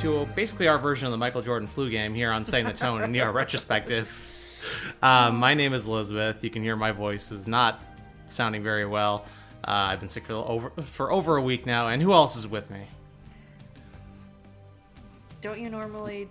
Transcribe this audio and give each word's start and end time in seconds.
to 0.00 0.24
basically 0.34 0.66
our 0.66 0.78
version 0.78 1.06
of 1.06 1.10
the 1.10 1.18
Michael 1.18 1.42
Jordan 1.42 1.68
flu 1.68 1.90
game 1.90 2.14
here 2.14 2.30
on 2.30 2.42
Setting 2.46 2.64
the 2.64 2.72
Tone 2.72 3.02
in 3.02 3.20
our 3.20 3.32
retrospective. 3.34 4.10
Um, 5.02 5.36
my 5.36 5.52
name 5.52 5.74
is 5.74 5.86
Elizabeth. 5.86 6.42
You 6.42 6.48
can 6.48 6.62
hear 6.62 6.74
my 6.74 6.90
voice 6.90 7.30
is 7.30 7.46
not 7.46 7.82
sounding 8.26 8.62
very 8.62 8.86
well. 8.86 9.26
Uh, 9.62 9.92
I've 9.92 10.00
been 10.00 10.08
sick 10.08 10.24
for 10.24 10.32
over 10.32 10.70
for 10.84 11.12
over 11.12 11.36
a 11.36 11.42
week 11.42 11.66
now, 11.66 11.88
and 11.88 12.00
who 12.00 12.14
else 12.14 12.34
is 12.36 12.46
with 12.46 12.70
me? 12.70 12.86
Don't 15.42 15.60
you 15.60 15.68
normally? 15.68 16.28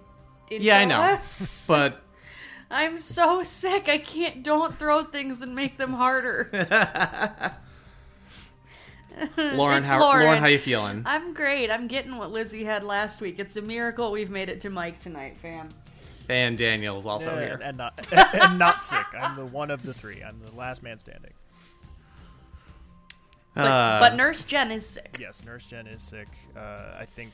Yeah, 0.49 0.79
I 0.79 0.85
know, 0.85 1.01
us? 1.01 1.65
but 1.67 2.01
I'm 2.71 2.97
so 2.97 3.43
sick. 3.43 3.87
I 3.87 3.99
can't. 3.99 4.41
Don't 4.41 4.73
throw 4.73 5.03
things 5.03 5.43
and 5.43 5.53
make 5.53 5.77
them 5.77 5.93
harder. 5.93 6.49
Lauren, 9.37 9.83
how 9.83 9.99
Lauren. 9.99 10.25
Lauren, 10.25 10.39
how 10.39 10.47
you 10.47 10.59
feeling? 10.59 11.03
I'm 11.05 11.33
great. 11.33 11.69
I'm 11.71 11.87
getting 11.87 12.17
what 12.17 12.31
Lizzie 12.31 12.63
had 12.63 12.83
last 12.83 13.21
week. 13.21 13.39
It's 13.39 13.55
a 13.57 13.61
miracle 13.61 14.11
we've 14.11 14.29
made 14.29 14.49
it 14.49 14.61
to 14.61 14.69
Mike 14.69 14.99
tonight, 14.99 15.37
fam. 15.41 15.69
And 16.29 16.57
Daniel's 16.57 17.05
also 17.07 17.33
Yeah, 17.35 17.41
here. 17.45 17.53
and, 17.55 17.63
and 17.63 17.77
not 17.77 18.07
and, 18.11 18.41
and 18.43 18.59
not 18.59 18.83
sick. 18.83 19.05
I'm 19.19 19.35
the 19.35 19.45
one 19.45 19.71
of 19.71 19.81
the 19.83 19.93
three. 19.93 20.21
I'm 20.23 20.39
the 20.45 20.51
last 20.55 20.83
man 20.83 20.97
standing. 20.97 21.31
But, 23.55 23.65
Uh, 23.65 23.99
but 23.99 24.15
Nurse 24.15 24.45
Jen 24.45 24.71
is 24.71 24.85
sick. 24.85 25.17
Yes, 25.19 25.43
Nurse 25.43 25.65
Jen 25.65 25.87
is 25.87 26.01
sick. 26.03 26.27
Uh, 26.55 26.95
I 26.99 27.05
think 27.05 27.33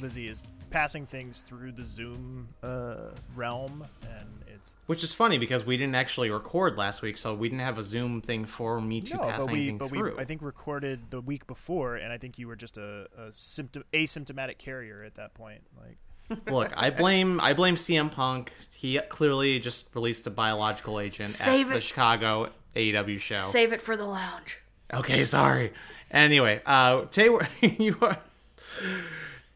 Lizzie 0.00 0.26
is 0.26 0.42
passing 0.70 1.06
things 1.06 1.42
through 1.42 1.72
the 1.72 1.84
Zoom 1.84 2.48
uh, 2.62 3.10
realm, 3.36 3.86
and 4.02 4.28
it's 4.58 4.72
Which 4.86 5.04
is 5.04 5.14
funny 5.14 5.38
because 5.38 5.64
we 5.64 5.76
didn't 5.76 5.94
actually 5.94 6.30
record 6.30 6.76
last 6.76 7.02
week, 7.02 7.18
so 7.18 7.34
we 7.34 7.48
didn't 7.48 7.62
have 7.62 7.78
a 7.78 7.82
Zoom 7.82 8.20
thing 8.20 8.44
for 8.44 8.80
me 8.80 9.00
to 9.02 9.16
no, 9.16 9.22
pass 9.22 9.44
but 9.44 9.52
we 9.52 9.58
anything 9.58 9.78
but 9.78 9.90
we 9.90 9.98
through. 9.98 10.18
I 10.18 10.24
think 10.24 10.42
recorded 10.42 11.10
the 11.10 11.20
week 11.20 11.46
before, 11.46 11.96
and 11.96 12.12
I 12.12 12.18
think 12.18 12.38
you 12.38 12.48
were 12.48 12.56
just 12.56 12.78
a, 12.78 13.06
a 13.16 13.32
symptom 13.32 13.84
asymptomatic 13.92 14.58
carrier 14.58 15.02
at 15.02 15.14
that 15.16 15.34
point. 15.34 15.62
Like 15.80 15.98
Look, 16.50 16.72
I 16.76 16.90
blame 16.90 17.40
I 17.40 17.52
blame 17.54 17.76
CM 17.76 18.10
Punk. 18.10 18.52
He 18.74 18.98
clearly 19.08 19.58
just 19.58 19.94
released 19.94 20.26
a 20.26 20.30
biological 20.30 21.00
agent 21.00 21.30
Save 21.30 21.70
at 21.70 21.74
the. 21.74 21.80
Chicago 21.80 22.50
AEW 22.76 23.18
show. 23.18 23.38
Save 23.38 23.72
it 23.72 23.82
for 23.82 23.96
the 23.96 24.04
lounge. 24.04 24.62
Okay, 24.92 25.24
sorry. 25.24 25.72
Anyway, 26.10 26.62
uh, 26.64 27.02
today 27.06 27.28
we're, 27.28 27.48
you 27.60 27.96
are. 28.00 28.18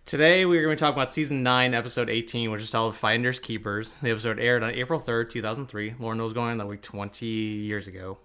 Today 0.05 0.45
we're 0.45 0.63
going 0.63 0.77
to 0.77 0.81
talk 0.81 0.93
about 0.95 1.13
season 1.13 1.43
nine, 1.43 1.75
episode 1.75 2.11
eighteen, 2.11 2.51
which 2.51 2.61
is 2.61 2.71
titled 2.71 2.97
"Finders 2.97 3.39
Keepers." 3.39 3.95
The 3.95 4.11
episode 4.11 4.39
aired 4.39 4.63
on 4.63 4.71
April 4.71 4.99
third, 4.99 5.31
two 5.31 5.41
thousand 5.41 5.67
three. 5.67 5.95
Lauren 5.99 6.19
knows 6.19 6.33
going 6.33 6.51
on 6.51 6.59
that 6.59 6.67
week 6.67 6.83
twenty 6.83 7.27
years 7.27 7.87
ago. 7.89 8.19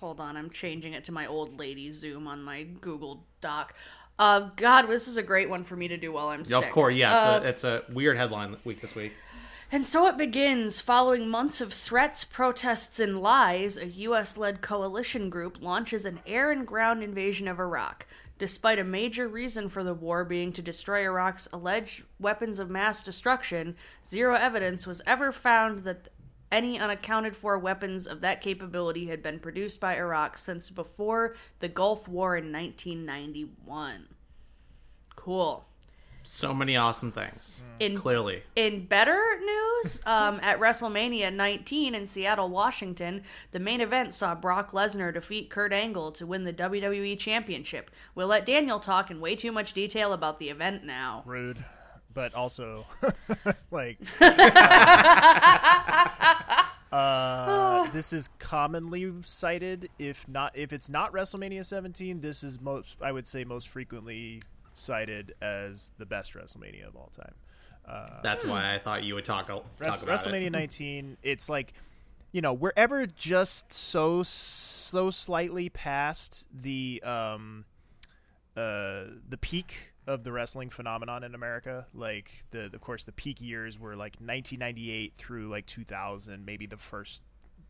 Hold 0.00 0.20
on, 0.20 0.36
I'm 0.36 0.50
changing 0.50 0.94
it 0.94 1.04
to 1.04 1.12
my 1.12 1.26
old 1.26 1.58
lady 1.58 1.90
Zoom 1.90 2.26
on 2.26 2.42
my 2.42 2.62
Google 2.64 3.24
Doc. 3.40 3.74
Uh, 4.18 4.48
God, 4.56 4.86
this 4.86 5.06
is 5.08 5.16
a 5.18 5.22
great 5.22 5.50
one 5.50 5.64
for 5.64 5.76
me 5.76 5.88
to 5.88 5.96
do 5.98 6.10
while 6.12 6.28
I'm 6.28 6.40
Yeah, 6.46 6.60
sick. 6.60 6.68
of 6.68 6.72
course, 6.72 6.94
yeah, 6.94 7.14
Uh, 7.14 7.40
it's, 7.40 7.64
a, 7.64 7.76
it's 7.76 7.88
a 7.90 7.92
weird 7.92 8.16
headline 8.16 8.56
week 8.64 8.80
this 8.80 8.94
week. 8.94 9.12
And 9.70 9.86
so 9.86 10.06
it 10.06 10.16
begins. 10.16 10.80
Following 10.80 11.28
months 11.28 11.60
of 11.60 11.72
threats, 11.74 12.24
protests, 12.24 12.98
and 12.98 13.20
lies, 13.20 13.76
a 13.76 13.86
U.S. 13.86 14.36
led 14.38 14.62
coalition 14.62 15.28
group 15.28 15.58
launches 15.60 16.06
an 16.06 16.20
air 16.26 16.50
and 16.50 16.66
ground 16.66 17.02
invasion 17.02 17.46
of 17.48 17.58
Iraq. 17.60 18.06
Despite 18.38 18.78
a 18.78 18.84
major 18.84 19.28
reason 19.28 19.68
for 19.68 19.82
the 19.82 19.94
war 19.94 20.24
being 20.24 20.52
to 20.52 20.62
destroy 20.62 21.04
Iraq's 21.04 21.48
alleged 21.52 22.04
weapons 22.20 22.58
of 22.58 22.68
mass 22.68 23.02
destruction, 23.02 23.76
zero 24.06 24.34
evidence 24.34 24.86
was 24.86 25.00
ever 25.06 25.32
found 25.32 25.80
that 25.80 26.08
any 26.52 26.78
unaccounted 26.78 27.34
for 27.34 27.58
weapons 27.58 28.06
of 28.06 28.20
that 28.20 28.40
capability 28.40 29.06
had 29.06 29.22
been 29.22 29.38
produced 29.38 29.80
by 29.80 29.96
Iraq 29.96 30.36
since 30.38 30.70
before 30.70 31.34
the 31.60 31.68
Gulf 31.68 32.06
War 32.06 32.36
in 32.36 32.52
1991. 32.52 34.08
Cool. 35.16 35.66
So 36.28 36.52
many 36.52 36.76
awesome 36.76 37.12
things. 37.12 37.60
In 37.78 37.96
Clearly, 37.96 38.42
in 38.56 38.86
better 38.86 39.22
news, 39.40 40.00
um, 40.06 40.40
at 40.42 40.58
WrestleMania 40.58 41.32
19 41.32 41.94
in 41.94 42.06
Seattle, 42.06 42.48
Washington, 42.48 43.22
the 43.52 43.60
main 43.60 43.80
event 43.80 44.12
saw 44.12 44.34
Brock 44.34 44.72
Lesnar 44.72 45.14
defeat 45.14 45.50
Kurt 45.50 45.72
Angle 45.72 46.10
to 46.12 46.26
win 46.26 46.44
the 46.44 46.52
WWE 46.52 47.18
Championship. 47.18 47.90
We'll 48.14 48.26
let 48.26 48.44
Daniel 48.44 48.80
talk 48.80 49.10
in 49.10 49.20
way 49.20 49.36
too 49.36 49.52
much 49.52 49.72
detail 49.72 50.12
about 50.12 50.38
the 50.38 50.50
event 50.50 50.84
now. 50.84 51.22
rude, 51.26 51.58
but 52.12 52.34
also 52.34 52.86
like. 53.70 53.98
Uh, 56.92 57.88
this 57.90 58.12
is 58.12 58.28
commonly 58.38 59.12
cited. 59.22 59.88
If 59.98 60.28
not, 60.28 60.56
if 60.56 60.72
it's 60.72 60.88
not 60.88 61.12
WrestleMania 61.12 61.64
17, 61.64 62.20
this 62.20 62.44
is 62.44 62.60
most. 62.60 62.96
I 63.02 63.10
would 63.12 63.26
say 63.26 63.44
most 63.44 63.68
frequently 63.68 64.42
cited 64.76 65.34
as 65.40 65.92
the 65.98 66.06
best 66.06 66.34
WrestleMania 66.34 66.86
of 66.86 66.96
all 66.96 67.10
time. 67.16 67.34
that's 68.22 68.44
why 68.44 68.74
I 68.74 68.78
thought 68.78 69.04
you 69.04 69.14
would 69.14 69.24
talk, 69.24 69.46
talk 69.46 69.64
about 69.78 70.00
WrestleMania 70.00 70.46
it. 70.46 70.52
19. 70.52 71.16
It's 71.22 71.48
like, 71.48 71.72
you 72.32 72.40
know, 72.40 72.52
we're 72.52 72.72
ever 72.76 73.06
just 73.06 73.72
so 73.72 74.22
so 74.22 75.10
slightly 75.10 75.68
past 75.68 76.46
the 76.52 77.02
um 77.04 77.64
uh 78.56 79.04
the 79.28 79.38
peak 79.40 79.92
of 80.06 80.22
the 80.24 80.32
wrestling 80.32 80.70
phenomenon 80.70 81.24
in 81.24 81.34
America. 81.34 81.86
Like 81.94 82.44
the 82.50 82.66
of 82.66 82.80
course 82.80 83.04
the 83.04 83.12
peak 83.12 83.40
years 83.40 83.78
were 83.78 83.96
like 83.96 84.16
1998 84.16 85.14
through 85.14 85.48
like 85.48 85.66
2000, 85.66 86.44
maybe 86.44 86.66
the 86.66 86.76
first 86.76 87.22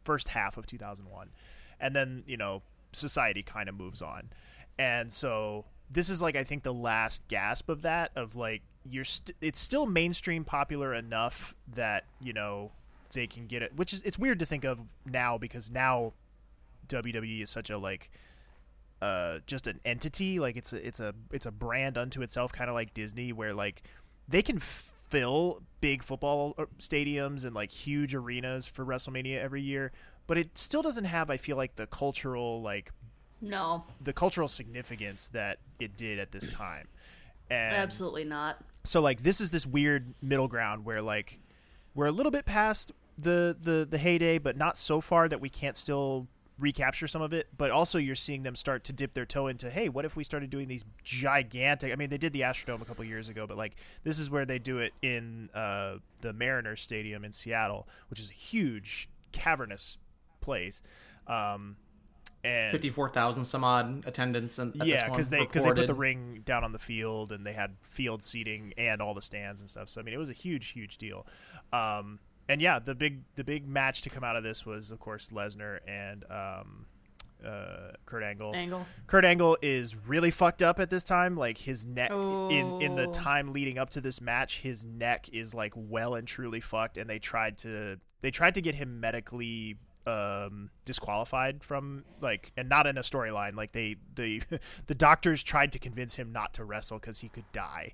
first 0.05 0.29
half 0.29 0.57
of 0.57 0.67
2001. 0.67 1.29
And 1.79 1.95
then, 1.95 2.25
you 2.27 2.37
know, 2.37 2.63
society 2.93 3.43
kind 3.43 3.69
of 3.69 3.75
moves 3.75 4.01
on. 4.01 4.31
And 4.79 5.13
so 5.13 5.67
this 5.91 6.11
is 6.11 6.21
like 6.21 6.37
I 6.37 6.45
think 6.45 6.63
the 6.63 6.75
last 6.75 7.27
gasp 7.29 7.69
of 7.69 7.83
that 7.83 8.11
of 8.17 8.37
like 8.37 8.63
you're 8.89 9.05
st- 9.05 9.37
it's 9.41 9.61
still 9.61 9.87
mainstream 9.87 10.45
popular 10.45 10.95
enough 10.95 11.55
that, 11.75 12.05
you 12.21 12.33
know, 12.33 12.73
they 13.13 13.27
can 13.27 13.47
get 13.47 13.63
it, 13.63 13.75
which 13.77 13.93
is 13.93 14.01
it's 14.03 14.19
weird 14.19 14.39
to 14.41 14.47
think 14.47 14.65
of 14.65 14.81
now 15.05 15.39
because 15.39 15.71
now 15.71 16.13
WWE 16.89 17.43
is 17.43 17.51
such 17.51 17.71
a 17.71 17.79
like 17.79 18.11
uh 19.01 19.39
just 19.47 19.67
an 19.67 19.81
entity. 19.85 20.39
Like 20.39 20.57
it's 20.57 20.73
a 20.73 20.87
it's 20.87 21.01
a 21.01 21.15
it's 21.33 21.47
a 21.47 21.53
brand 21.53 21.97
unto 21.97 22.23
itself 22.23 22.53
kind 22.53 22.69
of 22.69 22.75
like 22.75 22.95
Disney 22.95 23.33
where 23.33 23.55
like 23.55 23.83
they 24.29 24.43
can 24.43 24.59
fill 24.59 25.63
big 25.81 26.03
football 26.03 26.55
uh, 26.59 26.65
stadiums 26.79 27.45
and 27.45 27.55
like 27.55 27.71
huge 27.71 28.15
arenas 28.15 28.67
for 28.67 28.85
WrestleMania 28.85 29.39
every 29.39 29.63
year 29.63 29.93
but 30.27 30.37
it 30.37 30.59
still 30.59 30.83
doesn't 30.83 31.05
have 31.05 31.31
I 31.31 31.37
feel 31.37 31.57
like 31.57 31.77
the 31.77 31.87
cultural 31.87 32.61
like 32.61 32.91
No, 33.41 33.85
the 34.01 34.13
cultural 34.13 34.49
significance 34.49 35.29
that 35.29 35.59
it 35.79 35.97
did 35.97 36.19
at 36.19 36.33
this 36.33 36.47
time. 36.47 36.89
And 37.51 37.77
absolutely 37.77 38.25
not. 38.25 38.59
so 38.85 39.01
like 39.01 39.23
this 39.23 39.41
is 39.41 39.51
this 39.51 39.67
weird 39.67 40.15
middle 40.21 40.49
ground 40.49 40.85
where 40.85 41.01
like 41.01 41.39
we're 41.95 42.07
a 42.07 42.13
little 42.13 42.33
bit 42.33 42.45
past 42.45 42.93
the 43.19 43.57
the 43.61 43.87
the 43.89 43.99
heyday 43.99 44.39
but 44.39 44.57
not 44.57 44.77
so 44.77 45.01
far 45.01 45.29
that 45.29 45.41
we 45.41 45.49
can't 45.49 45.77
still 45.77 46.27
recapture 46.59 47.07
some 47.07 47.23
of 47.23 47.33
it. 47.33 47.47
But 47.57 47.71
also 47.71 47.99
you're 47.99 48.15
seeing 48.15 48.43
them 48.43 48.57
start 48.57 48.83
to 48.85 48.93
dip 48.93 49.15
their 49.15 49.27
toe 49.27 49.47
into 49.47 49.71
hey 49.71 49.89
what 49.89 50.05
if 50.05 50.17
we 50.17 50.25
started 50.25 50.51
doing 50.51 50.67
these 50.67 50.85
gigantic 51.05 51.93
i 51.93 51.97
mean 51.97 52.11
they 52.11 52.19
did 52.19 52.33
the 52.33 52.41
astrodome 52.41 52.81
a 52.83 52.85
couple 52.85 53.05
years 53.05 53.29
ago 53.29 53.47
but 53.47 53.57
like 53.57 53.77
this 54.03 54.19
is 54.19 54.29
where 54.31 54.45
they 54.47 54.59
do 54.59 54.79
it 54.79 54.93
in 55.03 55.51
uh, 55.55 55.97
the 56.23 56.33
mariners 56.33 56.81
stadium 56.81 57.25
in 57.25 57.31
seattle 57.33 57.87
which 58.09 58.19
is 58.19 58.31
a 58.31 58.35
huge 58.35 59.09
cavernous 59.33 59.99
place. 60.41 60.81
Um, 61.27 61.77
and 62.47 62.71
Fifty-four 62.73 63.09
thousand 63.11 63.45
some 63.45 63.65
odd 63.65 64.05
attendance, 64.07 64.59
and 64.59 64.75
yeah, 64.77 65.09
because 65.09 65.29
because 65.29 65.31
they 65.31 65.41
because 65.41 65.65
they 65.65 65.73
put 65.73 65.87
the 65.87 65.95
ring 65.95 66.43
down 66.45 66.63
on 66.65 66.73
the 66.73 66.79
field 66.79 67.33
and 67.33 67.45
they 67.45 67.53
had 67.53 67.77
field 67.83 68.23
seating 68.23 68.73
and 68.79 69.03
all 69.03 69.15
the 69.15 69.23
stands 69.23 69.61
and 69.61 69.69
stuff. 69.69 69.89
So 69.89 70.01
I 70.01 70.05
mean, 70.05 70.15
it 70.15 70.19
was 70.19 70.31
a 70.31 70.35
huge, 70.35 70.69
huge 70.69 70.97
deal. 70.99 71.27
Um, 71.73 72.21
and 72.49 72.63
yeah, 72.63 72.79
the 72.79 72.95
big 72.95 73.23
the 73.35 73.45
big 73.45 73.67
match 73.67 74.03
to 74.03 74.11
come 74.11 74.23
out 74.23 74.37
of 74.37 74.45
this 74.45 74.65
was 74.65 74.91
of 74.91 75.01
course 75.01 75.29
Lesnar 75.29 75.81
and 75.89 76.25
um, 76.31 76.87
uh, 77.45 77.93
Kurt 78.05 78.23
Angle. 78.23 78.55
Angle. 78.55 78.87
Kurt 79.07 79.25
Angle 79.25 79.59
is 79.63 79.97
really 80.07 80.31
fucked 80.31 80.63
up 80.63 80.79
at 80.79 80.89
this 80.89 81.05
time. 81.05 81.37
Like 81.37 81.59
his 81.59 81.85
neck 81.85 82.11
in 82.13 82.81
in 82.81 82.95
the 82.95 83.09
Oh. 83.09 83.13
time 83.13 83.53
leading 83.53 83.79
up 83.79 83.91
to 83.91 84.01
this 84.01 84.21
match, 84.21 84.61
his 84.61 84.85
neck 84.85 85.29
is 85.33 85.55
like 85.55 85.73
well 85.75 86.15
and 86.15 86.27
truly 86.27 86.61
fucked. 86.61 86.97
And 86.99 87.11
they 87.11 87.19
tried 87.19 87.59
to 87.59 87.99
they 88.23 88.31
tried 88.31 88.55
to 88.55 88.61
get 88.63 88.77
him 88.77 89.01
medically 89.01 89.79
um 90.07 90.71
disqualified 90.85 91.63
from 91.65 92.05
like 92.21 92.53
and 92.57 92.69
not 92.69 92.87
in 92.87 92.97
a 92.97 93.01
storyline 93.03 93.55
like 93.57 93.73
they 93.73 93.97
the 94.15 94.41
the 94.87 94.95
doctors 94.95 95.43
tried 95.43 95.73
to 95.73 95.79
convince 95.79 96.15
him 96.15 96.33
not 96.33 96.55
to 96.55 96.65
wrestle 96.65 96.99
because 96.99 97.21
he 97.21 97.29
could 97.29 97.51
die 97.53 97.93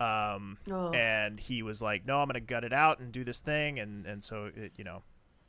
um 0.00 0.58
Oh. 0.70 0.90
and 0.92 1.38
he 1.38 1.62
was 1.62 1.80
like 1.80 2.04
no 2.04 2.18
i'm 2.20 2.26
gonna 2.26 2.40
gut 2.40 2.64
it 2.64 2.72
out 2.72 2.98
and 2.98 3.12
do 3.12 3.22
this 3.22 3.38
thing 3.38 3.78
and 3.78 4.04
and 4.06 4.22
so 4.22 4.50
it, 4.56 4.72
you 4.76 4.82
know 4.84 5.02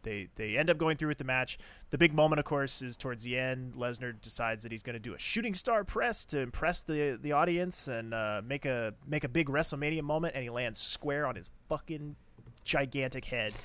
they 0.03 0.27
they 0.35 0.55
end 0.55 0.69
up 0.69 0.77
going 0.77 0.97
through 0.97 1.07
with 1.07 1.17
the 1.17 1.23
match. 1.23 1.57
The 1.89 1.97
big 1.97 2.13
moment, 2.13 2.37
of 2.37 2.45
course, 2.45 2.83
is 2.83 2.95
towards 2.95 3.23
the 3.23 3.39
end. 3.39 3.73
Lesnar 3.73 4.13
decides 4.21 4.61
that 4.61 4.71
he's 4.71 4.83
going 4.83 4.93
to 4.93 4.99
do 4.99 5.15
a 5.15 5.17
shooting 5.17 5.55
star 5.55 5.83
press 5.83 6.25
to 6.27 6.41
impress 6.41 6.83
the 6.83 7.17
the 7.19 7.31
audience 7.31 7.87
and 7.87 8.13
uh, 8.13 8.43
make 8.45 8.65
a 8.65 8.93
make 9.07 9.23
a 9.23 9.27
big 9.27 9.49
WrestleMania 9.49 10.03
moment, 10.03 10.35
and 10.35 10.43
he 10.43 10.51
lands 10.51 10.77
square 10.77 11.25
on 11.25 11.35
his 11.35 11.49
fucking 11.69 12.15
gigantic 12.63 13.25
head 13.25 13.55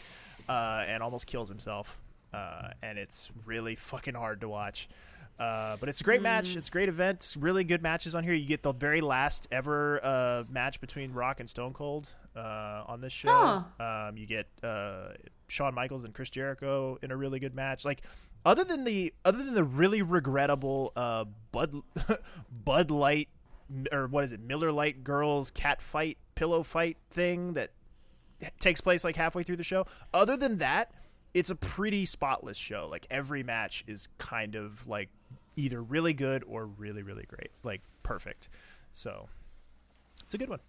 uh, 0.48 0.82
and 0.88 1.02
almost 1.02 1.26
kills 1.26 1.50
himself. 1.50 2.00
Uh, 2.32 2.68
and 2.82 2.98
it's 2.98 3.30
really 3.46 3.74
fucking 3.74 4.14
hard 4.14 4.40
to 4.42 4.48
watch. 4.48 4.88
Uh, 5.38 5.76
but 5.80 5.88
it's 5.88 6.02
a 6.02 6.04
great 6.04 6.20
Mm. 6.20 6.24
match. 6.24 6.54
It's 6.56 6.68
a 6.68 6.70
great 6.70 6.88
event. 6.90 7.16
It's 7.20 7.36
really 7.36 7.64
good 7.64 7.82
matches 7.82 8.14
on 8.14 8.24
here. 8.24 8.34
You 8.34 8.46
get 8.46 8.62
the 8.62 8.72
very 8.74 9.00
last 9.00 9.48
ever 9.50 9.98
uh, 10.04 10.44
match 10.50 10.80
between 10.82 11.12
Rock 11.14 11.40
and 11.40 11.48
Stone 11.48 11.72
Cold 11.72 12.14
uh, 12.36 12.84
on 12.86 13.00
this 13.00 13.12
show. 13.14 13.64
Um, 13.80 14.16
you 14.18 14.26
get 14.26 14.46
uh, 14.62 15.12
Shawn 15.48 15.74
Michaels 15.74 16.04
and 16.04 16.12
Chris 16.12 16.28
Jericho 16.28 16.98
in 17.02 17.10
a 17.10 17.16
really 17.16 17.40
good 17.40 17.54
match. 17.54 17.86
Like 17.86 18.02
other 18.44 18.64
than 18.64 18.84
the 18.84 19.14
other 19.24 19.42
than 19.42 19.54
the 19.54 19.64
really 19.64 20.02
regrettable 20.02 20.92
uh, 20.94 21.24
Bud 21.52 21.74
Bud 22.64 22.90
Light 22.90 23.28
or 23.92 24.08
what 24.08 24.24
is 24.24 24.32
it 24.32 24.40
Miller 24.40 24.72
Light 24.72 25.02
girls 25.04 25.50
cat 25.50 25.80
fight 25.80 26.18
pillow 26.34 26.62
fight 26.62 26.96
thing 27.10 27.54
that 27.54 27.70
takes 28.58 28.80
place 28.80 29.04
like 29.04 29.16
halfway 29.16 29.42
through 29.42 29.56
the 29.56 29.64
show. 29.64 29.86
Other 30.12 30.36
than 30.36 30.58
that, 30.58 30.92
it's 31.34 31.50
a 31.50 31.54
pretty 31.56 32.04
spotless 32.06 32.56
show. 32.58 32.88
Like 32.90 33.06
every 33.10 33.42
match 33.42 33.84
is 33.86 34.08
kind 34.18 34.54
of 34.54 34.86
like 34.86 35.08
either 35.56 35.82
really 35.82 36.14
good 36.14 36.44
or 36.46 36.66
really 36.66 37.02
really 37.02 37.24
great, 37.28 37.50
like 37.62 37.82
perfect. 38.02 38.48
So 38.92 39.28
it's 40.24 40.34
a 40.34 40.38
good 40.38 40.48
one. 40.48 40.60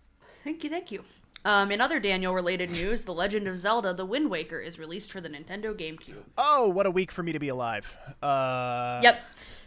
Thank 0.43 0.63
you, 0.63 0.69
thank 0.69 0.91
you. 0.91 1.03
Um, 1.43 1.71
in 1.71 1.81
other 1.81 1.99
Daniel 1.99 2.35
related 2.35 2.69
news, 2.69 3.01
The 3.01 3.13
Legend 3.13 3.47
of 3.47 3.57
Zelda 3.57 3.93
The 3.95 4.05
Wind 4.05 4.29
Waker 4.29 4.59
is 4.59 4.77
released 4.77 5.11
for 5.11 5.21
the 5.21 5.29
Nintendo 5.29 5.73
GameCube. 5.73 6.21
Oh, 6.37 6.69
what 6.69 6.85
a 6.85 6.91
week 6.91 7.11
for 7.11 7.23
me 7.23 7.31
to 7.31 7.39
be 7.39 7.47
alive. 7.49 7.95
Uh, 8.21 9.01
Yep. 9.03 9.21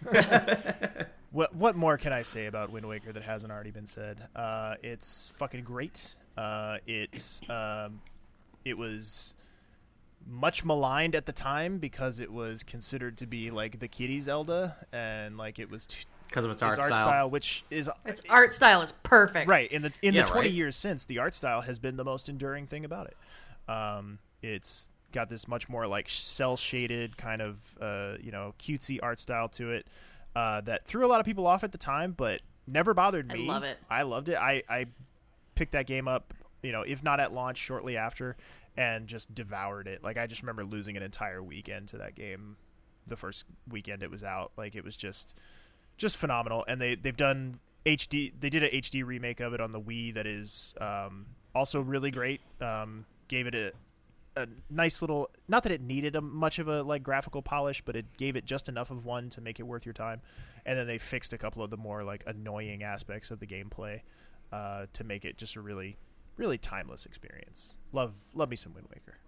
What 1.35 1.53
what 1.53 1.75
more 1.75 1.99
can 1.99 2.13
I 2.13 2.23
say 2.23 2.47
about 2.47 2.71
Wind 2.71 2.87
Waker 2.87 3.11
that 3.13 3.25
hasn't 3.25 3.51
already 3.51 3.73
been 3.73 3.89
said? 3.89 4.29
Uh, 4.37 4.77
it's 4.85 5.33
fucking 5.37 5.65
great. 5.65 6.15
Uh, 6.37 6.79
it's 6.87 7.41
um, 7.51 8.01
it 8.65 8.79
was 8.79 9.35
much 10.27 10.65
maligned 10.65 11.15
at 11.15 11.27
the 11.27 11.33
time 11.33 11.79
because 11.79 12.19
it 12.21 12.33
was 12.33 12.63
considered 12.63 13.19
to 13.19 13.27
be 13.27 13.51
like 13.51 13.79
the 13.79 13.89
kiddie 13.89 14.21
Zelda, 14.21 14.77
and 14.93 15.37
like 15.37 15.59
it 15.59 15.71
was 15.71 15.87
t- 15.87 16.05
because 16.29 16.45
of 16.45 16.51
its, 16.51 16.63
its 16.63 16.63
art, 16.63 16.79
art 16.79 16.93
style. 16.93 17.05
style, 17.05 17.31
which 17.31 17.65
is 17.71 17.89
Its 18.05 18.23
art 18.31 18.53
style 18.55 18.83
is 18.83 18.93
perfect. 19.03 19.49
right 19.49 19.71
in 19.71 19.83
the 19.83 19.93
in 20.03 20.15
Yeah, 20.15 20.23
the 20.23 20.29
20 20.29 20.49
right. 20.49 20.55
years 20.55 20.75
since 20.77 21.05
the 21.05 21.19
art 21.19 21.35
style 21.35 21.61
has 21.61 21.79
been 21.79 21.97
the 21.97 22.05
most 22.05 22.29
enduring 22.29 22.67
thing 22.67 22.85
about 22.85 23.07
it 23.09 23.17
um, 23.73 24.19
it's 24.43 24.91
got 25.13 25.29
this 25.29 25.47
much 25.47 25.69
more 25.69 25.87
like 25.87 26.09
cell 26.09 26.57
shaded 26.57 27.17
kind 27.17 27.41
of 27.41 27.57
uh, 27.81 28.15
you 28.21 28.33
know 28.33 28.53
cutesy 28.59 28.99
art 29.03 29.21
style 29.21 29.49
to 29.51 29.71
it 29.71 29.87
uh, 30.35 30.61
that 30.63 30.85
threw 30.87 31.05
a 31.05 31.09
lot 31.09 31.21
of 31.21 31.27
people 31.27 31.47
off 31.47 31.63
at 31.63 31.71
the 31.71 31.79
time 31.79 32.13
but 32.17 32.41
never 32.67 32.95
bothered 32.95 33.29
me. 33.29 33.45
I 33.49 33.53
love 33.53 33.63
it. 33.63 33.79
i 33.91 34.03
loved 34.03 34.29
it 34.29 34.37
i 34.39 34.63
i 34.69 34.87
picked 35.55 35.73
that 35.73 35.87
game 35.87 36.09
up 36.09 36.35
you 36.63 36.73
know 36.73 36.83
if 36.83 37.03
not 37.05 37.21
at 37.21 37.33
launch 37.33 37.59
shortly 37.59 37.97
after 37.97 38.37
and 38.77 39.07
just 39.07 39.35
devoured 39.35 39.87
it 39.87 40.03
like 40.03 40.17
i 40.17 40.27
just 40.27 40.43
remember 40.43 40.65
losing 40.65 40.97
an 40.97 41.03
entire 41.03 41.43
weekend 41.43 41.89
to 41.89 41.99
that 41.99 42.15
game 42.15 42.57
the 43.07 43.17
first 43.17 43.45
weekend 43.69 44.03
it 44.03 44.11
was 44.11 44.25
out 44.25 44.53
like 44.57 44.75
it 44.75 44.85
was 44.85 44.97
just 44.97 45.35
just 45.97 46.17
phenomenal. 46.17 46.65
And 46.67 46.81
they 46.81 46.95
they've 46.95 47.17
done 47.17 47.57
HD. 47.87 48.33
They 48.39 48.51
did 48.51 48.63
a 48.63 48.71
HD 48.71 49.05
remake 49.05 49.41
of 49.41 49.53
it 49.53 49.61
on 49.61 49.73
the 49.73 49.81
Wii 49.81 50.15
that 50.15 50.27
is 50.27 50.75
um, 50.81 51.27
also 51.55 51.81
really 51.81 52.11
great. 52.11 52.41
Um, 52.61 53.07
gave 53.29 53.47
it 53.47 53.55
a 53.55 53.73
a 54.37 54.49
nice 54.69 55.01
little. 55.01 55.31
Not 55.49 55.63
that 55.63 55.73
it 55.73 55.81
needed 55.81 56.17
a 56.17 56.21
much 56.21 56.59
of 56.59 56.69
a 56.69 56.83
like 56.83 57.03
graphical 57.03 57.43
polish, 57.43 57.83
but 57.85 57.97
it 57.97 58.07
gave 58.17 58.37
it 58.37 58.45
just 58.45 58.69
enough 58.69 58.91
of 58.91 59.05
one 59.05 59.31
to 59.31 59.41
make 59.41 59.61
it 59.61 59.65
worth 59.65 59.87
your 59.87 59.93
time. 59.93 60.21
And 60.67 60.79
then 60.79 60.87
they 60.87 60.99
fixed 60.99 61.33
a 61.33 61.39
couple 61.39 61.63
of 61.63 61.71
the 61.71 61.77
more 61.77 62.03
like 62.03 62.25
annoying 62.27 62.83
aspects 62.83 63.31
of 63.31 63.39
the 63.39 63.47
gameplay 63.47 64.01
uh, 64.53 64.87
to 64.93 65.05
make 65.05 65.25
it 65.25 65.37
just 65.37 65.57
a 65.57 65.61
really 65.61 65.97
really 66.37 66.59
timeless 66.59 67.07
experience. 67.07 67.77
Love 67.93 68.15
love 68.35 68.51
me 68.51 68.57
some 68.57 68.75
Wind 68.75 68.89
Waker. 68.93 69.19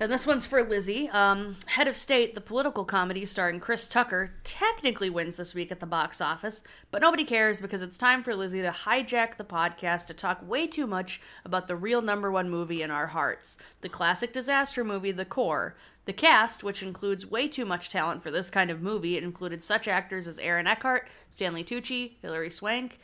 And 0.00 0.10
this 0.10 0.26
one's 0.26 0.44
for 0.44 0.64
Lizzie. 0.64 1.08
Um, 1.10 1.56
Head 1.66 1.86
of 1.86 1.96
State, 1.96 2.34
the 2.34 2.40
political 2.40 2.84
comedy 2.84 3.24
starring 3.24 3.60
Chris 3.60 3.86
Tucker, 3.86 4.32
technically 4.42 5.08
wins 5.08 5.36
this 5.36 5.54
week 5.54 5.70
at 5.70 5.78
the 5.78 5.86
box 5.86 6.20
office, 6.20 6.64
but 6.90 7.00
nobody 7.00 7.22
cares 7.22 7.60
because 7.60 7.80
it's 7.80 7.96
time 7.96 8.24
for 8.24 8.34
Lizzie 8.34 8.62
to 8.62 8.72
hijack 8.72 9.36
the 9.36 9.44
podcast 9.44 10.06
to 10.06 10.14
talk 10.14 10.46
way 10.48 10.66
too 10.66 10.88
much 10.88 11.20
about 11.44 11.68
the 11.68 11.76
real 11.76 12.02
number 12.02 12.28
one 12.28 12.50
movie 12.50 12.82
in 12.82 12.90
our 12.90 13.06
hearts 13.06 13.56
the 13.82 13.88
classic 13.88 14.32
disaster 14.32 14.82
movie, 14.82 15.12
The 15.12 15.24
Core. 15.24 15.76
The 16.06 16.12
cast, 16.12 16.62
which 16.62 16.82
includes 16.82 17.30
way 17.30 17.48
too 17.48 17.64
much 17.64 17.88
talent 17.88 18.22
for 18.22 18.30
this 18.30 18.50
kind 18.50 18.70
of 18.70 18.82
movie, 18.82 19.16
included 19.16 19.62
such 19.62 19.88
actors 19.88 20.26
as 20.26 20.38
Aaron 20.38 20.66
Eckhart, 20.66 21.08
Stanley 21.30 21.64
Tucci, 21.64 22.16
Hilary 22.20 22.50
Swank, 22.50 22.98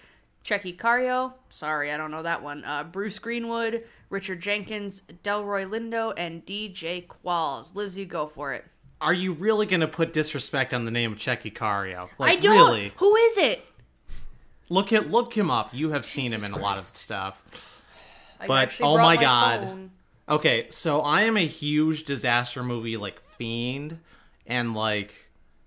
Tchéky 0.45 0.77
Karyo, 0.77 1.33
sorry, 1.51 1.93
I 1.93 1.97
don't 1.97 2.11
know 2.11 2.23
that 2.23 2.43
one. 2.43 2.65
Uh, 2.65 2.85
Bruce 2.85 3.19
Greenwood, 3.19 3.85
Richard 4.09 4.41
Jenkins, 4.41 5.03
Delroy 5.23 5.69
Lindo, 5.69 6.15
and 6.17 6.45
DJ 6.47 7.07
Qualls. 7.07 7.75
Lizzie, 7.75 8.07
go 8.07 8.27
for 8.27 8.53
it. 8.55 8.65
Are 9.01 9.15
you 9.15 9.33
really 9.33 9.67
going 9.67 9.81
to 9.81 9.89
put 9.89 10.13
disrespect 10.13 10.75
on 10.75 10.85
the 10.85 10.91
name 10.91 11.13
of 11.13 11.19
Tchéky 11.19 11.53
Karyo? 11.55 12.09
Like, 12.19 12.33
I 12.33 12.37
don't. 12.37 12.55
Really? 12.55 12.93
Who 12.97 13.17
is 13.17 13.39
it? 13.39 13.65
Look 14.69 14.93
at 14.93 15.11
look 15.11 15.37
him 15.37 15.51
up. 15.51 15.75
You 15.75 15.91
have 15.91 16.07
seen 16.07 16.33
him 16.33 16.41
Jesus 16.41 16.49
in 16.49 16.55
a 16.55 16.59
lot 16.63 16.79
of 16.79 16.85
stuff. 16.85 17.43
I 18.39 18.47
But, 18.47 18.79
oh 18.81 18.95
brought 18.95 19.05
my 19.05 19.17
God. 19.17 19.61
phone. 19.61 19.91
Okay, 20.29 20.67
so 20.71 21.01
I 21.01 21.23
am 21.23 21.37
a 21.37 21.47
huge 21.47 22.05
disaster 22.05 22.63
movie 22.63 22.97
like 22.97 23.21
fiend, 23.37 23.99
and 24.47 24.75
like 24.75 25.13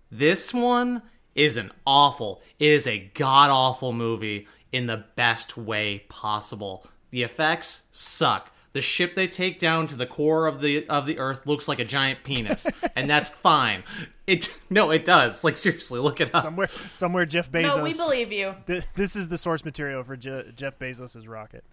this 0.10 0.54
one 0.54 1.02
is 1.36 1.58
an 1.58 1.72
awful. 1.86 2.42
It 2.60 2.72
is 2.72 2.88
a 2.88 3.00
god 3.14 3.50
awful 3.52 3.92
movie 3.92 4.48
in 4.74 4.88
the 4.88 5.06
best 5.16 5.56
way 5.56 6.04
possible. 6.10 6.86
The 7.12 7.24
effects 7.24 7.84
suck. 7.92 8.52
The 8.74 8.82
ship 8.82 9.14
they 9.14 9.28
take 9.28 9.60
down 9.60 9.86
to 9.88 9.96
the 9.96 10.08
core 10.08 10.48
of 10.48 10.60
the 10.60 10.88
of 10.90 11.06
the 11.06 11.20
Earth 11.20 11.46
looks 11.46 11.68
like 11.68 11.80
a 11.80 11.86
giant 11.86 12.24
penis, 12.24 12.68
and 12.96 13.08
that's 13.08 13.30
fine. 13.30 13.84
It 14.26 14.54
no, 14.70 14.90
it 14.90 15.06
does. 15.06 15.44
Like 15.44 15.58
seriously, 15.58 16.00
look 16.00 16.20
it 16.20 16.34
up. 16.34 16.42
Somewhere 16.42 16.70
somewhere 16.92 17.26
Jeff 17.28 17.52
Bezos. 17.52 17.78
No, 17.78 17.84
we 17.84 17.94
believe 17.94 18.32
you. 18.32 18.56
Th- 18.66 18.84
this 18.96 19.16
is 19.16 19.30
the 19.30 19.38
source 19.38 19.64
material 19.64 20.04
for 20.04 20.18
Je- 20.18 20.52
Jeff 20.56 20.80
Bezos's 20.80 21.28
rocket. 21.28 21.64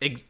Ex- 0.00 0.22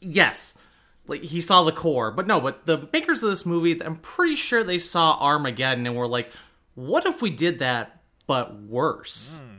yes 0.00 0.58
like 1.06 1.22
he 1.22 1.40
saw 1.40 1.62
the 1.62 1.72
core 1.72 2.10
but 2.10 2.26
no 2.26 2.40
but 2.40 2.66
the 2.66 2.88
makers 2.92 3.22
of 3.22 3.30
this 3.30 3.46
movie 3.46 3.80
i'm 3.82 3.96
pretty 3.96 4.34
sure 4.34 4.64
they 4.64 4.78
saw 4.78 5.16
armageddon 5.20 5.86
and 5.86 5.96
were 5.96 6.08
like 6.08 6.30
what 6.74 7.06
if 7.06 7.22
we 7.22 7.30
did 7.30 7.58
that 7.60 8.00
but 8.26 8.60
worse 8.60 9.40
hmm. 9.42 9.55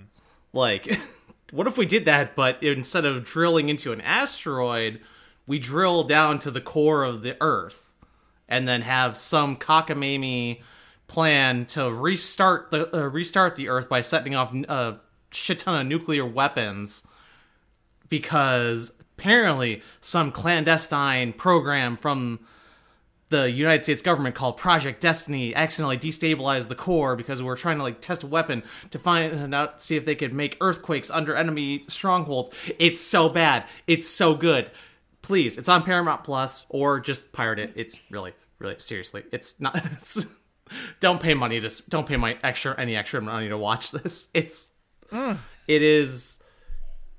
Like 0.58 1.00
what 1.52 1.68
if 1.68 1.78
we 1.78 1.86
did 1.86 2.06
that 2.06 2.36
but 2.36 2.62
instead 2.62 3.06
of 3.06 3.24
drilling 3.24 3.70
into 3.70 3.94
an 3.94 4.02
asteroid 4.02 5.00
we 5.46 5.58
drill 5.58 6.04
down 6.04 6.38
to 6.40 6.52
the 6.52 6.60
core 6.60 7.04
of 7.04 7.22
the 7.22 7.38
earth 7.40 7.94
and 8.50 8.68
then 8.68 8.82
have 8.82 9.16
some 9.16 9.56
cockamamie 9.56 10.62
plan 11.08 11.66
to 11.66 11.92
restart 11.92 12.70
the 12.72 12.94
uh, 12.96 13.08
restart 13.08 13.56
the 13.56 13.70
earth 13.70 13.88
by 13.88 14.02
setting 14.02 14.36
off 14.36 14.54
a 14.54 15.00
shit 15.32 15.60
ton 15.60 15.82
of 15.82 15.88
nuclear 15.88 16.26
weapons 16.26 17.08
because 18.10 18.98
apparently 19.18 19.82
some 20.02 20.32
clandestine 20.32 21.34
program 21.34 21.96
from 21.98 22.40
the 23.30 23.52
United 23.52 23.84
States 23.84 24.02
government 24.02 24.36
called 24.36 24.58
Project 24.58 25.02
DESTINI 25.02 25.54
accidentally 25.56 25.98
destabilized 25.98 26.70
the 26.70 26.76
core 26.76 27.16
because 27.16 27.42
we 27.42 27.48
were 27.48 27.56
trying 27.56 27.78
to 27.78 27.84
like 27.84 28.00
test 28.00 28.24
a 28.24 28.28
weapon 28.28 28.64
to 28.92 29.00
find 29.00 29.54
out 29.54 29.82
see 29.82 29.96
if 29.96 30.06
they 30.06 30.16
could 30.16 30.34
make 30.34 30.58
earthquakes 30.62 31.12
under 31.12 31.36
enemy 31.36 31.84
strongholds. 31.88 32.52
It's 32.80 33.00
so 33.00 33.30
bad. 33.30 33.66
It's 33.86 34.08
so 34.08 34.36
good. 34.36 34.72
Please, 35.22 35.58
it's 35.58 35.68
on 35.68 35.84
Paramount 35.84 36.24
Plus 36.24 36.66
or 36.70 37.00
just 37.00 37.34
pirate 37.34 37.60
it. 37.60 37.74
It's 37.76 38.00
really, 38.10 38.34
really 38.60 38.80
seriously. 38.80 39.24
It's 39.32 39.60
not. 39.60 39.76
It's, 39.94 40.26
don't 41.00 41.22
pay 41.22 41.34
money 41.34 41.62
to 41.62 41.84
don't 41.88 42.06
pay 42.06 42.18
my 42.18 42.38
extra 42.44 42.78
any 42.78 42.98
extra 42.98 43.22
money 43.22 43.48
to 43.48 43.58
watch 43.58 43.92
this. 43.94 44.30
It's 44.34 44.72
mm. 45.10 45.38
it 45.66 45.82
is 45.82 46.42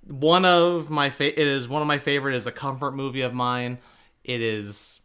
one 0.07 0.45
of 0.45 0.91
my 0.91 1.09
fa- 1.09 1.41
it 1.41 1.47
is 1.47 1.67
one 1.67 1.81
of 1.81 1.88
my 1.88 1.97
favorite 1.97 2.35
is 2.35 2.47
a 2.47 2.53
comfort 2.53 2.93
movie 2.93 3.23
of 3.23 3.33
mine 3.33 3.79
it 4.29 4.43
is 4.43 4.98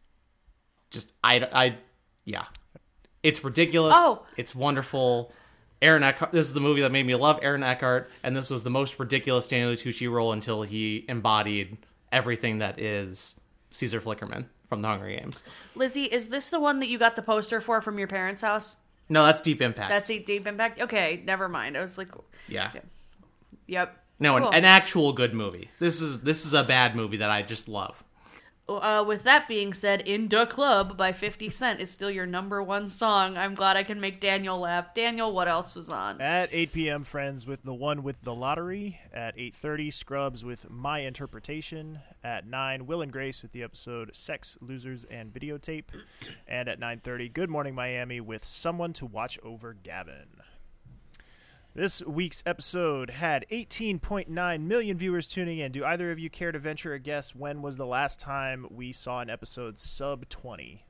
just 0.94 1.14
i 1.24 1.36
i 1.52 1.76
yeah 2.24 2.46
it's 3.24 3.44
ridiculous 3.44 3.94
Oh. 3.98 4.26
it's 4.38 4.56
wonderful 4.56 5.34
aaron 5.82 6.04
eckhart 6.04 6.32
this 6.32 6.46
is 6.48 6.54
the 6.54 6.62
movie 6.62 6.80
that 6.82 6.92
made 6.92 7.06
me 7.06 7.16
love 7.16 7.40
aaron 7.42 7.64
eckhart 7.64 8.10
and 8.24 8.36
this 8.38 8.50
was 8.50 8.64
the 8.64 8.70
most 8.70 8.98
ridiculous 9.00 9.46
stanley 9.46 9.76
tucci 9.76 10.10
role 10.10 10.32
until 10.32 10.62
he 10.64 11.04
embodied 11.10 11.78
everything 12.12 12.60
that 12.60 12.80
is 12.80 13.40
caesar 13.72 14.00
flickerman 14.00 14.46
from 14.70 14.82
the 14.82 14.88
hunger 14.88 15.10
games 15.10 15.44
Lizzie, 15.76 16.06
is 16.06 16.30
this 16.30 16.50
the 16.50 16.60
one 16.60 16.80
that 16.80 16.88
you 16.88 16.98
got 16.98 17.16
the 17.16 17.22
poster 17.22 17.60
for 17.60 17.82
from 17.82 18.00
your 18.00 18.08
parents' 18.08 18.42
house? 18.42 18.78
no 19.10 19.26
that's 19.26 19.42
deep 19.42 19.62
impact 19.62 19.90
That's 19.90 20.10
a 20.10 20.18
deep 20.20 20.48
impact. 20.48 20.80
Okay, 20.80 21.22
never 21.26 21.50
mind. 21.50 21.76
I 21.78 21.82
was 21.82 21.98
like, 21.98 22.08
yeah 22.48 22.72
yep. 23.68 23.98
no 24.20 24.38
Cool. 24.40 24.48
an, 24.50 24.54
an 24.56 24.66
actual 24.66 25.12
good 25.14 25.34
movie 25.34 25.70
this 25.80 26.02
is 26.02 26.22
this 26.22 26.46
is 26.46 26.54
a 26.54 26.64
bad 26.64 26.96
movie 26.96 27.18
that 27.18 27.30
i 27.30 27.42
just 27.42 27.68
love 27.68 28.04
Uh, 28.68 29.04
with 29.06 29.24
that 29.24 29.48
being 29.48 29.74
said, 29.74 30.00
"In 30.02 30.30
the 30.30 30.46
Club" 30.46 30.96
by 30.98 31.12
Fifty 31.12 31.50
Cent 31.50 31.82
is 31.82 31.92
still 31.92 32.10
your 32.10 32.26
number 32.26 32.64
one 32.64 32.88
song. 32.88 33.36
I'm 33.38 33.56
glad 33.56 33.76
I 33.76 33.84
can 33.84 34.00
make 34.00 34.22
Daniel 34.22 34.58
laugh. 34.58 34.94
Daniel, 34.94 35.34
what 35.34 35.50
else 35.50 35.76
was 35.76 35.90
on? 35.90 36.22
At 36.22 36.48
8 36.54 36.72
p.m., 36.72 37.04
Friends 37.04 37.46
with 37.46 37.64
the 37.64 37.74
one 37.74 38.04
with 38.04 38.22
the 38.22 38.34
lottery. 38.34 39.02
At 39.14 39.38
8:30, 39.38 39.92
Scrubs 39.92 40.46
with 40.46 40.70
My 40.70 41.00
Interpretation. 41.00 42.00
At 42.24 42.48
9, 42.48 42.86
Will 42.86 43.02
and 43.02 43.12
Grace 43.12 43.42
with 43.42 43.52
the 43.52 43.64
episode 43.64 44.16
Sex, 44.16 44.58
Losers, 44.62 45.04
and 45.06 45.34
Videotape. 45.34 45.90
And 46.48 46.70
at 46.70 46.80
9:30, 46.80 47.34
Good 47.34 47.50
Morning 47.50 47.76
Miami 47.76 48.22
with 48.22 48.46
Someone 48.46 48.94
to 48.94 49.06
Watch 49.06 49.38
Over 49.44 49.74
Gavin. 49.74 50.43
This 51.76 52.06
week's 52.06 52.44
episode 52.46 53.10
had 53.10 53.48
18.9 53.52 54.62
million 54.62 54.96
viewers 54.96 55.26
tuning 55.26 55.58
in. 55.58 55.72
Do 55.72 55.84
either 55.84 56.12
of 56.12 56.20
you 56.20 56.30
care 56.30 56.52
to 56.52 56.60
venture 56.60 56.94
a 56.94 57.00
guess 57.00 57.34
when 57.34 57.64
was 57.64 57.78
the 57.78 57.86
last 57.88 58.20
time 58.20 58.68
we 58.70 58.92
saw 58.92 59.22
an 59.22 59.30
episode 59.32 59.80
sub 59.80 60.30
20? 60.30 60.86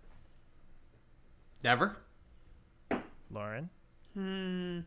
Never. 1.64 1.96
Lauren? 3.32 3.70
Hmm. 4.14 4.80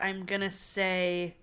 I'm 0.00 0.24
gonna 0.24 0.50
say 0.50 1.36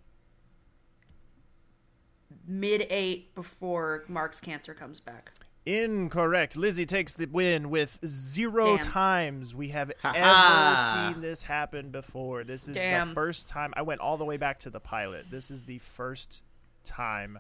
mid 2.47 2.88
eight 2.89 3.35
before 3.35 4.03
Mark's 4.07 4.41
cancer 4.41 4.73
comes 4.73 4.99
back. 4.99 5.29
Incorrect. 5.66 6.58
Lizzie 6.58 6.86
takes 6.86 7.13
the 7.13 7.28
win 7.28 7.70
with 7.70 8.00
zero 8.06 8.78
Damn. 8.78 8.80
times 8.80 9.54
we 9.54 9.70
have 9.70 9.92
ever 10.04 11.12
seen 11.13 11.22
this 11.22 11.44
happen 11.44 11.89
before. 11.92 12.44
This 12.44 12.68
is 12.68 12.75
Damn. 12.75 13.10
the 13.10 13.13
first 13.16 13.48
time. 13.48 13.74
I 13.75 13.82
went 13.82 14.01
all 14.01 14.18
the 14.18 14.25
way 14.25 14.38
back 14.38 14.60
to 14.60 14.70
the 14.70 14.80
pilot. 14.80 15.25
This 15.30 15.51
is 15.51 15.66
the 15.66 15.78
first 15.80 16.44
time. 16.84 17.39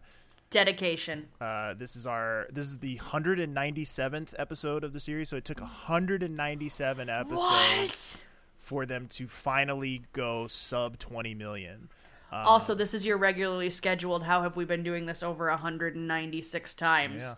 Dedication. 0.51 1.27
Uh, 1.39 1.73
this 1.75 1.95
is 1.95 2.05
our. 2.07 2.47
This 2.51 2.65
is 2.65 2.79
the 2.79 2.97
197th 2.97 4.33
episode 4.37 4.83
of 4.83 4.93
the 4.93 4.99
series. 4.99 5.29
So 5.29 5.37
it 5.37 5.45
took 5.45 5.61
197 5.61 7.09
episodes 7.09 8.23
for 8.57 8.85
them 8.85 9.07
to 9.07 9.27
finally 9.27 10.01
go 10.11 10.47
sub 10.47 10.97
20 10.99 11.33
million. 11.35 11.89
also, 12.31 12.75
this 12.75 12.93
is 12.93 13.05
your 13.05 13.17
regularly 13.17 13.69
scheduled. 13.69 14.23
How 14.23 14.41
have 14.43 14.55
we 14.55 14.65
been 14.65 14.83
doing 14.83 15.05
this 15.05 15.23
over 15.23 15.49
196 15.49 16.73
times? 16.75 17.23
Yeah. 17.23 17.35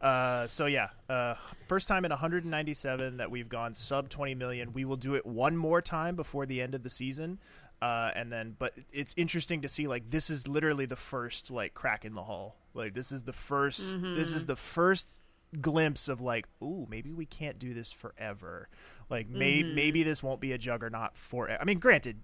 Uh, 0.00 0.46
so 0.46 0.66
yeah, 0.66 0.88
uh, 1.08 1.34
first 1.68 1.88
time 1.88 2.04
in 2.04 2.10
197 2.10 3.16
that 3.16 3.30
we've 3.30 3.48
gone 3.48 3.74
sub 3.74 4.08
20 4.08 4.34
million. 4.34 4.72
We 4.72 4.84
will 4.84 4.96
do 4.96 5.14
it 5.14 5.24
one 5.26 5.56
more 5.56 5.80
time 5.80 6.16
before 6.16 6.46
the 6.46 6.60
end 6.60 6.74
of 6.74 6.82
the 6.82 6.90
season, 6.90 7.38
uh, 7.80 8.10
and 8.14 8.30
then. 8.30 8.56
But 8.58 8.72
it's 8.92 9.14
interesting 9.16 9.62
to 9.62 9.68
see 9.68 9.86
like 9.86 10.10
this 10.10 10.28
is 10.30 10.46
literally 10.46 10.86
the 10.86 10.96
first 10.96 11.50
like 11.50 11.74
crack 11.74 12.04
in 12.04 12.14
the 12.14 12.24
hull. 12.24 12.56
Like 12.74 12.92
this 12.94 13.10
is 13.10 13.24
the 13.24 13.32
1st 13.32 14.16
This 14.16 14.32
is 14.32 14.44
the 14.46 14.56
first 14.56 15.22
glimpse 15.62 16.08
of 16.08 16.20
like, 16.20 16.46
ooh, 16.62 16.86
maybe 16.90 17.14
we 17.14 17.24
can't 17.24 17.58
do 17.58 17.72
this 17.72 17.90
forever. 17.90 18.68
Like 19.08 19.28
may- 19.30 19.62
maybe 19.62 20.02
this 20.02 20.22
won't 20.22 20.40
be 20.40 20.52
a 20.52 20.58
juggernaut 20.58 21.16
for. 21.16 21.50
I 21.50 21.64
mean, 21.64 21.78
granted. 21.78 22.18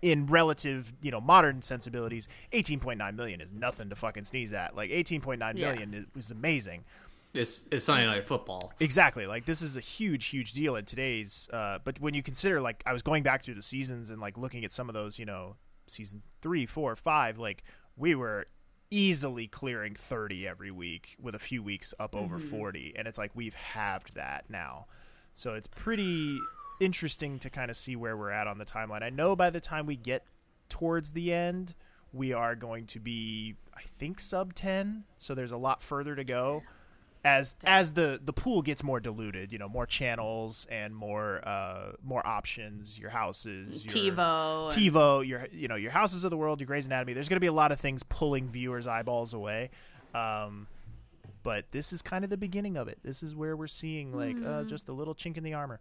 In 0.00 0.26
relative, 0.26 0.92
you 1.02 1.10
know, 1.10 1.20
modern 1.20 1.60
sensibilities, 1.60 2.28
18.9 2.52 3.16
million 3.16 3.40
is 3.40 3.50
nothing 3.50 3.88
to 3.88 3.96
fucking 3.96 4.22
sneeze 4.22 4.52
at. 4.52 4.76
Like 4.76 4.90
18.9 4.90 5.38
million 5.56 5.92
Yeah. 5.92 5.98
is, 5.98 6.26
is 6.26 6.30
amazing. 6.30 6.84
It's 7.38 7.68
it's 7.70 7.84
Sunday 7.84 8.04
Night 8.04 8.26
Football. 8.26 8.72
Exactly. 8.80 9.26
Like 9.26 9.44
this 9.44 9.62
is 9.62 9.76
a 9.76 9.80
huge, 9.80 10.26
huge 10.26 10.52
deal 10.52 10.74
in 10.74 10.84
today's. 10.84 11.48
Uh, 11.52 11.78
but 11.84 12.00
when 12.00 12.12
you 12.12 12.22
consider, 12.22 12.60
like, 12.60 12.82
I 12.84 12.92
was 12.92 13.02
going 13.02 13.22
back 13.22 13.44
through 13.44 13.54
the 13.54 13.62
seasons 13.62 14.10
and 14.10 14.20
like 14.20 14.36
looking 14.36 14.64
at 14.64 14.72
some 14.72 14.88
of 14.88 14.94
those, 14.94 15.20
you 15.20 15.24
know, 15.24 15.54
season 15.86 16.22
three, 16.42 16.66
four, 16.66 16.96
five, 16.96 17.38
like 17.38 17.62
we 17.96 18.16
were 18.16 18.46
easily 18.90 19.46
clearing 19.46 19.94
30 19.94 20.48
every 20.48 20.72
week 20.72 21.16
with 21.20 21.34
a 21.34 21.38
few 21.38 21.62
weeks 21.62 21.92
up 22.00 22.16
over 22.16 22.38
40 22.38 22.94
and 22.96 23.06
it's 23.06 23.18
like 23.18 23.30
we've 23.34 23.52
halved 23.52 24.14
that 24.14 24.46
now 24.48 24.86
so 25.34 25.52
it's 25.52 25.66
pretty 25.66 26.38
interesting 26.80 27.38
to 27.38 27.50
kind 27.50 27.70
of 27.70 27.76
see 27.76 27.96
where 27.96 28.16
we're 28.16 28.30
at 28.30 28.46
on 28.46 28.56
the 28.56 28.64
timeline 28.64 29.02
i 29.02 29.10
know 29.10 29.36
by 29.36 29.50
the 29.50 29.60
time 29.60 29.84
we 29.84 29.94
get 29.94 30.24
towards 30.70 31.12
the 31.12 31.34
end 31.34 31.74
we 32.14 32.32
are 32.32 32.56
going 32.56 32.86
to 32.86 32.98
be 32.98 33.56
i 33.76 33.82
think 33.98 34.18
sub 34.18 34.54
10 34.54 35.04
so 35.18 35.34
there's 35.34 35.52
a 35.52 35.58
lot 35.58 35.82
further 35.82 36.16
to 36.16 36.24
go 36.24 36.62
as 37.24 37.56
as 37.64 37.92
the 37.94 38.20
the 38.24 38.32
pool 38.32 38.62
gets 38.62 38.82
more 38.84 39.00
diluted 39.00 39.52
you 39.52 39.58
know 39.58 39.68
more 39.68 39.86
channels 39.86 40.66
and 40.70 40.94
more 40.94 41.46
uh 41.46 41.92
more 42.02 42.24
options 42.26 42.98
your 42.98 43.10
houses 43.10 43.84
your 43.84 43.92
TiVo. 44.14 44.64
and- 44.64 44.72
TiVo, 44.72 45.26
your 45.26 45.48
you 45.52 45.66
know 45.68 45.74
your 45.76 45.90
houses 45.90 46.24
of 46.24 46.30
the 46.30 46.36
world, 46.36 46.60
your 46.60 46.66
Grey's 46.66 46.86
Anatomy. 46.86 47.12
There's 47.14 47.28
going 47.28 47.36
to 47.36 47.40
be 47.40 47.46
a 47.48 47.52
lot 47.52 47.72
of 47.72 47.80
things 47.80 48.02
pulling 48.04 48.48
viewers' 48.48 48.86
eyeballs 48.86 49.34
away, 49.34 49.70
um, 50.14 50.68
but 51.42 51.70
this 51.72 51.92
is 51.92 52.02
kind 52.02 52.22
of 52.24 52.30
the 52.30 52.36
beginning 52.36 52.76
of 52.76 52.88
it. 52.88 52.98
This 53.02 53.22
is 53.22 53.34
where 53.34 53.56
we're 53.56 53.66
seeing 53.66 54.12
like 54.12 54.36
uh, 54.44 54.62
just 54.64 54.88
a 54.88 54.92
little 54.92 55.14
chink 55.14 55.36
in 55.36 55.42
the 55.44 55.54
armor. 55.54 55.80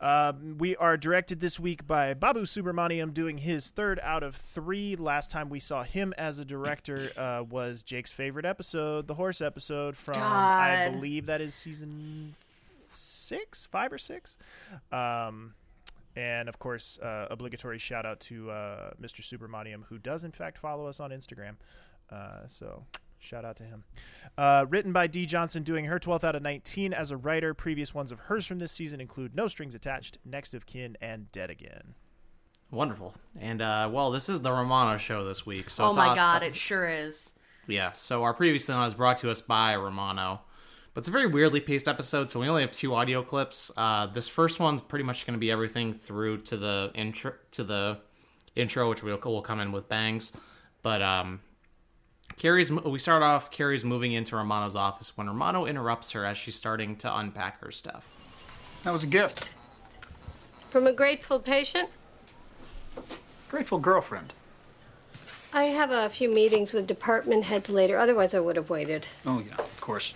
Um, 0.00 0.58
we 0.58 0.76
are 0.76 0.96
directed 0.96 1.40
this 1.40 1.58
week 1.58 1.86
by 1.86 2.14
Babu 2.14 2.42
Subramaniam, 2.42 3.14
doing 3.14 3.38
his 3.38 3.70
third 3.70 4.00
out 4.02 4.22
of 4.22 4.34
three. 4.34 4.96
Last 4.96 5.30
time 5.30 5.48
we 5.48 5.60
saw 5.60 5.82
him 5.82 6.12
as 6.18 6.38
a 6.38 6.44
director 6.44 7.10
uh, 7.16 7.44
was 7.48 7.82
Jake's 7.82 8.10
favorite 8.10 8.44
episode, 8.44 9.06
the 9.06 9.14
horse 9.14 9.40
episode 9.40 9.96
from 9.96 10.18
I 10.20 10.90
believe 10.92 11.26
that 11.26 11.40
is 11.40 11.54
season 11.54 12.34
six, 12.92 13.66
five 13.66 13.92
or 13.92 13.98
six. 13.98 14.36
Um, 14.92 15.54
and 16.16 16.48
of 16.48 16.58
course, 16.58 16.98
uh, 16.98 17.28
obligatory 17.30 17.78
shout 17.78 18.06
out 18.06 18.20
to 18.20 18.50
uh, 18.50 18.90
Mr. 19.00 19.20
Subramaniam, 19.22 19.84
who 19.88 19.98
does 19.98 20.24
in 20.24 20.32
fact 20.32 20.58
follow 20.58 20.86
us 20.86 21.00
on 21.00 21.10
Instagram. 21.10 21.56
Uh, 22.10 22.46
so 22.46 22.84
shout 23.24 23.44
out 23.44 23.56
to 23.56 23.64
him. 23.64 23.84
Uh, 24.36 24.66
written 24.68 24.92
by 24.92 25.06
Dee 25.06 25.26
Johnson, 25.26 25.62
doing 25.62 25.86
her 25.86 25.98
12th 25.98 26.24
out 26.24 26.34
of 26.36 26.42
19 26.42 26.92
as 26.92 27.10
a 27.10 27.16
writer. 27.16 27.54
Previous 27.54 27.94
ones 27.94 28.12
of 28.12 28.20
hers 28.20 28.46
from 28.46 28.58
this 28.58 28.72
season 28.72 29.00
include 29.00 29.34
No 29.34 29.46
Strings 29.46 29.74
Attached, 29.74 30.18
Next 30.24 30.54
of 30.54 30.66
Kin, 30.66 30.96
and 31.00 31.30
Dead 31.32 31.50
Again. 31.50 31.94
Wonderful. 32.70 33.14
And 33.38 33.62
uh, 33.62 33.88
well, 33.92 34.10
this 34.10 34.28
is 34.28 34.40
the 34.40 34.52
Romano 34.52 34.98
show 34.98 35.24
this 35.24 35.46
week. 35.46 35.70
So 35.70 35.84
oh 35.84 35.88
it's 35.88 35.96
my 35.96 36.08
on- 36.08 36.16
god, 36.16 36.42
it 36.42 36.54
sure 36.54 36.88
is. 36.88 37.34
Yeah, 37.66 37.92
so 37.92 38.24
our 38.24 38.34
previous 38.34 38.68
one 38.68 38.80
was 38.80 38.94
brought 38.94 39.18
to 39.18 39.30
us 39.30 39.40
by 39.40 39.74
Romano. 39.76 40.40
But 40.92 41.00
it's 41.00 41.08
a 41.08 41.12
very 41.12 41.26
weirdly 41.26 41.60
paced 41.60 41.88
episode, 41.88 42.30
so 42.30 42.38
we 42.38 42.48
only 42.48 42.62
have 42.62 42.70
two 42.70 42.94
audio 42.94 43.22
clips. 43.22 43.70
Uh, 43.76 44.06
this 44.06 44.28
first 44.28 44.60
one's 44.60 44.80
pretty 44.80 45.04
much 45.04 45.26
going 45.26 45.34
to 45.34 45.40
be 45.40 45.50
everything 45.50 45.92
through 45.92 46.42
to 46.42 46.56
the 46.56 46.92
intro, 46.94 47.32
to 47.52 47.64
the 47.64 47.98
intro, 48.54 48.88
which 48.90 49.02
will 49.02 49.18
will 49.24 49.42
come 49.42 49.58
in 49.58 49.72
with 49.72 49.88
bangs. 49.88 50.32
But 50.82 51.02
um, 51.02 51.40
Carrie's 52.36 52.70
we 52.70 52.98
start 52.98 53.22
off. 53.22 53.50
Carrie's 53.50 53.84
moving 53.84 54.12
into 54.12 54.36
Romano's 54.36 54.74
office 54.76 55.16
when 55.16 55.26
Romano 55.28 55.66
interrupts 55.66 56.10
her 56.12 56.24
as 56.24 56.36
she's 56.36 56.54
starting 56.54 56.96
to 56.96 57.18
unpack 57.18 57.60
her 57.60 57.70
stuff. 57.70 58.04
That 58.82 58.92
was 58.92 59.02
a 59.02 59.06
gift. 59.06 59.46
From 60.70 60.86
a 60.86 60.92
grateful 60.92 61.38
patient? 61.38 61.88
Grateful 63.48 63.78
girlfriend. 63.78 64.32
I 65.52 65.64
have 65.64 65.90
a 65.92 66.10
few 66.10 66.28
meetings 66.28 66.72
with 66.72 66.86
department 66.88 67.44
heads 67.44 67.70
later, 67.70 67.96
otherwise, 67.96 68.34
I 68.34 68.40
would 68.40 68.56
have 68.56 68.68
waited. 68.70 69.06
Oh, 69.24 69.38
yeah, 69.46 69.54
of 69.56 69.80
course. 69.80 70.12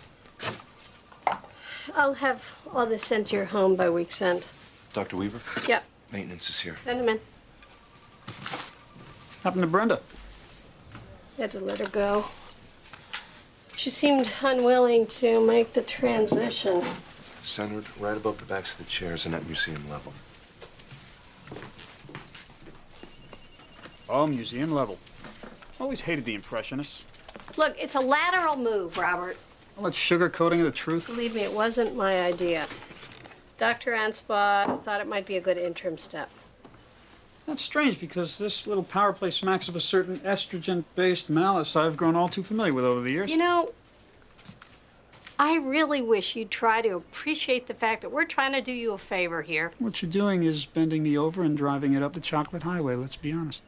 I'll 1.95 2.15
have 2.15 2.43
all 2.75 2.87
this 2.87 3.05
sent 3.05 3.29
to 3.29 3.37
your 3.37 3.45
home 3.47 3.77
by 3.77 3.89
week's 3.89 4.21
end. 4.21 4.45
Dr. 4.93 5.17
Weaver, 5.17 5.41
Yep, 5.69 5.85
maintenance 6.13 6.51
is 6.51 6.59
here. 6.61 6.77
send 6.77 7.01
him 7.01 7.09
in. 7.09 7.21
Happened 9.45 9.63
to 9.63 9.69
Brenda. 9.69 10.01
Had 11.39 11.53
to 11.53 11.61
let 11.61 11.79
her 11.79 11.87
go. 11.87 12.25
She 13.77 13.91
seemed 13.91 14.29
unwilling 14.43 15.07
to 15.07 15.41
make 15.41 15.73
the 15.73 15.83
transition. 15.83 16.83
Centered 17.45 17.85
right 18.01 18.17
above 18.17 18.39
the 18.39 18.45
backs 18.45 18.73
of 18.73 18.79
the 18.79 18.85
chairs 18.85 19.25
and 19.25 19.37
at 19.37 19.47
museum 19.47 19.89
level. 19.89 20.13
Oh, 24.09 24.27
museum 24.27 24.73
level. 24.73 24.99
Always 25.79 26.01
hated 26.01 26.25
the 26.25 26.35
Impressionists. 26.35 27.05
Look, 27.57 27.77
it's 27.81 27.95
a 27.95 28.01
lateral 28.01 28.57
move, 28.57 28.99
Robert. 28.99 29.37
All 29.77 29.85
that 29.85 29.95
sugarcoating 29.95 30.59
of 30.59 30.65
the 30.65 30.73
truth. 30.73 31.07
Believe 31.07 31.37
me, 31.37 31.43
it 31.43 31.53
wasn't 31.53 31.95
my 31.95 32.21
idea. 32.21 32.67
Dr. 33.59 33.93
Anspaugh 33.93 34.83
thought 34.83 35.01
it 35.01 35.07
might 35.07 35.25
be 35.27 35.37
a 35.37 35.41
good 35.41 35.57
interim 35.57 35.99
step. 35.99 36.31
That's 37.49 37.63
strange 37.63 37.99
because 37.99 38.37
this 38.37 38.67
little 38.67 38.85
power 38.85 39.15
play 39.15 39.31
smacks 39.31 39.69
of 39.69 39.75
a 39.75 39.81
certain 39.81 40.19
estrogen 40.19 40.85
based 40.95 41.31
malice 41.31 41.77
I've 41.77 41.97
grown 41.97 42.15
all 42.15 42.29
too 42.29 42.43
familiar 42.43 42.75
with 42.75 42.85
over 42.85 43.01
the 43.01 43.11
years. 43.11 43.31
You 43.31 43.39
know, 43.39 43.73
I 45.39 45.57
really 45.57 46.03
wish 46.03 46.37
you'd 46.37 46.51
try 46.51 46.83
to 46.83 46.91
appreciate 46.91 47.67
the 47.67 47.73
fact 47.73 48.03
that 48.03 48.11
we're 48.11 48.27
trying 48.27 48.53
to 48.53 48.61
do 48.61 48.71
you 48.71 48.93
a 48.93 48.99
favor 48.99 49.41
here. 49.41 49.73
what 49.79 50.03
you're 50.03 50.11
doing 50.11 50.43
is 50.43 50.67
bending 50.67 51.03
me 51.03 51.17
over 51.17 51.43
and 51.43 51.57
driving 51.57 51.95
it 51.95 52.03
up 52.03 52.13
the 52.13 52.21
chocolate 52.21 52.65
highway, 52.65 52.97
let's 52.97 53.17
be 53.17 53.33
honest. 53.33 53.63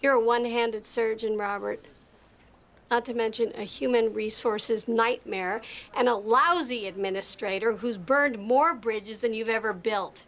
You're 0.00 0.14
a 0.14 0.20
one 0.20 0.46
handed 0.46 0.86
surgeon, 0.86 1.36
Robert. 1.36 1.84
Not 2.90 3.04
to 3.04 3.12
mention 3.12 3.52
a 3.54 3.64
human 3.64 4.14
resources 4.14 4.88
nightmare 4.88 5.60
and 5.94 6.08
a 6.08 6.14
lousy 6.14 6.86
administrator 6.86 7.76
who's 7.76 7.98
burned 7.98 8.38
more 8.38 8.74
bridges 8.74 9.20
than 9.20 9.34
you've 9.34 9.50
ever 9.50 9.74
built. 9.74 10.24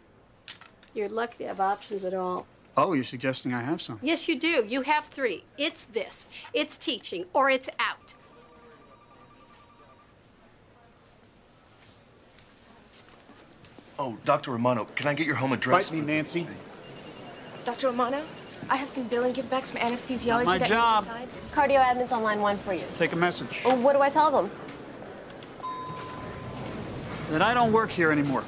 You're 0.93 1.09
lucky 1.09 1.39
to 1.39 1.47
have 1.47 1.59
options 1.59 2.03
at 2.03 2.13
all. 2.13 2.45
Oh, 2.75 2.93
you're 2.93 3.03
suggesting 3.03 3.53
I 3.53 3.61
have 3.61 3.81
some. 3.81 3.99
Yes, 4.01 4.27
you 4.27 4.39
do. 4.39 4.65
You 4.67 4.81
have 4.81 5.05
three. 5.05 5.43
It's 5.57 5.85
this, 5.85 6.27
it's 6.53 6.77
teaching, 6.77 7.25
or 7.33 7.49
it's 7.49 7.69
out. 7.79 8.13
Oh, 13.99 14.17
Dr. 14.25 14.51
Romano, 14.51 14.85
can 14.95 15.07
I 15.07 15.13
get 15.13 15.27
your 15.27 15.35
home 15.35 15.53
address? 15.53 15.89
Bite 15.89 15.95
me, 15.95 16.01
Nancy. 16.01 16.47
Dr. 17.63 17.87
Romano, 17.87 18.23
I 18.69 18.75
have 18.75 18.89
some 18.89 19.03
billing 19.07 19.33
givebacks 19.33 19.71
from 19.71 19.79
anesthesiology 19.81 20.45
Not 20.45 20.45
My 20.45 20.57
that 20.57 20.67
job. 20.67 21.03
you 21.05 21.11
can 21.11 21.21
decide. 21.21 21.53
Cardio 21.69 21.79
admin's 21.83 22.11
on 22.11 22.23
line 22.23 22.41
one 22.41 22.57
for 22.57 22.73
you. 22.73 22.83
Take 22.97 23.13
a 23.13 23.15
message. 23.15 23.61
Well, 23.63 23.77
what 23.77 23.93
do 23.93 24.01
I 24.01 24.09
tell 24.09 24.31
them? 24.31 24.51
That 27.29 27.41
I 27.41 27.53
don't 27.53 27.71
work 27.71 27.91
here 27.91 28.11
anymore. 28.11 28.43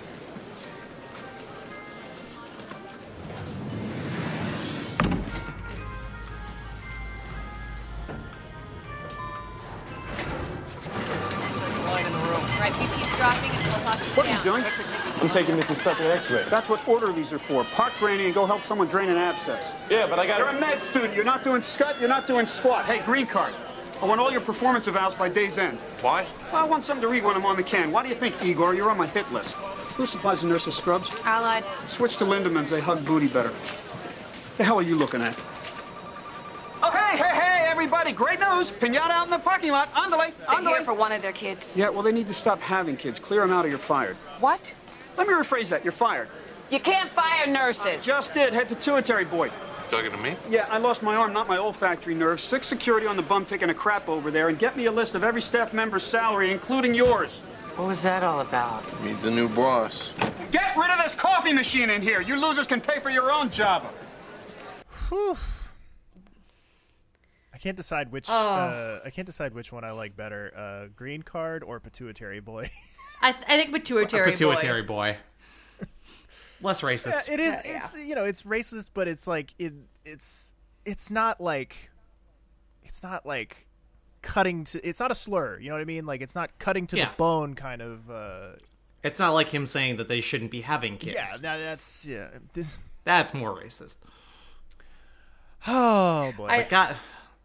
I'm 15.25 15.31
taking 15.31 15.55
Mrs. 15.55 15.83
Tucker 15.83 16.03
an 16.03 16.11
x-ray. 16.11 16.43
That's 16.51 16.69
what 16.69 16.87
orderlies 16.87 17.33
are 17.33 17.39
for. 17.39 17.63
Park 17.63 17.91
training 17.93 18.27
and 18.27 18.35
go 18.35 18.45
help 18.45 18.61
someone 18.61 18.87
drain 18.87 19.09
an 19.09 19.17
abscess. 19.17 19.73
Yeah, 19.89 20.05
but 20.05 20.19
I 20.19 20.27
got 20.27 20.37
You're 20.37 20.49
a 20.49 20.59
med 20.59 20.79
student. 20.79 21.15
You're 21.15 21.25
not 21.25 21.43
doing 21.43 21.63
scut. 21.63 21.99
You're 21.99 22.09
not 22.09 22.27
doing 22.27 22.45
squat. 22.45 22.85
Hey, 22.85 22.99
green 22.99 23.25
card. 23.25 23.51
I 24.03 24.05
want 24.05 24.21
all 24.21 24.31
your 24.31 24.41
performance 24.41 24.87
evals 24.87 25.17
by 25.17 25.27
day's 25.27 25.57
end. 25.57 25.79
Why? 26.01 26.27
Well, 26.53 26.63
I 26.63 26.67
want 26.67 26.83
something 26.83 27.01
to 27.01 27.07
read 27.07 27.23
when 27.23 27.35
I'm 27.35 27.43
on 27.43 27.57
the 27.57 27.63
can. 27.63 27.91
Why 27.91 28.03
do 28.03 28.09
you 28.09 28.13
think, 28.13 28.35
Igor? 28.45 28.75
You're 28.75 28.91
on 28.91 28.99
my 28.99 29.07
hit 29.07 29.31
list. 29.33 29.55
Who 29.55 30.05
supplies 30.05 30.41
the 30.41 30.47
nurse's 30.47 30.75
scrubs? 30.75 31.09
Allied. 31.23 31.63
Switch 31.87 32.17
to 32.17 32.23
Lindemans. 32.23 32.69
They 32.69 32.79
hug 32.79 33.03
booty 33.03 33.27
better. 33.27 33.51
The 34.57 34.63
hell 34.63 34.77
are 34.77 34.83
you 34.83 34.95
looking 34.95 35.23
at? 35.23 35.35
Oh, 36.83 36.91
hey, 36.91 37.17
hey, 37.17 37.33
hey, 37.35 37.65
everybody. 37.67 38.11
Great 38.11 38.39
news. 38.39 38.69
Pinata 38.69 39.09
out 39.09 39.25
in 39.25 39.31
the 39.31 39.39
parking 39.39 39.71
lot. 39.71 39.91
Andale, 39.95 40.31
They're 40.37 40.59
here 40.61 40.81
andale. 40.81 40.85
for 40.85 40.93
one 40.93 41.11
of 41.11 41.23
their 41.23 41.33
kids. 41.33 41.75
Yeah, 41.79 41.89
well, 41.89 42.03
they 42.03 42.11
need 42.11 42.27
to 42.27 42.33
stop 42.35 42.59
having 42.59 42.95
kids. 42.95 43.19
Clear 43.19 43.41
them 43.41 43.51
out 43.51 43.65
or 43.65 43.69
you're 43.69 43.79
fired. 43.79 44.17
What? 44.39 44.75
Let 45.17 45.27
me 45.27 45.33
rephrase 45.33 45.69
that. 45.69 45.83
You're 45.83 45.91
fired. 45.91 46.27
You 46.69 46.79
can't 46.79 47.09
fire 47.09 47.47
nurses. 47.47 48.03
Just 48.03 48.33
did. 48.33 48.53
Hey, 48.53 48.65
pituitary 48.65 49.25
boy. 49.25 49.51
Talking 49.89 50.11
to 50.11 50.17
me? 50.17 50.35
Yeah, 50.49 50.65
I 50.69 50.79
lost 50.79 51.03
my 51.03 51.15
arm, 51.15 51.31
not 51.31 51.47
my 51.47 51.57
olfactory 51.57 52.15
nerve. 52.15 52.41
Six 52.41 52.65
security 52.65 53.05
on 53.05 53.15
the 53.15 53.21
bum 53.21 53.45
taking 53.45 53.69
a 53.69 53.73
crap 53.73 54.09
over 54.09 54.31
there, 54.31 54.49
and 54.49 54.57
get 54.57 54.75
me 54.75 54.85
a 54.85 54.91
list 54.91 55.13
of 55.13 55.23
every 55.23 55.41
staff 55.41 55.73
member's 55.73 56.03
salary, 56.03 56.51
including 56.51 56.95
yours. 56.95 57.39
What 57.75 57.87
was 57.87 58.01
that 58.03 58.23
all 58.23 58.39
about? 58.39 58.83
Meet 59.03 59.21
the 59.21 59.29
new 59.29 59.47
boss. 59.49 60.15
Get 60.49 60.75
rid 60.75 60.89
of 60.89 60.97
this 60.97 61.13
coffee 61.13 61.53
machine 61.53 61.89
in 61.91 62.01
here. 62.01 62.21
You 62.21 62.39
losers 62.39 62.65
can 62.65 62.81
pay 62.81 62.99
for 62.99 63.09
your 63.09 63.31
own 63.31 63.51
Java. 63.51 63.89
Whew. 65.09 65.37
I 67.53 67.57
can't 67.57 67.77
decide 67.77 68.11
which. 68.11 68.29
Uh, 68.29 68.99
I 69.05 69.09
can't 69.11 69.25
decide 69.25 69.53
which 69.53 69.71
one 69.71 69.83
I 69.83 69.91
like 69.91 70.15
better: 70.15 70.51
uh, 70.55 70.87
green 70.95 71.21
card 71.21 71.63
or 71.63 71.79
pituitary 71.79 72.39
boy. 72.39 72.69
I, 73.25 73.31
th- 73.31 73.43
I 73.47 73.57
think 73.57 73.73
pituitary, 73.73 74.29
a 74.29 74.31
pituitary 74.31 74.81
boy. 74.83 75.17
boy. 75.79 75.87
Less 76.61 76.81
racist. 76.81 77.27
Yeah, 77.27 77.33
it 77.33 77.39
is. 77.39 77.65
Yeah, 77.65 77.71
yeah. 77.71 77.77
It's 77.77 77.97
you 77.97 78.15
know, 78.15 78.23
it's 78.25 78.43
racist, 78.43 78.89
but 78.93 79.07
it's 79.07 79.27
like 79.27 79.53
it. 79.59 79.73
It's 80.05 80.53
it's 80.85 81.11
not 81.11 81.41
like 81.41 81.91
it's 82.83 83.03
not 83.03 83.25
like 83.25 83.67
cutting 84.21 84.63
to. 84.65 84.87
It's 84.87 84.99
not 84.99 85.11
a 85.11 85.15
slur. 85.15 85.59
You 85.59 85.69
know 85.69 85.75
what 85.75 85.81
I 85.81 85.85
mean? 85.85 86.05
Like 86.05 86.21
it's 86.21 86.35
not 86.35 86.57
cutting 86.59 86.87
to 86.87 86.97
Yeah. 86.97 87.09
the 87.09 87.15
bone 87.17 87.53
kind 87.55 87.81
of. 87.81 88.09
Uh, 88.09 88.49
It's 89.03 89.19
not 89.19 89.33
like 89.33 89.49
him 89.49 89.65
saying 89.65 89.97
that 89.97 90.07
they 90.07 90.21
shouldn't 90.21 90.49
be 90.51 90.61
having 90.61 90.97
kids. 90.97 91.15
yeah, 91.15 91.27
that, 91.41 91.57
that's 91.57 92.05
yeah. 92.05 92.27
This. 92.53 92.79
That's 93.03 93.33
more 93.33 93.53
racist. 93.55 93.97
Oh 95.67 96.31
boy. 96.37 96.45
I- 96.47 96.59
But 96.61 96.69
God, 96.69 96.95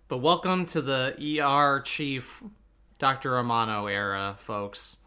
but 0.08 0.18
welcome 0.18 0.66
to 0.66 0.82
the 0.82 1.14
ER 1.42 1.80
chief, 1.80 2.42
Dr. 2.98 3.32
Romano 3.32 3.86
era, 3.86 4.36
folks. 4.40 4.98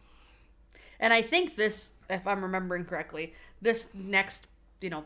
And 1.03 1.11
I 1.11 1.21
think 1.21 1.57
this, 1.57 1.91
if 2.09 2.25
I'm 2.25 2.41
remembering 2.41 2.85
correctly, 2.85 3.33
this 3.61 3.89
next, 3.93 4.47
you 4.79 4.89
know, 4.89 5.03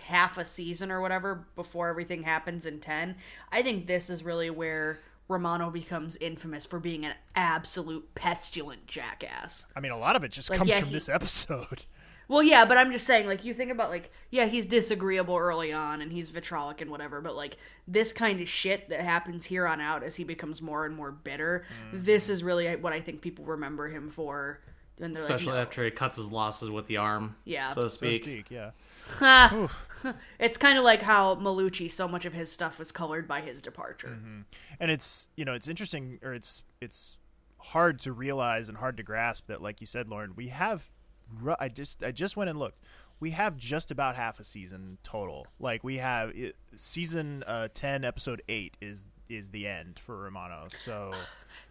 half 0.00 0.38
a 0.38 0.46
season 0.46 0.90
or 0.90 1.02
whatever 1.02 1.46
before 1.56 1.88
everything 1.90 2.22
happens 2.22 2.64
in 2.64 2.80
10, 2.80 3.16
I 3.52 3.60
think 3.60 3.86
this 3.86 4.08
is 4.08 4.22
really 4.24 4.48
where 4.48 4.98
Romano 5.28 5.70
becomes 5.70 6.16
infamous 6.16 6.64
for 6.64 6.80
being 6.80 7.04
an 7.04 7.12
absolute 7.36 8.14
pestilent 8.14 8.86
jackass. 8.86 9.66
I 9.76 9.80
mean, 9.80 9.92
a 9.92 9.98
lot 9.98 10.16
of 10.16 10.24
it 10.24 10.32
just 10.32 10.48
Like, 10.48 10.58
comes 10.58 10.70
yeah, 10.70 10.78
from 10.80 10.88
he- 10.88 10.94
this 10.94 11.10
episode. 11.10 11.84
Well, 12.30 12.42
yeah, 12.44 12.64
but 12.64 12.78
I'm 12.78 12.92
just 12.92 13.06
saying, 13.06 13.26
like, 13.26 13.44
you 13.44 13.52
think 13.52 13.70
about, 13.72 13.90
like, 13.90 14.10
yeah, 14.30 14.46
he's 14.46 14.64
disagreeable 14.64 15.36
early 15.36 15.72
on 15.72 16.00
and 16.00 16.12
he's 16.12 16.30
vitrolic 16.30 16.80
and 16.80 16.88
whatever, 16.90 17.20
but, 17.20 17.34
like, 17.34 17.56
this 17.88 18.12
kind 18.12 18.40
of 18.40 18.48
shit 18.48 18.88
that 18.90 19.00
happens 19.00 19.44
here 19.44 19.66
on 19.66 19.80
out 19.80 20.04
as 20.04 20.14
he 20.14 20.22
becomes 20.22 20.62
more 20.62 20.86
and 20.86 20.94
more 20.94 21.10
bitter, 21.10 21.66
Mm-hmm. 21.88 22.04
this 22.04 22.28
is 22.28 22.42
really 22.44 22.74
what 22.76 22.92
I 22.92 23.00
think 23.00 23.20
people 23.20 23.44
remember 23.44 23.88
him 23.88 24.10
for. 24.10 24.60
And 25.00 25.16
Especially 25.16 25.46
like, 25.46 25.54
no. 25.56 25.62
after 25.62 25.84
he 25.84 25.90
cuts 25.90 26.18
his 26.18 26.30
losses 26.30 26.70
with 26.70 26.86
the 26.86 26.98
arm, 26.98 27.34
Yeah. 27.44 27.70
so 27.70 27.82
to 27.82 27.90
So 27.90 27.96
speak. 27.96 28.22
speak, 28.22 28.50
yeah. 28.50 28.70
It's 30.38 30.56
kind 30.56 30.78
of 30.78 30.84
like 30.84 31.02
how 31.02 31.34
Malucci, 31.34 31.90
so 31.90 32.06
much 32.08 32.24
of 32.24 32.32
his 32.32 32.50
stuff 32.50 32.78
was 32.78 32.90
colored 32.92 33.26
by 33.28 33.40
his 33.42 33.60
departure. 33.60 34.18
and 34.78 34.90
it's 34.90 35.28
you 35.36 35.44
know 35.44 35.52
it's 35.52 35.68
interesting 35.68 36.18
or 36.22 36.32
it's 36.32 36.62
it's 36.80 37.18
hard 37.58 37.98
to 38.00 38.12
realize 38.12 38.68
and 38.70 38.78
hard 38.78 38.96
to 38.96 39.02
grasp 39.02 39.46
that 39.48 39.60
like 39.60 39.80
you 39.82 39.86
said 39.86 40.08
lauren 40.08 40.32
we 40.34 40.48
have 40.48 40.88
ru- 40.88 40.99
i 41.58 41.68
just 41.68 42.02
i 42.02 42.10
just 42.10 42.36
went 42.36 42.50
and 42.50 42.58
looked 42.58 42.82
we 43.20 43.30
have 43.30 43.56
just 43.56 43.90
about 43.90 44.16
half 44.16 44.40
a 44.40 44.44
season 44.44 44.98
total 45.02 45.46
like 45.58 45.84
we 45.84 45.98
have 45.98 46.30
it, 46.36 46.56
season 46.76 47.42
uh 47.46 47.68
10 47.74 48.04
episode 48.04 48.42
8 48.48 48.76
is 48.80 49.04
is 49.28 49.50
the 49.50 49.66
end 49.66 49.98
for 49.98 50.16
romano 50.16 50.66
so 50.68 51.12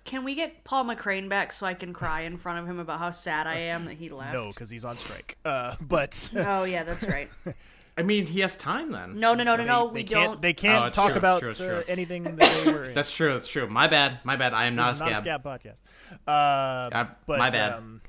Can 0.06 0.24
we 0.24 0.34
get 0.34 0.64
Paul 0.64 0.86
McCrane 0.86 1.30
back 1.30 1.52
so 1.52 1.66
I 1.68 1.74
can 1.76 1.94
cry 1.94 2.22
in 2.22 2.38
front 2.38 2.58
of 2.60 2.66
him 2.68 2.80
about 2.80 3.00
how 3.00 3.12
sad 3.12 3.46
I 3.48 3.56
am 3.58 3.86
that 3.86 3.94
he 3.94 4.10
left? 4.10 4.34
no 4.34 4.48
because 4.48 4.70
he's 4.70 4.84
on 4.86 4.98
strike 4.98 5.38
uh 5.46 5.76
but 5.82 6.30
Oh 6.36 6.64
yeah, 6.64 6.84
that's 6.84 7.04
right. 7.04 7.30
I 7.98 8.02
mean, 8.02 8.26
he 8.28 8.40
has 8.40 8.56
time 8.56 8.94
then. 8.94 9.20
No, 9.20 9.34
no, 9.36 9.44
no, 9.44 9.58
no, 9.58 9.66
no. 9.66 9.88
they, 9.88 9.94
we 9.94 10.04
they 10.04 10.14
can't 10.14 10.32
don't. 10.32 10.42
they 10.42 10.54
can't 10.54 10.86
Oh, 10.86 10.90
talk 10.90 11.10
true, 11.10 11.18
about 11.18 11.42
true, 11.42 11.50
it's 11.50 11.60
uh, 11.60 11.84
anything 11.90 12.24
that 12.24 12.38
they 12.38 12.72
were 12.72 12.86
in. 12.86 12.94
That's 12.94 13.14
true. 13.14 13.34
That's 13.34 13.50
true. 13.50 13.68
My 13.68 13.88
bad. 13.90 14.20
My 14.24 14.38
bad. 14.38 14.54
I 14.54 14.66
am 14.68 14.76
not 14.76 14.92
This 14.94 15.02
a 15.02 15.10
is 15.10 15.18
scab. 15.18 15.44
not 15.44 15.58
a 15.58 15.60
scab 15.60 15.76
podcast. 15.76 16.26
Uh, 16.26 16.96
Uh, 16.96 17.08
but 17.26 17.40
my 17.40 17.50
bad. 17.50 17.74
Um, 17.74 18.02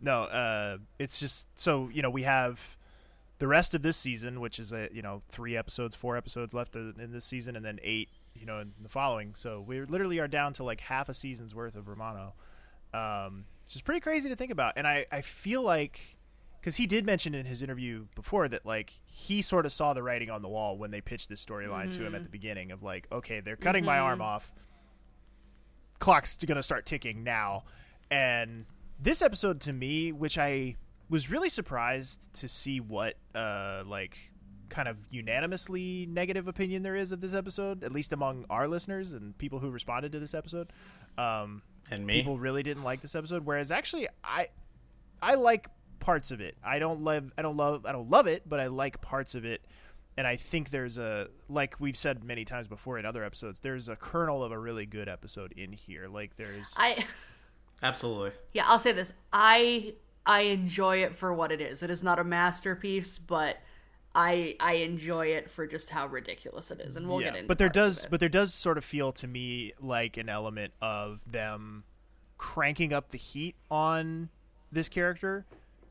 no, 0.00 0.22
uh, 0.22 0.78
it's 0.98 1.18
just 1.20 1.48
so 1.58 1.88
you 1.92 2.02
know 2.02 2.10
we 2.10 2.22
have 2.22 2.76
the 3.38 3.46
rest 3.46 3.74
of 3.74 3.82
this 3.82 3.96
season, 3.96 4.40
which 4.40 4.58
is 4.58 4.72
a 4.72 4.88
you 4.92 5.02
know 5.02 5.22
three 5.28 5.56
episodes, 5.56 5.94
four 5.94 6.16
episodes 6.16 6.54
left 6.54 6.76
in 6.76 7.10
this 7.12 7.24
season, 7.24 7.56
and 7.56 7.64
then 7.64 7.78
eight 7.82 8.10
you 8.34 8.46
know 8.46 8.60
in 8.60 8.72
the 8.82 8.88
following. 8.88 9.34
So 9.34 9.60
we 9.60 9.80
literally 9.80 10.18
are 10.18 10.28
down 10.28 10.52
to 10.54 10.64
like 10.64 10.80
half 10.80 11.08
a 11.08 11.14
season's 11.14 11.54
worth 11.54 11.76
of 11.76 11.88
Romano, 11.88 12.34
um, 12.94 13.44
which 13.64 13.76
is 13.76 13.82
pretty 13.82 14.00
crazy 14.00 14.28
to 14.28 14.36
think 14.36 14.50
about. 14.50 14.74
And 14.76 14.86
I 14.86 15.06
I 15.10 15.20
feel 15.20 15.62
like 15.62 16.16
because 16.60 16.76
he 16.76 16.86
did 16.86 17.06
mention 17.06 17.34
in 17.34 17.46
his 17.46 17.62
interview 17.62 18.06
before 18.14 18.48
that 18.48 18.66
like 18.66 18.92
he 19.04 19.42
sort 19.42 19.64
of 19.64 19.72
saw 19.72 19.92
the 19.92 20.02
writing 20.02 20.30
on 20.30 20.42
the 20.42 20.48
wall 20.48 20.76
when 20.76 20.90
they 20.90 21.00
pitched 21.00 21.28
this 21.28 21.44
storyline 21.44 21.92
to 21.94 22.04
him 22.04 22.14
at 22.14 22.24
the 22.24 22.28
beginning 22.28 22.72
of 22.72 22.82
like 22.82 23.06
okay 23.12 23.40
they're 23.40 23.56
cutting 23.56 23.84
my 23.84 23.98
arm 23.98 24.20
off 24.20 24.52
clock's 26.00 26.36
gonna 26.36 26.62
start 26.62 26.84
ticking 26.84 27.22
now 27.22 27.62
and 28.10 28.66
this 29.00 29.22
episode 29.22 29.60
to 29.60 29.72
me 29.72 30.12
which 30.12 30.38
i 30.38 30.74
was 31.08 31.30
really 31.30 31.48
surprised 31.48 32.32
to 32.34 32.48
see 32.48 32.80
what 32.80 33.14
uh 33.34 33.82
like 33.86 34.18
kind 34.68 34.88
of 34.88 34.98
unanimously 35.10 36.06
negative 36.10 36.46
opinion 36.48 36.82
there 36.82 36.94
is 36.94 37.10
of 37.12 37.20
this 37.20 37.32
episode 37.32 37.82
at 37.82 37.92
least 37.92 38.12
among 38.12 38.44
our 38.50 38.68
listeners 38.68 39.12
and 39.12 39.36
people 39.38 39.58
who 39.60 39.70
responded 39.70 40.12
to 40.12 40.20
this 40.20 40.34
episode. 40.34 40.70
Um 41.16 41.62
And 41.90 42.06
me. 42.06 42.18
people 42.18 42.38
really 42.38 42.62
didn't 42.62 42.82
like 42.84 43.00
this 43.00 43.14
episode 43.14 43.46
whereas 43.46 43.72
actually 43.72 44.08
i 44.22 44.48
i 45.22 45.36
like 45.36 45.68
parts 46.00 46.30
of 46.30 46.40
it. 46.42 46.56
I 46.62 46.78
don't 46.78 47.02
love 47.02 47.32
i 47.38 47.42
don't 47.42 47.56
love 47.56 47.86
i 47.86 47.92
don't 47.92 48.10
love 48.10 48.26
it 48.26 48.42
but 48.46 48.60
i 48.60 48.66
like 48.66 49.00
parts 49.00 49.34
of 49.34 49.46
it. 49.46 49.64
And 50.18 50.26
i 50.26 50.36
think 50.36 50.68
there's 50.68 50.98
a 50.98 51.28
like 51.48 51.80
we've 51.80 51.96
said 51.96 52.22
many 52.22 52.44
times 52.44 52.68
before 52.68 52.98
in 52.98 53.06
other 53.06 53.24
episodes 53.24 53.60
there's 53.60 53.88
a 53.88 53.96
kernel 53.96 54.44
of 54.44 54.52
a 54.52 54.58
really 54.58 54.84
good 54.84 55.08
episode 55.08 55.52
in 55.52 55.72
here. 55.72 56.08
Like 56.08 56.36
there's 56.36 56.74
I 56.76 57.06
Absolutely. 57.82 58.32
yeah, 58.52 58.64
I'll 58.66 58.78
say 58.78 58.92
this. 58.92 59.12
I 59.32 59.94
I 60.26 60.42
enjoy 60.42 60.98
it 60.98 61.16
for 61.16 61.32
what 61.32 61.52
it 61.52 61.60
is. 61.60 61.82
It 61.82 61.90
is 61.90 62.02
not 62.02 62.18
a 62.18 62.24
masterpiece, 62.24 63.18
but 63.18 63.58
I 64.14 64.56
I 64.60 64.74
enjoy 64.74 65.28
it 65.28 65.50
for 65.50 65.66
just 65.66 65.90
how 65.90 66.06
ridiculous 66.06 66.70
it 66.70 66.80
is, 66.80 66.96
and 66.96 67.08
we'll 67.08 67.20
get 67.20 67.28
into. 67.28 67.40
It. 67.40 67.48
But 67.48 67.58
there 67.58 67.68
does 67.68 68.06
but 68.10 68.20
there 68.20 68.28
does 68.28 68.52
sort 68.52 68.78
of 68.78 68.84
feel 68.84 69.12
to 69.12 69.26
me 69.26 69.72
like 69.80 70.16
an 70.16 70.28
element 70.28 70.72
of 70.80 71.20
them 71.30 71.84
cranking 72.36 72.92
up 72.92 73.08
the 73.10 73.18
heat 73.18 73.56
on 73.70 74.28
this 74.70 74.88
character 74.88 75.44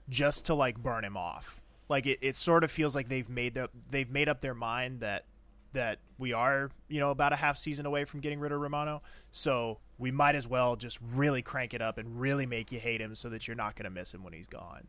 just 0.10 0.45
to 0.45 0.54
like 0.54 0.78
burn 0.78 1.04
him 1.04 1.17
off 1.17 1.62
like 1.89 2.06
it, 2.06 2.19
it 2.21 2.36
sort 2.36 2.63
of 2.63 2.71
feels 2.71 2.95
like 2.95 3.10
they've 3.10 3.30
made 3.30 3.54
their, 3.54 3.67
they've 3.89 4.10
made 4.10 4.30
up 4.30 4.41
their 4.41 4.54
mind 4.54 5.00
that 5.02 5.26
that 5.73 6.00
we 6.17 6.34
are 6.34 6.71
you 6.88 7.00
know 7.00 7.12
about 7.12 7.34
a 7.34 7.36
half 7.36 7.58
season 7.58 7.86
away 7.86 8.06
from 8.06 8.19
getting 8.19 8.39
rid 8.39 8.52
of 8.52 8.60
romano 8.60 9.02
so 9.32 9.78
we 9.97 10.12
might 10.12 10.36
as 10.36 10.47
well 10.47 10.75
just 10.75 10.99
really 11.13 11.41
crank 11.41 11.73
it 11.73 11.81
up 11.81 11.97
and 11.97 12.19
really 12.19 12.45
make 12.45 12.71
you 12.71 12.79
hate 12.79 13.01
him 13.01 13.15
so 13.15 13.29
that 13.29 13.47
you're 13.47 13.55
not 13.55 13.75
going 13.75 13.86
to 13.86 13.89
miss 13.89 14.13
him 14.13 14.23
when 14.23 14.33
he's 14.33 14.47
gone 14.47 14.88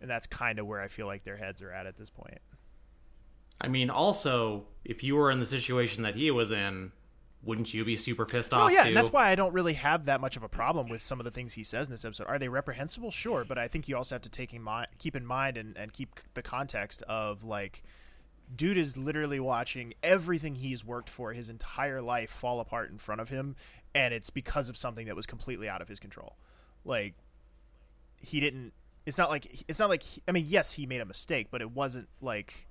and 0.00 0.10
that's 0.10 0.26
kind 0.26 0.58
of 0.58 0.66
where 0.66 0.80
i 0.80 0.88
feel 0.88 1.06
like 1.06 1.24
their 1.24 1.36
heads 1.36 1.62
are 1.62 1.72
at 1.72 1.86
at 1.86 1.96
this 1.96 2.10
point 2.10 2.40
I 3.60 3.68
mean, 3.68 3.90
also, 3.90 4.64
if 4.84 5.02
you 5.02 5.16
were 5.16 5.30
in 5.30 5.38
the 5.38 5.46
situation 5.46 6.02
that 6.02 6.14
he 6.14 6.30
was 6.30 6.50
in, 6.50 6.92
wouldn't 7.42 7.74
you 7.74 7.84
be 7.84 7.94
super 7.94 8.24
pissed 8.24 8.54
off 8.54 8.62
Oh 8.62 8.68
yeah, 8.68 8.90
that's 8.92 9.12
why 9.12 9.28
I 9.28 9.34
don't 9.34 9.52
really 9.52 9.74
have 9.74 10.06
that 10.06 10.20
much 10.20 10.36
of 10.36 10.42
a 10.42 10.48
problem 10.48 10.88
with 10.88 11.02
some 11.02 11.20
of 11.20 11.24
the 11.24 11.30
things 11.30 11.52
he 11.52 11.62
says 11.62 11.88
in 11.88 11.92
this 11.92 12.04
episode. 12.04 12.26
Are 12.26 12.38
they 12.38 12.48
reprehensible? 12.48 13.10
Sure, 13.10 13.44
but 13.44 13.58
I 13.58 13.68
think 13.68 13.88
you 13.88 13.96
also 13.96 14.14
have 14.14 14.22
to 14.22 14.30
take 14.30 14.54
in 14.54 14.62
mind, 14.62 14.88
keep 14.98 15.14
in 15.14 15.26
mind, 15.26 15.56
and, 15.56 15.76
and 15.76 15.92
keep 15.92 16.20
the 16.32 16.42
context 16.42 17.02
of 17.02 17.44
like, 17.44 17.82
dude 18.54 18.78
is 18.78 18.96
literally 18.96 19.40
watching 19.40 19.94
everything 20.02 20.56
he's 20.56 20.84
worked 20.84 21.10
for 21.10 21.32
his 21.32 21.48
entire 21.48 22.00
life 22.00 22.30
fall 22.30 22.60
apart 22.60 22.90
in 22.90 22.98
front 22.98 23.20
of 23.20 23.28
him, 23.28 23.56
and 23.94 24.12
it's 24.12 24.30
because 24.30 24.68
of 24.68 24.76
something 24.76 25.06
that 25.06 25.16
was 25.16 25.26
completely 25.26 25.68
out 25.68 25.80
of 25.80 25.88
his 25.88 26.00
control. 26.00 26.36
Like, 26.84 27.14
he 28.20 28.40
didn't. 28.40 28.72
It's 29.06 29.18
not 29.18 29.28
like 29.30 29.46
it's 29.68 29.78
not 29.78 29.90
like 29.90 30.02
he, 30.02 30.22
I 30.26 30.32
mean, 30.32 30.46
yes, 30.48 30.72
he 30.72 30.86
made 30.86 31.00
a 31.00 31.04
mistake, 31.04 31.48
but 31.50 31.60
it 31.60 31.70
wasn't 31.70 32.08
like 32.20 32.66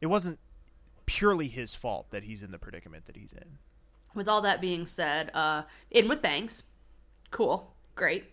it 0.00 0.06
wasn't 0.06 0.38
purely 1.06 1.48
his 1.48 1.74
fault 1.74 2.06
that 2.10 2.22
he's 2.22 2.42
in 2.42 2.52
the 2.52 2.58
predicament 2.58 3.06
that 3.06 3.16
he's 3.16 3.32
in. 3.32 3.58
With 4.14 4.28
all 4.28 4.40
that 4.42 4.60
being 4.60 4.86
said, 4.86 5.30
uh, 5.34 5.62
in 5.90 6.08
with 6.08 6.22
bangs, 6.22 6.62
cool, 7.30 7.74
great. 7.94 8.24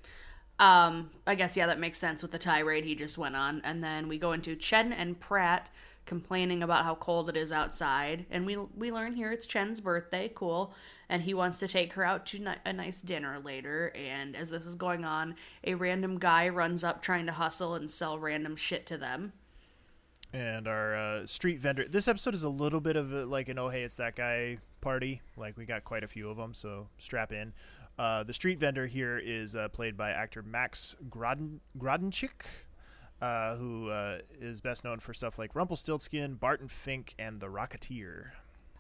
Um, 0.60 1.12
I 1.26 1.36
guess 1.36 1.56
yeah, 1.58 1.68
that 1.68 1.80
makes 1.80 2.00
sense 2.00 2.22
with 2.22 2.32
the 2.32 2.40
tirade 2.40 2.84
he 2.84 2.96
just 2.96 3.18
went 3.18 3.36
on. 3.36 3.62
And 3.64 3.84
then 3.84 4.08
we 4.08 4.18
go 4.18 4.32
into 4.32 4.56
Chen 4.56 4.94
and 4.94 5.20
Pratt 5.20 5.70
complaining 6.08 6.64
about 6.64 6.84
how 6.86 6.96
cold 6.96 7.30
it 7.30 7.38
is 7.38 7.52
outside, 7.52 8.26
and 8.32 8.46
we 8.48 8.58
we 8.58 8.92
learn 8.92 9.14
here 9.14 9.32
it's 9.32 9.46
Chen's 9.46 9.80
birthday, 9.80 10.32
cool, 10.34 10.74
and 11.08 11.22
he 11.22 11.36
wants 11.36 11.60
to 11.60 11.68
take 11.68 11.94
her 11.94 12.04
out 12.04 12.26
to 12.28 12.40
ni- 12.40 12.56
a 12.66 12.74
nice 12.74 13.02
dinner 13.02 13.40
later. 13.40 13.92
And 13.96 14.36
as 14.36 14.50
this 14.50 14.66
is 14.66 14.76
going 14.76 15.06
on, 15.06 15.36
a 15.64 15.76
random 15.76 16.18
guy 16.18 16.50
runs 16.50 16.84
up 16.84 17.04
trying 17.04 17.28
to 17.28 17.32
hustle 17.34 17.76
and 17.76 17.92
sell 17.92 18.18
random 18.18 18.56
shit 18.56 18.88
to 18.88 18.98
them. 18.98 19.34
and 20.34 20.68
our 20.68 20.96
uh, 20.96 21.26
street 21.26 21.60
vendor. 21.60 21.86
This 21.88 22.08
episode 22.08 22.34
is 22.34 22.44
a 22.44 22.50
little 22.50 22.82
bit 22.82 22.96
of 22.96 23.14
a, 23.14 23.26
like 23.26 23.48
an 23.50 23.60
oh 23.60 23.70
hey 23.70 23.84
it's 23.84 23.96
that 23.98 24.16
guy 24.16 24.58
party. 24.82 25.22
Like 25.38 25.58
we 25.58 25.66
got 25.66 25.84
quite 25.84 26.04
a 26.04 26.08
few 26.08 26.30
of 26.30 26.38
them, 26.38 26.54
so 26.54 26.88
strap 26.98 27.32
in. 27.32 27.54
Uh, 27.98 28.24
the 28.24 28.34
street 28.34 28.60
vendor 28.60 28.86
here 28.86 29.18
is 29.18 29.56
uh, 29.56 29.70
played 29.70 29.98
by 29.98 30.12
actor 30.12 30.44
Max 30.44 30.96
Groden- 31.10 31.60
Grodenchik, 31.80 32.46
uh, 33.22 33.56
who 33.56 33.90
uh, 33.90 34.20
is 34.40 34.62
best 34.62 34.84
known 34.84 35.00
for 35.00 35.14
stuff 35.14 35.40
like 35.40 35.56
Rumpelstiltskin, 35.56 36.36
Barton 36.36 36.68
Fink, 36.68 37.16
and 37.18 37.40
The 37.40 37.48
Rocketeer. 37.48 38.32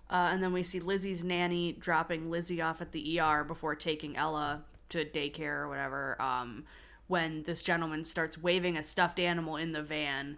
Uh, 0.10 0.30
and 0.32 0.41
then 0.41 0.54
we 0.54 0.63
see 0.63 0.80
Lizzie's 0.80 1.23
nanny 1.23 1.73
dropping 1.73 2.30
Lizzie 2.30 2.62
off 2.62 2.82
at 2.82 2.91
the 2.91 3.19
ER 3.19 3.43
before 3.43 3.76
taking 3.76 4.15
Ella 4.15 4.63
to 4.89 5.04
daycare 5.04 5.63
or 5.63 5.69
whatever. 5.69 6.21
Um, 6.21 6.65
when 7.08 7.43
this 7.43 7.63
gentleman 7.63 8.04
starts 8.04 8.38
waving 8.38 8.78
a 8.78 8.84
stuffed 8.84 9.19
animal 9.19 9.56
in 9.56 9.71
the 9.71 9.82
van, 9.82 10.38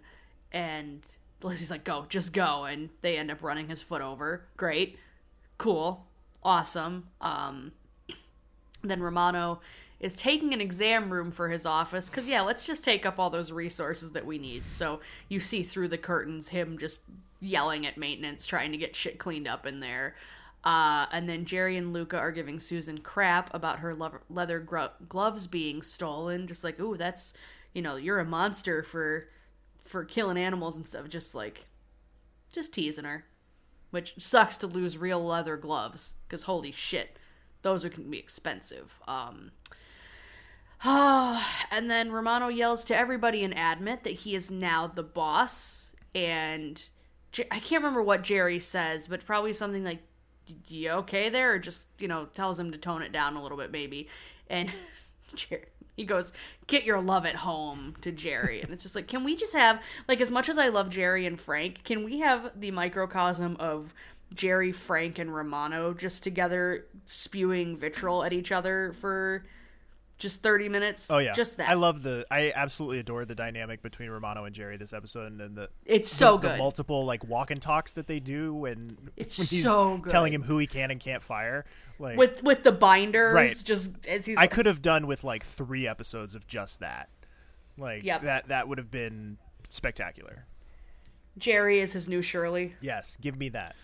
and 0.52 1.02
Lizzie's 1.42 1.70
like, 1.70 1.84
"Go, 1.84 2.06
just 2.08 2.32
go," 2.32 2.64
and 2.64 2.90
they 3.02 3.16
end 3.16 3.30
up 3.30 3.42
running 3.42 3.68
his 3.68 3.82
foot 3.82 4.02
over. 4.02 4.46
Great, 4.56 4.98
cool, 5.58 6.06
awesome. 6.42 7.08
Um, 7.20 7.72
then 8.82 9.02
Romano 9.02 9.60
is 10.00 10.14
taking 10.14 10.54
an 10.54 10.60
exam 10.60 11.12
room 11.12 11.30
for 11.30 11.48
his 11.50 11.66
office 11.66 12.08
because 12.08 12.26
yeah 12.26 12.40
let's 12.40 12.66
just 12.66 12.82
take 12.82 13.04
up 13.04 13.18
all 13.18 13.30
those 13.30 13.52
resources 13.52 14.12
that 14.12 14.26
we 14.26 14.38
need. 14.38 14.62
So 14.62 15.00
you 15.28 15.40
see 15.40 15.62
through 15.62 15.88
the 15.88 15.98
curtains 15.98 16.48
him 16.48 16.78
just 16.78 17.02
yelling 17.40 17.86
at 17.86 17.98
maintenance 17.98 18.46
trying 18.46 18.72
to 18.72 18.78
get 18.78 18.96
shit 18.96 19.18
cleaned 19.18 19.48
up 19.48 19.66
in 19.66 19.80
there. 19.80 20.14
Uh, 20.62 21.06
and 21.12 21.28
then 21.28 21.46
jerry 21.46 21.76
and 21.76 21.92
Luka 21.92 22.18
are 22.18 22.32
giving 22.32 22.58
susan 22.58 22.98
crap 22.98 23.52
about 23.54 23.78
her 23.78 23.94
leather, 23.94 24.20
leather 24.28 24.60
gro- 24.60 24.90
gloves 25.08 25.46
being 25.46 25.80
stolen 25.80 26.46
just 26.46 26.62
like 26.62 26.78
ooh 26.78 26.98
that's 26.98 27.32
you 27.72 27.80
know 27.80 27.96
you're 27.96 28.20
a 28.20 28.26
monster 28.26 28.82
for 28.82 29.28
for 29.86 30.04
killing 30.04 30.36
animals 30.36 30.76
and 30.76 30.86
stuff 30.86 31.08
just 31.08 31.34
like 31.34 31.64
just 32.52 32.74
teasing 32.74 33.06
her 33.06 33.24
which 33.90 34.12
sucks 34.18 34.58
to 34.58 34.66
lose 34.66 34.98
real 34.98 35.24
leather 35.24 35.56
gloves 35.56 36.12
because 36.28 36.42
holy 36.42 36.70
shit 36.70 37.16
those 37.62 37.84
are 37.84 37.90
can 37.90 38.10
be 38.10 38.18
expensive. 38.18 38.94
Um 39.06 39.52
and 40.84 41.90
then 41.90 42.10
Romano 42.10 42.48
yells 42.48 42.84
to 42.84 42.96
everybody 42.96 43.42
in 43.42 43.52
Admit 43.52 44.04
that 44.04 44.10
he 44.10 44.34
is 44.34 44.50
now 44.50 44.86
the 44.86 45.02
boss. 45.02 45.92
And 46.14 46.82
I 47.50 47.60
can't 47.60 47.82
remember 47.82 48.02
what 48.02 48.22
Jerry 48.22 48.58
says, 48.60 49.06
but 49.06 49.24
probably 49.26 49.52
something 49.52 49.84
like, 49.84 50.02
You 50.68 50.90
okay 50.90 51.28
there? 51.28 51.52
Or 51.52 51.58
just, 51.58 51.88
you 51.98 52.08
know, 52.08 52.26
tells 52.34 52.58
him 52.58 52.72
to 52.72 52.78
tone 52.78 53.02
it 53.02 53.12
down 53.12 53.36
a 53.36 53.42
little 53.42 53.58
bit, 53.58 53.70
maybe. 53.70 54.08
And 54.48 54.72
Jerry. 55.34 55.66
He 55.96 56.06
goes, 56.06 56.32
get 56.66 56.84
your 56.84 56.98
love 56.98 57.26
at 57.26 57.36
home 57.36 57.94
to 58.00 58.10
Jerry. 58.10 58.62
And 58.62 58.70
it's 58.70 58.82
just 58.82 58.94
like, 58.94 59.06
can 59.06 59.22
we 59.22 59.36
just 59.36 59.52
have, 59.52 59.82
like, 60.08 60.22
as 60.22 60.30
much 60.30 60.48
as 60.48 60.56
I 60.56 60.68
love 60.68 60.88
Jerry 60.88 61.26
and 61.26 61.38
Frank, 61.38 61.84
can 61.84 62.04
we 62.04 62.20
have 62.20 62.52
the 62.58 62.70
microcosm 62.70 63.56
of 63.60 63.92
Jerry, 64.32 64.72
Frank, 64.72 65.18
and 65.18 65.34
Romano 65.34 65.92
just 65.92 66.22
together 66.22 66.86
spewing 67.04 67.76
vitriol 67.76 68.24
at 68.24 68.32
each 68.32 68.50
other 68.50 68.94
for 68.98 69.44
just 70.20 70.40
30 70.42 70.68
minutes. 70.68 71.08
Oh 71.10 71.18
yeah, 71.18 71.32
Just 71.34 71.56
that. 71.56 71.68
I 71.68 71.74
love 71.74 72.02
the. 72.04 72.24
I 72.30 72.52
absolutely 72.54 73.00
adore 73.00 73.24
the 73.24 73.34
dynamic 73.34 73.82
between 73.82 74.08
Romano 74.10 74.44
and 74.44 74.54
Jerry 74.54 74.76
this 74.76 74.92
episode, 74.92 75.26
and 75.26 75.40
then 75.40 75.54
the 75.56 75.68
It's 75.84 76.08
so 76.14 76.36
the, 76.36 76.50
good. 76.50 76.58
multiple 76.58 77.04
like 77.04 77.26
walk 77.26 77.50
and 77.50 77.60
talks 77.60 77.94
that 77.94 78.06
they 78.06 78.20
do 78.20 78.54
when 78.54 78.96
It's 79.16 79.36
when 79.38 79.46
he's 79.48 79.64
so 79.64 79.98
good. 79.98 80.10
telling 80.10 80.32
him 80.32 80.42
who 80.42 80.58
he 80.58 80.68
can 80.68 80.92
and 80.92 81.00
can't 81.00 81.22
fire. 81.24 81.64
Like 81.98 82.16
with 82.16 82.42
with 82.44 82.62
the 82.62 82.70
binders 82.72 83.34
Right. 83.34 83.62
just 83.64 84.06
as 84.06 84.26
he's 84.26 84.38
I 84.38 84.46
could 84.46 84.66
have 84.66 84.80
done 84.80 85.06
with 85.08 85.24
like 85.24 85.42
three 85.44 85.88
episodes 85.88 86.34
of 86.36 86.46
just 86.46 86.78
that. 86.80 87.08
Like 87.76 88.04
Yep. 88.04 88.22
that 88.22 88.48
that 88.48 88.68
would 88.68 88.78
have 88.78 88.90
been 88.90 89.38
spectacular. 89.70 90.44
Jerry 91.38 91.80
is 91.80 91.92
his 91.92 92.08
new 92.08 92.22
Shirley. 92.22 92.74
Yes, 92.80 93.16
give 93.20 93.36
me 93.38 93.48
that. 93.50 93.74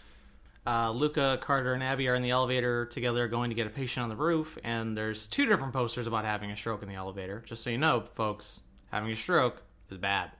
Uh, 0.66 0.90
Luka, 0.90 1.38
Carter, 1.40 1.74
and 1.74 1.82
Abby 1.82 2.08
are 2.08 2.16
in 2.16 2.22
the 2.22 2.30
elevator 2.30 2.86
together 2.86 3.28
going 3.28 3.50
to 3.50 3.54
get 3.54 3.68
a 3.68 3.70
patient 3.70 4.02
on 4.02 4.08
the 4.08 4.16
roof, 4.16 4.58
and 4.64 4.96
there's 4.96 5.26
two 5.26 5.46
different 5.46 5.72
posters 5.72 6.08
about 6.08 6.24
having 6.24 6.50
a 6.50 6.56
stroke 6.56 6.82
in 6.82 6.88
the 6.88 6.94
elevator. 6.96 7.40
Just 7.46 7.62
so 7.62 7.70
you 7.70 7.78
know, 7.78 8.02
folks, 8.14 8.62
having 8.90 9.12
a 9.12 9.16
stroke 9.16 9.62
is 9.90 9.98
bad. 9.98 10.32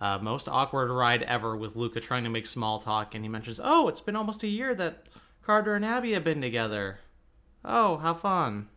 Uh, 0.00 0.18
most 0.22 0.48
awkward 0.48 0.90
ride 0.90 1.22
ever 1.24 1.56
with 1.56 1.74
Luka 1.74 2.00
trying 2.00 2.22
to 2.22 2.30
make 2.30 2.46
small 2.46 2.78
talk, 2.78 3.14
and 3.16 3.24
he 3.24 3.28
mentions, 3.28 3.60
"Oh, 3.62 3.88
it's 3.88 4.00
been 4.00 4.14
almost 4.14 4.44
a 4.44 4.48
year 4.48 4.72
that 4.76 5.06
Carter 5.42 5.74
and 5.74 5.84
Abby 5.84 6.12
have 6.12 6.22
been 6.22 6.40
together. 6.40 7.00
Oh, 7.64 7.96
how 7.96 8.14
fun! 8.14 8.68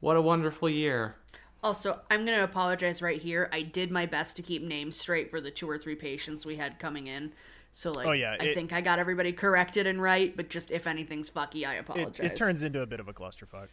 What 0.00 0.16
a 0.16 0.22
wonderful 0.22 0.68
year." 0.70 1.16
Also, 1.62 2.00
I'm 2.10 2.24
going 2.26 2.36
to 2.36 2.42
apologize 2.42 3.00
right 3.00 3.22
here. 3.22 3.48
I 3.52 3.62
did 3.62 3.92
my 3.92 4.06
best 4.06 4.34
to 4.36 4.42
keep 4.42 4.62
names 4.62 4.96
straight 4.96 5.30
for 5.30 5.40
the 5.40 5.52
two 5.52 5.70
or 5.70 5.78
three 5.78 5.94
patients 5.94 6.44
we 6.44 6.56
had 6.56 6.80
coming 6.80 7.06
in. 7.06 7.32
So 7.72 7.90
like 7.92 8.06
Oh, 8.06 8.12
yeah, 8.12 8.36
I 8.38 8.44
it- 8.44 8.54
think 8.54 8.72
I 8.72 8.80
got 8.80 8.98
everybody 8.98 9.32
corrected 9.32 9.86
and 9.86 10.00
right, 10.00 10.36
but 10.36 10.48
just 10.50 10.70
if 10.70 10.86
anything's 10.86 11.30
fucky, 11.30 11.66
I 11.66 11.74
apologize. 11.76 12.20
it 12.20 12.36
turns 12.36 12.62
into 12.62 12.82
a 12.82 12.86
bit 12.86 13.00
of 13.00 13.08
a 13.08 13.12
clusterfuck. 13.12 13.68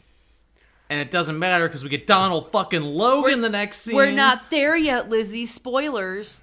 And 0.90 1.00
it 1.00 1.12
doesn't 1.12 1.38
matter 1.38 1.68
because 1.68 1.84
we 1.84 1.90
get 1.90 2.08
Donald 2.08 2.52
fucking 2.52 2.82
Logue 2.82 3.30
the 3.42 3.50
next 3.50 3.82
scene. 3.82 3.96
We're 3.96 4.10
not 4.12 4.50
there 4.50 4.76
yet, 4.76 5.08
Lizzie. 5.10 5.46
Spoilers 5.46 6.42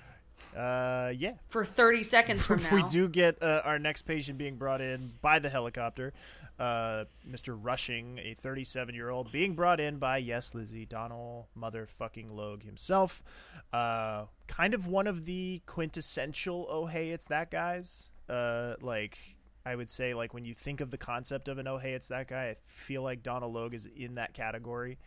Uh, 0.57 1.13
yeah. 1.17 1.33
for 1.49 1.65
30 1.65 2.03
seconds 2.05 2.45
from 2.47 2.63
now. 2.63 2.75
we 2.75 2.83
do 2.85 3.09
get 3.09 3.43
uh, 3.43 3.63
our 3.65 3.79
next 3.79 4.03
patient 4.03 4.39
being 4.39 4.57
brought 4.57 4.81
in 4.81 5.13
by 5.21 5.39
the 5.41 5.49
helicopter. 5.49 6.13
Uh, 6.59 7.05
Mr. 7.29 7.57
Rushing, 7.61 8.19
a 8.19 8.35
37 8.35 8.95
year 8.95 9.11
old, 9.11 9.31
being 9.31 9.55
brought 9.55 9.79
in 9.79 9.99
by, 9.99 10.19
yes, 10.19 10.55
Lizzie, 10.55 10.87
Donald 10.87 11.47
motherfucking 11.59 12.31
Logue 12.31 12.63
himself. 12.63 13.23
Uh, 13.73 14.25
kind 14.47 14.73
of 14.73 14.87
one 14.87 15.07
of 15.07 15.27
the 15.27 15.63
quintessential, 15.67 16.67
oh, 16.71 16.87
hey, 16.87 17.11
it's 17.11 17.27
that 17.27 17.51
guys. 17.51 18.09
Uh, 18.29 18.75
like, 18.81 19.19
I 19.67 19.77
would 19.77 19.91
say, 19.91 20.15
like, 20.15 20.33
when 20.33 20.45
you 20.45 20.55
think 20.55 20.81
of 20.81 20.91
the 20.91 20.99
concept 20.99 21.49
of 21.49 21.59
an 21.59 21.69
oh, 21.69 21.77
hey, 21.77 21.93
it's 21.93 22.09
that 22.09 22.29
guy, 22.29 22.49
I 22.49 22.57
feel 22.67 23.03
like 23.03 23.23
Donald 23.23 23.53
Logue 23.53 23.75
is 23.75 23.87
in 23.95 24.15
that 24.15 24.33
category. 24.33 24.99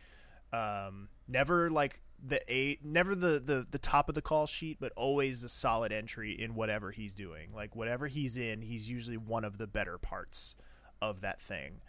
Um, 0.51 1.09
never 1.27 1.69
like 1.69 2.01
the 2.23 2.41
a 2.51 2.77
never 2.83 3.15
the, 3.15 3.39
the 3.39 3.67
the 3.69 3.77
top 3.77 4.09
of 4.09 4.15
the 4.15 4.21
call 4.21 4.47
sheet, 4.47 4.77
but 4.79 4.91
always 4.95 5.43
a 5.43 5.49
solid 5.49 5.91
entry 5.91 6.31
in 6.31 6.55
whatever 6.55 6.91
he's 6.91 7.13
doing. 7.13 7.51
Like 7.53 7.75
whatever 7.75 8.07
he's 8.07 8.35
in, 8.35 8.61
he's 8.61 8.89
usually 8.89 9.17
one 9.17 9.45
of 9.45 9.57
the 9.57 9.67
better 9.67 9.97
parts 9.97 10.55
of 11.01 11.21
that 11.21 11.41
thing. 11.41 11.81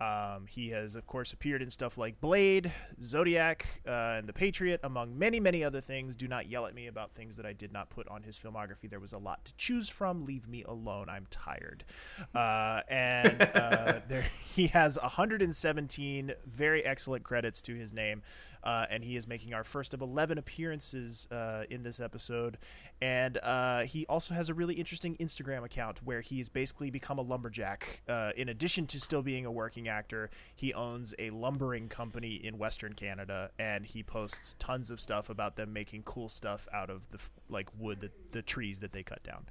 Um, 0.00 0.46
he 0.48 0.70
has, 0.70 0.94
of 0.94 1.06
course, 1.06 1.32
appeared 1.32 1.60
in 1.60 1.70
stuff 1.70 1.98
like 1.98 2.20
Blade, 2.20 2.72
Zodiac, 3.02 3.82
uh, 3.86 4.14
and 4.18 4.28
The 4.28 4.32
Patriot, 4.32 4.78
among 4.84 5.18
many, 5.18 5.40
many 5.40 5.64
other 5.64 5.80
things. 5.80 6.14
Do 6.14 6.28
not 6.28 6.46
yell 6.46 6.66
at 6.66 6.74
me 6.74 6.86
about 6.86 7.12
things 7.12 7.36
that 7.36 7.44
I 7.44 7.52
did 7.52 7.72
not 7.72 7.90
put 7.90 8.06
on 8.08 8.22
his 8.22 8.38
filmography. 8.38 8.88
There 8.88 9.00
was 9.00 9.12
a 9.12 9.18
lot 9.18 9.44
to 9.46 9.56
choose 9.56 9.88
from. 9.88 10.24
Leave 10.24 10.46
me 10.46 10.62
alone. 10.62 11.08
I'm 11.08 11.26
tired. 11.30 11.84
Uh, 12.32 12.82
and 12.88 13.42
uh, 13.42 14.00
there, 14.08 14.24
he 14.54 14.68
has 14.68 14.98
117 15.00 16.32
very 16.46 16.84
excellent 16.84 17.24
credits 17.24 17.60
to 17.62 17.74
his 17.74 17.92
name. 17.92 18.22
Uh, 18.62 18.86
and 18.90 19.04
he 19.04 19.16
is 19.16 19.26
making 19.26 19.54
our 19.54 19.64
first 19.64 19.94
of 19.94 20.00
11 20.00 20.38
appearances 20.38 21.26
uh, 21.30 21.64
in 21.70 21.82
this 21.82 22.00
episode. 22.00 22.58
And 23.00 23.38
uh, 23.42 23.80
he 23.84 24.04
also 24.06 24.34
has 24.34 24.48
a 24.48 24.54
really 24.54 24.74
interesting 24.74 25.16
Instagram 25.18 25.64
account 25.64 26.00
where 26.04 26.20
he's 26.20 26.48
basically 26.48 26.90
become 26.90 27.18
a 27.18 27.22
lumberjack. 27.22 28.02
Uh, 28.08 28.32
in 28.36 28.48
addition 28.48 28.86
to 28.88 29.00
still 29.00 29.22
being 29.22 29.46
a 29.46 29.52
working 29.52 29.88
actor, 29.88 30.30
he 30.56 30.74
owns 30.74 31.14
a 31.18 31.30
lumbering 31.30 31.88
company 31.88 32.34
in 32.34 32.58
Western 32.58 32.92
Canada, 32.94 33.50
and 33.58 33.86
he 33.86 34.02
posts 34.02 34.56
tons 34.58 34.90
of 34.90 35.00
stuff 35.00 35.30
about 35.30 35.56
them 35.56 35.72
making 35.72 36.02
cool 36.02 36.28
stuff 36.28 36.66
out 36.72 36.90
of 36.90 37.08
the 37.10 37.18
like 37.48 37.68
wood, 37.78 38.00
that, 38.00 38.32
the 38.32 38.42
trees 38.42 38.80
that 38.80 38.92
they 38.92 39.02
cut 39.02 39.22
down. 39.22 39.46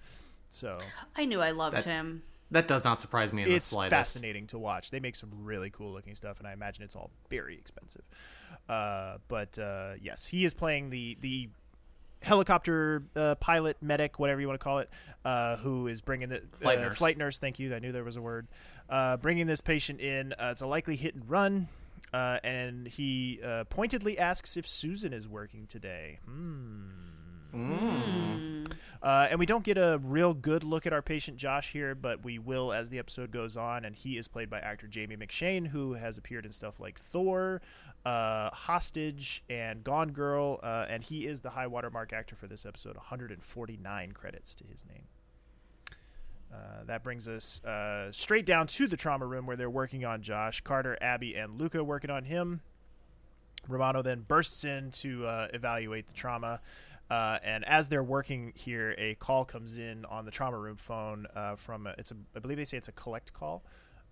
So 0.49 0.79
I 1.15 1.25
knew 1.25 1.39
I 1.41 1.51
loved 1.51 1.75
That- 1.77 1.85
him. 1.85 2.23
That 2.51 2.67
does 2.67 2.85
not 2.85 3.01
surprise 3.01 3.33
me 3.33 3.43
in 3.43 3.49
the 3.49 3.55
it's 3.55 3.73
fascinating 3.73 4.47
to 4.47 4.57
watch. 4.57 4.91
They 4.91 4.99
make 4.99 5.15
some 5.15 5.29
really 5.33 5.69
cool 5.69 5.91
looking 5.91 6.15
stuff, 6.15 6.39
and 6.39 6.47
I 6.47 6.53
imagine 6.53 6.83
it's 6.83 6.95
all 6.95 7.11
very 7.29 7.55
expensive. 7.55 8.03
Uh, 8.69 9.17
but 9.27 9.59
uh, 9.59 9.93
yes, 10.01 10.25
he 10.25 10.45
is 10.45 10.53
playing 10.53 10.89
the 10.89 11.17
the 11.19 11.49
helicopter 12.21 13.03
uh, 13.15 13.35
pilot, 13.35 13.77
medic, 13.81 14.19
whatever 14.19 14.41
you 14.41 14.47
want 14.47 14.59
to 14.59 14.63
call 14.63 14.79
it, 14.79 14.89
uh, 15.25 15.57
who 15.57 15.87
is 15.87 16.01
bringing 16.01 16.29
the 16.29 16.41
Flight 16.61 16.79
uh, 16.79 16.81
nurse. 16.81 16.97
Flight 16.97 17.17
nurse. 17.17 17.37
Thank 17.37 17.59
you. 17.59 17.75
I 17.75 17.79
knew 17.79 17.91
there 17.91 18.03
was 18.03 18.15
a 18.15 18.21
word. 18.21 18.47
Uh, 18.89 19.17
bringing 19.17 19.47
this 19.47 19.61
patient 19.61 19.99
in. 19.99 20.33
Uh, 20.33 20.49
it's 20.51 20.61
a 20.61 20.67
likely 20.67 20.95
hit 20.95 21.15
and 21.15 21.29
run. 21.29 21.67
Uh, 22.13 22.39
and 22.43 22.87
he 22.87 23.39
uh, 23.43 23.65
pointedly 23.65 24.17
asks 24.17 24.55
if 24.55 24.65
Susan 24.65 25.11
is 25.11 25.27
working 25.27 25.67
today. 25.67 26.19
Hmm. 26.25 26.87
Uh, 27.53 29.27
and 29.29 29.39
we 29.39 29.45
don't 29.45 29.63
get 29.63 29.77
a 29.77 29.99
real 30.03 30.33
good 30.33 30.63
look 30.63 30.85
at 30.85 30.93
our 30.93 31.01
patient 31.01 31.37
Josh 31.37 31.71
here, 31.71 31.95
but 31.95 32.23
we 32.23 32.39
will 32.39 32.73
as 32.73 32.89
the 32.89 32.99
episode 32.99 33.31
goes 33.31 33.55
on. 33.55 33.85
And 33.85 33.95
he 33.95 34.17
is 34.17 34.27
played 34.27 34.49
by 34.49 34.59
actor 34.59 34.87
Jamie 34.87 35.15
McShane, 35.15 35.67
who 35.67 35.93
has 35.93 36.17
appeared 36.17 36.45
in 36.45 36.51
stuff 36.51 36.79
like 36.79 36.99
Thor, 36.99 37.61
uh, 38.05 38.49
Hostage, 38.49 39.43
and 39.49 39.83
Gone 39.83 40.11
Girl. 40.11 40.59
Uh, 40.63 40.85
and 40.89 41.03
he 41.03 41.27
is 41.27 41.41
the 41.41 41.51
high 41.51 41.67
watermark 41.67 42.11
actor 42.11 42.35
for 42.35 42.47
this 42.47 42.65
episode 42.65 42.95
149 42.95 44.11
credits 44.11 44.55
to 44.55 44.63
his 44.69 44.85
name. 44.85 45.03
Uh, 46.53 46.83
that 46.85 47.03
brings 47.03 47.27
us 47.27 47.63
uh, 47.65 48.11
straight 48.11 48.45
down 48.45 48.67
to 48.67 48.87
the 48.87 48.95
trauma 48.97 49.25
room 49.25 49.45
where 49.45 49.57
they're 49.57 49.69
working 49.69 50.05
on 50.05 50.21
Josh, 50.21 50.61
Carter, 50.61 50.97
Abby, 51.01 51.35
and 51.35 51.59
Luka 51.59 51.83
working 51.83 52.09
on 52.09 52.23
him. 52.23 52.61
Romano 53.67 54.01
then 54.01 54.21
bursts 54.21 54.63
in 54.63 54.91
to 54.91 55.25
uh, 55.25 55.47
evaluate 55.53 56.07
the 56.07 56.13
trauma. 56.13 56.61
Uh, 57.09 57.39
and 57.43 57.63
as 57.65 57.87
they're 57.87 58.03
working 58.03 58.51
here, 58.55 58.93
a 58.97 59.15
call 59.15 59.45
comes 59.45 59.77
in 59.77 60.05
on 60.05 60.25
the 60.25 60.31
trauma 60.31 60.57
room 60.57 60.75
phone 60.75 61.25
uh, 61.35 61.55
from 61.55 61.87
a, 61.87 61.95
it's 61.97 62.11
a 62.11 62.15
I 62.35 62.39
believe 62.39 62.57
they 62.57 62.65
say 62.65 62.77
it's 62.77 62.87
a 62.87 62.93
collect 62.93 63.33
call. 63.33 63.63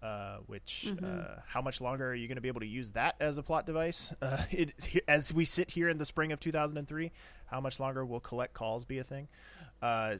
Uh, 0.03 0.37
which 0.45 0.93
uh, 1.03 1.39
how 1.47 1.61
much 1.61 1.81
longer 1.81 2.09
are 2.09 2.13
you 2.13 2.27
going 2.27 2.35
to 2.35 2.41
be 2.41 2.47
able 2.49 2.59
to 2.59 2.67
use 2.67 2.91
that 2.91 3.15
as 3.19 3.39
a 3.39 3.43
plot 3.43 3.65
device? 3.65 4.13
Uh, 4.21 4.37
it, 4.51 5.01
as 5.07 5.33
we 5.33 5.45
sit 5.45 5.71
here 5.71 5.89
in 5.89 5.97
the 5.97 6.05
spring 6.05 6.31
of 6.31 6.39
2003, 6.39 7.11
how 7.47 7.59
much 7.59 7.79
longer 7.79 8.05
will 8.05 8.19
collect 8.19 8.53
calls 8.53 8.85
be 8.85 8.99
a 8.99 9.03
thing? 9.03 9.27
Uh, 9.81 10.15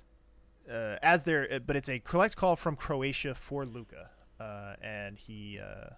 uh, 0.71 0.95
as 1.03 1.23
there, 1.23 1.59
but 1.65 1.75
it's 1.75 1.89
a 1.89 1.99
collect 1.99 2.35
call 2.35 2.55
from 2.55 2.75
Croatia 2.75 3.35
for 3.35 3.65
Luka, 3.65 4.09
uh, 4.39 4.75
and 4.81 5.17
he 5.17 5.59
uh, 5.59 5.89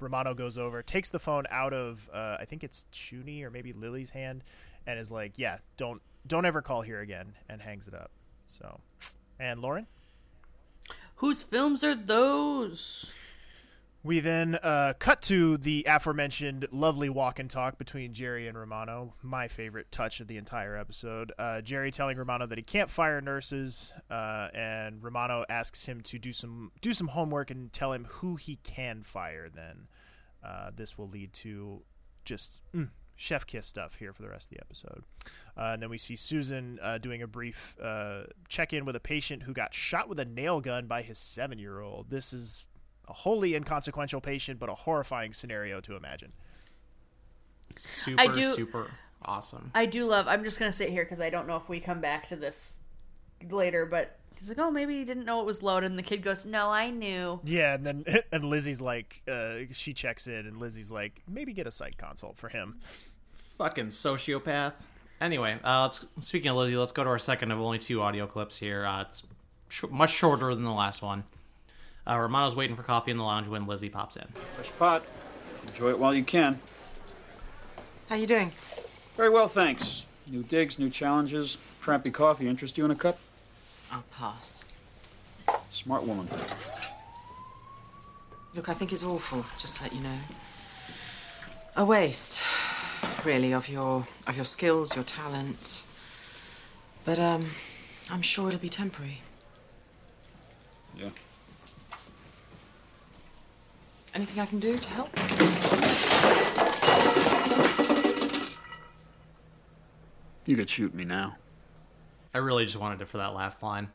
Romano 0.00 0.34
goes 0.34 0.56
over, 0.56 0.82
takes 0.82 1.10
the 1.10 1.18
phone 1.18 1.44
out 1.50 1.72
of 1.72 2.08
uh, 2.12 2.36
I 2.38 2.44
think 2.44 2.62
it's 2.62 2.86
Chuny 2.92 3.42
or 3.42 3.50
maybe 3.50 3.72
Lily's 3.72 4.10
hand, 4.10 4.44
and 4.86 4.98
is 4.98 5.10
like, 5.10 5.38
"Yeah, 5.38 5.58
don't 5.76 6.02
don't 6.26 6.44
ever 6.46 6.62
call 6.62 6.82
here 6.82 7.00
again," 7.00 7.34
and 7.48 7.60
hangs 7.60 7.88
it 7.88 7.94
up. 7.94 8.10
So, 8.46 8.80
and 9.38 9.60
Lauren, 9.60 9.86
Whose 11.16 11.42
films 11.42 11.82
are 11.84 11.94
those? 11.94 13.06
we 14.02 14.20
then 14.20 14.58
uh, 14.62 14.92
cut 14.98 15.22
to 15.22 15.56
the 15.56 15.86
aforementioned 15.88 16.66
lovely 16.70 17.08
walk 17.08 17.38
and 17.38 17.48
talk 17.48 17.78
between 17.78 18.12
Jerry 18.12 18.46
and 18.46 18.58
Romano. 18.58 19.14
My 19.22 19.48
favorite 19.48 19.90
touch 19.90 20.20
of 20.20 20.26
the 20.26 20.36
entire 20.36 20.76
episode. 20.76 21.32
Uh, 21.38 21.62
Jerry 21.62 21.90
telling 21.90 22.18
Romano 22.18 22.46
that 22.46 22.58
he 22.58 22.62
can't 22.62 22.90
fire 22.90 23.22
nurses, 23.22 23.94
uh, 24.10 24.48
and 24.52 25.02
Romano 25.02 25.46
asks 25.48 25.86
him 25.86 26.02
to 26.02 26.18
do 26.18 26.32
some 26.32 26.72
do 26.82 26.92
some 26.92 27.08
homework 27.08 27.50
and 27.50 27.72
tell 27.72 27.92
him 27.94 28.04
who 28.04 28.36
he 28.36 28.56
can 28.56 29.02
fire. 29.02 29.48
Then 29.48 29.86
uh, 30.44 30.70
this 30.76 30.98
will 30.98 31.08
lead 31.08 31.32
to 31.34 31.82
just 32.26 32.60
mm, 32.74 32.90
chef 33.16 33.46
kiss 33.46 33.66
stuff 33.66 33.96
here 33.96 34.12
for 34.12 34.22
the 34.22 34.28
rest 34.28 34.50
of 34.50 34.58
the 34.58 34.60
episode. 34.60 35.04
Uh, 35.56 35.72
and 35.72 35.82
then 35.82 35.90
we 35.90 35.98
see 35.98 36.16
Susan 36.16 36.78
uh, 36.82 36.98
doing 36.98 37.22
a 37.22 37.26
brief 37.26 37.76
uh, 37.82 38.22
check 38.48 38.72
in 38.72 38.84
with 38.84 38.96
a 38.96 39.00
patient 39.00 39.44
who 39.44 39.52
got 39.52 39.72
shot 39.72 40.08
with 40.08 40.18
a 40.18 40.24
nail 40.24 40.60
gun 40.60 40.86
by 40.86 41.02
his 41.02 41.18
seven 41.18 41.58
year 41.58 41.80
old. 41.80 42.10
This 42.10 42.32
is 42.32 42.66
a 43.08 43.12
wholly 43.12 43.54
inconsequential 43.54 44.20
patient, 44.20 44.58
but 44.58 44.68
a 44.68 44.74
horrifying 44.74 45.32
scenario 45.32 45.80
to 45.82 45.96
imagine. 45.96 46.32
Super, 47.76 48.20
I 48.20 48.26
do- 48.28 48.54
super 48.54 48.90
awesome. 49.24 49.70
I 49.74 49.86
do 49.86 50.04
love. 50.06 50.26
I'm 50.28 50.44
just 50.44 50.58
gonna 50.58 50.72
sit 50.72 50.90
here 50.90 51.04
because 51.04 51.20
I 51.20 51.30
don't 51.30 51.46
know 51.46 51.56
if 51.56 51.68
we 51.68 51.80
come 51.80 52.00
back 52.00 52.28
to 52.28 52.36
this 52.36 52.80
later, 53.50 53.86
but 53.86 54.18
he's 54.44 54.56
like, 54.56 54.64
"Oh, 54.64 54.70
maybe 54.70 54.98
he 54.98 55.04
didn't 55.04 55.24
know 55.24 55.40
it 55.40 55.46
was 55.46 55.62
loaded." 55.62 55.90
And 55.90 55.98
the 55.98 56.02
kid 56.02 56.22
goes, 56.22 56.44
"No, 56.44 56.68
I 56.70 56.90
knew." 56.90 57.40
Yeah, 57.44 57.74
and 57.74 57.86
then 57.86 58.04
and 58.32 58.44
Lizzie's 58.44 58.80
like, 58.80 59.22
uh, 59.26 59.60
she 59.70 59.92
checks 59.92 60.26
in, 60.26 60.46
and 60.46 60.58
Lizzie's 60.58 60.92
like, 60.92 61.22
maybe 61.28 61.52
get 61.52 61.66
a 61.66 61.70
psych 61.70 61.96
consult 61.96 62.36
for 62.36 62.48
him. 62.48 62.80
Fucking 63.58 63.86
sociopath. 63.86 64.74
Anyway, 65.20 65.58
uh, 65.64 65.82
let's 65.82 66.06
speaking 66.20 66.50
of 66.50 66.56
Lizzie, 66.56 66.76
let's 66.76 66.92
go 66.92 67.04
to 67.04 67.10
our 67.10 67.18
second 67.18 67.50
of 67.52 67.60
only 67.60 67.78
two 67.78 68.02
audio 68.02 68.26
clips 68.26 68.58
here. 68.58 68.84
Uh, 68.84 69.02
it's 69.02 69.22
sh- 69.68 69.84
much 69.90 70.12
shorter 70.12 70.54
than 70.54 70.64
the 70.64 70.72
last 70.72 71.02
one. 71.02 71.24
Uh, 72.06 72.18
Romano's 72.18 72.54
waiting 72.54 72.76
for 72.76 72.82
coffee 72.82 73.10
in 73.10 73.16
the 73.16 73.24
lounge 73.24 73.48
when 73.48 73.66
Lizzie 73.66 73.88
pops 73.88 74.16
in. 74.16 74.26
Fresh 74.54 74.72
pot. 74.78 75.04
Enjoy 75.68 75.88
it 75.88 75.98
while 75.98 76.14
you 76.14 76.24
can. 76.24 76.58
How 78.10 78.16
you 78.16 78.26
doing? 78.26 78.52
Very 79.16 79.30
well, 79.30 79.48
thanks. 79.48 80.04
New 80.30 80.42
digs, 80.42 80.78
new 80.78 80.90
challenges. 80.90 81.56
Trampy 81.80 82.12
coffee. 82.12 82.46
Interest 82.46 82.76
you 82.76 82.84
in 82.84 82.90
a 82.90 82.94
cup? 82.94 83.18
I'll 83.92 84.04
pass. 84.10 84.64
Smart 85.70 86.04
woman. 86.04 86.28
Look, 88.54 88.68
I 88.68 88.74
think 88.74 88.92
it's 88.92 89.04
awful, 89.04 89.44
just 89.58 89.76
to 89.78 89.82
let 89.84 89.92
you 89.92 90.00
know. 90.00 90.18
A 91.76 91.84
waste, 91.84 92.40
really, 93.24 93.52
of 93.52 93.68
your 93.68 94.06
of 94.26 94.36
your 94.36 94.44
skills, 94.44 94.94
your 94.94 95.04
talent. 95.04 95.84
But 97.04 97.18
um 97.18 97.50
I'm 98.10 98.22
sure 98.22 98.48
it'll 98.48 98.60
be 98.60 98.68
temporary. 98.68 99.20
Yeah. 100.96 101.08
Anything 104.14 104.40
I 104.40 104.46
can 104.46 104.60
do 104.60 104.78
to 104.78 104.88
help? 104.90 105.10
You 110.46 110.56
could 110.56 110.70
shoot 110.70 110.94
me 110.94 111.04
now. 111.04 111.36
I 112.34 112.38
really 112.38 112.64
just 112.64 112.76
wanted 112.76 113.00
it 113.00 113.08
for 113.08 113.18
that 113.18 113.34
last 113.34 113.62
line. 113.62 113.88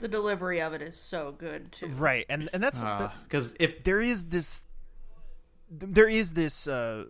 The 0.00 0.08
delivery 0.08 0.60
of 0.60 0.74
it 0.74 0.82
is 0.82 0.98
so 0.98 1.34
good 1.38 1.72
too. 1.72 1.86
Right, 1.86 2.26
and 2.28 2.50
and 2.52 2.62
that's 2.62 2.80
the- 2.80 3.12
Because 3.24 3.54
if 3.60 3.84
there 3.84 4.00
is 4.00 4.26
this 4.26 4.64
there 5.70 6.08
is 6.08 6.34
this 6.34 6.68
uh, 6.68 7.04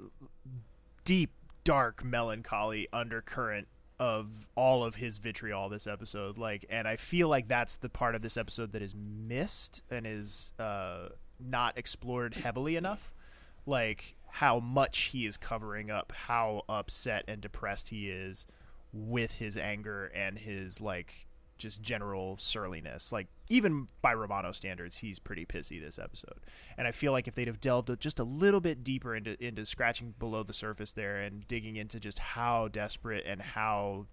deep 1.04 1.30
dark 1.64 2.04
melancholy 2.04 2.86
undercurrent 2.92 3.66
of 3.98 4.46
all 4.54 4.84
of 4.84 4.94
his 4.96 5.18
vitriol 5.18 5.68
this 5.70 5.86
episode 5.86 6.36
like 6.36 6.66
and 6.68 6.86
i 6.86 6.94
feel 6.96 7.28
like 7.28 7.48
that's 7.48 7.76
the 7.76 7.88
part 7.88 8.14
of 8.14 8.20
this 8.20 8.36
episode 8.36 8.72
that 8.72 8.82
is 8.82 8.94
missed 8.94 9.82
and 9.90 10.06
is 10.06 10.52
uh, 10.58 11.08
not 11.40 11.76
explored 11.78 12.34
heavily 12.34 12.76
enough 12.76 13.14
like 13.64 14.14
how 14.28 14.60
much 14.60 14.98
he 15.04 15.24
is 15.24 15.38
covering 15.38 15.90
up 15.90 16.12
how 16.14 16.62
upset 16.68 17.24
and 17.26 17.40
depressed 17.40 17.88
he 17.88 18.10
is 18.10 18.46
with 18.96 19.32
his 19.32 19.56
anger 19.56 20.10
and 20.14 20.38
his 20.38 20.80
like 20.80 21.26
just 21.58 21.80
general 21.80 22.36
surliness. 22.38 23.12
Like 23.12 23.28
even 23.48 23.88
by 24.02 24.14
Romano 24.14 24.52
standards, 24.52 24.98
he's 24.98 25.18
pretty 25.18 25.46
pissy 25.46 25.80
this 25.80 25.98
episode. 25.98 26.40
And 26.76 26.86
I 26.86 26.90
feel 26.90 27.12
like 27.12 27.28
if 27.28 27.34
they'd 27.34 27.46
have 27.46 27.60
delved 27.60 27.90
just 28.00 28.18
a 28.18 28.24
little 28.24 28.60
bit 28.60 28.84
deeper 28.84 29.14
into 29.14 29.42
into 29.42 29.64
scratching 29.64 30.14
below 30.18 30.42
the 30.42 30.52
surface 30.52 30.92
there 30.92 31.20
and 31.20 31.46
digging 31.46 31.76
into 31.76 32.00
just 32.00 32.18
how 32.18 32.68
desperate 32.68 33.24
and 33.26 33.40
how 33.40 34.06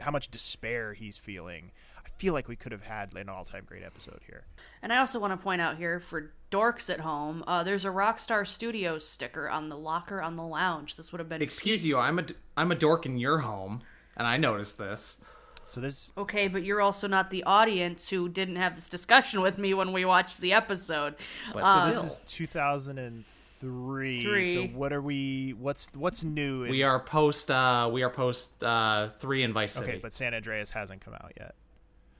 how 0.00 0.10
much 0.10 0.30
despair 0.30 0.94
he's 0.94 1.18
feeling, 1.18 1.70
I 1.98 2.08
feel 2.16 2.32
like 2.32 2.48
we 2.48 2.56
could 2.56 2.72
have 2.72 2.82
had 2.82 3.14
an 3.14 3.28
all-time 3.28 3.64
great 3.66 3.84
episode 3.84 4.20
here. 4.26 4.46
And 4.80 4.92
I 4.92 4.98
also 4.98 5.20
want 5.20 5.32
to 5.32 5.36
point 5.36 5.60
out 5.60 5.76
here 5.76 6.00
for 6.00 6.32
dorks 6.50 6.88
at 6.88 7.00
home, 7.00 7.44
uh, 7.46 7.62
there's 7.62 7.84
a 7.84 7.88
Rockstar 7.88 8.46
Studios 8.46 9.06
sticker 9.06 9.48
on 9.48 9.68
the 9.68 9.76
locker 9.76 10.20
on 10.20 10.36
the 10.36 10.42
lounge. 10.42 10.96
This 10.96 11.12
would 11.12 11.18
have 11.18 11.28
been 11.28 11.42
excuse 11.42 11.84
you, 11.84 11.98
I'm 11.98 12.18
a 12.18 12.24
I'm 12.56 12.72
a 12.72 12.74
dork 12.74 13.04
in 13.04 13.18
your 13.18 13.38
home, 13.38 13.82
and 14.16 14.26
I 14.26 14.36
noticed 14.36 14.78
this. 14.78 15.20
So 15.68 15.80
this 15.80 16.12
Okay, 16.18 16.48
but 16.48 16.64
you're 16.64 16.82
also 16.82 17.06
not 17.06 17.30
the 17.30 17.44
audience 17.44 18.08
who 18.10 18.28
didn't 18.28 18.56
have 18.56 18.76
this 18.76 18.88
discussion 18.88 19.40
with 19.40 19.56
me 19.56 19.72
when 19.72 19.92
we 19.92 20.04
watched 20.04 20.40
the 20.40 20.52
episode. 20.52 21.14
But 21.54 21.62
Uh, 21.62 21.90
so 21.90 22.02
this 22.02 22.12
is 22.12 22.20
2003. 22.26 24.22
Three. 24.22 24.54
So 24.54 24.62
what 24.76 24.92
are 24.92 25.00
we 25.00 25.54
what's 25.58 25.88
what's 25.94 26.24
new 26.24 26.64
in, 26.64 26.70
We 26.70 26.82
are 26.82 27.00
post 27.00 27.50
uh 27.50 27.88
we 27.92 28.02
are 28.02 28.10
post 28.10 28.62
uh 28.62 29.08
three 29.18 29.42
in 29.44 29.52
Vice 29.52 29.72
City. 29.72 29.92
Okay, 29.92 29.98
but 30.02 30.12
San 30.12 30.34
Andreas 30.34 30.70
hasn't 30.70 31.00
come 31.00 31.14
out 31.14 31.32
yet. 31.38 31.54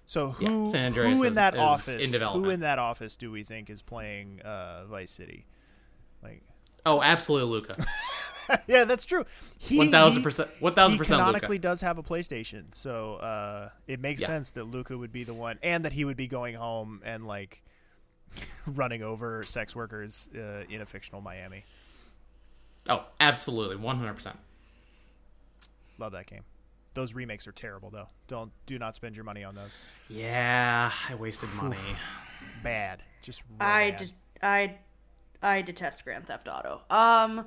So 0.06 0.34
Yeah, 0.40 0.48
who, 0.48 0.68
San 0.68 0.86
Andreas 0.86 1.16
who 1.16 1.22
in 1.24 1.28
is- 1.30 1.34
that 1.34 1.54
is 1.54 1.60
office 1.60 2.02
in 2.02 2.10
development. 2.10 2.44
who 2.46 2.50
in 2.52 2.60
that 2.60 2.78
office 2.78 3.16
do 3.16 3.30
we 3.30 3.44
think 3.44 3.68
is 3.70 3.82
playing 3.82 4.40
uh, 4.42 4.84
Vice 4.86 5.10
City? 5.10 5.46
Like 6.22 6.42
oh, 6.86 7.02
absolutely, 7.02 7.50
Luka. 7.50 7.74
yeah, 8.66 8.84
that's 8.84 9.04
true. 9.04 9.24
He 9.58 9.78
1000%, 9.78 10.48
1000% 10.60 11.26
He 11.26 11.32
Luka. 11.48 11.58
does 11.58 11.80
have 11.80 11.98
a 11.98 12.02
PlayStation, 12.02 12.74
so 12.74 13.14
uh, 13.16 13.68
it 13.86 14.00
makes 14.00 14.20
Yeah. 14.20 14.26
sense 14.28 14.52
that 14.52 14.64
Luka 14.64 14.96
would 14.96 15.12
be 15.12 15.24
the 15.24 15.34
one, 15.34 15.58
and 15.62 15.84
that 15.84 15.92
he 15.92 16.04
would 16.04 16.16
be 16.16 16.26
going 16.26 16.54
home 16.54 17.00
and 17.04 17.26
like 17.26 17.62
running 18.66 19.02
over 19.02 19.42
sex 19.42 19.76
workers 19.76 20.28
uh, 20.34 20.64
in 20.70 20.80
a 20.80 20.86
fictional 20.86 21.20
Miami. 21.20 21.64
oh, 22.88 23.04
absolutely, 23.20 23.76
one 23.76 23.98
hundred 23.98 24.14
percent. 24.14 24.36
Love 25.98 26.12
that 26.12 26.26
game. 26.26 26.42
Those 26.94 27.14
remakes 27.14 27.46
are 27.46 27.52
terrible, 27.52 27.90
though. 27.90 28.08
Don't 28.26 28.52
do 28.66 28.78
not 28.78 28.94
spend 28.94 29.16
your 29.16 29.24
money 29.24 29.44
on 29.44 29.54
those. 29.54 29.76
Yeah, 30.08 30.90
I 31.08 31.14
wasted 31.14 31.48
money. 31.62 31.76
Bad, 32.62 33.02
just 33.22 33.42
real 33.48 33.56
I 33.60 33.90
bad. 33.92 33.98
de- 33.98 34.46
I 34.46 34.78
I 35.42 35.62
detest 35.62 36.04
Grand 36.04 36.26
Theft 36.26 36.48
Auto. 36.48 36.80
Um 36.90 37.46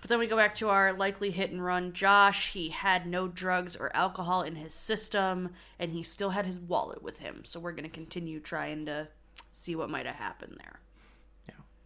but 0.00 0.08
then 0.08 0.18
we 0.18 0.26
go 0.26 0.36
back 0.36 0.54
to 0.56 0.68
our 0.68 0.92
likely 0.92 1.30
hit 1.30 1.50
and 1.50 1.64
run. 1.64 1.92
Josh, 1.92 2.52
he 2.52 2.70
had 2.70 3.06
no 3.06 3.28
drugs 3.28 3.76
or 3.76 3.94
alcohol 3.94 4.42
in 4.42 4.56
his 4.56 4.74
system 4.74 5.50
and 5.78 5.92
he 5.92 6.02
still 6.02 6.30
had 6.30 6.46
his 6.46 6.58
wallet 6.58 7.02
with 7.02 7.18
him. 7.18 7.42
So 7.44 7.60
we're 7.60 7.72
going 7.72 7.84
to 7.84 7.90
continue 7.90 8.40
trying 8.40 8.86
to 8.86 9.08
see 9.52 9.74
what 9.74 9.90
might 9.90 10.06
have 10.06 10.16
happened 10.16 10.56
there. 10.58 10.80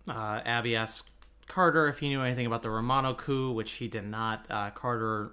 Uh, 0.09 0.41
Abby 0.45 0.77
asks 0.77 1.11
Carter 1.47 1.89
if 1.89 1.99
he 1.99 2.09
knew 2.09 2.23
anything 2.23 2.47
about 2.47 2.63
the 2.63 2.71
Romano 2.71 3.15
coup, 3.15 3.53
which 3.53 3.73
he 3.73 3.89
did 3.89 4.05
not. 4.05 4.47
Uh, 4.51 4.71
Carter 4.71 5.33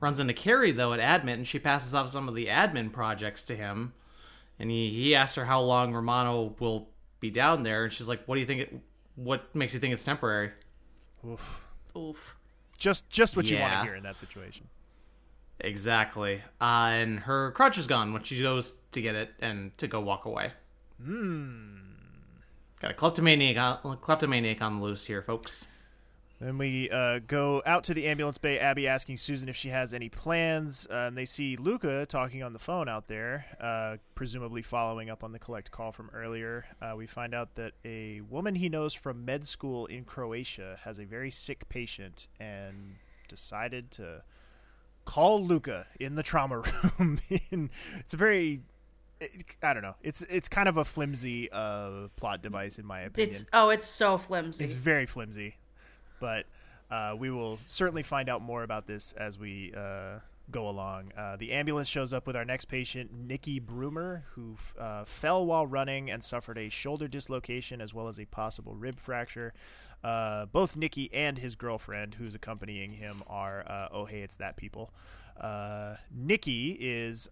runs 0.00 0.20
into 0.20 0.34
Kerry 0.34 0.72
though 0.72 0.92
at 0.92 1.00
admin, 1.00 1.34
and 1.34 1.46
she 1.46 1.58
passes 1.58 1.94
off 1.94 2.08
some 2.08 2.28
of 2.28 2.34
the 2.34 2.46
admin 2.46 2.92
projects 2.92 3.44
to 3.44 3.56
him. 3.56 3.92
And 4.58 4.70
he 4.70 4.90
he 4.90 5.14
asks 5.14 5.36
her 5.36 5.44
how 5.44 5.60
long 5.60 5.94
Romano 5.94 6.56
will 6.58 6.88
be 7.20 7.30
down 7.30 7.62
there, 7.62 7.84
and 7.84 7.92
she's 7.92 8.08
like, 8.08 8.24
"What 8.26 8.34
do 8.34 8.40
you 8.40 8.46
think? 8.46 8.60
It, 8.62 8.80
what 9.14 9.54
makes 9.54 9.72
you 9.74 9.80
think 9.80 9.92
it's 9.92 10.04
temporary?" 10.04 10.50
Oof. 11.26 11.64
Oof. 11.96 12.36
Just 12.76 13.08
just 13.10 13.36
what 13.36 13.50
you 13.50 13.58
want 13.58 13.72
to 13.72 13.82
hear 13.82 13.94
in 13.94 14.04
that 14.04 14.18
situation. 14.18 14.68
Exactly. 15.60 16.42
Uh, 16.60 16.90
and 16.92 17.20
her 17.20 17.50
crutch 17.52 17.78
is 17.78 17.86
gone 17.86 18.12
when 18.12 18.22
she 18.22 18.40
goes 18.40 18.76
to 18.92 19.02
get 19.02 19.14
it 19.14 19.30
and 19.40 19.76
to 19.78 19.88
go 19.88 20.00
walk 20.00 20.24
away. 20.24 20.52
Hmm. 21.02 21.78
Got 22.80 22.92
a 22.92 22.94
kleptomaniac 22.94 23.56
on, 23.84 23.96
kleptomaniac 23.98 24.62
on 24.62 24.78
the 24.78 24.84
loose 24.84 25.04
here, 25.04 25.22
folks. 25.22 25.66
Then 26.40 26.56
we 26.56 26.88
uh, 26.90 27.18
go 27.26 27.62
out 27.66 27.82
to 27.84 27.94
the 27.94 28.06
ambulance 28.06 28.38
bay. 28.38 28.60
Abby 28.60 28.86
asking 28.86 29.16
Susan 29.16 29.48
if 29.48 29.56
she 29.56 29.70
has 29.70 29.92
any 29.92 30.08
plans, 30.08 30.86
uh, 30.88 31.06
and 31.08 31.16
they 31.16 31.24
see 31.24 31.56
Luka 31.56 32.06
talking 32.06 32.44
on 32.44 32.52
the 32.52 32.60
phone 32.60 32.88
out 32.88 33.08
there, 33.08 33.46
uh, 33.60 33.96
presumably 34.14 34.62
following 34.62 35.10
up 35.10 35.24
on 35.24 35.32
the 35.32 35.40
collect 35.40 35.72
call 35.72 35.90
from 35.90 36.10
earlier. 36.14 36.64
Uh, 36.80 36.94
we 36.96 37.06
find 37.06 37.34
out 37.34 37.56
that 37.56 37.72
a 37.84 38.20
woman 38.20 38.54
he 38.54 38.68
knows 38.68 38.94
from 38.94 39.24
med 39.24 39.46
school 39.46 39.86
in 39.86 40.04
Croatia 40.04 40.78
has 40.84 41.00
a 41.00 41.04
very 41.04 41.30
sick 41.30 41.68
patient 41.68 42.28
and 42.38 42.96
decided 43.26 43.90
to 43.90 44.22
call 45.04 45.44
Luka 45.44 45.86
in 45.98 46.14
the 46.14 46.22
trauma 46.22 46.62
room. 46.98 47.20
in, 47.50 47.70
it's 47.98 48.14
a 48.14 48.16
very 48.16 48.62
I 49.62 49.74
don't 49.74 49.82
know. 49.82 49.96
It's 50.02 50.22
it's 50.22 50.48
kind 50.48 50.68
of 50.68 50.76
a 50.76 50.84
flimsy 50.84 51.50
uh, 51.50 52.08
plot 52.16 52.42
device 52.42 52.78
in 52.78 52.86
my 52.86 53.00
opinion. 53.00 53.34
It's 53.34 53.44
oh, 53.52 53.70
it's 53.70 53.86
so 53.86 54.16
flimsy. 54.18 54.62
It's 54.62 54.72
very 54.72 55.06
flimsy, 55.06 55.56
but 56.20 56.46
uh, 56.90 57.14
we 57.18 57.30
will 57.30 57.58
certainly 57.66 58.02
find 58.02 58.28
out 58.28 58.42
more 58.42 58.62
about 58.62 58.86
this 58.86 59.12
as 59.12 59.38
we 59.38 59.72
uh, 59.76 60.18
go 60.50 60.68
along. 60.68 61.12
Uh, 61.16 61.36
the 61.36 61.52
ambulance 61.52 61.88
shows 61.88 62.12
up 62.12 62.26
with 62.26 62.36
our 62.36 62.44
next 62.44 62.66
patient, 62.66 63.10
Nikki 63.12 63.60
Broomer, 63.60 64.22
who 64.32 64.56
uh, 64.78 65.04
fell 65.04 65.44
while 65.44 65.66
running 65.66 66.10
and 66.10 66.22
suffered 66.22 66.58
a 66.58 66.68
shoulder 66.68 67.08
dislocation 67.08 67.80
as 67.80 67.92
well 67.92 68.08
as 68.08 68.18
a 68.18 68.24
possible 68.24 68.74
rib 68.74 68.98
fracture. 68.98 69.52
Uh, 70.02 70.46
both 70.46 70.76
Nikki 70.76 71.12
and 71.12 71.38
his 71.38 71.56
girlfriend, 71.56 72.14
who's 72.14 72.34
accompanying 72.34 72.92
him, 72.92 73.22
are 73.26 73.64
uh, 73.66 73.88
oh 73.90 74.04
hey, 74.04 74.20
it's 74.20 74.36
that 74.36 74.56
people. 74.56 74.92
Nikki 76.14 76.76
is 76.80 77.28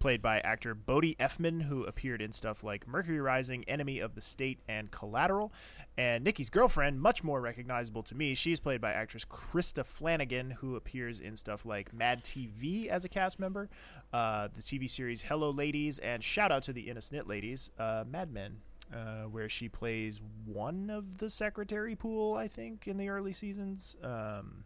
played 0.00 0.22
by 0.22 0.40
actor 0.40 0.74
Bodhi 0.74 1.14
Elfman, 1.20 1.62
who 1.62 1.84
appeared 1.84 2.22
in 2.22 2.32
stuff 2.32 2.64
like 2.64 2.88
Mercury 2.88 3.20
Rising, 3.20 3.62
Enemy 3.68 4.00
of 4.00 4.14
the 4.14 4.20
State, 4.20 4.58
and 4.66 4.90
Collateral. 4.90 5.52
And 5.96 6.24
Nikki's 6.24 6.50
girlfriend, 6.50 7.00
much 7.00 7.22
more 7.22 7.40
recognizable 7.40 8.02
to 8.04 8.16
me, 8.16 8.34
she's 8.34 8.58
played 8.58 8.80
by 8.80 8.92
actress 8.92 9.24
Crista 9.24 9.84
Flanagan, 9.84 10.52
who 10.52 10.74
appears 10.74 11.20
in 11.20 11.36
stuff 11.36 11.66
like 11.66 11.92
Mad 11.92 12.24
TV 12.24 12.88
as 12.88 13.04
a 13.04 13.08
cast 13.08 13.38
member, 13.38 13.68
uh, 14.12 14.48
the 14.48 14.62
TV 14.62 14.88
series 14.88 15.22
Hello 15.22 15.50
Ladies, 15.50 15.98
and 15.98 16.24
shout 16.24 16.50
out 16.50 16.62
to 16.64 16.72
the 16.72 16.88
Innocent 16.88 17.28
Ladies, 17.28 17.70
uh, 17.78 18.04
Mad 18.08 18.32
Men. 18.32 18.56
Uh, 18.92 19.22
where 19.28 19.48
she 19.48 19.68
plays 19.68 20.20
one 20.44 20.90
of 20.90 21.18
the 21.18 21.30
secretary 21.30 21.94
pool, 21.94 22.34
I 22.34 22.48
think, 22.48 22.88
in 22.88 22.96
the 22.96 23.08
early 23.08 23.32
seasons. 23.32 23.96
Um, 24.02 24.64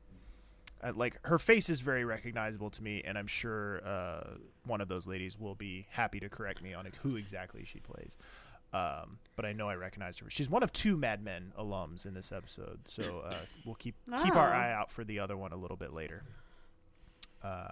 like 0.91 1.19
her 1.27 1.39
face 1.39 1.69
is 1.71 1.81
very 1.81 2.05
recognizable 2.05 2.71
to 2.71 2.83
me, 2.83 3.03
and 3.05 3.17
I'm 3.17 3.27
sure 3.27 3.81
uh, 3.87 4.25
one 4.67 4.81
of 4.81 4.89
those 4.89 5.07
ladies 5.07 5.39
will 5.39 5.55
be 5.55 5.87
happy 5.91 6.21
to 6.21 6.29
correct 6.29 6.63
me 6.63 6.75
on 6.75 6.87
who 7.03 7.17
exactly 7.17 7.65
she 7.65 7.81
plays. 7.81 8.17
Um, 8.73 9.19
but 9.37 9.45
I 9.47 9.53
know 9.53 9.69
I 9.69 9.77
recognized 9.77 10.19
her. 10.21 10.27
She's 10.31 10.51
one 10.51 10.63
of 10.65 10.73
two 10.73 10.97
Mad 10.97 11.23
Men 11.23 11.53
alums 11.59 12.05
in 12.07 12.13
this 12.15 12.33
episode, 12.33 12.81
so 12.87 13.23
uh, 13.25 13.37
we'll 13.65 13.77
keep 13.77 13.95
keep 14.25 14.35
our 14.35 14.51
Oh. 14.53 14.57
eye 14.57 14.73
out 14.73 14.91
for 14.91 15.05
the 15.05 15.21
other 15.21 15.37
one 15.37 15.53
a 15.53 15.57
little 15.57 15.77
bit 15.77 15.93
later. 15.93 16.23
Uh, 17.43 17.69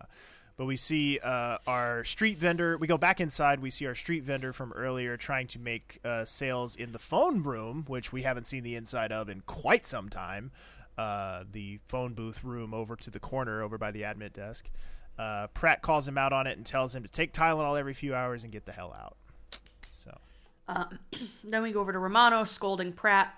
but 0.57 0.67
we 0.67 0.77
see 0.77 1.19
uh, 1.19 1.59
our 1.67 2.05
street 2.05 2.39
vendor. 2.39 2.77
We 2.77 2.87
go 2.87 2.99
back 2.99 3.21
inside. 3.21 3.61
We 3.61 3.71
see 3.71 3.87
our 3.87 3.95
street 3.95 4.23
vendor 4.23 4.53
from 4.53 4.73
earlier 4.75 5.17
trying 5.17 5.47
to 5.49 5.59
make 5.59 5.99
uh, 6.05 6.25
sales 6.25 6.77
in 6.77 6.93
the 6.93 6.99
phone 6.99 7.43
room, 7.43 7.85
which 7.89 8.13
we 8.13 8.23
haven't 8.23 8.45
seen 8.45 8.63
the 8.63 8.77
inside 8.77 9.11
of 9.13 9.29
in 9.29 9.41
quite 9.47 9.87
some 9.87 10.09
time. 10.09 10.51
Uh, 10.99 11.45
the 11.51 11.79
phone 11.89 12.13
booth 12.13 12.45
room 12.45 12.75
over 12.75 12.97
to 12.97 13.11
the 13.11 13.19
corner, 13.21 13.63
over 13.63 13.79
by 13.79 13.91
the 13.91 14.03
admit 14.03 14.35
desk. 14.35 14.71
Uh, 15.19 15.47
Pratt 15.49 15.83
calls 15.83 16.07
him 16.07 16.19
out 16.19 16.33
on 16.33 16.47
it 16.47 16.57
and 16.57 16.67
tells 16.67 16.95
him 16.95 17.03
to 17.03 17.09
take 17.09 17.33
Tylenol 17.33 17.79
every 17.79 17.95
few 17.95 18.15
hours 18.15 18.45
and 18.45 18.53
get 18.53 18.67
the 18.67 18.73
hell 18.73 18.95
out. 18.99 19.17
So 20.05 20.19
Um, 20.69 20.99
then 21.45 21.63
we 21.63 21.73
go 21.73 21.81
over 21.81 21.93
to 21.93 21.99
Romano 21.99 22.45
scolding 22.45 22.93
Pratt 22.93 23.35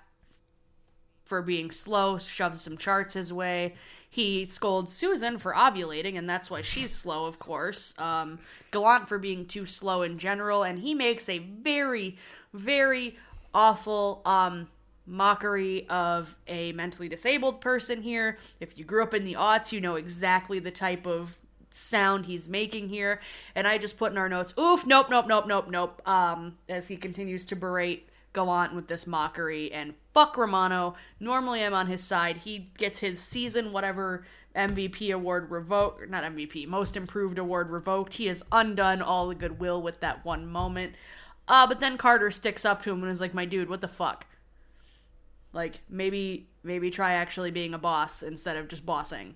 for 1.25 1.41
being 1.41 1.71
slow, 1.71 2.17
shoves 2.17 2.61
some 2.61 2.77
charts 2.77 3.13
his 3.13 3.33
way. 3.33 3.75
He 4.09 4.45
scolds 4.45 4.93
Susan 4.93 5.37
for 5.37 5.53
ovulating, 5.53 6.17
and 6.17 6.29
that's 6.29 6.49
why 6.49 6.61
she's 6.61 6.91
slow, 6.95 7.25
of 7.25 7.39
course. 7.39 7.93
Um, 7.97 8.39
Gallant 8.71 9.09
for 9.09 9.17
being 9.17 9.45
too 9.45 9.65
slow 9.65 10.01
in 10.03 10.17
general, 10.19 10.63
and 10.63 10.79
he 10.79 10.93
makes 10.93 11.27
a 11.27 11.39
very, 11.39 12.17
very 12.53 13.17
awful 13.53 14.21
um, 14.25 14.67
mockery 15.05 15.87
of 15.89 16.35
a 16.47 16.71
mentally 16.73 17.09
disabled 17.09 17.61
person 17.61 18.01
here. 18.01 18.37
If 18.59 18.77
you 18.77 18.85
grew 18.85 19.03
up 19.03 19.13
in 19.13 19.23
the 19.23 19.33
aughts, 19.33 19.71
you 19.71 19.79
know 19.79 19.95
exactly 19.95 20.59
the 20.59 20.71
type 20.71 21.05
of 21.05 21.37
sound 21.69 22.25
he's 22.25 22.49
making 22.49 22.89
here. 22.89 23.19
And 23.53 23.67
I 23.67 23.77
just 23.77 23.97
put 23.97 24.11
in 24.11 24.17
our 24.17 24.29
notes, 24.29 24.53
oof, 24.57 24.85
nope, 24.85 25.07
nope, 25.09 25.27
nope, 25.27 25.45
nope, 25.47 25.69
nope, 25.69 26.01
um, 26.07 26.57
as 26.69 26.87
he 26.87 26.97
continues 26.97 27.45
to 27.45 27.55
berate 27.55 28.09
Gallant 28.33 28.75
with 28.75 28.87
this 28.87 29.07
mockery 29.07 29.71
and 29.71 29.93
fuck 30.13 30.37
Romano. 30.37 30.95
Normally 31.19 31.63
I'm 31.63 31.73
on 31.73 31.87
his 31.87 32.03
side. 32.03 32.37
He 32.37 32.71
gets 32.77 32.99
his 32.99 33.19
season 33.19 33.71
whatever 33.71 34.25
MVP 34.55 35.13
award 35.13 35.51
revoked, 35.51 36.09
not 36.09 36.23
MVP, 36.23 36.67
most 36.67 36.97
improved 36.97 37.37
award 37.37 37.69
revoked. 37.69 38.15
He 38.15 38.27
has 38.27 38.43
undone 38.51 39.01
all 39.01 39.27
the 39.27 39.35
goodwill 39.35 39.81
with 39.81 39.99
that 40.01 40.25
one 40.25 40.47
moment. 40.47 40.93
Uh, 41.47 41.67
but 41.67 41.79
then 41.79 41.97
Carter 41.97 42.31
sticks 42.31 42.65
up 42.65 42.81
to 42.83 42.91
him 42.91 43.03
and 43.03 43.11
is 43.11 43.21
like, 43.21 43.33
my 43.33 43.45
dude, 43.45 43.69
what 43.69 43.81
the 43.81 43.87
fuck? 43.87 44.25
Like, 45.55 45.79
maybe, 45.89 46.45
maybe 46.63 46.91
try 46.91 47.13
actually 47.13 47.49
being 47.49 47.73
a 47.73 47.79
boss 47.79 48.21
instead 48.21 48.57
of 48.57 48.67
just 48.67 48.85
bossing. 48.85 49.35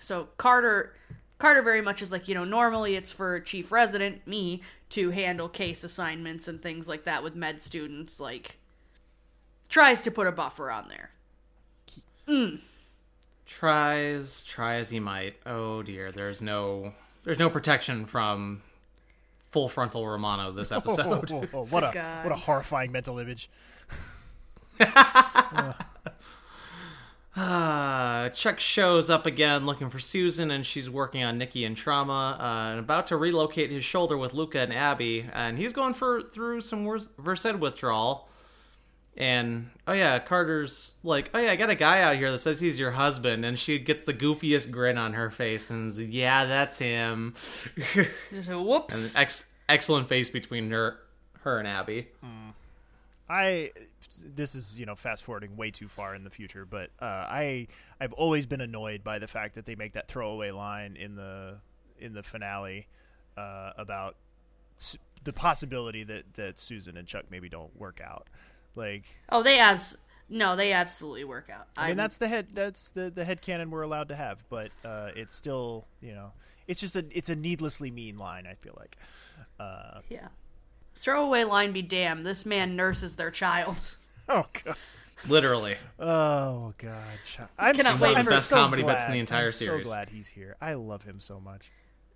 So 0.00 0.28
Carter 0.36 0.94
Carter 1.38 1.62
very 1.62 1.82
much 1.82 2.00
is 2.00 2.10
like, 2.10 2.28
you 2.28 2.34
know, 2.34 2.44
normally 2.44 2.96
it's 2.96 3.12
for 3.12 3.40
chief 3.40 3.70
resident, 3.70 4.26
me, 4.26 4.62
to 4.90 5.10
handle 5.10 5.48
case 5.48 5.84
assignments 5.84 6.48
and 6.48 6.62
things 6.62 6.88
like 6.88 7.04
that 7.04 7.22
with 7.22 7.34
med 7.34 7.60
students, 7.60 8.18
like 8.18 8.56
tries 9.68 10.02
to 10.02 10.10
put 10.10 10.26
a 10.26 10.32
buffer 10.32 10.70
on 10.70 10.88
there. 10.88 11.10
Mm. 12.26 12.60
Tries, 13.44 14.42
try 14.42 14.76
as 14.76 14.90
he 14.90 14.98
might. 14.98 15.36
Oh 15.44 15.82
dear, 15.82 16.10
there's 16.10 16.40
no, 16.40 16.94
there's 17.24 17.38
no 17.38 17.50
protection 17.50 18.06
from 18.06 18.62
full 19.50 19.68
frontal 19.68 20.06
Romano 20.08 20.52
this 20.52 20.72
episode. 20.72 21.30
Oh, 21.30 21.42
oh, 21.42 21.48
oh, 21.52 21.66
what 21.66 21.84
a 21.84 21.90
God. 21.92 22.24
what 22.24 22.32
a 22.32 22.36
horrifying 22.36 22.92
mental 22.92 23.18
image. 23.18 23.50
Uh, 27.36 28.30
Chuck 28.30 28.58
shows 28.58 29.10
up 29.10 29.26
again 29.26 29.66
looking 29.66 29.90
for 29.90 29.98
Susan, 29.98 30.50
and 30.50 30.64
she's 30.64 30.88
working 30.88 31.22
on 31.22 31.36
Nikki 31.36 31.66
and 31.66 31.76
trauma, 31.76 32.38
uh, 32.40 32.70
and 32.70 32.80
about 32.80 33.08
to 33.08 33.16
relocate 33.18 33.70
his 33.70 33.84
shoulder 33.84 34.16
with 34.16 34.32
Luka 34.32 34.60
and 34.60 34.72
Abby, 34.72 35.28
and 35.34 35.58
he's 35.58 35.74
going 35.74 35.92
for 35.92 36.22
through 36.22 36.62
some 36.62 36.86
wors- 36.86 37.10
Versed 37.18 37.56
withdrawal. 37.56 38.30
And 39.18 39.68
oh 39.86 39.92
yeah, 39.92 40.18
Carter's 40.18 40.94
like, 41.02 41.30
oh 41.34 41.38
yeah, 41.38 41.50
I 41.50 41.56
got 41.56 41.68
a 41.68 41.74
guy 41.74 42.00
out 42.00 42.16
here 42.16 42.32
that 42.32 42.40
says 42.40 42.58
he's 42.58 42.78
your 42.78 42.90
husband, 42.92 43.44
and 43.44 43.58
she 43.58 43.78
gets 43.78 44.04
the 44.04 44.14
goofiest 44.14 44.70
grin 44.70 44.96
on 44.96 45.12
her 45.12 45.30
face, 45.30 45.70
and 45.70 45.88
is, 45.88 46.00
yeah, 46.00 46.46
that's 46.46 46.78
him. 46.78 47.34
Whoops. 48.48 49.14
and 49.14 49.22
ex- 49.22 49.46
excellent 49.68 50.08
face 50.08 50.30
between 50.30 50.70
her, 50.70 50.96
her 51.40 51.58
and 51.58 51.68
Abby. 51.68 52.08
I 53.28 53.72
this 54.24 54.54
is 54.54 54.78
you 54.78 54.86
know 54.86 54.94
fast 54.94 55.24
forwarding 55.24 55.56
way 55.56 55.70
too 55.70 55.88
far 55.88 56.14
in 56.14 56.22
the 56.24 56.30
future, 56.30 56.64
but 56.64 56.90
uh, 57.00 57.04
I 57.04 57.66
I've 58.00 58.12
always 58.12 58.46
been 58.46 58.60
annoyed 58.60 59.02
by 59.02 59.18
the 59.18 59.26
fact 59.26 59.54
that 59.56 59.66
they 59.66 59.74
make 59.74 59.92
that 59.94 60.08
throwaway 60.08 60.50
line 60.52 60.96
in 60.96 61.16
the 61.16 61.58
in 61.98 62.12
the 62.12 62.22
finale 62.22 62.86
uh, 63.36 63.72
about 63.76 64.16
s- 64.78 64.96
the 65.24 65.32
possibility 65.32 66.04
that 66.04 66.34
that 66.34 66.58
Susan 66.58 66.96
and 66.96 67.08
Chuck 67.08 67.24
maybe 67.30 67.48
don't 67.48 67.74
work 67.76 68.00
out. 68.04 68.28
Like 68.76 69.04
oh, 69.30 69.42
they 69.42 69.58
abs 69.58 69.96
no, 70.28 70.54
they 70.56 70.72
absolutely 70.72 71.24
work 71.24 71.48
out. 71.50 71.66
I 71.76 71.82
mean 71.82 71.88
I'm- 71.90 71.96
that's 71.96 72.16
the 72.18 72.28
head 72.28 72.48
that's 72.52 72.90
the 72.92 73.10
the 73.10 73.24
head 73.24 73.42
canon 73.42 73.70
we're 73.70 73.82
allowed 73.82 74.08
to 74.08 74.16
have, 74.16 74.44
but 74.48 74.70
uh, 74.84 75.10
it's 75.16 75.34
still 75.34 75.86
you 76.00 76.12
know 76.12 76.32
it's 76.68 76.80
just 76.80 76.94
a 76.94 77.04
it's 77.10 77.28
a 77.28 77.34
needlessly 77.36 77.90
mean 77.90 78.18
line. 78.18 78.46
I 78.46 78.54
feel 78.54 78.74
like. 78.78 78.96
Uh, 79.58 80.00
yeah. 80.10 80.28
Throwaway 80.96 81.44
line 81.44 81.72
be 81.72 81.82
damned. 81.82 82.26
This 82.26 82.44
man 82.46 82.76
nurses 82.76 83.16
their 83.16 83.30
child. 83.30 83.76
oh 84.28 84.46
god. 84.64 84.76
Literally. 85.28 85.76
Oh 85.98 86.74
god, 86.78 87.02
Ch- 87.24 87.40
I'm 87.58 87.74
cannot 87.74 87.94
so, 87.94 88.06
wait 88.06 88.16
I'm 88.18 88.24
for- 88.24 88.30
Best 88.30 88.46
so 88.48 88.56
comedy 88.56 88.82
glad. 88.82 88.94
bits 88.94 89.06
in 89.06 89.12
the 89.12 89.18
entire 89.18 89.46
I'm 89.46 89.52
series. 89.52 89.86
So 89.86 89.90
glad 89.90 90.10
he's 90.10 90.28
here. 90.28 90.56
I 90.60 90.74
love 90.74 91.02
him 91.02 91.20
so 91.20 91.40
much. 91.40 91.70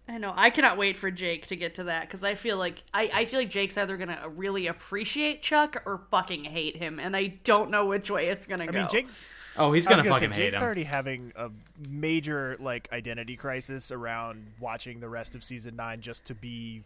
I 0.08 0.18
know. 0.18 0.32
I 0.36 0.50
cannot 0.50 0.76
wait 0.76 0.96
for 0.96 1.10
Jake 1.10 1.46
to 1.48 1.56
get 1.56 1.76
to 1.76 1.84
that 1.84 2.02
because 2.02 2.24
I 2.24 2.34
feel 2.34 2.56
like 2.56 2.82
I, 2.92 3.10
I 3.12 3.24
feel 3.26 3.38
like 3.40 3.50
Jake's 3.50 3.78
either 3.78 3.96
gonna 3.96 4.28
really 4.28 4.66
appreciate 4.66 5.42
Chuck 5.42 5.82
or 5.86 6.02
fucking 6.10 6.44
hate 6.44 6.76
him, 6.76 6.98
and 6.98 7.16
I 7.16 7.26
don't 7.44 7.70
know 7.70 7.86
which 7.86 8.10
way 8.10 8.28
it's 8.28 8.46
gonna 8.46 8.64
I 8.64 8.66
go. 8.66 8.72
mean, 8.72 8.88
Jake 8.90 9.08
Oh, 9.56 9.72
he's 9.72 9.86
I 9.86 9.90
was 9.90 9.96
gonna 9.98 10.08
gonna 10.08 10.14
fucking 10.20 10.34
say, 10.34 10.40
hate 10.42 10.46
Jake's 10.48 10.56
him. 10.58 10.62
already 10.64 10.84
having 10.84 11.32
a 11.36 11.50
major 11.88 12.56
like 12.60 12.88
identity 12.92 13.36
crisis 13.36 13.90
around 13.90 14.46
watching 14.60 15.00
the 15.00 15.08
rest 15.08 15.34
of 15.34 15.42
season 15.44 15.76
nine 15.76 16.00
just 16.00 16.26
to 16.26 16.34
be 16.34 16.82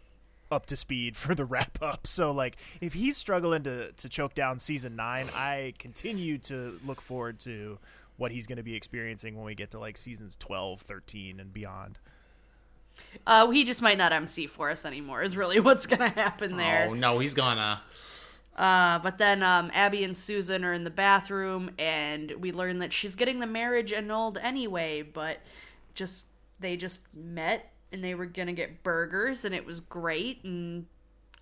up 0.55 0.65
to 0.67 0.75
speed 0.75 1.15
for 1.15 1.35
the 1.35 1.45
wrap 1.45 1.77
up. 1.81 2.07
So 2.07 2.31
like, 2.31 2.57
if 2.81 2.93
he's 2.93 3.17
struggling 3.17 3.63
to 3.63 3.91
to 3.91 4.09
choke 4.09 4.33
down 4.33 4.59
season 4.59 4.95
nine, 4.95 5.27
I 5.35 5.73
continue 5.77 6.37
to 6.39 6.79
look 6.85 7.01
forward 7.01 7.39
to 7.41 7.77
what 8.17 8.31
he's 8.31 8.47
going 8.47 8.57
to 8.57 8.63
be 8.63 8.75
experiencing 8.75 9.35
when 9.35 9.45
we 9.45 9.55
get 9.55 9.71
to 9.71 9.79
like 9.79 9.97
seasons 9.97 10.35
12, 10.37 10.81
13, 10.81 11.39
and 11.39 11.53
beyond. 11.53 11.99
Uh, 13.27 13.49
he 13.49 13.65
just 13.65 13.81
might 13.81 13.97
not 13.97 14.13
MC 14.13 14.47
for 14.47 14.69
us 14.69 14.85
anymore. 14.85 15.21
Is 15.21 15.35
really 15.35 15.59
what's 15.61 15.85
gonna 15.85 16.09
happen 16.09 16.57
there. 16.57 16.87
Oh 16.89 16.93
no, 16.93 17.19
he's 17.19 17.33
gonna. 17.33 17.81
Uh, 18.55 18.99
but 18.99 19.17
then 19.17 19.43
um, 19.43 19.69
Abby 19.73 20.05
and 20.05 20.17
Susan 20.17 20.63
are 20.63 20.71
in 20.71 20.85
the 20.85 20.89
bathroom, 20.89 21.71
and 21.77 22.31
we 22.39 22.53
learn 22.53 22.79
that 22.79 22.93
she's 22.93 23.15
getting 23.15 23.41
the 23.41 23.47
marriage 23.47 23.91
annulled 23.91 24.37
anyway. 24.41 25.01
But 25.01 25.39
just 25.93 26.27
they 26.59 26.77
just 26.77 27.01
met, 27.13 27.71
and 27.91 28.03
they 28.03 28.15
were 28.15 28.25
gonna 28.25 28.53
get 28.53 28.83
burgers, 28.83 29.45
and 29.45 29.53
it 29.55 29.65
was 29.65 29.79
great 29.79 30.43
and 30.43 30.85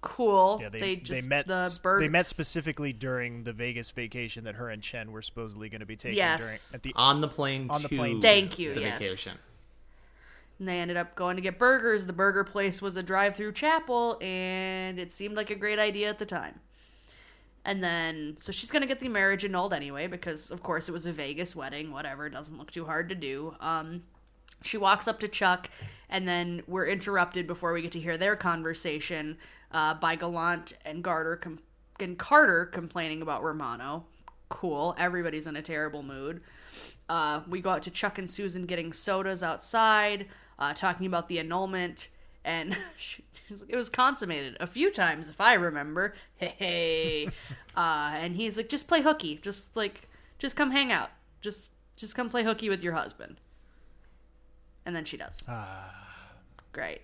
cool. 0.02 0.60
Yeah, 0.62 0.68
they, 0.70 0.98
just 0.98 1.22
they 1.22 1.28
met 1.28 1.48
the 1.48 1.62
s- 1.62 1.78
burger. 1.78 2.02
they 2.02 2.10
met 2.10 2.28
specifically 2.28 2.92
during 2.92 3.44
the 3.46 3.54
Vegas 3.54 3.90
vacation 3.92 4.44
that 4.44 4.56
her 4.56 4.70
and 4.70 4.82
Chen 4.84 5.12
were 5.14 5.22
supposedly 5.22 5.70
going 5.70 5.80
to 5.80 5.86
be 5.86 5.96
taking 5.96 6.18
Yes. 6.18 6.40
during 6.42 6.58
at 6.74 6.82
the 6.84 6.92
On 6.98 7.22
the 7.22 7.28
plane 7.30 7.70
on 7.70 7.82
the 7.82 7.88
plane. 7.88 8.22
Thank 8.22 8.60
you, 8.60 8.74
The 8.74 8.82
yes. 8.82 9.00
vacation. 9.02 9.38
And 10.60 10.68
they 10.68 10.80
ended 10.80 10.98
up 10.98 11.16
going 11.16 11.38
to 11.38 11.42
get 11.42 11.58
burgers. 11.58 12.06
The 12.06 12.12
burger 12.14 12.44
place 12.44 12.82
was 12.82 12.98
a 12.98 13.04
drive 13.04 13.36
through 13.38 13.54
chapel, 13.54 14.18
and 14.22 15.00
it 15.00 15.14
seemed 15.14 15.36
like 15.38 15.50
a 15.50 15.56
great 15.56 15.80
idea 15.80 16.10
at 16.10 16.20
the 16.20 16.26
time. 16.26 16.60
And 17.66 17.82
then, 17.82 18.36
so 18.42 18.52
she's 18.52 18.70
going 18.72 18.82
to 18.82 18.88
get 18.88 19.00
the 19.00 19.08
marriage 19.08 19.46
annulled 19.46 19.74
anyway, 19.74 20.08
because 20.08 20.52
of 20.52 20.62
course 20.62 20.90
it 20.90 20.92
was 20.92 21.06
a 21.06 21.14
Vegas 21.14 21.56
wedding, 21.56 21.92
whatever, 21.94 22.30
doesn't 22.30 22.58
look 22.58 22.72
too 22.72 22.84
hard 22.86 23.08
to 23.08 23.16
do. 23.16 23.56
Um, 23.62 24.04
she 24.64 24.78
walks 24.78 25.08
up 25.08 25.20
to 25.20 25.28
Chuck, 25.28 25.70
and 26.10 26.28
then 26.28 26.64
we're 26.68 26.88
interrupted 26.88 27.46
before 27.48 27.74
we 27.74 27.82
get 27.82 27.92
to 27.94 28.00
hear 28.00 28.18
their 28.18 28.36
conversation 28.36 29.38
uh, 29.72 29.94
by 29.96 30.16
Gallant 30.16 30.74
and 30.86 31.04
Garter 31.04 31.36
com- 31.36 31.60
and 32.00 32.18
Carter 32.18 32.66
complaining 32.66 33.22
about 33.22 33.44
Romano. 33.44 34.06
Cool. 34.50 34.96
Everybody's 34.98 35.48
in 35.48 35.56
a 35.56 35.62
terrible 35.62 36.04
mood. 36.04 36.42
Uh, 37.10 37.42
we 37.48 37.62
go 37.62 37.72
out 37.72 37.84
to 37.84 37.92
Chuck 37.92 38.18
and 38.18 38.30
Susan 38.30 38.66
getting 38.66 38.94
sodas 38.94 39.44
outside, 39.44 40.28
uh, 40.58 40.74
talking 40.74 41.06
about 41.06 41.28
the 41.28 41.40
annulment, 41.40 42.10
and 42.46 42.78
it 43.68 43.76
was 43.76 43.90
consummated 43.90 44.58
a 44.60 44.68
few 44.68 44.92
times, 44.92 45.30
if 45.30 45.42
I 45.42 45.54
remember. 45.54 46.14
Hey, 46.38 46.56
hey. 46.58 47.28
uh, 47.76 48.12
and 48.16 48.36
he's 48.36 48.58
like, 48.58 48.70
just 48.70 48.88
play 48.88 49.02
hooky, 49.02 49.40
just 49.42 49.76
like, 49.78 50.10
just 50.40 50.56
come 50.56 50.72
hang 50.72 50.92
out, 50.92 51.10
just, 51.42 51.70
just 51.96 52.16
come 52.16 52.30
play 52.30 52.44
hooky 52.44 52.70
with 52.70 52.84
your 52.84 52.94
husband. 52.94 53.38
And 54.86 54.96
then 54.96 55.06
she 55.06 55.18
does. 55.18 55.44
Great. 56.72 57.02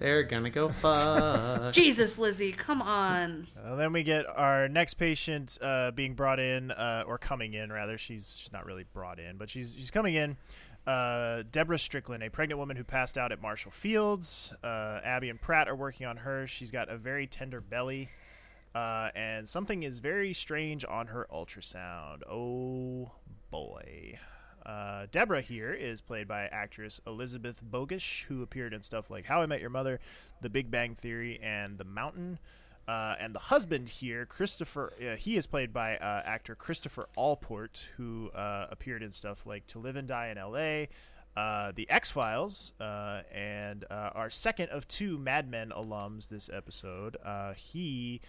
They're 0.00 0.22
gonna 0.22 0.48
go 0.48 0.68
fuck. 0.80 1.74
Jesus, 1.74 2.18
Lizzie, 2.18 2.52
come 2.52 2.80
on. 2.80 3.46
And 3.62 3.78
then 3.78 3.92
we 3.92 4.02
get 4.02 4.24
our 4.26 4.66
next 4.66 4.94
patient 4.94 5.58
uh, 5.60 5.90
being 5.90 6.14
brought 6.14 6.40
in, 6.40 6.70
uh, 6.70 7.04
or 7.06 7.18
coming 7.18 7.52
in 7.52 7.70
rather. 7.70 7.98
She's 7.98 8.34
she's 8.38 8.52
not 8.52 8.64
really 8.64 8.86
brought 8.94 9.20
in, 9.20 9.36
but 9.36 9.50
she's 9.50 9.74
she's 9.76 9.90
coming 9.90 10.14
in. 10.14 10.38
Uh, 10.86 11.42
Deborah 11.52 11.78
Strickland, 11.78 12.22
a 12.22 12.30
pregnant 12.30 12.58
woman 12.58 12.78
who 12.78 12.82
passed 12.82 13.18
out 13.18 13.30
at 13.30 13.42
Marshall 13.42 13.72
Fields. 13.72 14.54
Uh, 14.64 15.00
Abby 15.04 15.28
and 15.28 15.38
Pratt 15.38 15.68
are 15.68 15.76
working 15.76 16.06
on 16.06 16.16
her. 16.16 16.46
She's 16.46 16.70
got 16.70 16.88
a 16.88 16.96
very 16.96 17.26
tender 17.26 17.60
belly, 17.60 18.08
uh, 18.74 19.10
and 19.14 19.46
something 19.46 19.82
is 19.82 20.00
very 20.00 20.32
strange 20.32 20.82
on 20.86 21.08
her 21.08 21.26
ultrasound. 21.30 22.22
Oh 22.28 23.12
boy. 23.50 24.18
Uh, 24.70 25.06
Deborah 25.10 25.40
here 25.40 25.72
is 25.72 26.00
played 26.00 26.28
by 26.28 26.44
actress 26.44 27.00
Elizabeth 27.04 27.60
Bogush, 27.60 28.26
who 28.26 28.40
appeared 28.40 28.72
in 28.72 28.82
stuff 28.82 29.10
like 29.10 29.24
How 29.24 29.42
I 29.42 29.46
Met 29.46 29.60
Your 29.60 29.70
Mother, 29.70 29.98
The 30.42 30.48
Big 30.48 30.70
Bang 30.70 30.94
Theory, 30.94 31.40
and 31.42 31.76
The 31.76 31.84
Mountain. 31.84 32.38
Uh, 32.86 33.16
and 33.18 33.34
the 33.34 33.40
husband 33.40 33.88
here, 33.88 34.24
Christopher, 34.26 34.92
uh, 35.00 35.16
he 35.16 35.36
is 35.36 35.46
played 35.46 35.72
by 35.72 35.96
uh, 35.96 36.22
actor 36.24 36.54
Christopher 36.54 37.08
Allport, 37.16 37.88
who 37.96 38.30
uh, 38.30 38.68
appeared 38.70 39.02
in 39.02 39.10
stuff 39.10 39.44
like 39.44 39.66
To 39.68 39.80
Live 39.80 39.96
and 39.96 40.06
Die 40.06 40.28
in 40.28 40.38
L.A., 40.38 40.88
uh, 41.36 41.72
The 41.74 41.90
X 41.90 42.12
Files, 42.12 42.72
uh, 42.80 43.22
and 43.34 43.84
our 43.90 44.30
second 44.30 44.68
of 44.68 44.86
two 44.86 45.18
Mad 45.18 45.50
Men 45.50 45.70
alums 45.70 46.28
this 46.28 46.48
episode. 46.52 47.16
He 47.56 48.20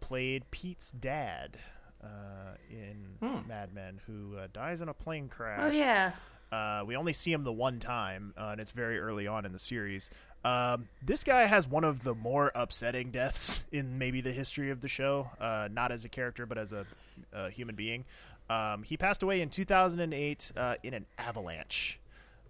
played 0.00 0.50
Pete's 0.50 0.92
dad 0.92 1.58
uh, 2.02 2.54
in 2.70 3.44
Mad 3.48 3.74
Men, 3.74 4.00
who 4.06 4.36
uh, 4.36 4.48
dies 4.52 4.80
in 4.80 4.88
a 4.88 4.94
plane 4.94 5.28
crash. 5.28 5.60
Oh, 5.62 5.70
yeah. 5.70 6.12
Uh, 6.50 6.82
we 6.86 6.96
only 6.96 7.12
see 7.12 7.32
him 7.32 7.44
the 7.44 7.52
one 7.52 7.78
time, 7.78 8.32
uh, 8.38 8.48
and 8.52 8.60
it's 8.60 8.72
very 8.72 8.98
early 8.98 9.26
on 9.26 9.44
in 9.44 9.52
the 9.52 9.58
series. 9.58 10.08
Um, 10.44 10.88
this 11.04 11.24
guy 11.24 11.44
has 11.44 11.68
one 11.68 11.84
of 11.84 12.04
the 12.04 12.14
more 12.14 12.52
upsetting 12.54 13.10
deaths 13.10 13.66
in 13.72 13.98
maybe 13.98 14.20
the 14.20 14.32
history 14.32 14.70
of 14.70 14.80
the 14.80 14.88
show. 14.88 15.30
Uh, 15.40 15.68
not 15.70 15.92
as 15.92 16.04
a 16.04 16.08
character, 16.08 16.46
but 16.46 16.56
as 16.56 16.72
a, 16.72 16.86
a 17.32 17.50
human 17.50 17.74
being. 17.74 18.04
Um, 18.48 18.82
he 18.82 18.96
passed 18.96 19.22
away 19.22 19.42
in 19.42 19.50
2008 19.50 20.52
uh, 20.56 20.74
in 20.82 20.94
an 20.94 21.04
avalanche. 21.18 22.00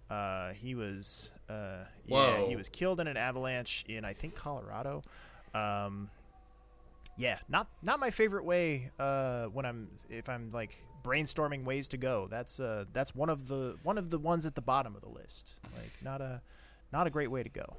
Uh, 0.09 0.53
he 0.53 0.75
was, 0.75 1.31
uh, 1.49 1.83
yeah, 2.07 2.39
Whoa. 2.39 2.47
he 2.47 2.55
was 2.55 2.69
killed 2.69 2.99
in 2.99 3.07
an 3.07 3.17
avalanche 3.17 3.83
in 3.87 4.05
I 4.05 4.13
think 4.13 4.33
Colorado. 4.33 5.03
Um, 5.53 6.09
yeah, 7.19 7.37
not 7.49 7.67
not 7.83 7.99
my 7.99 8.09
favorite 8.09 8.45
way 8.45 8.89
uh, 8.97 9.45
when 9.45 9.65
I'm 9.65 9.89
if 10.09 10.29
I'm 10.29 10.49
like 10.51 10.83
brainstorming 11.03 11.65
ways 11.65 11.89
to 11.89 11.97
go. 11.97 12.27
That's 12.29 12.59
uh 12.59 12.85
that's 12.93 13.13
one 13.13 13.29
of 13.29 13.47
the 13.47 13.77
one 13.83 13.97
of 13.97 14.09
the 14.09 14.17
ones 14.17 14.45
at 14.45 14.55
the 14.55 14.61
bottom 14.61 14.95
of 14.95 15.01
the 15.01 15.09
list. 15.09 15.53
Like 15.75 15.91
not 16.01 16.21
a 16.21 16.41
not 16.91 17.07
a 17.07 17.09
great 17.09 17.29
way 17.29 17.43
to 17.43 17.49
go. 17.49 17.77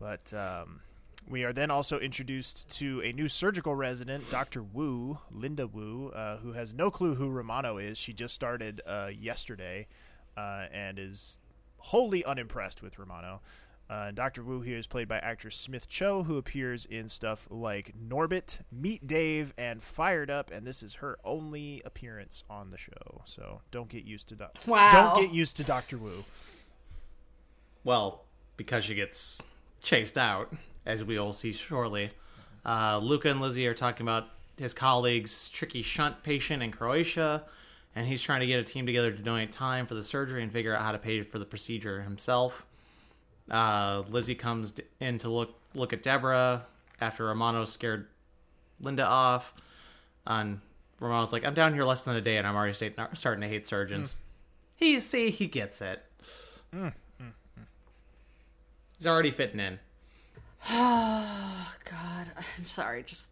But 0.00 0.32
um, 0.32 0.80
we 1.28 1.44
are 1.44 1.52
then 1.52 1.70
also 1.70 1.98
introduced 1.98 2.68
to 2.78 3.02
a 3.02 3.12
new 3.12 3.28
surgical 3.28 3.74
resident, 3.74 4.30
Dr. 4.30 4.62
Wu, 4.62 5.18
Linda 5.30 5.66
Wu, 5.66 6.10
uh, 6.14 6.38
who 6.38 6.52
has 6.52 6.72
no 6.72 6.90
clue 6.90 7.16
who 7.16 7.28
Romano 7.28 7.76
is. 7.78 7.98
She 7.98 8.12
just 8.12 8.34
started 8.34 8.80
uh, 8.86 9.10
yesterday 9.18 9.88
uh, 10.36 10.66
and 10.72 10.98
is 10.98 11.38
wholly 11.78 12.24
unimpressed 12.24 12.82
with 12.82 12.98
Romano. 12.98 13.40
Uh, 13.90 14.10
Dr. 14.10 14.42
Wu 14.42 14.60
here 14.60 14.76
is 14.76 14.86
played 14.86 15.08
by 15.08 15.18
actress 15.18 15.56
Smith 15.56 15.88
Cho, 15.88 16.22
who 16.24 16.36
appears 16.36 16.84
in 16.84 17.08
stuff 17.08 17.48
like 17.50 17.94
Norbit, 17.98 18.58
Meet 18.70 19.06
Dave, 19.06 19.54
and 19.56 19.82
Fired 19.82 20.30
Up, 20.30 20.50
and 20.50 20.66
this 20.66 20.82
is 20.82 20.96
her 20.96 21.18
only 21.24 21.80
appearance 21.86 22.44
on 22.50 22.70
the 22.70 22.76
show. 22.76 23.22
So 23.24 23.62
don't 23.70 23.88
get 23.88 24.04
used 24.04 24.28
to 24.28 24.36
doc- 24.36 24.56
Wow. 24.66 24.90
don't 25.14 25.22
get 25.24 25.32
used 25.34 25.56
to 25.56 25.64
Dr. 25.64 25.96
Wu. 25.96 26.24
Well, 27.84 28.24
because 28.56 28.84
she 28.84 28.94
gets 28.94 29.40
chased 29.82 30.18
out, 30.18 30.52
as 30.84 31.02
we 31.04 31.16
all 31.18 31.32
see 31.32 31.52
shortly. 31.52 32.08
Uh, 32.66 32.98
Luka 33.02 33.30
and 33.30 33.40
Lizzie 33.40 33.66
are 33.66 33.74
talking 33.74 34.02
about 34.04 34.26
his 34.58 34.74
colleague's 34.74 35.48
tricky 35.48 35.80
shunt 35.80 36.22
patient 36.22 36.62
in 36.62 36.72
Croatia, 36.72 37.44
and 37.94 38.06
he's 38.06 38.20
trying 38.20 38.40
to 38.40 38.46
get 38.46 38.58
a 38.60 38.64
team 38.64 38.84
together 38.84 39.12
to 39.12 39.22
donate 39.22 39.52
time 39.52 39.86
for 39.86 39.94
the 39.94 40.02
surgery 40.02 40.42
and 40.42 40.52
figure 40.52 40.74
out 40.74 40.82
how 40.82 40.92
to 40.92 40.98
pay 40.98 41.22
for 41.22 41.38
the 41.38 41.44
procedure 41.46 42.02
himself. 42.02 42.66
Uh, 43.50 44.02
Lizzie 44.08 44.34
comes 44.34 44.72
in 45.00 45.18
to 45.18 45.28
look 45.28 45.54
look 45.74 45.92
at 45.92 46.02
Deborah 46.02 46.66
after 47.00 47.24
Romano 47.26 47.64
scared 47.64 48.06
Linda 48.80 49.06
off. 49.06 49.52
And 50.26 50.60
Romano's 51.00 51.32
like, 51.32 51.44
"I'm 51.44 51.54
down 51.54 51.72
here 51.74 51.84
less 51.84 52.02
than 52.02 52.16
a 52.16 52.20
day, 52.20 52.36
and 52.36 52.46
I'm 52.46 52.54
already 52.56 52.74
sta- 52.74 53.14
starting 53.14 53.42
to 53.42 53.48
hate 53.48 53.66
surgeons." 53.66 54.12
Hmm. 54.12 54.18
He 54.76 55.00
see 55.00 55.30
he 55.30 55.46
gets 55.46 55.80
it. 55.82 56.04
Hmm, 56.72 56.88
hmm, 57.18 57.28
He's 58.96 59.06
already 59.06 59.30
fitting 59.30 59.60
in. 59.60 59.78
Oh, 60.70 61.72
God. 61.84 62.26
I'm 62.58 62.64
sorry. 62.64 63.02
Just 63.04 63.30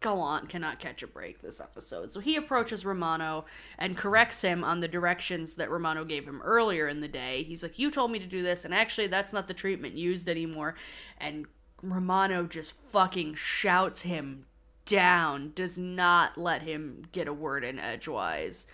Gallant 0.00 0.48
cannot 0.48 0.78
catch 0.78 1.02
a 1.02 1.06
break 1.06 1.42
this 1.42 1.60
episode. 1.60 2.10
So 2.10 2.20
he 2.20 2.36
approaches 2.36 2.86
Romano 2.86 3.44
and 3.78 3.96
corrects 3.96 4.40
him 4.40 4.64
on 4.64 4.80
the 4.80 4.88
directions 4.88 5.54
that 5.54 5.70
Romano 5.70 6.04
gave 6.04 6.26
him 6.26 6.40
earlier 6.42 6.88
in 6.88 7.00
the 7.00 7.08
day. 7.08 7.42
He's 7.42 7.62
like, 7.62 7.78
You 7.78 7.90
told 7.90 8.10
me 8.10 8.18
to 8.18 8.26
do 8.26 8.42
this, 8.42 8.64
and 8.64 8.72
actually, 8.72 9.08
that's 9.08 9.32
not 9.32 9.46
the 9.46 9.54
treatment 9.54 9.94
used 9.94 10.28
anymore. 10.28 10.74
And 11.18 11.46
Romano 11.82 12.46
just 12.46 12.72
fucking 12.92 13.34
shouts 13.34 14.02
him 14.02 14.46
down, 14.86 15.52
does 15.54 15.76
not 15.76 16.38
let 16.38 16.62
him 16.62 17.06
get 17.12 17.28
a 17.28 17.32
word 17.32 17.62
in 17.62 17.78
edgewise. 17.78 18.66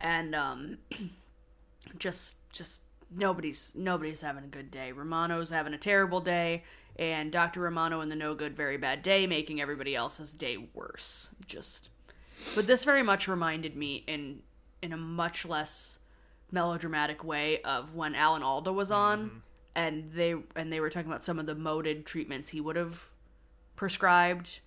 And, 0.00 0.34
um, 0.34 0.78
just, 1.98 2.36
just 2.52 2.82
nobody's 3.14 3.72
nobody's 3.74 4.20
having 4.20 4.44
a 4.44 4.48
good 4.48 4.70
day. 4.70 4.92
Romano's 4.92 5.50
having 5.50 5.74
a 5.74 5.78
terrible 5.78 6.20
day, 6.20 6.64
and 6.98 7.30
Dr. 7.30 7.60
Romano 7.60 8.00
in 8.00 8.08
the 8.08 8.16
no 8.16 8.34
good, 8.34 8.56
very 8.56 8.76
bad 8.76 9.02
day, 9.02 9.26
making 9.26 9.60
everybody 9.60 9.94
else's 9.94 10.32
day 10.32 10.56
worse. 10.74 11.30
Just, 11.46 11.90
but 12.54 12.66
this 12.66 12.84
very 12.84 13.02
much 13.02 13.28
reminded 13.28 13.76
me 13.76 14.04
in 14.06 14.42
in 14.82 14.92
a 14.92 14.96
much 14.96 15.44
less 15.44 15.98
melodramatic 16.50 17.24
way 17.24 17.60
of 17.62 17.94
when 17.94 18.14
Alan 18.14 18.42
Alda 18.42 18.72
was 18.72 18.90
on, 18.90 19.26
mm-hmm. 19.26 19.38
and 19.74 20.12
they 20.12 20.34
and 20.54 20.72
they 20.72 20.80
were 20.80 20.90
talking 20.90 21.10
about 21.10 21.24
some 21.24 21.38
of 21.38 21.46
the 21.46 21.54
moded 21.54 22.06
treatments 22.06 22.50
he 22.50 22.60
would 22.60 22.76
have 22.76 23.10
prescribed. 23.74 24.60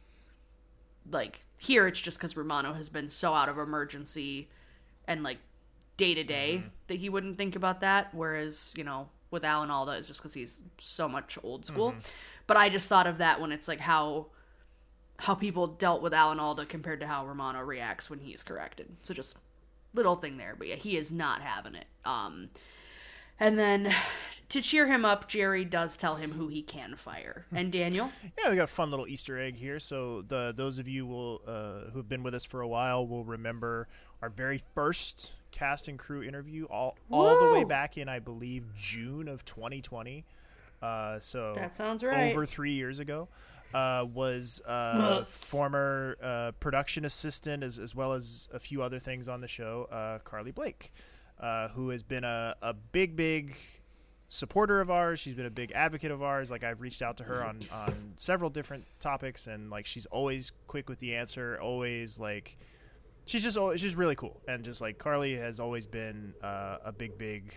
like 1.09 1.41
here 1.57 1.87
it's 1.87 1.99
just 1.99 2.17
because 2.17 2.37
Romano 2.37 2.73
has 2.73 2.89
been 2.89 3.09
so 3.09 3.33
out 3.33 3.49
of 3.49 3.57
emergency 3.57 4.47
and 5.07 5.23
like 5.23 5.39
day 5.97 6.13
to 6.13 6.23
day 6.23 6.63
that 6.87 6.99
he 6.99 7.09
wouldn't 7.09 7.37
think 7.37 7.55
about 7.55 7.81
that. 7.81 8.13
Whereas 8.13 8.71
you 8.75 8.83
know 8.83 9.09
with 9.31 9.43
Alan 9.43 9.69
Alda 9.69 9.93
is 9.93 10.07
just 10.07 10.19
because 10.19 10.33
he's 10.33 10.59
so 10.79 11.07
much 11.07 11.37
old 11.43 11.65
school. 11.65 11.93
But 12.47 12.57
I 12.57 12.69
just 12.69 12.87
thought 12.87 13.07
of 13.07 13.19
that 13.19 13.39
when 13.39 13.51
it's 13.51 13.67
like 13.67 13.79
how 13.79 14.27
how 15.17 15.35
people 15.35 15.67
dealt 15.67 16.01
with 16.01 16.13
Alan 16.13 16.39
Alda 16.39 16.65
compared 16.65 17.01
to 17.01 17.07
how 17.07 17.25
Romano 17.27 17.59
reacts 17.61 18.09
when 18.09 18.19
he's 18.19 18.41
corrected. 18.41 18.87
So 19.01 19.13
just 19.13 19.37
little 19.93 20.15
thing 20.15 20.37
there, 20.37 20.55
but 20.57 20.67
yeah, 20.67 20.75
he 20.75 20.97
is 20.97 21.11
not 21.11 21.41
having 21.41 21.75
it. 21.75 21.87
Um, 22.05 22.49
and 23.39 23.57
then 23.57 23.93
to 24.49 24.61
cheer 24.61 24.87
him 24.87 25.05
up, 25.05 25.27
Jerry 25.27 25.65
does 25.65 25.95
tell 25.97 26.15
him 26.15 26.31
who 26.31 26.47
he 26.47 26.61
can 26.61 26.95
fire. 26.95 27.45
And 27.51 27.71
Daniel, 27.71 28.11
Yeah, 28.37 28.49
we 28.49 28.55
got 28.55 28.63
a 28.63 28.67
fun 28.67 28.89
little 28.89 29.07
Easter 29.07 29.37
egg 29.39 29.57
here. 29.57 29.79
So 29.79 30.23
the 30.27 30.53
those 30.55 30.79
of 30.79 30.87
you 30.87 31.05
will 31.05 31.41
uh, 31.47 31.91
who 31.91 31.99
have 31.99 32.09
been 32.09 32.23
with 32.23 32.35
us 32.35 32.45
for 32.45 32.61
a 32.61 32.67
while 32.67 33.05
will 33.05 33.23
remember 33.23 33.87
our 34.21 34.29
very 34.29 34.61
first 34.75 35.33
cast 35.51 35.87
and 35.87 35.97
crew 35.97 36.23
interview, 36.23 36.65
all 36.65 36.97
all 37.11 37.39
the 37.39 37.51
way 37.53 37.63
back 37.63 37.97
in 37.97 38.09
I 38.09 38.19
believe 38.19 38.65
June 38.75 39.27
of 39.27 39.45
2020. 39.45 40.25
Uh, 40.81 41.19
so 41.19 41.53
That 41.55 41.75
sounds 41.75 42.03
right. 42.03 42.31
Over 42.31 42.45
three 42.45 42.71
years 42.71 42.99
ago, 42.99 43.27
uh, 43.73 44.05
was 44.13 44.61
uh, 44.65 45.25
former 45.25 46.15
uh, 46.23 46.51
production 46.59 47.05
assistant 47.05 47.63
as 47.63 47.77
as 47.77 47.95
well 47.95 48.13
as 48.13 48.49
a 48.53 48.59
few 48.59 48.81
other 48.81 48.99
things 48.99 49.27
on 49.27 49.41
the 49.41 49.47
show, 49.47 49.87
uh, 49.91 50.19
Carly 50.19 50.51
Blake, 50.51 50.91
uh, 51.39 51.69
who 51.69 51.89
has 51.89 52.03
been 52.03 52.23
a, 52.23 52.55
a 52.61 52.73
big 52.73 53.15
big 53.15 53.55
supporter 54.29 54.79
of 54.79 54.89
ours. 54.89 55.19
She's 55.19 55.33
been 55.33 55.45
a 55.45 55.51
big 55.51 55.71
advocate 55.71 56.11
of 56.11 56.21
ours. 56.21 56.51
Like 56.51 56.63
I've 56.63 56.81
reached 56.81 57.01
out 57.01 57.17
to 57.17 57.23
her 57.23 57.43
on 57.43 57.65
on 57.71 58.13
several 58.17 58.49
different 58.49 58.85
topics, 58.99 59.47
and 59.47 59.69
like 59.69 59.85
she's 59.85 60.05
always 60.07 60.51
quick 60.67 60.89
with 60.89 60.99
the 60.99 61.15
answer. 61.15 61.59
Always 61.61 62.19
like 62.19 62.57
she's 63.25 63.43
just 63.43 63.57
always 63.57 63.81
she's 63.81 63.95
really 63.95 64.15
cool, 64.15 64.41
and 64.47 64.63
just 64.63 64.81
like 64.81 64.97
Carly 64.97 65.35
has 65.35 65.59
always 65.59 65.85
been 65.85 66.33
uh, 66.41 66.77
a 66.85 66.91
big 66.91 67.17
big 67.17 67.53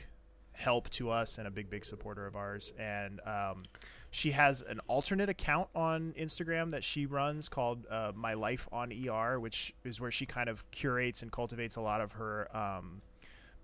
help 0.55 0.91
to 0.91 1.11
us 1.11 1.39
and 1.39 1.47
a 1.47 1.51
big 1.51 1.71
big 1.71 1.85
supporter 1.85 2.27
of 2.27 2.37
ours. 2.37 2.73
And 2.79 3.21
um, 3.27 3.63
she 4.11 4.33
has 4.33 4.61
an 4.63 4.81
alternate 4.87 5.29
account 5.29 5.69
on 5.75 6.15
Instagram 6.19 6.71
that 6.71 6.85
she 6.85 7.07
runs 7.07 7.49
called 7.49 7.87
uh, 7.91 8.13
My 8.15 8.35
Life 8.35 8.69
on 8.71 8.93
ER, 8.93 9.41
which 9.41 9.75
is 9.85 10.01
where 10.01 10.11
she 10.11 10.27
kind 10.27 10.49
of 10.49 10.71
curates 10.71 11.23
and 11.23 11.33
cultivates 11.33 11.77
a 11.77 11.81
lot 11.81 12.01
of 12.01 12.13
her. 12.13 12.55
Um, 12.57 13.01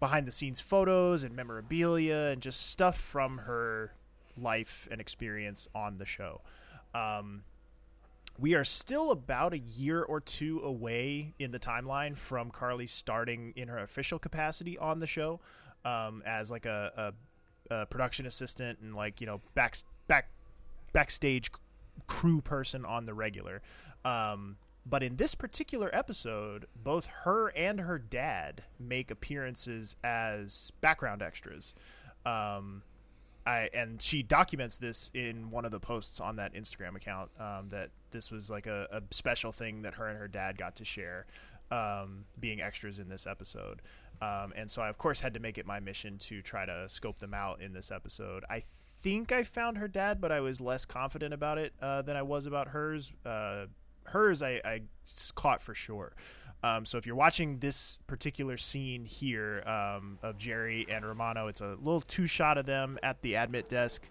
behind 0.00 0.26
the 0.26 0.32
scenes 0.32 0.60
photos 0.60 1.22
and 1.22 1.34
memorabilia 1.34 2.30
and 2.32 2.40
just 2.40 2.70
stuff 2.70 2.98
from 2.98 3.38
her 3.38 3.92
life 4.36 4.88
and 4.90 5.00
experience 5.00 5.68
on 5.74 5.98
the 5.98 6.06
show. 6.06 6.40
Um, 6.94 7.42
we 8.38 8.54
are 8.54 8.64
still 8.64 9.10
about 9.10 9.52
a 9.52 9.58
year 9.58 10.02
or 10.02 10.20
two 10.20 10.60
away 10.60 11.34
in 11.38 11.50
the 11.50 11.58
timeline 11.58 12.16
from 12.16 12.50
Carly 12.50 12.86
starting 12.86 13.52
in 13.56 13.68
her 13.68 13.78
official 13.78 14.18
capacity 14.18 14.78
on 14.78 15.00
the 15.00 15.06
show 15.06 15.40
um, 15.84 16.22
as 16.24 16.50
like 16.50 16.64
a, 16.64 17.12
a, 17.70 17.74
a 17.74 17.86
production 17.86 18.26
assistant 18.26 18.78
and 18.80 18.94
like 18.94 19.20
you 19.20 19.26
know 19.26 19.40
back 19.54 19.76
back 20.06 20.30
backstage 20.92 21.50
crew 22.06 22.40
person 22.40 22.84
on 22.84 23.06
the 23.06 23.14
regular. 23.14 23.60
Um, 24.04 24.56
but 24.88 25.02
in 25.02 25.16
this 25.16 25.34
particular 25.34 25.90
episode, 25.92 26.66
both 26.74 27.06
her 27.24 27.48
and 27.48 27.80
her 27.80 27.98
dad 27.98 28.62
make 28.78 29.10
appearances 29.10 29.96
as 30.02 30.72
background 30.80 31.22
extras. 31.22 31.74
Um, 32.24 32.82
I 33.46 33.70
and 33.72 34.00
she 34.00 34.22
documents 34.22 34.76
this 34.76 35.10
in 35.14 35.50
one 35.50 35.64
of 35.64 35.70
the 35.70 35.80
posts 35.80 36.20
on 36.20 36.36
that 36.36 36.54
Instagram 36.54 36.96
account 36.96 37.30
um, 37.38 37.68
that 37.68 37.90
this 38.10 38.30
was 38.30 38.50
like 38.50 38.66
a, 38.66 38.86
a 38.90 39.02
special 39.10 39.52
thing 39.52 39.82
that 39.82 39.94
her 39.94 40.08
and 40.08 40.18
her 40.18 40.28
dad 40.28 40.58
got 40.58 40.76
to 40.76 40.84
share, 40.84 41.26
um, 41.70 42.24
being 42.38 42.60
extras 42.60 42.98
in 42.98 43.08
this 43.08 43.26
episode. 43.26 43.80
Um, 44.20 44.52
and 44.56 44.70
so 44.70 44.82
I 44.82 44.88
of 44.88 44.98
course 44.98 45.20
had 45.20 45.34
to 45.34 45.40
make 45.40 45.58
it 45.58 45.66
my 45.66 45.80
mission 45.80 46.18
to 46.18 46.42
try 46.42 46.66
to 46.66 46.88
scope 46.88 47.18
them 47.18 47.34
out 47.34 47.60
in 47.60 47.72
this 47.72 47.90
episode. 47.90 48.44
I 48.50 48.60
think 48.64 49.32
I 49.32 49.44
found 49.44 49.78
her 49.78 49.88
dad, 49.88 50.20
but 50.20 50.32
I 50.32 50.40
was 50.40 50.60
less 50.60 50.84
confident 50.84 51.32
about 51.32 51.58
it 51.58 51.72
uh, 51.80 52.02
than 52.02 52.16
I 52.16 52.22
was 52.22 52.46
about 52.46 52.68
hers. 52.68 53.12
Uh, 53.24 53.66
hers 54.08 54.42
I, 54.42 54.60
I 54.64 54.82
caught 55.34 55.60
for 55.60 55.74
sure. 55.74 56.14
Um, 56.62 56.84
so 56.84 56.98
if 56.98 57.06
you're 57.06 57.16
watching 57.16 57.58
this 57.58 58.00
particular 58.06 58.56
scene 58.56 59.04
here 59.04 59.62
um, 59.64 60.18
of 60.22 60.38
Jerry 60.38 60.86
and 60.90 61.06
Romano, 61.06 61.46
it's 61.46 61.60
a 61.60 61.76
little 61.80 62.00
two 62.00 62.26
shot 62.26 62.58
of 62.58 62.66
them 62.66 62.98
at 63.02 63.22
the 63.22 63.36
admit 63.36 63.68
desk, 63.68 64.08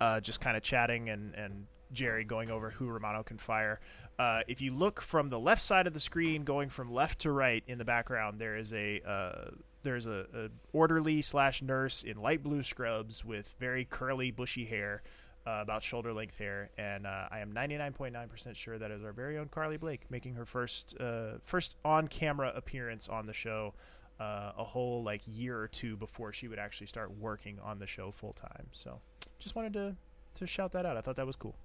uh, 0.00 0.20
just 0.20 0.40
kind 0.40 0.56
of 0.56 0.62
chatting 0.62 1.08
and, 1.08 1.34
and 1.34 1.66
Jerry 1.92 2.24
going 2.24 2.50
over 2.50 2.70
who 2.70 2.86
Romano 2.86 3.22
can 3.22 3.38
fire. 3.38 3.80
Uh, 4.18 4.42
if 4.46 4.60
you 4.60 4.72
look 4.72 5.00
from 5.00 5.28
the 5.28 5.38
left 5.38 5.62
side 5.62 5.86
of 5.86 5.92
the 5.92 6.00
screen, 6.00 6.44
going 6.44 6.68
from 6.68 6.92
left 6.92 7.20
to 7.20 7.32
right 7.32 7.64
in 7.66 7.78
the 7.78 7.84
background, 7.84 8.38
there 8.38 8.56
is 8.56 8.72
a 8.72 9.00
uh, 9.08 9.50
there's 9.82 10.06
a, 10.06 10.26
a 10.34 10.48
orderly 10.72 11.22
slash 11.22 11.62
nurse 11.62 12.02
in 12.02 12.20
light 12.20 12.42
blue 12.42 12.62
scrubs 12.62 13.24
with 13.24 13.54
very 13.58 13.84
curly 13.84 14.30
bushy 14.30 14.64
hair 14.64 15.02
uh, 15.48 15.62
about 15.62 15.82
shoulder 15.82 16.12
length 16.12 16.38
hair, 16.38 16.70
and 16.76 17.06
uh, 17.06 17.28
I 17.30 17.38
am 17.38 17.52
99.9% 17.52 18.54
sure 18.54 18.78
that 18.78 18.90
is 18.90 19.02
our 19.02 19.12
very 19.12 19.38
own 19.38 19.48
Carly 19.48 19.78
Blake 19.78 20.02
making 20.10 20.34
her 20.34 20.44
first 20.44 20.94
uh, 21.00 21.38
first 21.42 21.76
on 21.84 22.08
camera 22.08 22.52
appearance 22.54 23.08
on 23.08 23.26
the 23.26 23.32
show. 23.32 23.74
Uh, 24.20 24.50
a 24.58 24.64
whole 24.64 25.04
like 25.04 25.22
year 25.28 25.56
or 25.56 25.68
two 25.68 25.96
before 25.96 26.32
she 26.32 26.48
would 26.48 26.58
actually 26.58 26.88
start 26.88 27.16
working 27.16 27.56
on 27.62 27.78
the 27.78 27.86
show 27.86 28.10
full 28.10 28.32
time. 28.32 28.66
So, 28.72 29.00
just 29.38 29.54
wanted 29.54 29.72
to 29.74 29.96
to 30.34 30.46
shout 30.46 30.72
that 30.72 30.84
out. 30.84 30.96
I 30.96 31.00
thought 31.00 31.16
that 31.16 31.26
was 31.26 31.36
cool. 31.36 31.56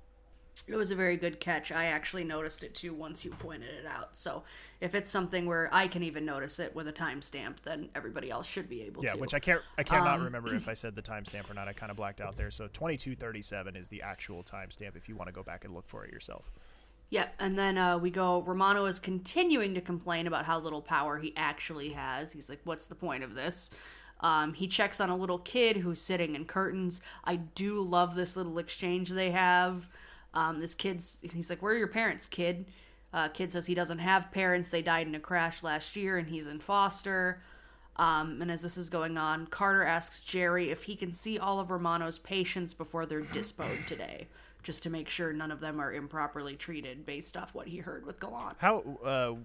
It 0.68 0.76
was 0.76 0.92
a 0.92 0.96
very 0.96 1.18
good 1.18 1.40
catch. 1.40 1.72
I 1.72 1.86
actually 1.86 2.24
noticed 2.24 2.64
it 2.64 2.76
too 2.76 2.94
once 2.94 3.26
you 3.26 3.32
pointed 3.32 3.70
it 3.70 3.86
out. 3.86 4.16
So 4.16 4.44
if 4.82 4.96
it's 4.96 5.10
something 5.10 5.46
where 5.46 5.70
I 5.74 5.88
can 5.88 6.04
even 6.04 6.26
notice 6.26 6.60
it 6.60 6.74
with 6.76 6.88
a 6.88 6.94
timestamp, 6.94 7.62
then 7.64 7.90
everybody 7.96 8.30
else 8.30 8.48
should 8.48 8.70
be 8.70 8.82
able 8.84 9.04
Yeah, 9.04 9.12
to. 9.12 9.18
Yeah, 9.18 9.22
which 9.22 9.34
I 9.34 9.40
can't 9.40 9.62
I 9.78 9.84
cannot 9.84 10.20
Um, 10.20 10.26
remember 10.26 10.56
if 10.56 10.68
I 10.68 10.74
said 10.74 10.96
the 10.96 11.02
timestamp 11.02 11.50
or 11.50 11.54
not. 11.54 11.68
I 11.68 11.74
kind 11.74 11.90
of 11.92 11.98
blacked 11.98 12.22
out 12.22 12.38
there. 12.38 12.52
So 12.52 12.68
2237 12.68 13.76
is 13.76 13.88
the 13.88 14.02
actual 14.02 14.44
timestamp 14.44 14.96
if 14.96 15.10
you 15.10 15.16
want 15.16 15.28
to 15.28 15.34
go 15.34 15.44
back 15.44 15.66
and 15.66 15.74
look 15.74 15.88
for 15.88 16.06
it 16.06 16.12
yourself. 16.12 16.52
Yep, 17.10 17.36
and 17.40 17.58
then 17.58 17.78
uh, 17.78 17.98
we 18.00 18.10
go. 18.10 18.42
Romano 18.42 18.86
is 18.86 18.98
continuing 19.00 19.76
to 19.76 19.82
complain 19.82 20.26
about 20.26 20.46
how 20.46 20.60
little 20.60 20.82
power 20.82 21.20
he 21.20 21.34
actually 21.38 21.90
has. 21.90 22.32
He's 22.32 22.50
like, 22.50 22.62
"What's 22.64 22.88
the 22.88 22.96
point 22.96 23.24
of 23.24 23.36
this?" 23.36 23.70
Um, 24.22 24.54
he 24.54 24.68
checks 24.68 25.00
on 25.00 25.10
a 25.10 25.18
little 25.18 25.38
kid 25.40 25.78
who's 25.78 26.02
sitting 26.02 26.34
in 26.36 26.46
curtains. 26.46 27.02
I 27.26 27.36
do 27.36 27.82
love 27.82 28.16
this 28.16 28.36
little 28.36 28.58
exchange 28.58 29.10
they 29.10 29.32
have. 29.32 29.90
Um, 30.34 30.60
this 30.60 30.76
kid's 30.76 31.20
he's 31.22 31.50
like, 31.50 31.62
"Where 31.62 31.74
are 31.74 31.78
your 31.78 31.88
parents, 31.88 32.26
kid?" 32.26 32.66
Uh, 33.14 33.28
kid 33.28 33.52
says 33.52 33.66
he 33.66 33.76
doesn't 33.76 34.00
have 34.00 34.32
parents. 34.32 34.70
They 34.70 34.82
died 34.82 35.08
in 35.08 35.16
a 35.16 35.20
crash 35.20 35.62
last 35.62 35.96
year, 35.96 36.18
and 36.18 36.28
he's 36.28 36.48
in 36.48 36.60
foster. 36.60 37.42
Um, 37.98 38.42
and 38.42 38.50
as 38.50 38.62
this 38.64 38.76
is 38.76 38.90
going 38.90 39.18
on, 39.18 39.46
Carter 39.48 39.84
asks 39.84 40.22
Jerry 40.22 40.72
if 40.72 40.82
he 40.82 40.96
can 40.96 41.14
see 41.14 41.38
all 41.38 41.60
of 41.60 41.70
Romano's 41.70 42.18
patients 42.18 42.74
before 42.74 43.06
they're 43.06 43.22
dispoed 43.22 43.86
today, 43.86 44.28
just 44.64 44.82
to 44.84 44.90
make 44.90 45.10
sure 45.10 45.32
none 45.32 45.52
of 45.52 45.60
them 45.60 45.80
are 45.80 45.94
improperly 45.94 46.56
treated 46.56 47.06
based 47.06 47.38
off 47.38 47.54
what 47.54 47.68
he 47.68 47.78
heard 47.78 48.06
with 48.06 48.20
Gallant. 48.20 48.58
How 48.58 48.80
uh, 49.04 49.36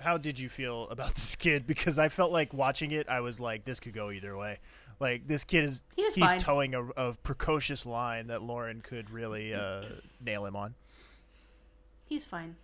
how 0.00 0.16
did 0.16 0.38
you 0.38 0.48
feel 0.48 0.88
about 0.88 1.14
this 1.14 1.36
kid? 1.36 1.66
Because 1.66 1.98
I 1.98 2.08
felt 2.08 2.32
like 2.32 2.54
watching 2.54 2.92
it, 2.92 3.08
I 3.08 3.20
was 3.20 3.40
like, 3.40 3.64
this 3.64 3.80
could 3.80 3.92
go 3.94 4.10
either 4.10 4.36
way. 4.36 4.58
Like 5.02 5.26
this 5.26 5.42
kid 5.42 5.64
is 5.64 5.82
He 5.96 6.04
he's 6.04 6.14
fine. 6.16 6.38
towing 6.38 6.74
a, 6.76 6.84
a 6.90 7.14
precocious 7.24 7.84
line 7.84 8.28
that 8.28 8.40
Lauren 8.40 8.80
could 8.80 9.10
really 9.10 9.52
uh, 9.52 9.82
nail 10.24 10.46
him 10.46 10.54
on. 10.54 10.74
He's 12.06 12.24
fine. 12.24 12.54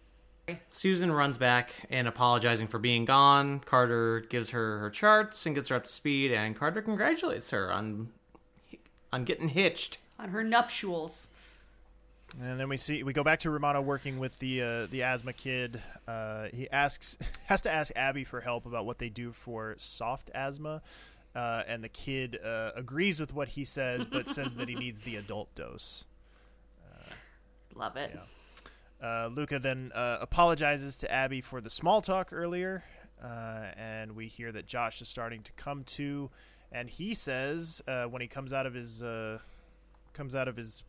Susan 0.70 1.12
runs 1.12 1.36
back 1.36 1.72
and 1.91 2.09
apologizing 2.09 2.68
for 2.68 2.78
being 2.78 3.05
gone. 3.05 3.61
Carter 3.61 4.20
gives 4.20 4.51
her 4.51 4.78
her 4.78 4.89
charts 4.89 5.45
and 5.45 5.55
gets 5.55 5.68
her 5.68 5.76
up 5.76 5.84
to 5.84 5.91
speed, 5.91 6.32
and 6.32 6.57
Carter 6.57 6.80
congratulates 6.80 7.51
her 7.51 7.70
on 7.72 8.09
on 9.12 9.24
getting 9.24 9.49
hitched. 9.49 9.99
On 10.18 10.30
her 10.30 10.43
nuptials. 10.45 11.30
And 12.41 12.61
then 12.61 12.68
we 12.68 12.76
see 12.76 13.03
we 13.03 13.12
go 13.12 13.24
back 13.24 13.41
to 13.41 13.51
Romano 13.51 13.82
working 13.82 14.18
with 14.18 14.39
the 14.39 14.62
uh, 14.62 14.86
the 14.86 15.03
asthma 15.03 15.32
kid. 15.32 15.82
Uh, 16.07 16.47
he 16.55 16.70
asks 16.70 17.18
has 17.47 17.61
to 17.62 17.70
ask 17.70 17.93
Abby 17.97 18.22
for 18.24 18.41
help 18.41 18.64
about 18.64 18.86
what 18.86 18.99
they 18.99 19.09
do 19.09 19.32
for 19.32 19.74
soft 19.76 20.30
asthma, 20.34 20.82
uh, 21.39 21.62
and 21.68 21.84
the 21.84 21.89
kid 21.89 22.39
uh, 22.45 22.72
agrees 22.74 23.20
with 23.20 23.32
what 23.32 23.49
he 23.49 23.62
says, 23.62 24.05
but 24.05 24.28
says 24.28 24.55
that 24.57 24.68
he 24.68 24.74
needs 24.84 25.03
the 25.03 25.16
adult 25.16 25.55
dose. 25.55 26.05
Love 27.76 27.97
it. 27.97 28.18
Uh, 29.01 29.28
Luka 29.32 29.61
then 29.61 29.93
uh, 29.95 30.18
apologizes 30.20 30.97
to 30.97 31.12
Abby 31.12 31.41
for 31.41 31.61
the 31.61 31.70
small 31.70 32.03
talk 32.03 32.30
earlier, 32.32 32.82
uh, 33.22 33.66
and 33.76 34.16
we 34.16 34.26
hear 34.26 34.51
that 34.51 34.66
Josh 34.66 35.01
is 35.01 35.09
starting 35.09 35.43
to 35.45 35.53
come 35.53 35.84
to, 35.84 36.28
and 36.72 36.91
he 36.91 37.14
says 37.14 37.80
uh, 37.86 38.07
when 38.07 38.20
he 38.20 38.26
comes 38.26 38.53
out 38.53 38.66
of 38.66 38.74
his 38.74 39.01
uh, 39.01 39.39
comes 40.12 40.34
out 40.34 40.49
of 40.49 40.57
his 40.57 40.82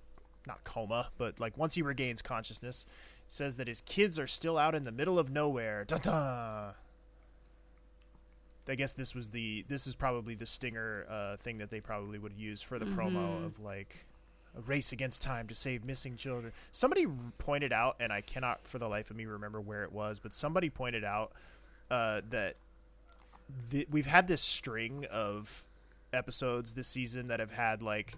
not 0.47 0.64
coma, 0.64 1.10
but 1.20 1.39
like 1.39 1.56
once 1.60 1.76
he 1.76 1.84
regains 1.84 2.24
consciousness, 2.24 2.88
says 3.28 3.58
that 3.58 3.68
his 3.68 3.82
kids 3.82 4.18
are 4.18 4.26
still 4.26 4.58
out 4.58 4.74
in 4.74 4.84
the 4.84 4.91
middle 4.91 5.20
of 5.20 5.30
nowhere. 5.30 5.86
Dun 5.86 6.00
dun. 6.00 6.74
I 8.70 8.76
guess 8.76 8.93
this 8.93 9.15
was 9.15 9.30
the 9.30 9.63
this 9.67 9.88
is 9.88 9.95
probably 9.95 10.36
the 10.36 10.45
stinger 10.45 11.05
uh, 11.09 11.38
thing 11.38 11.57
that 11.59 11.70
they 11.72 11.80
probably 11.82 12.20
would 12.20 12.34
use 12.34 12.61
for 12.61 12.78
the 12.80 12.86
promo 12.86 13.39
Mhm. 13.41 13.45
of 13.45 13.59
like 13.59 14.05
a 14.57 14.61
race 14.61 14.91
against 14.91 15.22
time 15.22 15.47
to 15.47 15.55
save 15.55 15.86
missing 15.86 16.15
children. 16.15 16.51
Somebody 16.72 17.05
r- 17.05 17.11
pointed 17.38 17.72
out, 17.72 17.95
and 17.99 18.11
I 18.11 18.22
cannot 18.22 18.65
for 18.67 18.80
the 18.80 18.88
life 18.88 19.09
of 19.11 19.15
me 19.17 19.26
remember 19.26 19.61
where 19.61 19.84
it 19.84 19.91
was, 19.91 20.20
but 20.20 20.34
somebody 20.34 20.70
pointed 20.70 21.03
out 21.03 21.32
uh, 21.91 22.22
that 22.30 22.55
th- 23.72 23.88
we've 23.89 24.05
had 24.05 24.28
this 24.28 24.41
string 24.41 25.05
of 25.11 25.65
episodes 26.13 26.74
this 26.74 26.88
season 26.88 27.28
that 27.28 27.39
have 27.39 27.51
had 27.51 27.82
like 27.84 28.15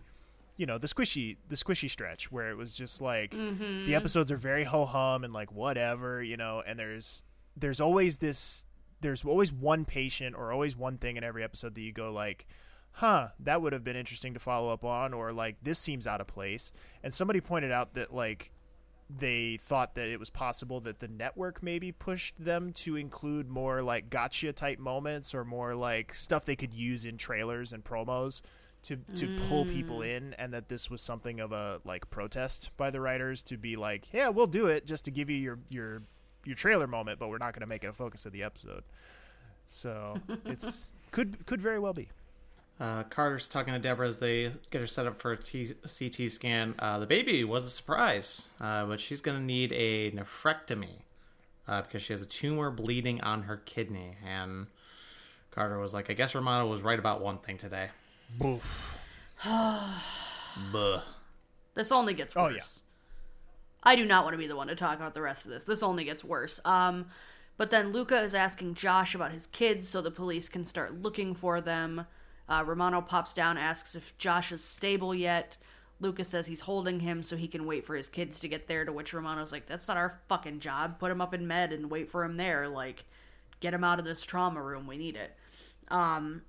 you 0.57 0.65
know 0.65 0.77
the 0.77 0.87
squishy 0.87 1.35
the 1.49 1.55
squishy 1.55 1.89
stretch 1.89 2.31
where 2.31 2.49
it 2.49 2.55
was 2.57 2.75
just 2.75 3.01
like 3.01 3.31
Mhm. 3.31 3.85
the 3.85 3.95
episodes 3.95 4.31
are 4.31 4.37
very 4.37 4.63
ho 4.63 4.85
hum 4.85 5.23
and 5.25 5.33
like 5.33 5.51
whatever 5.51 6.21
you 6.23 6.37
know 6.37 6.61
and 6.65 6.79
there's 6.79 7.23
there's 7.57 7.81
always 7.81 8.19
this 8.19 8.65
there's 9.01 9.25
always 9.25 9.51
one 9.51 9.83
patient 9.85 10.35
or 10.35 10.51
always 10.51 10.75
one 10.77 10.97
thing 10.97 11.17
in 11.17 11.23
every 11.23 11.43
episode 11.43 11.75
that 11.75 11.81
you 11.81 11.91
go 11.91 12.11
like 12.11 12.45
huh 12.93 13.29
that 13.39 13.61
would 13.61 13.73
have 13.73 13.83
been 13.83 13.95
interesting 13.95 14.33
to 14.33 14.39
follow 14.39 14.69
up 14.69 14.83
on 14.83 15.13
or 15.13 15.31
like 15.31 15.61
this 15.63 15.79
seems 15.79 16.05
out 16.07 16.21
of 16.21 16.27
place 16.27 16.71
and 17.03 17.13
somebody 17.13 17.39
pointed 17.41 17.71
out 17.71 17.93
that 17.93 18.13
like 18.13 18.51
they 19.13 19.57
thought 19.59 19.95
that 19.95 20.09
it 20.09 20.19
was 20.19 20.29
possible 20.29 20.79
that 20.79 20.99
the 20.99 21.07
network 21.07 21.61
maybe 21.61 21.91
pushed 21.91 22.33
them 22.43 22.71
to 22.71 22.95
include 22.95 23.49
more 23.49 23.81
like 23.81 24.09
gotcha 24.09 24.53
type 24.53 24.79
moments 24.79 25.35
or 25.35 25.43
more 25.43 25.75
like 25.75 26.13
stuff 26.13 26.45
they 26.45 26.55
could 26.55 26.73
use 26.73 27.05
in 27.05 27.17
trailers 27.17 27.73
and 27.73 27.83
promos 27.83 28.41
to 28.83 28.97
to 29.15 29.37
pull 29.49 29.65
people 29.65 29.99
Mm. 29.99 30.17
in 30.17 30.33
and 30.35 30.53
that 30.53 30.69
this 30.69 30.89
was 30.89 31.01
something 31.01 31.39
of 31.39 31.51
a 31.51 31.81
like 31.83 32.09
protest 32.09 32.71
by 32.77 32.89
the 32.89 32.99
writers 33.01 33.43
to 33.43 33.57
be 33.57 33.75
like 33.75 34.11
yeah 34.13 34.29
we'll 34.29 34.47
do 34.47 34.65
it 34.67 34.85
just 34.87 35.05
to 35.05 35.11
give 35.11 35.29
you 35.29 35.37
your 35.37 35.59
your 35.69 36.01
your 36.45 36.55
trailer 36.55 36.87
moment 36.87 37.19
but 37.19 37.29
we're 37.29 37.37
not 37.37 37.53
going 37.53 37.61
to 37.61 37.67
make 37.67 37.83
it 37.83 37.87
a 37.87 37.93
focus 37.93 38.25
of 38.25 38.31
the 38.31 38.43
episode 38.43 38.83
so 39.67 40.15
it's 40.45 40.91
could 41.11 41.45
could 41.45 41.61
very 41.61 41.79
well 41.79 41.93
be 41.93 42.07
Uh, 42.79 43.03
Carter's 43.03 43.47
talking 43.47 43.73
to 43.73 43.79
Deborah 43.79 44.07
as 44.07 44.17
they 44.17 44.51
get 44.71 44.81
her 44.81 44.87
set 44.87 45.05
up 45.05 45.19
for 45.21 45.33
a 45.33 45.37
T- 45.37 45.75
CT 45.83 46.31
scan. 46.31 46.73
Uh, 46.79 46.97
the 46.97 47.05
baby 47.05 47.43
was 47.43 47.63
a 47.63 47.69
surprise, 47.69 48.49
uh, 48.59 48.85
but 48.87 48.99
she's 48.99 49.21
going 49.21 49.37
to 49.37 49.43
need 49.43 49.71
a 49.73 50.09
nephrectomy 50.11 51.03
uh, 51.67 51.83
because 51.83 52.01
she 52.01 52.11
has 52.13 52.23
a 52.23 52.25
tumor 52.25 52.71
bleeding 52.71 53.21
on 53.21 53.43
her 53.43 53.57
kidney. 53.57 54.15
And 54.25 54.65
Carter 55.51 55.77
was 55.77 55.93
like, 55.93 56.09
I 56.09 56.13
guess 56.13 56.33
Romano 56.33 56.65
was 56.65 56.81
right 56.81 56.97
about 56.97 57.21
one 57.21 57.37
thing 57.37 57.59
today. 57.59 57.89
Boof. 58.39 58.97
Buh. 59.45 61.01
This 61.75 61.91
only 61.91 62.15
gets 62.15 62.33
worse. 62.35 62.51
Oh, 62.51 62.55
yeah. 62.55 62.63
I 63.83 63.95
do 63.95 64.05
not 64.05 64.23
want 64.23 64.33
to 64.33 64.37
be 64.37 64.47
the 64.47 64.55
one 64.55 64.67
to 64.67 64.75
talk 64.75 64.95
about 64.95 65.13
the 65.13 65.21
rest 65.21 65.45
of 65.45 65.51
this. 65.51 65.63
This 65.63 65.83
only 65.83 66.03
gets 66.03 66.23
worse. 66.23 66.59
Um, 66.65 67.07
but 67.57 67.69
then 67.69 67.91
Luka 67.91 68.21
is 68.21 68.35
asking 68.35 68.75
Josh 68.75 69.15
about 69.15 69.31
his 69.31 69.47
kids 69.47 69.89
so 69.89 70.01
the 70.01 70.11
police 70.11 70.49
can 70.49 70.65
start 70.65 71.01
looking 71.01 71.33
for 71.33 71.61
them. 71.61 72.05
Uh, 72.47 72.63
Romano 72.65 73.01
pops 73.01 73.33
down, 73.33 73.57
asks 73.57 73.95
if 73.95 74.17
Josh 74.17 74.51
is 74.51 74.63
stable 74.63 75.15
yet. 75.15 75.57
Luka 75.99 76.23
says 76.23 76.47
he's 76.47 76.61
holding 76.61 76.99
him 76.99 77.21
so 77.21 77.35
he 77.37 77.47
can 77.47 77.65
wait 77.65 77.85
for 77.85 77.95
his 77.95 78.09
kids 78.09 78.39
to 78.39 78.47
get 78.47 78.67
there, 78.67 78.83
to 78.85 78.91
which 78.91 79.13
Romano's 79.13 79.51
like, 79.51 79.67
that's 79.67 79.87
not 79.87 79.97
our 79.97 80.19
fucking 80.27 80.59
job. 80.59 80.99
Put 80.99 81.11
him 81.11 81.21
up 81.21 81.33
in 81.33 81.47
med 81.47 81.71
and 81.71 81.91
wait 81.91 82.09
for 82.09 82.23
him 82.23 82.37
there. 82.37 82.67
Like, 82.67 83.05
get 83.59 83.73
him 83.73 83.83
out 83.83 83.99
of 83.99 84.05
this 84.05 84.23
trauma 84.23 84.61
room. 84.61 84.87
We 84.87 84.97
need 84.97 85.15
it. 85.15 85.35
Um, 85.89 86.41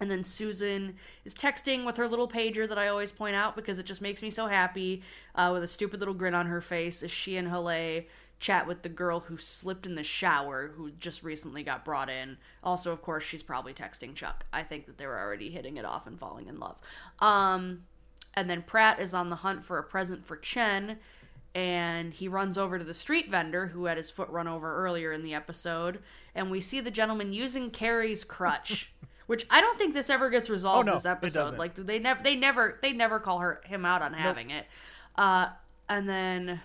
and 0.00 0.10
then 0.10 0.22
Susan 0.22 0.94
is 1.24 1.34
texting 1.34 1.84
with 1.84 1.96
her 1.96 2.08
little 2.08 2.28
pager 2.28 2.68
that 2.68 2.78
I 2.78 2.88
always 2.88 3.12
point 3.12 3.34
out 3.34 3.56
because 3.56 3.78
it 3.78 3.86
just 3.86 4.00
makes 4.00 4.22
me 4.22 4.30
so 4.30 4.46
happy 4.46 5.02
uh, 5.34 5.50
with 5.52 5.62
a 5.62 5.68
stupid 5.68 6.00
little 6.00 6.14
grin 6.14 6.34
on 6.34 6.46
her 6.46 6.60
face 6.60 7.02
as 7.02 7.10
she 7.10 7.36
and 7.36 7.48
Haleh 7.48 8.06
chat 8.40 8.66
with 8.66 8.82
the 8.82 8.88
girl 8.88 9.20
who 9.20 9.36
slipped 9.36 9.84
in 9.84 9.96
the 9.96 10.04
shower 10.04 10.68
who 10.76 10.92
just 10.92 11.22
recently 11.22 11.62
got 11.62 11.84
brought 11.84 12.08
in. 12.08 12.36
Also, 12.62 12.92
of 12.92 13.02
course, 13.02 13.24
she's 13.24 13.42
probably 13.42 13.74
texting 13.74 14.14
Chuck. 14.14 14.44
I 14.52 14.62
think 14.62 14.86
that 14.86 14.96
they 14.96 15.06
were 15.06 15.18
already 15.18 15.50
hitting 15.50 15.76
it 15.76 15.84
off 15.84 16.06
and 16.06 16.18
falling 16.18 16.46
in 16.46 16.60
love. 16.60 16.76
Um, 17.18 17.84
and 18.34 18.48
then 18.48 18.62
Pratt 18.62 19.00
is 19.00 19.14
on 19.14 19.30
the 19.30 19.36
hunt 19.36 19.64
for 19.64 19.78
a 19.78 19.82
present 19.82 20.24
for 20.24 20.36
Chen 20.36 20.98
and 21.54 22.12
he 22.12 22.28
runs 22.28 22.58
over 22.58 22.78
to 22.78 22.84
the 22.84 22.94
street 22.94 23.30
vendor 23.30 23.66
who 23.66 23.86
had 23.86 23.96
his 23.96 24.10
foot 24.10 24.28
run 24.28 24.46
over 24.46 24.76
earlier 24.76 25.12
in 25.12 25.24
the 25.24 25.34
episode 25.34 25.98
and 26.34 26.50
we 26.50 26.60
see 26.60 26.78
the 26.80 26.90
gentleman 26.90 27.32
using 27.32 27.70
Kerry's 27.70 28.22
crutch 28.22 28.92
which 29.28 29.46
I 29.48 29.60
don't 29.60 29.78
think 29.78 29.94
this 29.94 30.10
ever 30.10 30.28
gets 30.30 30.50
resolved 30.50 30.88
Oh, 30.88 30.92
no, 30.92 30.96
this 30.96 31.06
episode 31.06 31.38
doesn't. 31.40 31.58
like 31.58 31.74
they 31.76 32.00
never 32.00 32.22
they 32.22 32.34
never 32.34 32.78
they 32.82 32.92
never 32.92 33.20
call 33.20 33.38
her 33.38 33.60
him 33.64 33.84
out 33.84 34.02
on 34.02 34.12
having 34.14 34.50
it 34.50 34.66
uh 35.16 35.50
and 35.88 36.08
then 36.08 36.60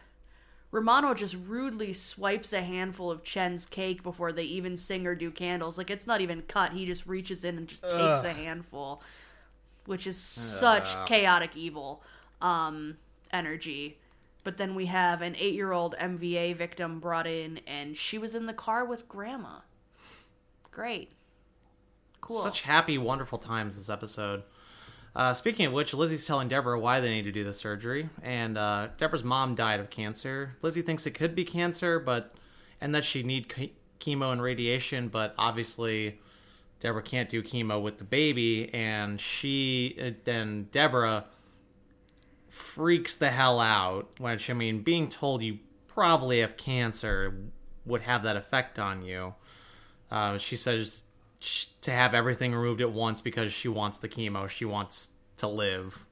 Romano 0.71 1.13
just 1.13 1.35
rudely 1.45 1.93
swipes 1.93 2.51
a 2.51 2.61
handful 2.63 3.11
of 3.11 3.23
Chen's 3.23 3.67
cake 3.67 4.01
before 4.01 4.31
they 4.31 4.43
even 4.45 4.75
sing 4.75 5.05
or 5.05 5.13
do 5.13 5.29
candles. 5.29 5.77
Like 5.77 5.91
it's 5.91 6.07
not 6.07 6.19
even 6.19 6.41
cut. 6.41 6.71
He 6.73 6.87
just 6.87 7.05
reaches 7.05 7.43
in 7.43 7.59
and 7.59 7.67
just 7.67 7.83
takes 7.83 8.23
a 8.23 8.33
handful, 8.33 9.03
which 9.85 10.07
is 10.07 10.17
such 10.17 10.95
Ugh. 10.95 11.07
chaotic 11.07 11.55
evil 11.55 12.01
um, 12.41 12.97
energy. 13.31 13.99
But 14.43 14.57
then 14.57 14.73
we 14.73 14.87
have 14.87 15.21
an 15.21 15.35
eight-year-old 15.37 15.95
MVA 16.01 16.57
victim 16.57 16.99
brought 16.99 17.27
in, 17.27 17.59
and 17.67 17.95
she 17.95 18.17
was 18.17 18.33
in 18.33 18.47
the 18.47 18.51
car 18.53 18.83
with 18.83 19.07
Grandma. 19.07 19.59
Great, 20.71 21.11
cool. 22.23 22.39
Such 22.39 22.61
happy, 22.61 22.97
wonderful 22.97 23.37
times 23.37 23.77
this 23.77 23.89
episode. 23.89 24.43
Uh, 25.15 25.33
speaking 25.33 25.67
of 25.67 25.73
which, 25.73 25.93
Lizzie's 25.93 26.25
telling 26.25 26.47
Deborah 26.47 26.79
why 26.79 26.99
they 26.99 27.09
need 27.09 27.25
to 27.25 27.31
do 27.31 27.43
the 27.43 27.53
surgery, 27.53 28.09
and 28.23 28.57
uh, 28.57 28.87
Deborah's 28.97 29.23
mom 29.23 29.53
died 29.53 29.79
of 29.79 29.89
cancer. 29.89 30.55
Lizzie 30.61 30.81
thinks 30.81 31.05
it 31.05 31.11
could 31.11 31.35
be 31.35 31.43
cancer, 31.45 31.99
but 31.99 32.31
and 32.81 32.95
that 32.95 33.05
she 33.05 33.21
need 33.21 33.49
che- 33.49 33.73
chemo 33.99 34.31
and 34.31 34.41
radiation, 34.41 35.09
but 35.09 35.35
obviously 35.37 36.19
Deborah 36.79 37.03
can't 37.03 37.29
do 37.29 37.43
chemo 37.43 37.81
with 37.81 37.99
the 37.99 38.03
baby, 38.03 38.73
and 38.73 39.21
she 39.21 39.95
uh, 40.01 40.11
then 40.23 40.67
Deborah 40.71 41.25
freaks 42.49 43.15
the 43.15 43.29
hell 43.29 43.59
out. 43.59 44.19
Which 44.19 44.49
I 44.49 44.53
mean, 44.53 44.81
being 44.81 45.09
told 45.09 45.43
you 45.43 45.59
probably 45.87 46.39
have 46.39 46.57
cancer 46.57 47.35
would 47.85 48.01
have 48.01 48.23
that 48.23 48.35
effect 48.35 48.79
on 48.79 49.03
you. 49.03 49.35
Uh, 50.09 50.37
she 50.37 50.55
says 50.55 51.03
to 51.81 51.91
have 51.91 52.13
everything 52.13 52.53
removed 52.53 52.81
at 52.81 52.91
once 52.91 53.21
because 53.21 53.51
she 53.53 53.67
wants 53.67 53.99
the 53.99 54.07
chemo. 54.09 54.49
She 54.49 54.65
wants 54.65 55.09
to 55.37 55.47
live. 55.47 56.05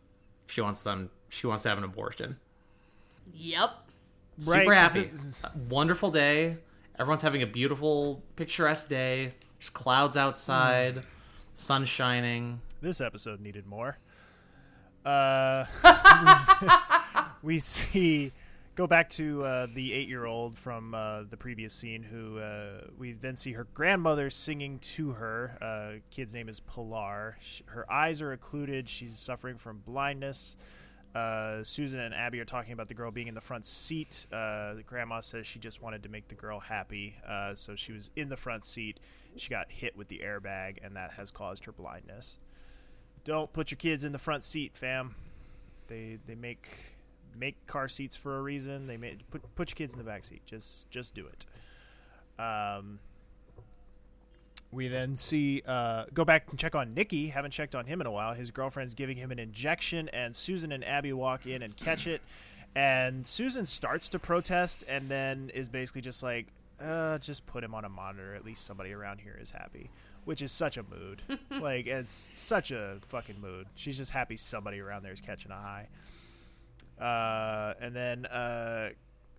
She 0.48 0.62
wants 0.62 0.84
them. 0.84 1.10
She 1.30 1.48
wants 1.48 1.64
to 1.64 1.70
have 1.70 1.78
an 1.78 1.84
abortion. 1.84 2.38
Yep. 3.34 3.70
Super 4.40 4.58
Right, 4.58 4.66
'cause 4.68 4.94
happy. 4.94 5.08
this 5.08 5.44
A 5.44 5.52
Wonderful 5.70 6.12
day. 6.12 6.58
Everyone's 7.00 7.22
having 7.22 7.42
a 7.42 7.48
beautiful, 7.48 8.24
picturesque 8.36 8.90
day. 8.90 9.34
There's 9.60 9.70
clouds 9.70 10.18
outside, 10.18 11.04
sun 11.54 11.86
shining. 11.86 12.62
this 12.82 13.00
episode 13.00 13.40
needed 13.42 13.66
more. 13.68 13.98
Uh, 15.06 15.66
we 17.44 17.60
see 17.60 18.32
go 18.76 18.88
back 18.88 19.10
to 19.12 19.44
uh, 19.44 19.68
the 19.74 19.94
eight-year-old 19.94 20.58
from 20.58 20.94
uh, 20.94 21.24
the 21.30 21.38
previous 21.38 21.74
scene, 21.74 22.04
who 22.04 22.40
uh, 22.40 22.82
we 22.98 23.14
then 23.14 23.36
see 23.36 23.54
her 23.54 23.68
grandmother 23.74 24.30
singing 24.30 24.80
to 24.80 25.12
her. 25.12 25.58
Uh, 25.62 26.00
kid's 26.10 26.34
name 26.34 26.50
is 26.50 26.60
Pilar. 26.60 27.38
Sh 27.40 27.62
her 27.68 27.92
eyes 27.92 28.22
are 28.22 28.32
occluded. 28.32 28.88
She's 28.88 29.18
suffering 29.18 29.58
from 29.58 29.80
blindness. 29.86 30.56
Uh, 31.14 31.62
Susan 31.64 32.00
and 32.00 32.14
Abby 32.14 32.40
are 32.40 32.46
talking 32.46 32.72
about 32.72 32.88
the 32.88 32.94
girl 32.94 33.12
being 33.12 33.28
in 33.28 33.34
the 33.34 33.42
front 33.42 33.66
seat. 33.66 34.26
Uh, 34.32 34.76
grandma 34.86 35.20
says 35.20 35.46
she 35.46 35.60
just 35.60 35.82
wanted 35.82 36.04
to 36.04 36.10
make 36.10 36.30
the 36.30 36.36
girl 36.36 36.60
happy, 36.60 37.18
so 37.54 37.76
she 37.76 37.92
was 37.92 38.12
in 38.16 38.30
the 38.30 38.38
front 38.38 38.64
seat. 38.64 39.00
She 39.36 39.50
got 39.50 39.70
hit 39.72 39.98
with 39.98 40.08
the 40.08 40.22
airbag, 40.24 40.78
and 40.82 40.96
that 40.96 41.12
has 41.12 41.30
caused 41.30 41.66
her 41.66 41.74
blindness. 41.74 42.38
Don't 43.26 43.52
put 43.52 43.72
your 43.72 43.78
kids 43.78 44.06
in 44.06 44.14
the 44.14 44.20
front 44.20 44.44
seat, 44.46 44.78
fam. 44.78 45.16
They 45.88 46.18
they 46.26 46.36
make 46.36 46.96
make 47.38 47.66
car 47.68 47.88
seats 47.88 48.16
for 48.16 48.38
a 48.38 48.42
reason. 48.42 48.88
They 48.88 48.98
make 48.98 49.30
put 49.30 49.56
put 49.56 49.70
your 49.70 49.76
kids 49.76 49.94
in 49.94 50.00
the 50.00 50.06
back 50.06 50.24
seat. 50.24 50.42
Just 50.46 50.90
just 50.90 51.14
do 51.14 51.28
it. 51.28 51.46
Um, 52.42 53.00
we 54.72 54.88
then 54.88 55.16
see 55.16 55.62
uh, 55.66 56.06
go 56.14 56.24
back 56.24 56.50
and 56.50 56.58
check 56.58 56.76
on 56.76 56.94
Nikki. 56.94 57.28
Haven't 57.28 57.52
checked 57.52 57.76
on 57.76 57.86
him 57.86 58.02
in 58.02 58.08
a 58.08 58.12
while. 58.12 58.34
His 58.34 58.52
girlfriend's 58.52 58.94
giving 58.96 59.18
him 59.18 59.32
an 59.32 59.40
injection, 59.40 60.10
and 60.10 60.36
Susan 60.36 60.72
and 60.72 60.84
Abby 60.84 61.14
walk 61.14 61.46
in 61.46 61.62
and 61.62 61.76
catch 61.76 62.08
it. 62.08 62.22
And 62.74 63.28
Susan 63.28 63.66
starts 63.66 64.08
to 64.10 64.20
protest, 64.20 64.86
and 64.88 65.10
then 65.10 65.52
is 65.54 65.68
basically 65.68 66.02
just 66.02 66.24
like, 66.24 66.48
uh, 66.80 67.18
"Just 67.18 67.46
put 67.46 67.64
him 67.64 67.76
on 67.76 67.84
a 67.84 67.90
monitor. 67.90 68.34
At 68.34 68.46
least 68.46 68.66
somebody 68.66 68.94
around 68.94 69.20
here 69.20 69.38
is 69.40 69.52
happy." 69.52 69.90
Which 70.24 70.44
is 70.44 70.52
such 70.52 70.78
a 70.78 70.84
mood. 70.84 71.24
like, 71.62 71.88
it's 71.88 72.32
such 72.36 72.70
a 72.70 73.00
fucking 73.08 73.42
mood. 73.42 73.66
She's 73.74 73.98
just 73.98 74.12
happy 74.12 74.38
somebody 74.38 74.80
around 74.80 75.02
there 75.02 75.12
is 75.12 75.20
catching 75.20 75.52
a 75.52 75.56
high. 75.56 75.88
Uh, 77.00 77.74
and 77.80 77.96
then 77.96 78.26
uh, 78.28 78.90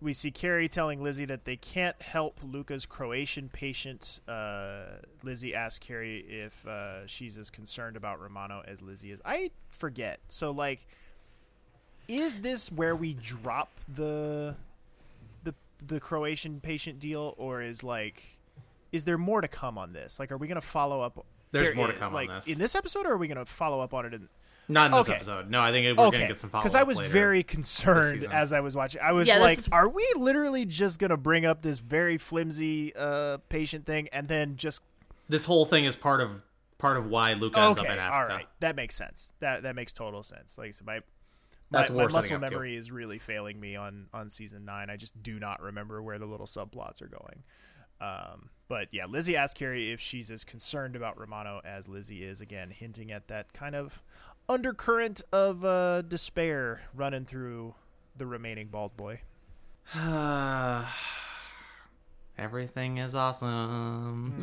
we 0.03 0.13
see 0.13 0.31
Kerry 0.31 0.67
telling 0.67 1.01
Lizzie 1.01 1.25
that 1.25 1.45
they 1.45 1.55
can't 1.55 1.99
help 2.01 2.39
Luka's 2.43 2.85
Croatian 2.85 3.49
patient. 3.49 4.19
Uh, 4.27 4.83
Lizzie 5.23 5.55
asks 5.55 5.79
Kerry 5.79 6.19
if 6.19 6.67
uh, 6.67 7.07
she's 7.07 7.37
as 7.37 7.49
concerned 7.49 7.95
about 7.95 8.19
Romano 8.19 8.61
as 8.67 8.81
Lizzie 8.81 9.11
is. 9.11 9.21
I 9.23 9.51
forget. 9.69 10.19
So, 10.27 10.51
like, 10.51 10.85
is 12.07 12.41
this 12.41 12.71
where 12.71 12.95
we 12.95 13.13
drop 13.13 13.69
the 13.93 14.55
the 15.43 15.53
the 15.85 15.99
Croatian 15.99 16.59
patient 16.59 16.99
deal, 16.99 17.33
or 17.37 17.61
is 17.61 17.83
like, 17.83 18.39
is 18.91 19.05
there 19.05 19.17
more 19.17 19.41
to 19.41 19.47
come 19.47 19.77
on 19.77 19.93
this? 19.93 20.19
Like, 20.19 20.31
are 20.31 20.37
we 20.37 20.47
going 20.47 20.59
to 20.59 20.67
follow 20.67 21.01
up? 21.01 21.25
There's 21.51 21.67
there 21.67 21.75
more 21.75 21.87
to 21.87 21.93
come 21.93 22.09
on 22.09 22.13
like, 22.13 22.29
this. 22.29 22.47
in 22.47 22.59
this 22.59 22.75
episode, 22.75 23.05
or 23.05 23.13
are 23.13 23.17
we 23.17 23.27
going 23.27 23.37
to 23.37 23.45
follow 23.45 23.79
up 23.79 23.93
on 23.93 24.05
it? 24.05 24.13
In, 24.13 24.27
Not 24.69 24.85
in 24.87 24.91
this 24.93 25.01
Okay. 25.09 25.13
episode. 25.15 25.49
No, 25.49 25.61
I 25.61 25.71
think 25.71 25.97
we're 25.97 26.05
okay, 26.07 26.17
gonna 26.19 26.27
get 26.27 26.39
some 26.39 26.49
follow 26.49 26.61
up 26.61 26.63
because 26.63 26.75
I 26.75 26.83
was 26.83 26.97
later 26.97 27.09
very 27.11 27.43
concerned 27.43 28.23
as 28.31 28.53
I 28.53 28.61
was 28.61 28.75
watching. 28.75 29.01
I 29.01 29.11
was 29.11 29.27
Yeah, 29.27 29.39
like, 29.39 29.57
is- 29.57 29.67
"Are 29.69 29.89
we 29.89 30.07
literally 30.15 30.65
just 30.65 30.99
gonna 30.99 31.17
bring 31.17 31.45
up 31.45 31.61
this 31.61 31.79
very 31.79 32.17
flimsy 32.17 32.95
uh, 32.95 33.39
patient 33.49 33.85
thing 33.85 34.07
and 34.13 34.27
then 34.27 34.55
just 34.55 34.81
This 35.27 35.45
whole 35.45 35.65
thing 35.65 35.85
is 35.85 35.95
part 35.95 36.21
of 36.21 36.43
part 36.77 36.97
of 36.97 37.07
why 37.07 37.33
Luke 37.33 37.57
ends 37.57 37.77
up 37.77 37.85
in 37.85 37.91
all 37.91 37.99
Africa. 37.99 38.35
right, 38.35 38.47
that 38.61 38.75
makes 38.75 38.95
sense. 38.95 39.33
That 39.39 39.63
that 39.63 39.75
makes 39.75 39.91
total 39.93 40.23
sense. 40.23 40.57
Like 40.57 40.69
I 40.69 40.71
said, 40.71 40.87
my 40.87 41.01
my, 41.69 41.89
my 41.89 42.03
muscle 42.07 42.19
up 42.19 42.27
to. 42.27 42.51
memory 42.51 42.75
is 42.75 42.91
really 42.91 43.19
failing 43.19 43.59
me 43.59 43.75
on 43.75 44.07
on 44.13 44.29
season 44.29 44.63
nine. 44.65 44.89
I 44.89 44.95
just 44.97 45.21
do 45.23 45.39
not 45.39 45.61
remember 45.61 46.01
where 46.01 46.19
the 46.19 46.25
little 46.25 46.45
subplots 46.45 47.01
are 47.01 47.07
going. 47.07 47.43
Um, 48.01 48.49
but 48.67 48.89
yeah, 48.91 49.05
Lizzie 49.05 49.35
asked 49.37 49.57
Kerry 49.57 49.91
if 49.91 50.01
she's 50.01 50.29
as 50.29 50.43
concerned 50.43 50.95
about 50.95 51.17
Romano 51.17 51.61
as 51.63 51.87
Lizzie 51.87 52.23
is. 52.23 52.41
Again, 52.41 52.69
hinting 52.69 53.11
at 53.11 53.27
that 53.29 53.53
kind 53.53 53.75
of 53.75 54.01
undercurrent 54.49 55.21
of 55.31 55.63
uh, 55.63 56.01
despair 56.01 56.81
running 56.93 57.25
through 57.25 57.75
the 58.17 58.25
remaining 58.25 58.67
bald 58.67 58.95
boy. 58.97 59.21
Everything 62.37 62.97
is 62.97 63.15
awesome. 63.15 64.41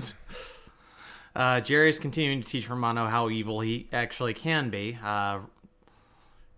uh, 1.35 1.61
Jerry's 1.61 1.99
continuing 1.99 2.43
to 2.43 2.47
teach 2.47 2.69
Romano 2.69 3.07
how 3.07 3.29
evil 3.31 3.61
he 3.61 3.89
actually 3.93 4.35
can 4.35 4.71
be. 4.71 4.99
Uh, 5.03 5.41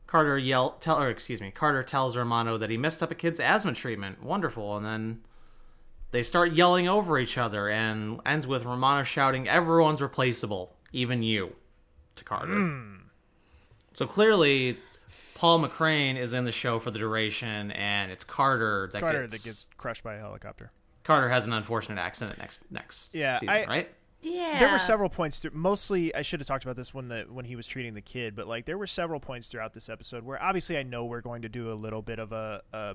Carter 0.07 0.37
yell 0.37 0.73
tell 0.73 1.01
or 1.01 1.09
excuse 1.09 1.41
me, 1.41 1.51
Carter 1.51 1.83
tells 1.83 2.17
Romano 2.17 2.59
that 2.59 2.69
he 2.69 2.77
messed 2.77 3.03
up 3.03 3.11
a 3.11 3.15
kid's 3.15 3.41
asthma 3.41 3.73
treatment. 3.73 4.23
Wonderful, 4.23 4.77
and 4.77 4.85
then 4.85 5.23
they 6.11 6.23
start 6.23 6.53
yelling 6.53 6.87
over 6.87 7.19
each 7.19 7.39
other, 7.39 7.71
and 7.71 8.21
ends 8.27 8.47
with 8.47 8.67
Romano 8.67 9.05
shouting, 9.05 9.49
"Everyone's 9.49 10.03
replaceable, 10.03 10.77
even 10.93 11.23
you," 11.23 11.57
to 12.17 12.25
Carter. 12.25 13.01
So 13.95 14.07
clearly, 14.07 14.79
Paul 15.35 15.61
McCrane 15.67 16.17
is 16.17 16.33
in 16.33 16.45
the 16.45 16.53
show 16.53 16.79
for 16.79 16.91
the 16.91 16.99
duration, 16.99 17.71
and 17.73 18.11
it's 18.13 18.25
Carter 18.25 18.89
that 18.93 19.01
Carter 19.01 19.23
gets 19.23 19.33
that 19.33 19.45
gets 19.49 19.69
crushed 19.77 20.05
by 20.05 20.15
a 20.15 20.19
helicopter. 20.21 20.71
Carter 21.05 21.29
has 21.29 21.47
an 21.47 21.53
unfortunate 21.53 21.99
accident 21.99 22.39
next 22.39 22.63
next 22.71 23.15
Yeah, 23.15 23.35
season, 23.39 23.49
I- 23.55 23.65
right? 23.67 23.95
Yeah. 24.25 24.61
There 24.61 24.71
were 24.71 24.79
several 24.79 25.09
points. 25.11 25.41
Through, 25.41 25.51
mostly, 25.55 26.15
I 26.15 26.23
should 26.23 26.39
have 26.39 26.47
talked 26.47 26.63
about 26.63 26.77
this 26.77 26.95
when 26.95 27.09
the 27.09 27.27
when 27.29 27.45
he 27.45 27.57
was 27.57 27.67
treating 27.67 27.95
the 27.95 28.01
kid, 28.01 28.37
but 28.37 28.47
like 28.47 28.67
there 28.67 28.79
were 28.79 28.87
several 28.87 29.19
points 29.19 29.49
throughout 29.49 29.73
this 29.73 29.89
episode 29.89 30.23
where 30.25 30.41
obviously 30.41 30.79
I 30.79 30.85
know 30.85 31.05
we're 31.07 31.23
going 31.23 31.43
to 31.43 31.49
do 31.49 31.73
a 31.73 31.75
little 31.75 32.03
bit 32.03 32.21
of 32.21 32.31
a, 32.31 32.63
a 32.73 32.95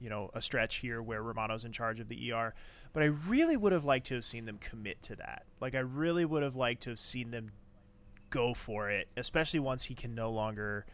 you 0.00 0.08
know 0.08 0.30
a 0.34 0.40
stretch 0.40 0.76
here 0.76 1.02
where 1.02 1.20
Romano's 1.20 1.64
in 1.64 1.72
charge 1.72 1.98
of 1.98 2.06
the 2.06 2.30
ER, 2.32 2.54
but 2.92 3.02
I 3.02 3.06
really 3.06 3.56
would 3.56 3.72
have 3.72 3.84
liked 3.84 4.06
to 4.06 4.14
have 4.14 4.24
seen 4.24 4.44
them 4.44 4.58
commit 4.58 5.02
to 5.02 5.16
that. 5.16 5.46
Like 5.60 5.74
I 5.74 5.80
really 5.80 6.24
would 6.24 6.44
have 6.44 6.54
liked 6.54 6.84
to 6.84 6.90
have 6.90 7.00
seen 7.00 7.32
them 7.32 7.50
go 8.30 8.54
for 8.54 8.90
it, 8.90 9.08
especially 9.16 9.60
once 9.60 9.84
he 9.84 9.94
can 9.94 10.14
no 10.14 10.30
longer 10.30 10.86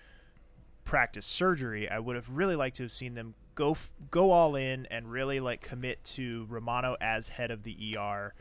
practice 0.84 1.26
surgery. 1.26 1.88
I 1.88 1.98
would 1.98 2.16
have 2.16 2.28
really 2.30 2.56
liked 2.56 2.76
to 2.76 2.82
have 2.84 2.92
seen 2.92 3.14
them 3.14 3.34
go 3.54 3.72
f- 3.72 3.94
go 4.10 4.32
all 4.32 4.56
in 4.56 4.86
and 4.86 5.10
really 5.10 5.40
like 5.40 5.60
commit 5.62 6.02
to 6.04 6.46
Romano 6.48 6.96
as 7.00 7.28
head 7.28 7.50
of 7.50 7.62
the 7.62 7.96
ER 7.96 8.34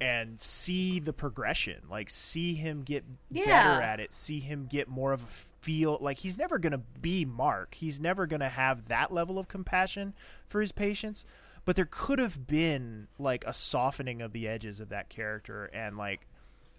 and 0.00 0.38
see 0.38 1.00
the 1.00 1.12
progression, 1.12 1.76
like 1.90 2.10
see 2.10 2.54
him 2.54 2.82
get 2.82 3.04
Yeah. 3.30 3.46
better 3.46 3.82
at 3.82 4.00
it, 4.00 4.12
see 4.12 4.40
him 4.40 4.66
get 4.66 4.88
more 4.88 5.12
of 5.12 5.22
a 5.22 5.26
feel 5.60 5.98
like 6.00 6.18
he's 6.18 6.38
never 6.38 6.56
going 6.58 6.72
to 6.72 6.78
be 7.00 7.24
Mark. 7.24 7.74
He's 7.74 7.98
never 7.98 8.26
going 8.26 8.40
to 8.40 8.48
have 8.48 8.86
that 8.88 9.12
level 9.12 9.38
of 9.40 9.48
compassion 9.48 10.14
for 10.46 10.60
his 10.60 10.70
patients, 10.72 11.24
but 11.64 11.74
there 11.76 11.88
could 11.90 12.18
have 12.20 12.46
been 12.46 13.08
like 13.18 13.44
a 13.44 13.52
softening 13.52 14.22
of 14.22 14.32
the 14.32 14.46
edges 14.46 14.78
of 14.80 14.88
that 14.90 15.08
character 15.08 15.64
and 15.66 15.96
like 15.98 16.26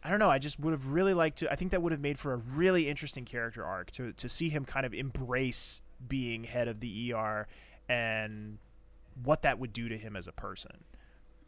I 0.03 0.09
don't 0.09 0.19
know. 0.19 0.29
I 0.29 0.39
just 0.39 0.59
would 0.59 0.71
have 0.71 0.87
really 0.87 1.13
liked 1.13 1.39
to. 1.39 1.51
I 1.51 1.55
think 1.55 1.71
that 1.71 1.81
would 1.81 1.91
have 1.91 2.01
made 2.01 2.17
for 2.17 2.33
a 2.33 2.37
really 2.37 2.87
interesting 2.87 3.25
character 3.25 3.63
arc 3.65 3.91
to 3.91 4.13
to 4.13 4.29
see 4.29 4.49
him 4.49 4.65
kind 4.65 4.85
of 4.85 4.93
embrace 4.93 5.81
being 6.07 6.45
head 6.45 6.67
of 6.69 6.79
the 6.79 7.13
ER 7.13 7.47
and 7.89 8.57
what 9.23 9.41
that 9.41 9.59
would 9.59 9.73
do 9.73 9.89
to 9.89 9.97
him 9.97 10.15
as 10.15 10.27
a 10.27 10.31
person. 10.31 10.83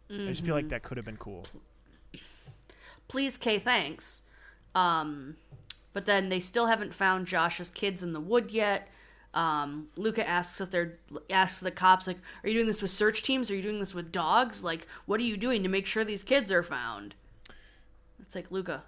I 0.09 0.27
just 0.27 0.43
feel 0.43 0.55
like 0.55 0.67
that 0.69 0.83
could 0.83 0.97
have 0.97 1.05
been 1.05 1.15
cool. 1.15 1.45
please 3.07 3.37
Kay 3.37 3.59
thanks 3.59 4.23
um 4.75 5.35
but 5.93 6.05
then 6.05 6.29
they 6.29 6.39
still 6.39 6.67
haven't 6.67 6.93
found 6.93 7.27
josh's 7.27 7.69
kids 7.69 8.01
in 8.03 8.13
the 8.13 8.19
wood 8.19 8.51
yet 8.51 8.87
um 9.33 9.87
luka 9.95 10.25
asks 10.27 10.59
if 10.61 10.69
they're 10.71 10.97
asks 11.29 11.59
the 11.59 11.71
cops 11.71 12.07
like 12.07 12.17
are 12.43 12.49
you 12.49 12.55
doing 12.55 12.67
this 12.67 12.81
with 12.81 12.91
search 12.91 13.23
teams 13.23 13.49
are 13.51 13.55
you 13.55 13.61
doing 13.61 13.79
this 13.79 13.93
with 13.93 14.11
dogs 14.11 14.63
like 14.63 14.87
what 15.05 15.19
are 15.19 15.23
you 15.23 15.35
doing 15.37 15.61
to 15.63 15.69
make 15.69 15.85
sure 15.85 16.03
these 16.05 16.23
kids 16.23 16.51
are 16.51 16.63
found 16.63 17.15
it's 18.31 18.35
like 18.37 18.49
luka 18.49 18.81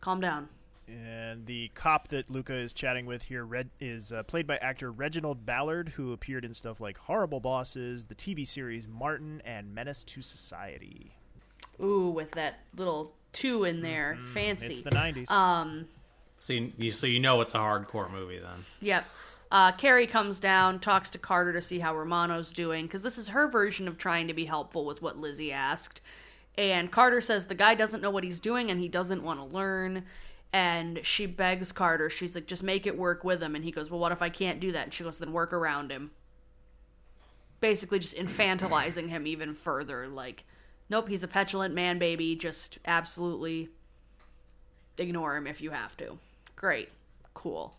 calm 0.00 0.22
down 0.22 0.48
And 0.88 1.44
the 1.44 1.68
cop 1.74 2.08
that 2.08 2.30
Luka 2.30 2.54
is 2.54 2.72
chatting 2.72 3.04
with 3.04 3.24
here 3.24 3.44
Red, 3.44 3.68
is 3.78 4.10
uh, 4.10 4.22
played 4.22 4.46
by 4.46 4.56
actor 4.56 4.90
Reginald 4.90 5.44
Ballard, 5.44 5.90
who 5.90 6.14
appeared 6.14 6.46
in 6.46 6.54
stuff 6.54 6.80
like 6.80 6.96
Horrible 6.96 7.40
Bosses, 7.40 8.06
the 8.06 8.14
TV 8.14 8.46
series 8.46 8.88
Martin, 8.88 9.42
and 9.44 9.74
Menace 9.74 10.06
II 10.16 10.22
Society. 10.22 11.12
ooh 11.82 12.08
with 12.08 12.30
that 12.30 12.60
little 12.74 13.12
two 13.34 13.64
in 13.64 13.82
there 13.82 14.16
fancy 14.32 14.64
Mm-hmm. 14.64 14.70
It's 14.70 14.80
the 14.80 14.90
90s. 14.90 15.30
um 15.30 15.88
So 16.38 16.54
you, 16.54 16.72
you 16.78 16.90
so 16.90 17.06
you 17.06 17.18
know 17.18 17.42
it's 17.42 17.54
a 17.54 17.58
hardcore 17.58 18.10
movie 18.10 18.38
then. 18.38 18.64
Yep. 18.80 19.04
Uh, 19.50 19.72
Kerry 19.72 20.06
comes 20.06 20.38
down, 20.38 20.80
talks 20.80 21.10
to 21.10 21.18
Carter 21.18 21.52
to 21.52 21.60
see 21.60 21.80
how 21.80 21.94
Romano's 21.94 22.50
doing, 22.52 22.86
because 22.86 23.02
this 23.02 23.18
is 23.18 23.28
her 23.28 23.46
version 23.46 23.86
of 23.88 23.98
trying 23.98 24.26
to 24.26 24.34
be 24.34 24.46
helpful 24.46 24.86
with 24.86 25.02
what 25.02 25.18
Lizzie 25.18 25.52
asked. 25.52 26.00
And 26.58 26.90
Carter 26.90 27.20
says 27.20 27.46
the 27.46 27.54
guy 27.54 27.74
doesn't 27.74 28.00
know 28.00 28.10
what 28.10 28.24
he's 28.24 28.40
doing 28.40 28.70
and 28.70 28.80
he 28.80 28.88
doesn't 28.88 29.22
want 29.22 29.40
to 29.40 29.44
learn. 29.44 30.04
And 30.52 31.00
she 31.02 31.26
begs 31.26 31.72
Carter, 31.72 32.08
she's 32.08 32.34
like, 32.34 32.46
just 32.46 32.62
make 32.62 32.86
it 32.86 32.96
work 32.96 33.24
with 33.24 33.42
him. 33.42 33.54
And 33.54 33.64
he 33.64 33.70
goes, 33.70 33.90
well, 33.90 34.00
what 34.00 34.12
if 34.12 34.22
I 34.22 34.30
can't 34.30 34.60
do 34.60 34.72
that? 34.72 34.84
And 34.84 34.94
she 34.94 35.04
goes, 35.04 35.18
then 35.18 35.32
work 35.32 35.52
around 35.52 35.90
him. 35.90 36.12
Basically, 37.60 37.98
just 37.98 38.16
infantilizing 38.16 39.08
him 39.08 39.26
even 39.26 39.54
further. 39.54 40.06
Like, 40.08 40.44
nope, 40.88 41.08
he's 41.08 41.22
a 41.22 41.28
petulant 41.28 41.74
man 41.74 41.98
baby. 41.98 42.36
Just 42.36 42.78
absolutely 42.86 43.70
ignore 44.98 45.36
him 45.36 45.46
if 45.46 45.60
you 45.60 45.70
have 45.70 45.96
to. 45.98 46.18
Great. 46.54 46.90
Cool. 47.34 47.74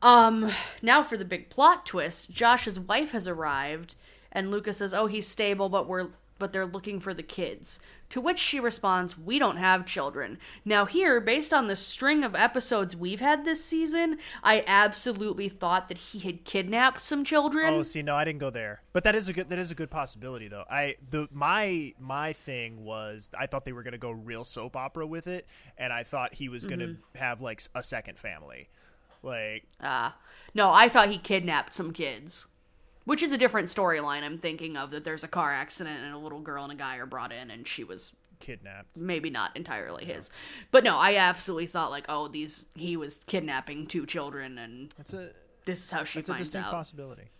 Um, 0.00 0.50
now 0.80 1.02
for 1.02 1.16
the 1.16 1.24
big 1.24 1.48
plot 1.48 1.86
twist. 1.86 2.30
Josh's 2.30 2.78
wife 2.78 3.12
has 3.12 3.28
arrived, 3.28 3.94
and 4.32 4.50
Lucas 4.50 4.78
says, 4.78 4.92
"Oh, 4.92 5.06
he's 5.06 5.28
stable, 5.28 5.68
but 5.68 5.86
we're 5.86 6.08
but 6.38 6.52
they're 6.52 6.66
looking 6.66 7.00
for 7.00 7.14
the 7.14 7.22
kids." 7.22 7.80
To 8.10 8.20
which 8.20 8.38
she 8.38 8.60
responds, 8.60 9.16
"We 9.16 9.38
don't 9.38 9.56
have 9.56 9.86
children." 9.86 10.38
Now 10.66 10.84
here, 10.84 11.18
based 11.18 11.52
on 11.54 11.66
the 11.66 11.76
string 11.76 12.22
of 12.24 12.34
episodes 12.34 12.94
we've 12.94 13.20
had 13.20 13.44
this 13.46 13.64
season, 13.64 14.18
I 14.42 14.64
absolutely 14.66 15.48
thought 15.48 15.88
that 15.88 15.96
he 15.96 16.18
had 16.18 16.44
kidnapped 16.44 17.02
some 17.02 17.24
children. 17.24 17.72
Oh, 17.72 17.82
see, 17.82 18.02
no, 18.02 18.14
I 18.14 18.24
didn't 18.24 18.40
go 18.40 18.50
there, 18.50 18.82
but 18.92 19.02
that 19.04 19.14
is 19.14 19.28
a 19.28 19.32
good 19.32 19.48
that 19.48 19.58
is 19.58 19.70
a 19.70 19.74
good 19.74 19.90
possibility 19.90 20.48
though. 20.48 20.64
I 20.70 20.96
the 21.08 21.28
my 21.32 21.94
my 21.98 22.34
thing 22.34 22.84
was 22.84 23.30
I 23.38 23.46
thought 23.46 23.64
they 23.64 23.72
were 23.72 23.82
gonna 23.82 23.96
go 23.96 24.10
real 24.10 24.44
soap 24.44 24.76
opera 24.76 25.06
with 25.06 25.26
it, 25.26 25.46
and 25.78 25.90
I 25.92 26.02
thought 26.02 26.34
he 26.34 26.50
was 26.50 26.66
gonna 26.66 26.96
have 27.14 27.40
like 27.40 27.62
a 27.74 27.82
second 27.82 28.18
family, 28.18 28.68
like 29.22 29.64
Ah, 29.80 30.16
no, 30.54 30.70
I 30.70 30.88
thought 30.88 31.08
he 31.08 31.16
kidnapped 31.18 31.72
some 31.72 31.92
kids. 31.92 32.46
Which 33.04 33.22
is 33.22 33.32
a 33.32 33.38
different 33.38 33.68
storyline 33.68 34.22
I'm 34.22 34.38
thinking 34.38 34.76
of 34.76 34.90
that 34.92 35.04
there's 35.04 35.24
a 35.24 35.28
car 35.28 35.52
accident 35.52 36.00
and 36.04 36.14
a 36.14 36.18
little 36.18 36.40
girl 36.40 36.62
and 36.64 36.72
a 36.72 36.76
guy 36.76 36.96
are 36.96 37.06
brought 37.06 37.32
in 37.32 37.50
and 37.50 37.66
she 37.66 37.82
was 37.84 38.12
kidnapped. 38.38 38.98
maybe 38.98 39.28
not 39.30 39.56
entirely 39.56 40.04
his. 40.04 40.30
But 40.70 40.84
no, 40.84 40.96
I 40.98 41.16
absolutely 41.16 41.66
thought 41.66 41.90
like, 41.90 42.04
oh, 42.08 42.28
these 42.28 42.66
he 42.74 42.96
was 42.96 43.20
kidnapping 43.26 43.86
two 43.86 44.06
children 44.06 44.58
and 44.58 44.94
It's 44.98 45.12
a 45.12 45.30
this 45.64 45.82
is 45.84 45.90
how 45.90 46.04
she 46.04 46.20
it's 46.20 46.28
a 46.28 46.32
finds 46.32 46.48
distinct 46.48 46.68
out. 46.68 46.72
possibility, 46.72 47.30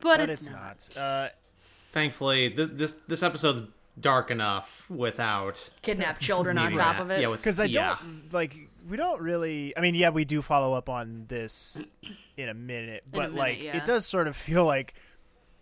but, 0.00 0.18
but 0.18 0.30
it's, 0.30 0.42
it's 0.42 0.50
not. 0.50 0.88
not. 0.96 1.02
Uh, 1.02 1.28
Thankfully, 1.92 2.48
this 2.48 2.68
this 2.72 2.92
this 3.06 3.22
episode's 3.22 3.62
dark 4.00 4.30
enough 4.30 4.86
without 4.88 5.68
Kidnap 5.82 6.18
children 6.20 6.56
on 6.56 6.72
top 6.72 6.96
that. 6.96 7.02
of 7.02 7.10
it. 7.10 7.20
Yeah, 7.20 7.30
because 7.30 7.60
I 7.60 7.64
yeah. 7.64 7.96
don't 8.00 8.32
like 8.32 8.54
we 8.88 8.96
don't 8.96 9.20
really. 9.20 9.76
I 9.76 9.80
mean, 9.80 9.94
yeah, 9.94 10.08
we 10.10 10.24
do 10.24 10.40
follow 10.40 10.72
up 10.72 10.88
on 10.88 11.26
this 11.28 11.82
in 12.36 12.48
a 12.48 12.54
minute, 12.54 13.04
but 13.10 13.30
minute, 13.30 13.34
like 13.34 13.62
yeah. 13.62 13.76
it 13.76 13.84
does 13.84 14.06
sort 14.06 14.26
of 14.26 14.36
feel 14.36 14.64
like 14.64 14.94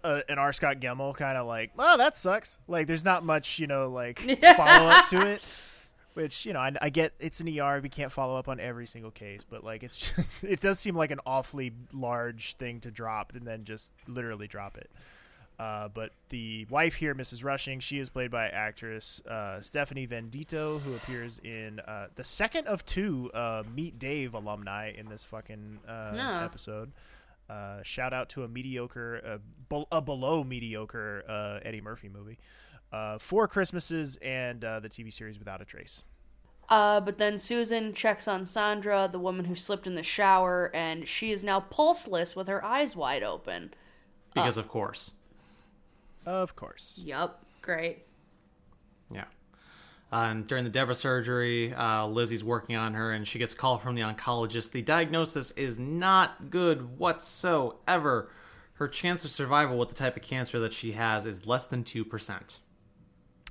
uh, 0.04 0.20
an 0.28 0.38
R. 0.38 0.52
Scott 0.52 0.80
Gemmill 0.80 1.14
kind 1.16 1.36
of 1.36 1.46
like, 1.46 1.72
oh, 1.78 1.96
that 1.96 2.16
sucks. 2.16 2.58
Like, 2.68 2.86
there's 2.86 3.04
not 3.04 3.24
much, 3.24 3.58
you 3.58 3.66
know, 3.66 3.88
like 3.88 4.18
follow 4.56 4.90
up 4.90 5.06
to 5.06 5.26
it. 5.26 5.44
Which 6.14 6.44
you 6.44 6.52
know, 6.52 6.58
I, 6.58 6.72
I 6.82 6.90
get 6.90 7.12
it's 7.20 7.40
an 7.40 7.58
ER. 7.58 7.80
We 7.80 7.88
can't 7.88 8.10
follow 8.10 8.36
up 8.36 8.48
on 8.48 8.58
every 8.58 8.86
single 8.86 9.12
case, 9.12 9.42
but 9.48 9.62
like 9.62 9.84
it's 9.84 9.96
just 10.16 10.42
it 10.42 10.60
does 10.60 10.80
seem 10.80 10.96
like 10.96 11.12
an 11.12 11.20
awfully 11.24 11.72
large 11.92 12.54
thing 12.54 12.80
to 12.80 12.90
drop 12.90 13.32
and 13.34 13.46
then 13.46 13.64
just 13.64 13.92
literally 14.08 14.48
drop 14.48 14.76
it. 14.76 14.90
Uh, 15.60 15.88
but 15.88 16.12
the 16.30 16.66
wife 16.70 16.94
here, 16.94 17.14
Mrs. 17.14 17.44
Rushing, 17.44 17.80
she 17.80 17.98
is 17.98 18.08
played 18.08 18.30
by 18.30 18.46
actress 18.48 19.20
uh, 19.26 19.60
Stephanie 19.60 20.06
Venditto, 20.06 20.80
who 20.80 20.94
appears 20.94 21.38
in 21.44 21.80
uh, 21.80 22.06
the 22.14 22.24
second 22.24 22.66
of 22.66 22.82
two 22.86 23.30
uh, 23.34 23.62
Meet 23.76 23.98
Dave 23.98 24.32
alumni 24.32 24.90
in 24.96 25.10
this 25.10 25.22
fucking 25.26 25.80
uh, 25.86 26.12
Yeah. 26.16 26.44
episode. 26.46 26.92
Uh, 27.50 27.82
shout 27.82 28.14
out 28.14 28.30
to 28.30 28.42
a 28.44 28.48
mediocre, 28.48 29.20
uh, 29.26 29.38
bel- 29.68 29.88
a 29.92 30.00
below 30.00 30.42
mediocre 30.44 31.24
uh, 31.28 31.58
Eddie 31.62 31.82
Murphy 31.82 32.08
movie. 32.08 32.38
Uh, 32.90 33.18
Four 33.18 33.46
Christmases 33.46 34.16
and 34.22 34.64
uh, 34.64 34.80
the 34.80 34.88
TV 34.88 35.12
series 35.12 35.38
Without 35.38 35.60
a 35.60 35.66
Trace. 35.66 36.04
Uh, 36.70 37.00
but 37.00 37.18
then 37.18 37.38
Susan 37.38 37.92
checks 37.92 38.26
on 38.26 38.46
Sandra, 38.46 39.10
the 39.12 39.18
woman 39.18 39.44
who 39.44 39.54
slipped 39.56 39.86
in 39.86 39.94
the 39.94 40.02
shower, 40.02 40.70
and 40.72 41.06
she 41.06 41.32
is 41.32 41.44
now 41.44 41.60
pulseless 41.60 42.34
with 42.34 42.48
her 42.48 42.64
eyes 42.64 42.96
wide 42.96 43.22
open. 43.22 43.74
Because 44.32 44.56
of 44.56 44.66
course. 44.68 45.12
Of 46.26 46.56
course. 46.56 47.00
Yup, 47.04 47.44
great. 47.62 48.04
Yeah. 49.12 49.24
Uh, 50.12 50.26
and 50.30 50.46
during 50.46 50.64
the 50.64 50.70
Deborah 50.70 50.94
surgery, 50.94 51.72
uh, 51.72 52.06
Lizzie's 52.06 52.42
working 52.42 52.76
on 52.76 52.94
her, 52.94 53.12
and 53.12 53.26
she 53.26 53.38
gets 53.38 53.54
a 53.54 53.56
call 53.56 53.78
from 53.78 53.94
the 53.94 54.02
oncologist. 54.02 54.72
The 54.72 54.82
diagnosis 54.82 55.52
is 55.52 55.78
not 55.78 56.50
good 56.50 56.98
whatsoever. 56.98 58.30
Her 58.74 58.88
chance 58.88 59.24
of 59.24 59.30
survival 59.30 59.78
with 59.78 59.88
the 59.88 59.94
type 59.94 60.16
of 60.16 60.22
cancer 60.22 60.58
that 60.60 60.72
she 60.72 60.92
has 60.92 61.26
is 61.26 61.46
less 61.46 61.66
than 61.66 61.84
2%. 61.84 62.58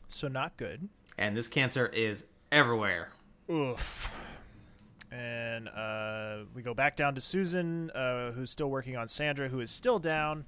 So 0.09 0.27
not 0.27 0.57
good. 0.57 0.89
And 1.17 1.37
this 1.37 1.47
cancer 1.47 1.87
is 1.87 2.25
everywhere. 2.51 3.09
Oof. 3.49 4.11
And 5.11 5.69
uh, 5.69 6.45
we 6.53 6.61
go 6.61 6.73
back 6.73 6.95
down 6.95 7.15
to 7.15 7.21
Susan, 7.21 7.89
uh, 7.91 8.31
who's 8.31 8.51
still 8.51 8.69
working 8.69 8.97
on 8.97 9.07
Sandra, 9.07 9.49
who 9.49 9.59
is 9.59 9.71
still 9.71 9.99
down. 9.99 10.45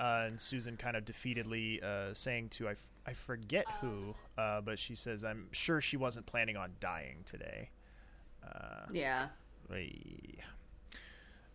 Uh, 0.00 0.22
and 0.26 0.40
Susan 0.40 0.76
kind 0.78 0.96
of 0.96 1.04
defeatedly 1.04 1.82
uh, 1.82 2.14
saying 2.14 2.48
to, 2.50 2.68
I, 2.68 2.72
f- 2.72 2.88
I 3.06 3.12
forget 3.12 3.66
who, 3.82 4.14
uh, 4.38 4.62
but 4.62 4.78
she 4.78 4.94
says, 4.94 5.24
I'm 5.24 5.48
sure 5.52 5.80
she 5.82 5.98
wasn't 5.98 6.24
planning 6.24 6.56
on 6.56 6.72
dying 6.80 7.18
today. 7.26 7.68
Uh, 8.42 8.86
Yeah. 8.92 9.26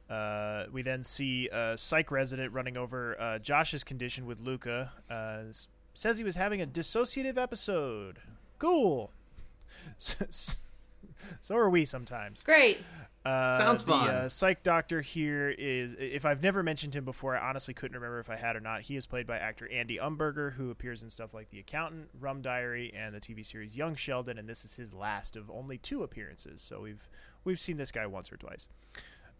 Uh, 0.09 0.65
we 0.71 0.83
then 0.83 1.03
see 1.03 1.49
a 1.49 1.75
psych 1.77 2.11
resident 2.11 2.53
running 2.53 2.77
over 2.77 3.19
uh, 3.19 3.39
Josh's 3.39 3.83
condition 3.83 4.27
with 4.27 4.39
Luka. 4.39 4.91
Uh, 5.09 5.45
says 5.95 6.17
he 6.19 6.23
was 6.23 6.35
having 6.35 6.61
a 6.61 6.67
dissociative 6.67 7.37
episode. 7.37 8.19
Cool. 8.59 9.11
so 9.97 11.55
are 11.55 11.69
we 11.69 11.85
sometimes. 11.85 12.43
Great. 12.43 12.77
Uh, 13.25 13.57
Sounds 13.57 13.81
the, 13.81 13.91
fun. 13.91 14.09
Uh, 14.09 14.29
psych 14.29 14.61
doctor 14.61 15.01
here 15.01 15.49
is. 15.49 15.95
If 15.97 16.25
I've 16.25 16.43
never 16.43 16.61
mentioned 16.61 16.95
him 16.95 17.05
before, 17.05 17.35
I 17.35 17.49
honestly 17.49 17.73
couldn't 17.73 17.95
remember 17.95 18.19
if 18.19 18.29
I 18.29 18.35
had 18.35 18.55
or 18.55 18.59
not. 18.59 18.81
He 18.81 18.95
is 18.95 19.07
played 19.07 19.25
by 19.25 19.39
actor 19.39 19.67
Andy 19.71 19.97
Umberger, 19.97 20.53
who 20.53 20.69
appears 20.69 21.01
in 21.01 21.09
stuff 21.09 21.33
like 21.33 21.49
The 21.49 21.59
Accountant, 21.59 22.09
Rum 22.19 22.43
Diary, 22.43 22.93
and 22.95 23.15
the 23.15 23.19
TV 23.19 23.43
series 23.43 23.75
Young 23.75 23.95
Sheldon. 23.95 24.37
And 24.37 24.47
this 24.47 24.63
is 24.63 24.75
his 24.75 24.93
last 24.93 25.35
of 25.35 25.49
only 25.49 25.79
two 25.79 26.03
appearances. 26.03 26.61
So 26.61 26.81
we've 26.81 27.09
we've 27.43 27.59
seen 27.59 27.77
this 27.77 27.91
guy 27.91 28.05
once 28.05 28.31
or 28.31 28.37
twice. 28.37 28.67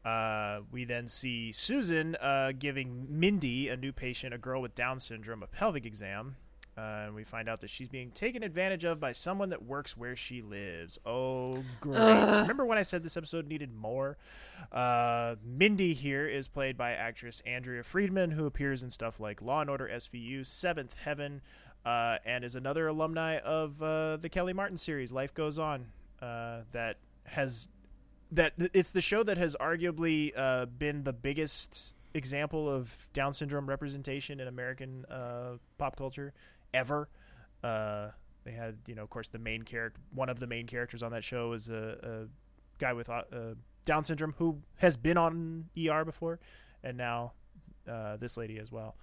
Uh, 0.04 0.62
we 0.72 0.86
then 0.86 1.08
see 1.08 1.52
Susan 1.52 2.16
uh, 2.22 2.54
giving 2.58 3.08
Mindy, 3.10 3.70
a 3.70 3.78
new 3.78 3.92
patient, 3.92 4.34
a 4.34 4.38
girl 4.38 4.62
with 4.62 4.76
Down 4.76 5.00
syndrome, 5.00 5.44
a 5.44 5.48
pelvic 5.48 5.86
exam. 5.86 6.36
Uh, 6.78 7.04
and 7.06 7.16
we 7.16 7.24
find 7.24 7.48
out 7.48 7.62
that 7.62 7.70
she's 7.70 7.88
being 7.88 8.12
taken 8.12 8.44
advantage 8.44 8.84
of 8.84 9.00
by 9.00 9.14
someone 9.14 9.50
that 9.50 9.64
works 9.64 9.96
where 9.96 10.16
she 10.16 10.42
lives. 10.42 11.00
Oh, 11.06 11.64
great. 11.80 11.98
Remember 11.98 12.66
when 12.66 12.78
I 12.78 12.82
said 12.82 13.02
this 13.02 13.16
episode 13.16 13.48
needed 13.48 13.74
more? 13.74 14.18
Uh, 14.74 15.36
Mindy 15.42 15.94
here 15.94 16.28
is 16.28 16.50
played 16.50 16.78
by 16.78 16.92
actress 16.92 17.42
Andrea 17.46 17.82
Friedman, 17.82 18.32
who 18.32 18.46
appears 18.46 18.84
in 18.84 18.90
stuff 18.90 19.22
like 19.22 19.42
Law 19.42 19.62
and 19.62 19.70
Order 19.70 19.90
SVU, 19.94 20.46
Seventh 20.46 20.98
Heaven, 20.98 21.42
uh, 21.86 22.18
and 22.26 22.44
is 22.44 22.56
another 22.56 22.88
alumni 22.88 23.38
of 23.38 23.82
uh, 23.82 24.18
the 24.18 24.28
Kellie 24.28 24.54
Martin 24.54 24.78
series, 24.78 25.14
Life 25.14 25.34
Goes 25.34 25.58
On, 25.58 25.86
uh, 26.22 26.62
that 26.74 26.98
has 27.24 27.70
that 28.32 28.54
it's 28.74 28.92
the 28.92 29.02
show 29.02 29.24
that 29.24 29.38
has 29.38 29.56
arguably 29.62 30.32
uh, 30.36 30.66
been 30.66 31.04
the 31.04 31.14
biggest 31.14 31.96
example 32.14 32.70
of 32.70 32.92
Down 33.14 33.34
syndrome 33.34 33.68
representation 33.68 34.40
in 34.40 34.48
American 34.48 35.06
uh, 35.06 35.58
pop 35.78 35.96
culture 35.96 36.34
ever. 36.76 37.10
Uh, 37.64 38.10
they 38.44 38.52
had, 38.52 38.78
you 38.86 38.94
know, 38.94 39.02
of 39.04 39.10
course, 39.10 39.28
the 39.30 39.40
main 39.40 39.64
character. 39.64 40.00
One 40.14 40.30
of 40.30 40.40
the 40.40 40.48
main 40.48 40.68
characters 40.68 41.02
on 41.02 41.12
that 41.14 41.24
show 41.24 41.54
is 41.54 41.70
a, 41.70 41.98
a 42.04 42.28
guy 42.78 42.94
with 42.94 43.10
uh, 43.10 43.24
Down 43.86 44.04
syndrome 44.04 44.36
who 44.38 44.62
has 44.78 44.98
been 44.98 45.18
on 45.18 45.66
ER 45.78 46.06
before, 46.06 46.40
and 46.84 46.96
now 46.98 47.34
uh, 47.90 48.18
this 48.18 48.38
lady 48.38 48.60
as 48.60 48.72
well. 48.72 48.96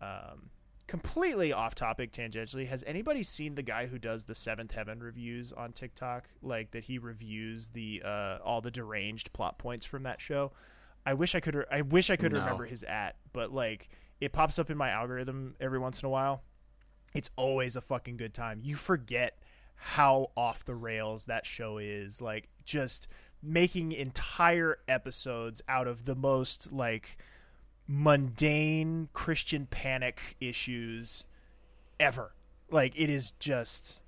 Um, 0.00 0.50
completely 0.86 1.52
off 1.52 1.74
topic 1.74 2.12
tangentially 2.12 2.68
has 2.68 2.84
anybody 2.86 3.20
seen 3.22 3.56
the 3.56 3.62
guy 3.62 3.86
who 3.86 3.98
does 3.98 4.24
the 4.26 4.34
seventh 4.36 4.70
heaven 4.70 5.00
reviews 5.00 5.52
on 5.52 5.72
tiktok 5.72 6.28
like 6.42 6.70
that 6.70 6.84
he 6.84 6.96
reviews 6.96 7.70
the 7.70 8.00
uh 8.04 8.38
all 8.44 8.60
the 8.60 8.70
deranged 8.70 9.32
plot 9.32 9.58
points 9.58 9.84
from 9.84 10.04
that 10.04 10.20
show 10.20 10.52
i 11.04 11.12
wish 11.12 11.34
i 11.34 11.40
could 11.40 11.56
re- 11.56 11.64
i 11.72 11.80
wish 11.80 12.08
i 12.08 12.14
could 12.14 12.30
No. 12.30 12.38
remember 12.38 12.66
his 12.66 12.84
at 12.84 13.16
but 13.32 13.52
like 13.52 13.88
it 14.20 14.32
pops 14.32 14.60
up 14.60 14.70
in 14.70 14.76
my 14.76 14.90
algorithm 14.90 15.56
every 15.58 15.80
once 15.80 16.00
in 16.02 16.06
a 16.06 16.10
while 16.10 16.44
it's 17.14 17.30
always 17.36 17.76
a 17.76 17.80
fucking 17.80 18.16
good 18.16 18.34
time 18.34 18.60
you 18.62 18.76
forget 18.76 19.38
how 19.76 20.30
off 20.36 20.64
the 20.64 20.74
rails 20.74 21.26
that 21.26 21.46
show 21.46 21.78
is 21.78 22.20
like 22.20 22.48
just 22.64 23.08
making 23.42 23.92
entire 23.92 24.78
episodes 24.88 25.62
out 25.68 25.86
of 25.86 26.04
the 26.04 26.14
most 26.14 26.72
like 26.72 27.16
mundane 27.86 29.08
Christian 29.12 29.66
panic 29.66 30.36
issues 30.40 31.24
ever. 32.00 32.32
Like 32.70 32.98
it 32.98 33.08
is 33.08 33.32
just 33.32 34.02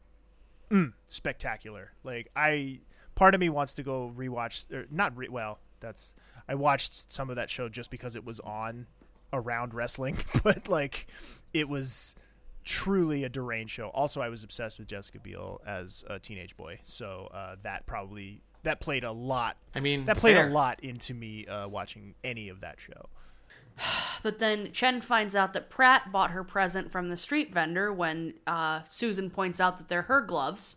mm, 0.71 0.93
spectacular. 1.07 1.93
Like 2.03 2.31
I, 2.35 2.81
part 3.15 3.35
of 3.35 3.41
me 3.41 3.49
wants 3.49 3.75
to 3.75 3.83
go 3.83 4.13
rewatch, 4.17 4.73
or 4.73 4.87
not 4.91 5.17
re- 5.17 5.29
well. 5.29 5.61
That's 5.81 6.15
I 6.49 6.57
watched 6.57 7.13
some 7.13 7.31
of 7.31 7.37
that 7.37 7.51
show 7.51 7.69
just 7.69 7.91
because 7.91 8.17
it 8.17 8.25
was 8.25 8.41
on 8.41 8.87
around 9.33 9.75
wrestling, 9.75 10.17
but 10.43 10.69
like 10.69 11.07
it 11.53 11.69
was 11.69 12.17
truly 12.69 13.25
a 13.25 13.31
deranged 13.31 13.73
show. 13.73 13.89
Also, 13.89 14.21
I 14.21 14.29
was 14.29 14.45
obsessed 14.45 14.79
with 14.79 14.89
Jessica 14.89 15.19
Biel 15.19 15.59
as 15.67 16.05
a 16.09 16.19
teenage 16.19 16.55
boy, 16.55 16.79
so 16.83 17.31
uh, 17.33 17.57
that 17.63 17.87
probably 17.87 18.43
that 18.63 18.79
played 18.79 19.05
a 19.05 19.13
lot. 19.13 19.57
I 19.75 19.81
mean, 19.81 20.05
that 20.05 20.19
played 20.19 20.37
fair. 20.37 20.49
a 20.49 20.53
lot 20.53 20.81
into 20.85 21.15
me 21.15 21.47
uh, 21.47 21.67
watching 21.67 22.15
any 22.23 22.51
of 22.51 22.61
that 22.61 22.79
show. 22.79 23.09
But 24.21 24.41
then 24.41 24.73
Chen 24.73 25.01
finds 25.01 25.37
out 25.37 25.53
that 25.53 25.71
Pratt 25.71 26.11
bought 26.11 26.33
her 26.33 26.43
present 26.43 26.91
from 26.91 27.09
the 27.09 27.17
street 27.17 27.55
vendor 27.55 27.93
when 27.93 28.35
uh, 28.49 28.81
Susan 28.89 29.31
points 29.31 29.61
out 29.61 29.79
that 29.79 29.89
they're 29.89 30.03
her 30.03 30.21
gloves. 30.21 30.75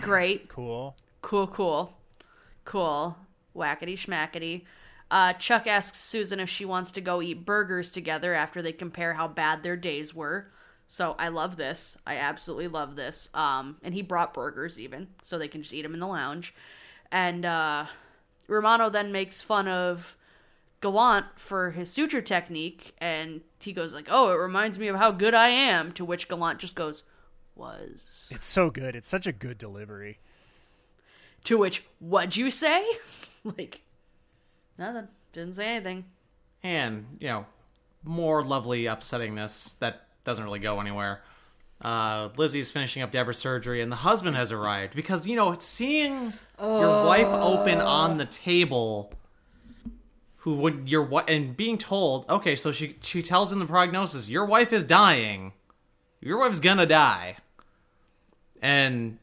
Great. 0.00 0.48
Cool. 0.48 0.96
Cool, 1.20 1.46
cool. 1.46 1.92
Cool. 2.64 3.18
Whackety 3.54 3.98
schmackety. 3.98 4.62
Uh, 5.10 5.32
Chuck 5.34 5.66
asks 5.66 5.98
Susan 5.98 6.38
if 6.38 6.48
she 6.48 6.64
wants 6.64 6.92
to 6.92 7.00
go 7.00 7.20
eat 7.20 7.44
burgers 7.44 7.90
together 7.90 8.32
after 8.32 8.62
they 8.62 8.72
compare 8.72 9.14
how 9.14 9.26
bad 9.26 9.62
their 9.62 9.76
days 9.76 10.14
were. 10.14 10.50
So 10.86 11.14
I 11.18 11.28
love 11.28 11.56
this. 11.56 11.96
I 12.06 12.16
absolutely 12.16 12.68
love 12.68 12.96
this. 12.96 13.28
Um, 13.34 13.76
and 13.82 13.94
he 13.94 14.02
brought 14.02 14.34
burgers 14.34 14.78
even, 14.78 15.08
so 15.22 15.38
they 15.38 15.48
can 15.48 15.62
just 15.62 15.74
eat 15.74 15.82
them 15.82 15.94
in 15.94 16.00
the 16.00 16.06
lounge. 16.06 16.54
And 17.12 17.44
uh, 17.44 17.86
Romano 18.46 18.90
then 18.90 19.12
makes 19.12 19.42
fun 19.42 19.68
of 19.68 20.16
Gallant 20.80 21.26
for 21.36 21.72
his 21.72 21.90
suture 21.90 22.22
technique, 22.22 22.94
and 22.98 23.42
he 23.58 23.72
goes 23.72 23.92
like, 23.92 24.06
"Oh, 24.08 24.30
it 24.30 24.36
reminds 24.36 24.78
me 24.78 24.88
of 24.88 24.96
how 24.96 25.10
good 25.10 25.34
I 25.34 25.48
am." 25.48 25.92
To 25.92 26.04
which 26.04 26.28
Gallant 26.28 26.58
just 26.58 26.74
goes, 26.74 27.02
"Was." 27.54 28.30
It's 28.32 28.46
so 28.46 28.70
good. 28.70 28.96
It's 28.96 29.08
such 29.08 29.26
a 29.26 29.32
good 29.32 29.58
delivery. 29.58 30.20
To 31.44 31.58
which, 31.58 31.84
what'd 31.98 32.36
you 32.36 32.50
say? 32.50 32.84
like, 33.44 33.82
nothing. 34.78 35.08
Didn't 35.32 35.54
say 35.54 35.66
anything. 35.76 36.04
and 36.62 37.06
you 37.20 37.28
know 37.28 37.46
more 38.02 38.42
lovely 38.42 38.84
upsettingness 38.84 39.78
that 39.78 40.02
doesn't 40.24 40.44
really 40.44 40.58
go 40.58 40.80
anywhere. 40.80 41.22
Uh, 41.82 42.28
lizzie's 42.36 42.70
finishing 42.70 43.02
up 43.02 43.10
deborah's 43.10 43.38
surgery 43.38 43.80
and 43.80 43.90
the 43.90 43.96
husband 43.96 44.36
has 44.36 44.52
arrived 44.52 44.94
because 44.94 45.26
you 45.26 45.34
know 45.34 45.56
seeing 45.60 46.32
your 46.60 47.04
wife 47.06 47.26
open 47.26 47.80
on 47.80 48.18
the 48.18 48.26
table 48.26 49.10
who 50.38 50.56
would 50.56 50.90
your 50.90 51.02
wife 51.02 51.24
and 51.26 51.56
being 51.56 51.78
told 51.78 52.28
okay 52.28 52.54
so 52.54 52.70
she 52.70 52.96
she 53.00 53.22
tells 53.22 53.50
him 53.50 53.60
the 53.60 53.64
prognosis 53.66 54.28
your 54.28 54.44
wife 54.44 54.72
is 54.74 54.84
dying. 54.84 55.52
Your 56.20 56.38
wife's 56.38 56.60
gonna 56.60 56.84
die. 56.84 57.36
And 58.60 59.18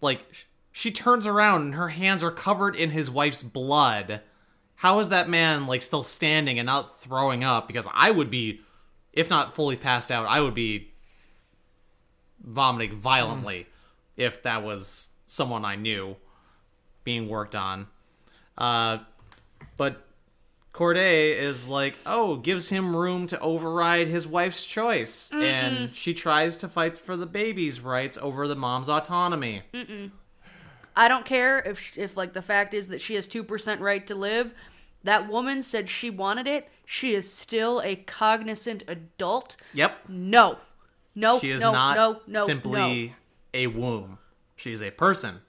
like 0.00 0.20
sh- 0.32 0.44
she 0.72 0.90
turns 0.90 1.26
around 1.26 1.62
and 1.62 1.74
her 1.74 1.90
hands 1.90 2.22
are 2.22 2.30
covered 2.30 2.76
in 2.76 2.90
his 2.90 3.10
wife's 3.10 3.42
blood 3.42 4.22
how 4.84 4.98
is 4.98 5.08
that 5.08 5.30
man 5.30 5.66
like 5.66 5.80
still 5.80 6.02
standing 6.02 6.58
and 6.58 6.66
not 6.66 7.00
throwing 7.00 7.42
up? 7.42 7.66
Because 7.66 7.88
i 7.94 8.10
would 8.10 8.30
be 8.30 8.60
if 9.14 9.30
not 9.30 9.54
fully 9.54 9.76
passed 9.76 10.12
out 10.12 10.26
i 10.26 10.38
would 10.38 10.54
be 10.54 10.92
vomiting 12.44 12.94
violently 12.94 13.66
if 14.18 14.42
that 14.42 14.62
was 14.62 15.08
someone 15.24 15.64
i 15.64 15.74
knew 15.74 16.14
being 17.02 17.30
worked 17.30 17.54
on. 17.54 17.86
Uh 18.58 18.98
but 19.78 20.04
corday 20.74 21.30
is 21.30 21.66
like 21.66 21.94
oh 22.04 22.36
gives 22.36 22.68
him 22.68 22.94
room 22.94 23.26
to 23.26 23.40
override 23.40 24.08
his 24.08 24.26
wife's 24.26 24.66
choice. 24.66 25.32
And 25.32 25.96
she 25.96 26.12
tries 26.12 26.58
to 26.58 26.68
fight 26.68 26.98
for 26.98 27.16
the 27.16 27.26
baby's 27.26 27.80
rights 27.80 28.18
over 28.20 28.46
the 28.46 28.56
mom's 28.56 28.90
autonomy. 28.90 29.62
I 30.94 31.08
don't 31.08 31.24
care 31.24 31.60
if 31.60 31.96
if 31.96 32.18
like 32.18 32.34
the 32.34 32.42
fact 32.42 32.74
is 32.74 32.88
that 32.88 33.00
she 33.00 33.14
has 33.14 33.26
two 33.26 33.42
percent 33.42 33.80
right 33.80 34.06
to 34.08 34.14
live. 34.14 34.52
That 35.04 35.28
woman 35.28 35.62
said 35.62 35.88
she 35.88 36.10
wanted 36.10 36.46
it. 36.46 36.68
She 36.86 37.14
is 37.14 37.32
still 37.32 37.80
a 37.84 37.96
cognizant 37.96 38.82
adult. 38.88 39.56
yep 39.72 39.96
No, 40.08 40.58
no, 41.14 41.38
she 41.38 41.50
is 41.50 41.62
no, 41.62 41.72
not 41.72 41.96
no, 41.96 42.20
no, 42.26 42.44
simply 42.44 43.14
a 43.52 43.66
womb 43.68 44.18
She's 44.56 44.82
a 44.82 44.90
person. 44.90 45.40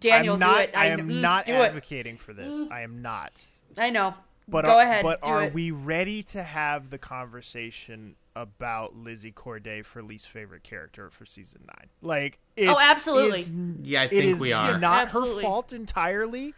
Daniel, 0.00 0.34
I'm 0.34 0.40
not. 0.40 0.54
do 0.56 0.60
it. 0.62 0.70
I, 0.76 0.86
kn- 0.88 1.00
am 1.00 1.08
mm, 1.08 1.20
not 1.20 1.46
do 1.46 1.52
it. 1.52 1.56
advocating 1.56 2.16
for 2.16 2.32
this. 2.32 2.66
I 2.70 2.82
am 2.82 3.00
not. 3.02 3.46
I 3.76 3.90
know. 3.90 4.14
But 4.46 4.64
Go 4.64 4.72
are, 4.78 4.80
ahead. 4.82 5.02
But 5.02 5.20
do 5.22 5.28
are 5.28 5.44
it. 5.44 5.54
we 5.54 5.70
ready 5.70 6.22
to 6.24 6.42
have 6.42 6.90
the 6.90 6.98
conversation 6.98 8.16
about 8.36 8.94
Lizzie 8.94 9.32
Corday 9.32 9.82
for 9.82 10.02
least 10.02 10.28
favorite 10.28 10.62
character 10.62 11.10
for 11.10 11.24
season 11.24 11.62
nine? 11.66 11.88
Like, 12.00 12.38
it's, 12.56 12.70
Oh, 12.70 12.76
absolutely. 12.80 13.40
is- 13.40 13.52
Yeah, 13.82 14.02
I 14.02 14.08
think 14.08 14.24
is 14.24 14.40
we 14.40 14.52
are. 14.52 14.78
Not 14.78 15.02
Absolutely. 15.06 15.34
her 15.36 15.40
fault 15.42 15.72
entirely, 15.72 16.54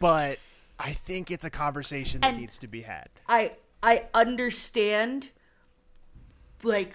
but 0.00 0.38
I 0.78 0.92
think 0.92 1.30
it's 1.30 1.44
a 1.44 1.50
conversation 1.50 2.20
that 2.22 2.28
And- 2.28 2.38
needs 2.38 2.58
to 2.58 2.66
be 2.66 2.82
had. 2.82 3.08
I 3.28 3.52
I 3.82 4.06
understand 4.14 5.30
like 6.62 6.94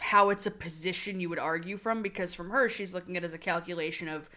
how 0.00 0.30
it's 0.30 0.46
a 0.46 0.50
position 0.50 1.20
you 1.20 1.28
would 1.28 1.38
argue 1.38 1.76
from 1.76 2.02
because 2.02 2.34
from 2.34 2.50
her 2.50 2.68
she's 2.68 2.92
looking 2.92 3.16
at 3.16 3.22
it 3.22 3.26
as 3.26 3.32
a 3.32 3.38
calculation 3.38 4.08
of 4.08 4.28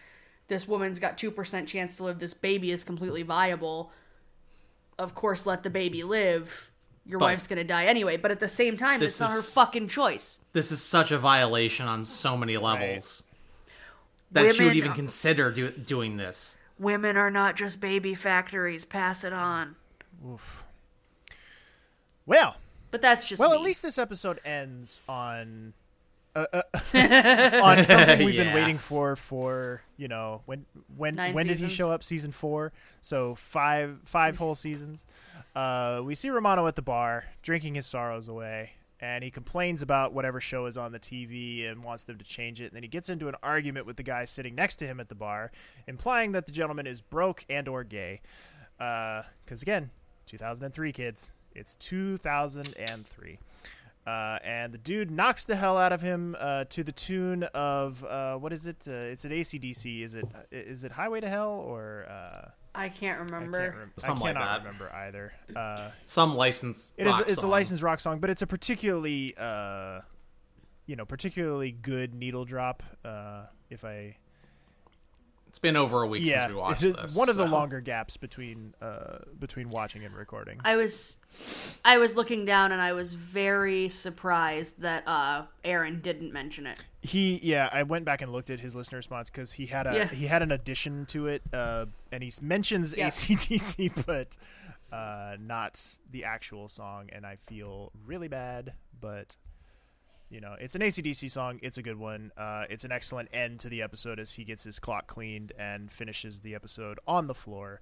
this 0.48 0.66
woman's 0.66 0.98
got 0.98 1.18
2% 1.18 1.66
chance 1.68 1.96
to 1.96 2.04
live 2.04 2.18
this 2.18 2.32
baby 2.32 2.70
is 2.70 2.82
completely 2.84 3.22
viable 3.22 3.92
of 4.98 5.14
course 5.14 5.44
let 5.46 5.62
the 5.64 5.70
baby 5.70 6.02
live 6.02 6.70
your 7.04 7.18
But- 7.18 7.26
wife's 7.26 7.46
going 7.46 7.58
to 7.58 7.64
die 7.64 7.86
anyway 7.86 8.16
but 8.16 8.30
at 8.30 8.40
the 8.40 8.48
same 8.48 8.76
time 8.76 9.00
This 9.00 9.12
it's 9.12 9.20
not 9.20 9.30
her 9.32 9.42
fucking 9.42 9.88
choice 9.88 10.38
This 10.52 10.70
is 10.72 10.82
such 10.82 11.10
a 11.10 11.18
violation 11.18 11.86
on 11.86 12.04
so 12.04 12.36
many 12.36 12.56
levels 12.56 13.24
that 14.30 14.54
she 14.54 14.64
would 14.64 14.76
even 14.76 14.92
consider 14.92 15.50
do- 15.50 15.70
doing 15.72 16.16
this. 16.16 16.56
Women 16.80 17.16
are 17.16 17.30
not 17.30 17.54
just 17.56 17.80
baby 17.80 18.14
factories. 18.14 18.84
Pass 18.84 19.22
it 19.22 19.32
on. 19.32 19.76
Oof. 20.26 20.64
Well, 22.26 22.56
but 22.90 23.02
that's 23.02 23.28
just 23.28 23.38
well, 23.38 23.50
me. 23.50 23.56
at 23.56 23.62
least 23.62 23.82
this 23.82 23.98
episode 23.98 24.40
ends 24.44 25.02
on. 25.08 25.74
Uh, 26.34 26.46
uh, 26.52 26.62
on 27.64 27.82
something 27.82 28.24
we've 28.24 28.36
been 28.36 28.54
waiting 28.54 28.78
for 28.78 29.16
for 29.16 29.82
you 29.96 30.06
know 30.06 30.42
when 30.46 30.64
when 30.96 31.16
Nine 31.16 31.34
when 31.34 31.48
did 31.48 31.58
he 31.58 31.68
show 31.68 31.90
up? 31.90 32.04
Season 32.04 32.30
four. 32.30 32.72
So 33.00 33.34
five 33.34 33.98
five 34.04 34.38
whole 34.38 34.54
seasons. 34.54 35.06
Uh 35.56 36.02
we 36.04 36.14
see 36.14 36.30
romano 36.30 36.68
at 36.68 36.76
the 36.76 36.82
bar 36.82 37.24
drinking 37.42 37.74
his 37.74 37.84
sorrows 37.84 38.28
away 38.28 38.74
and 39.00 39.24
he 39.24 39.30
complains 39.30 39.82
about 39.82 40.12
whatever 40.12 40.40
show 40.40 40.66
is 40.66 40.76
on 40.76 40.92
the 40.92 41.00
tv 41.00 41.68
and 41.68 41.82
wants 41.82 42.04
them 42.04 42.18
to 42.18 42.24
change 42.24 42.60
it 42.60 42.66
and 42.66 42.72
then 42.72 42.82
he 42.82 42.88
gets 42.88 43.08
into 43.08 43.28
an 43.28 43.34
argument 43.42 43.86
with 43.86 43.96
the 43.96 44.02
guy 44.02 44.24
sitting 44.24 44.54
next 44.54 44.76
to 44.76 44.86
him 44.86 45.00
at 45.00 45.08
the 45.08 45.14
bar 45.14 45.50
implying 45.86 46.32
that 46.32 46.46
the 46.46 46.52
gentleman 46.52 46.86
is 46.86 47.00
broke 47.00 47.44
and 47.48 47.68
or 47.68 47.84
gay 47.84 48.20
because 48.78 49.62
again 49.62 49.90
2003 50.26 50.92
kids 50.92 51.32
it's 51.54 51.76
2003 51.76 53.38
uh, 54.06 54.38
and 54.42 54.72
the 54.72 54.78
dude 54.78 55.10
knocks 55.10 55.44
the 55.44 55.56
hell 55.56 55.76
out 55.76 55.92
of 55.92 56.00
him 56.00 56.34
uh, 56.38 56.64
to 56.64 56.82
the 56.82 56.92
tune 56.92 57.42
of 57.54 58.02
uh, 58.04 58.34
what 58.36 58.52
is 58.52 58.66
it? 58.66 58.86
Uh, 58.88 58.92
it's 58.92 59.24
an 59.24 59.30
ACDC. 59.30 60.02
Is 60.02 60.14
it 60.14 60.24
is 60.50 60.84
it 60.84 60.92
Highway 60.92 61.20
to 61.20 61.28
Hell 61.28 61.50
or 61.50 62.06
uh, 62.08 62.48
i 62.80 62.88
can't 62.88 63.20
I 63.20 63.24
remember 63.24 63.58
can't 63.60 63.76
rem- 63.76 63.92
I 63.98 64.00
Something 64.00 64.24
like 64.24 64.34
cannot 64.36 64.58
remember 64.60 64.92
either. 64.92 65.32
Uh, 65.56 65.90
Some 66.06 66.34
license. 66.36 66.92
it 66.96 67.06
is 67.06 67.12
rock 67.12 67.24
it's 67.28 67.42
a 67.42 67.46
licensed 67.48 67.82
rock 67.82 68.00
song, 68.00 68.18
but 68.20 68.30
it's 68.30 68.42
a 68.42 68.46
particularly 68.46 69.34
uh, 69.36 70.00
you 70.86 70.96
know 70.96 71.04
particularly 71.04 71.72
good 71.72 72.14
needle 72.14 72.44
drop. 72.44 72.82
Uh, 73.04 73.46
if 73.68 73.84
I 73.84 74.16
It's 75.50 75.58
been 75.58 75.74
over 75.74 76.02
a 76.02 76.06
week 76.06 76.22
yeah, 76.24 76.42
since 76.42 76.52
we 76.52 76.60
watched 76.60 76.82
it 76.84 76.86
is 76.90 76.96
this. 76.96 77.16
one 77.16 77.28
of 77.28 77.34
the 77.36 77.44
longer 77.44 77.80
gaps 77.80 78.16
between 78.16 78.72
uh, 78.80 79.18
between 79.40 79.68
watching 79.68 80.04
and 80.04 80.14
recording. 80.14 80.60
I 80.64 80.76
was 80.76 81.16
I 81.84 81.98
was 81.98 82.14
looking 82.14 82.44
down 82.44 82.70
and 82.70 82.80
I 82.80 82.92
was 82.92 83.14
very 83.14 83.88
surprised 83.88 84.80
that 84.80 85.02
uh 85.08 85.46
Aaron 85.64 86.00
didn't 86.02 86.32
mention 86.32 86.68
it. 86.68 86.84
He 87.02 87.40
yeah, 87.42 87.68
I 87.72 87.82
went 87.82 88.04
back 88.04 88.22
and 88.22 88.30
looked 88.30 88.48
at 88.50 88.60
his 88.60 88.76
listener 88.76 88.98
response 88.98 89.28
because 89.28 89.50
he 89.50 89.66
had 89.66 89.88
a 89.88 89.94
Yeah. 89.96 90.06
he 90.06 90.28
had 90.28 90.42
an 90.42 90.52
addition 90.52 91.04
to 91.06 91.26
it, 91.26 91.42
uh, 91.52 91.86
and 92.12 92.22
he 92.22 92.30
mentions 92.40 92.94
Yeah. 92.96 93.08
ACDC, 93.08 93.90
but 94.06 94.36
uh, 94.92 95.36
not 95.40 95.84
the 96.12 96.26
actual 96.26 96.68
song, 96.68 97.08
and 97.10 97.26
I 97.26 97.34
feel 97.34 97.90
really 98.06 98.28
bad, 98.28 98.74
but 99.00 99.34
you 100.30 100.40
know, 100.40 100.54
it's 100.60 100.74
an 100.74 100.80
ACDC 100.80 101.30
song. 101.30 101.58
It's 101.62 101.76
a 101.76 101.82
good 101.82 101.98
one. 101.98 102.32
Uh, 102.36 102.64
it's 102.70 102.84
an 102.84 102.92
excellent 102.92 103.28
end 103.32 103.60
to 103.60 103.68
the 103.68 103.82
episode 103.82 104.18
as 104.20 104.32
he 104.34 104.44
gets 104.44 104.62
his 104.62 104.78
clock 104.78 105.06
cleaned 105.08 105.52
and 105.58 105.90
finishes 105.90 106.40
the 106.40 106.54
episode 106.54 106.98
on 107.06 107.26
the 107.26 107.34
floor. 107.34 107.80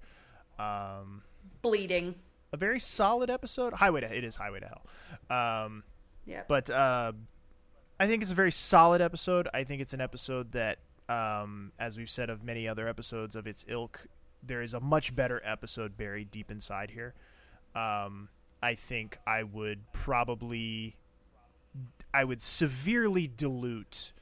Um, 0.57 1.21
Bleeding. 1.61 2.15
a 2.51 2.57
very 2.57 2.79
solid 2.79 3.29
episode. 3.29 3.73
Highway 3.73 4.01
to 4.01 4.17
it 4.17 4.23
is 4.23 4.35
Highway 4.35 4.59
to 4.61 4.67
Hell. 4.67 5.65
Um, 5.65 5.83
Yeah. 6.25 6.41
but 6.47 6.69
uh, 6.69 7.13
I 7.99 8.07
think 8.07 8.21
it's 8.23 8.31
a 8.31 8.35
very 8.35 8.51
solid 8.51 9.01
episode. 9.01 9.47
I 9.53 9.63
think 9.63 9.81
it's 9.81 9.93
an 9.93 10.01
episode 10.01 10.51
that, 10.53 10.79
um, 11.07 11.71
as 11.79 11.97
we've 11.97 12.09
said 12.09 12.29
of 12.29 12.43
many 12.43 12.67
other 12.67 12.87
episodes 12.87 13.35
of 13.35 13.45
its 13.47 13.63
ilk, 13.67 14.07
there 14.41 14.61
is 14.61 14.73
a 14.73 14.79
much 14.79 15.15
better 15.15 15.41
episode 15.45 15.97
buried 15.97 16.31
deep 16.31 16.49
inside 16.49 16.91
here. 16.91 17.13
Um, 17.75 18.29
I 18.63 18.75
think 18.75 19.17
I 19.27 19.43
would 19.43 19.91
probably, 19.93 20.95
I 22.13 22.23
would 22.23 22.41
severely 22.41 23.27
dilute 23.27 24.13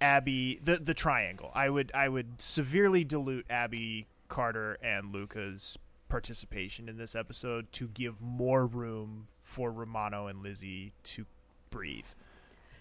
Abby 0.00 0.58
the 0.62 0.76
the 0.76 0.94
triangle. 0.94 1.50
I 1.54 1.68
would 1.68 1.90
I 1.94 2.08
would 2.08 2.40
severely 2.40 3.04
dilute 3.04 3.46
Abby 3.50 4.06
Carter 4.28 4.78
and 4.82 5.12
Luka's 5.12 5.78
participation 6.08 6.88
in 6.88 6.96
this 6.96 7.14
episode 7.14 7.70
to 7.72 7.88
give 7.88 8.20
more 8.20 8.66
room 8.66 9.28
for 9.42 9.70
Romano 9.70 10.26
and 10.26 10.42
Lizzie 10.42 10.92
to 11.02 11.26
breathe. 11.70 12.06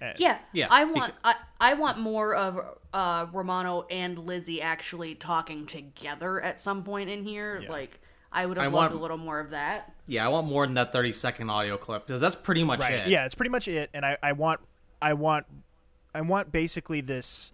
Uh, 0.02 0.14
Yeah. 0.18 0.38
Yeah, 0.54 0.68
I 0.70 0.86
want 0.86 1.14
I, 1.24 1.36
I 1.60 1.74
want 1.74 1.98
more 1.98 2.36
of 2.36 2.60
uh 2.94 3.26
Romano 3.32 3.86
and 3.90 4.20
Lizzie 4.20 4.62
actually 4.62 5.16
talking 5.16 5.66
together 5.66 6.42
at 6.42 6.60
some 6.60 6.84
point 6.84 7.10
in 7.10 7.24
here. 7.24 7.62
Yeah. 7.64 7.72
Like 7.72 8.00
I 8.32 8.46
would 8.46 8.58
I 8.58 8.64
have 8.64 8.74
want- 8.74 8.92
loved 8.92 9.00
a 9.00 9.02
little 9.02 9.18
more 9.18 9.40
of 9.40 9.52
that. 9.52 9.94
Yeah, 10.06 10.26
I 10.26 10.30
want 10.30 10.48
more 10.48 10.66
than 10.66 10.76
that 10.76 10.94
30 10.94 11.12
second 11.12 11.50
audio 11.50 11.78
clip 11.78 12.06
because 12.08 12.22
that's 12.22 12.36
pretty 12.36 12.64
much 12.64 12.80
right. 12.80 12.94
it. 12.94 13.08
Yeah, 13.08 13.26
it's 13.26 13.36
pretty 13.36 13.50
much 13.50 13.68
it. 13.68 13.90
And 13.94 14.06
I, 14.06 14.18
I 14.22 14.32
want 14.34 14.60
I 15.02 15.14
want 15.14 15.46
I 16.14 16.22
want 16.22 16.52
basically 16.52 17.02
this 17.02 17.52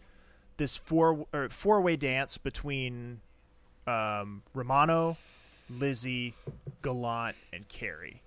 this 0.57 0.75
four 0.77 1.25
or 1.33 1.49
four 1.49 1.81
way 1.81 1.95
dance 1.95 2.37
between 2.37 3.21
um, 3.87 4.43
Romano, 4.53 5.17
Lizzie, 5.69 6.35
Gallant, 6.81 7.35
and 7.51 7.67
Kerry. 7.67 8.21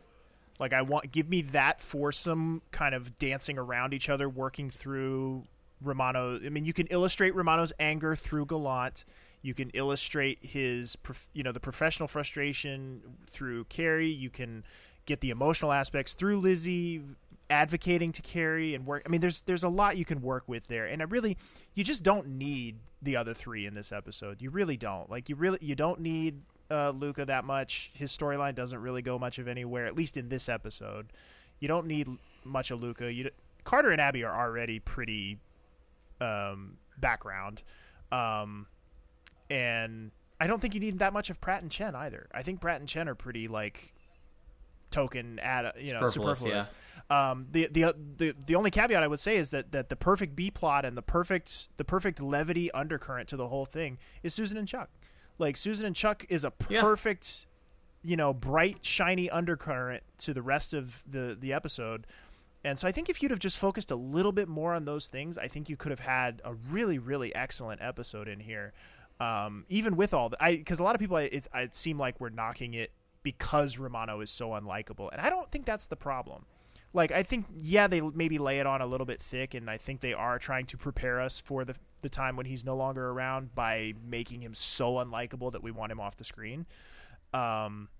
Like 0.58 0.72
I 0.72 0.82
want 0.82 1.12
give 1.12 1.28
me 1.28 1.42
that 1.42 1.80
foursome 1.80 2.62
kind 2.70 2.94
of 2.94 3.18
dancing 3.18 3.58
around 3.58 3.94
each 3.94 4.08
other, 4.08 4.28
working 4.28 4.70
through 4.70 5.44
Romano. 5.80 6.36
I 6.44 6.48
mean, 6.48 6.64
you 6.64 6.72
can 6.72 6.86
illustrate 6.88 7.34
Romano's 7.34 7.72
anger 7.78 8.16
through 8.16 8.46
Gallant. 8.46 9.04
You 9.42 9.54
can 9.54 9.70
illustrate 9.70 10.38
his, 10.42 10.96
you 11.32 11.42
know, 11.42 11.52
the 11.52 11.60
professional 11.60 12.08
frustration 12.08 13.02
through 13.26 13.64
Kerry. 13.64 14.08
You 14.08 14.30
can 14.30 14.64
get 15.04 15.20
the 15.20 15.30
emotional 15.30 15.72
aspects 15.72 16.14
through 16.14 16.40
Lizzie, 16.40 17.02
advocating 17.48 18.12
to 18.12 18.22
Kerry 18.22 18.74
and 18.74 18.86
work. 18.86 19.02
I 19.06 19.08
mean, 19.08 19.20
there's 19.20 19.42
there's 19.42 19.64
a 19.64 19.68
lot 19.68 19.96
you 19.96 20.04
can 20.04 20.20
work 20.20 20.44
with 20.46 20.68
there, 20.68 20.86
and 20.86 21.00
I 21.00 21.04
really, 21.04 21.36
you 21.74 21.84
just 21.84 22.02
don't 22.02 22.26
need 22.26 22.76
the 23.02 23.16
other 23.16 23.34
three 23.34 23.66
in 23.66 23.74
this 23.74 23.92
episode. 23.92 24.42
You 24.42 24.50
really 24.50 24.76
don't. 24.76 25.08
Like 25.10 25.28
you 25.28 25.36
really 25.36 25.58
you 25.60 25.74
don't 25.74 26.00
need 26.00 26.40
uh, 26.70 26.90
Luka 26.90 27.24
that 27.24 27.44
much. 27.44 27.92
His 27.94 28.16
storyline 28.16 28.54
doesn't 28.54 28.80
really 28.80 29.02
go 29.02 29.18
much 29.18 29.38
of 29.38 29.48
anywhere, 29.48 29.86
at 29.86 29.96
least 29.96 30.16
in 30.16 30.28
this 30.28 30.48
episode. 30.48 31.12
You 31.60 31.68
don't 31.68 31.86
need 31.86 32.08
much 32.44 32.70
of 32.70 32.82
Luka. 32.82 33.12
You 33.12 33.30
Carter 33.64 33.90
and 33.90 34.00
Abby 34.00 34.24
are 34.24 34.34
already 34.34 34.78
pretty 34.78 35.38
um, 36.20 36.78
background, 36.98 37.62
um, 38.12 38.66
and 39.50 40.10
I 40.40 40.46
don't 40.46 40.60
think 40.60 40.74
you 40.74 40.80
need 40.80 40.98
that 40.98 41.12
much 41.12 41.30
of 41.30 41.40
Pratt 41.40 41.62
and 41.62 41.70
Chen 41.70 41.94
either. 41.94 42.28
I 42.32 42.42
think 42.42 42.60
Pratt 42.60 42.80
and 42.80 42.88
Chen 42.88 43.08
are 43.08 43.14
pretty 43.14 43.48
like 43.48 43.92
token 44.90 45.38
ad 45.40 45.72
you 45.80 45.92
know 45.92 46.06
Superfluous, 46.06 46.38
superfluous. 46.38 46.70
Um, 47.10 47.46
the, 47.50 47.68
the 47.70 47.94
the 48.16 48.34
the 48.46 48.54
only 48.54 48.70
caveat 48.70 49.02
I 49.02 49.06
would 49.06 49.20
say 49.20 49.36
is 49.36 49.50
that 49.50 49.72
that 49.72 49.88
the 49.88 49.96
perfect 49.96 50.34
B 50.36 50.50
plot 50.50 50.84
and 50.84 50.96
the 50.96 51.02
perfect 51.02 51.68
the 51.76 51.84
perfect 51.84 52.20
levity 52.20 52.70
undercurrent 52.72 53.28
to 53.28 53.36
the 53.36 53.48
whole 53.48 53.64
thing 53.66 53.98
is 54.22 54.34
Susan 54.34 54.56
and 54.56 54.66
Chuck. 54.66 54.90
Like 55.38 55.56
Susan 55.56 55.86
and 55.86 55.94
Chuck 55.94 56.24
is 56.28 56.44
a 56.44 56.52
Yeah. 56.68 56.80
perfect, 56.80 57.46
you 58.02 58.16
know, 58.16 58.32
bright 58.32 58.84
shiny 58.84 59.28
undercurrent 59.28 60.02
to 60.18 60.32
the 60.32 60.42
rest 60.42 60.72
of 60.74 61.02
the 61.06 61.36
the 61.38 61.52
episode. 61.52 62.06
And 62.66 62.76
so 62.76 62.88
I 62.88 62.92
think 62.92 63.08
if 63.08 63.22
you'd 63.22 63.30
have 63.30 63.38
just 63.38 63.58
focused 63.58 63.92
a 63.92 63.96
little 63.96 64.32
bit 64.32 64.48
more 64.48 64.74
on 64.74 64.86
those 64.86 65.06
things, 65.06 65.38
I 65.38 65.46
think 65.46 65.68
you 65.68 65.76
could 65.76 65.90
have 65.90 66.00
had 66.00 66.42
a 66.44 66.52
really 66.52 66.98
really 66.98 67.32
excellent 67.32 67.80
episode 67.80 68.26
in 68.26 68.40
here. 68.40 68.72
Um, 69.20 69.64
even 69.68 69.96
with 69.96 70.12
all 70.12 70.30
the, 70.30 70.42
I 70.42 70.56
because 70.56 70.80
a 70.80 70.82
lot 70.82 70.96
of 70.96 71.00
people 71.00 71.16
it, 71.16 71.46
it 71.54 71.96
like 71.96 72.20
we're 72.20 72.30
knocking 72.30 72.74
it 72.74 72.90
because 73.22 73.78
Romano 73.78 74.20
is 74.20 74.30
so 74.30 74.50
unlikable, 74.50 75.10
and 75.12 75.20
I 75.20 75.30
don't 75.30 75.48
think 75.52 75.64
that's 75.64 75.86
the 75.86 75.94
problem. 75.94 76.44
Like 76.92 77.12
I 77.12 77.22
think 77.22 77.46
yeah 77.54 77.86
they 77.86 78.00
maybe 78.00 78.36
lay 78.38 78.58
it 78.58 78.66
on 78.66 78.80
a 78.80 78.86
little 78.86 79.06
bit 79.06 79.20
thick, 79.20 79.54
and 79.54 79.70
I 79.70 79.76
think 79.76 80.00
they 80.00 80.12
are 80.12 80.40
trying 80.40 80.66
to 80.66 80.76
prepare 80.76 81.20
us 81.20 81.38
for 81.38 81.64
the 81.64 81.76
the 82.02 82.08
time 82.08 82.34
when 82.34 82.46
he's 82.46 82.64
no 82.64 82.74
longer 82.74 83.10
around 83.10 83.54
by 83.54 83.94
making 84.04 84.42
him 84.42 84.54
so 84.54 84.94
unlikable 84.94 85.52
that 85.52 85.62
we 85.62 85.70
want 85.70 85.92
him 85.92 86.00
off 86.00 86.16
the 86.16 86.24
screen. 86.24 86.66
Um, 87.32 87.90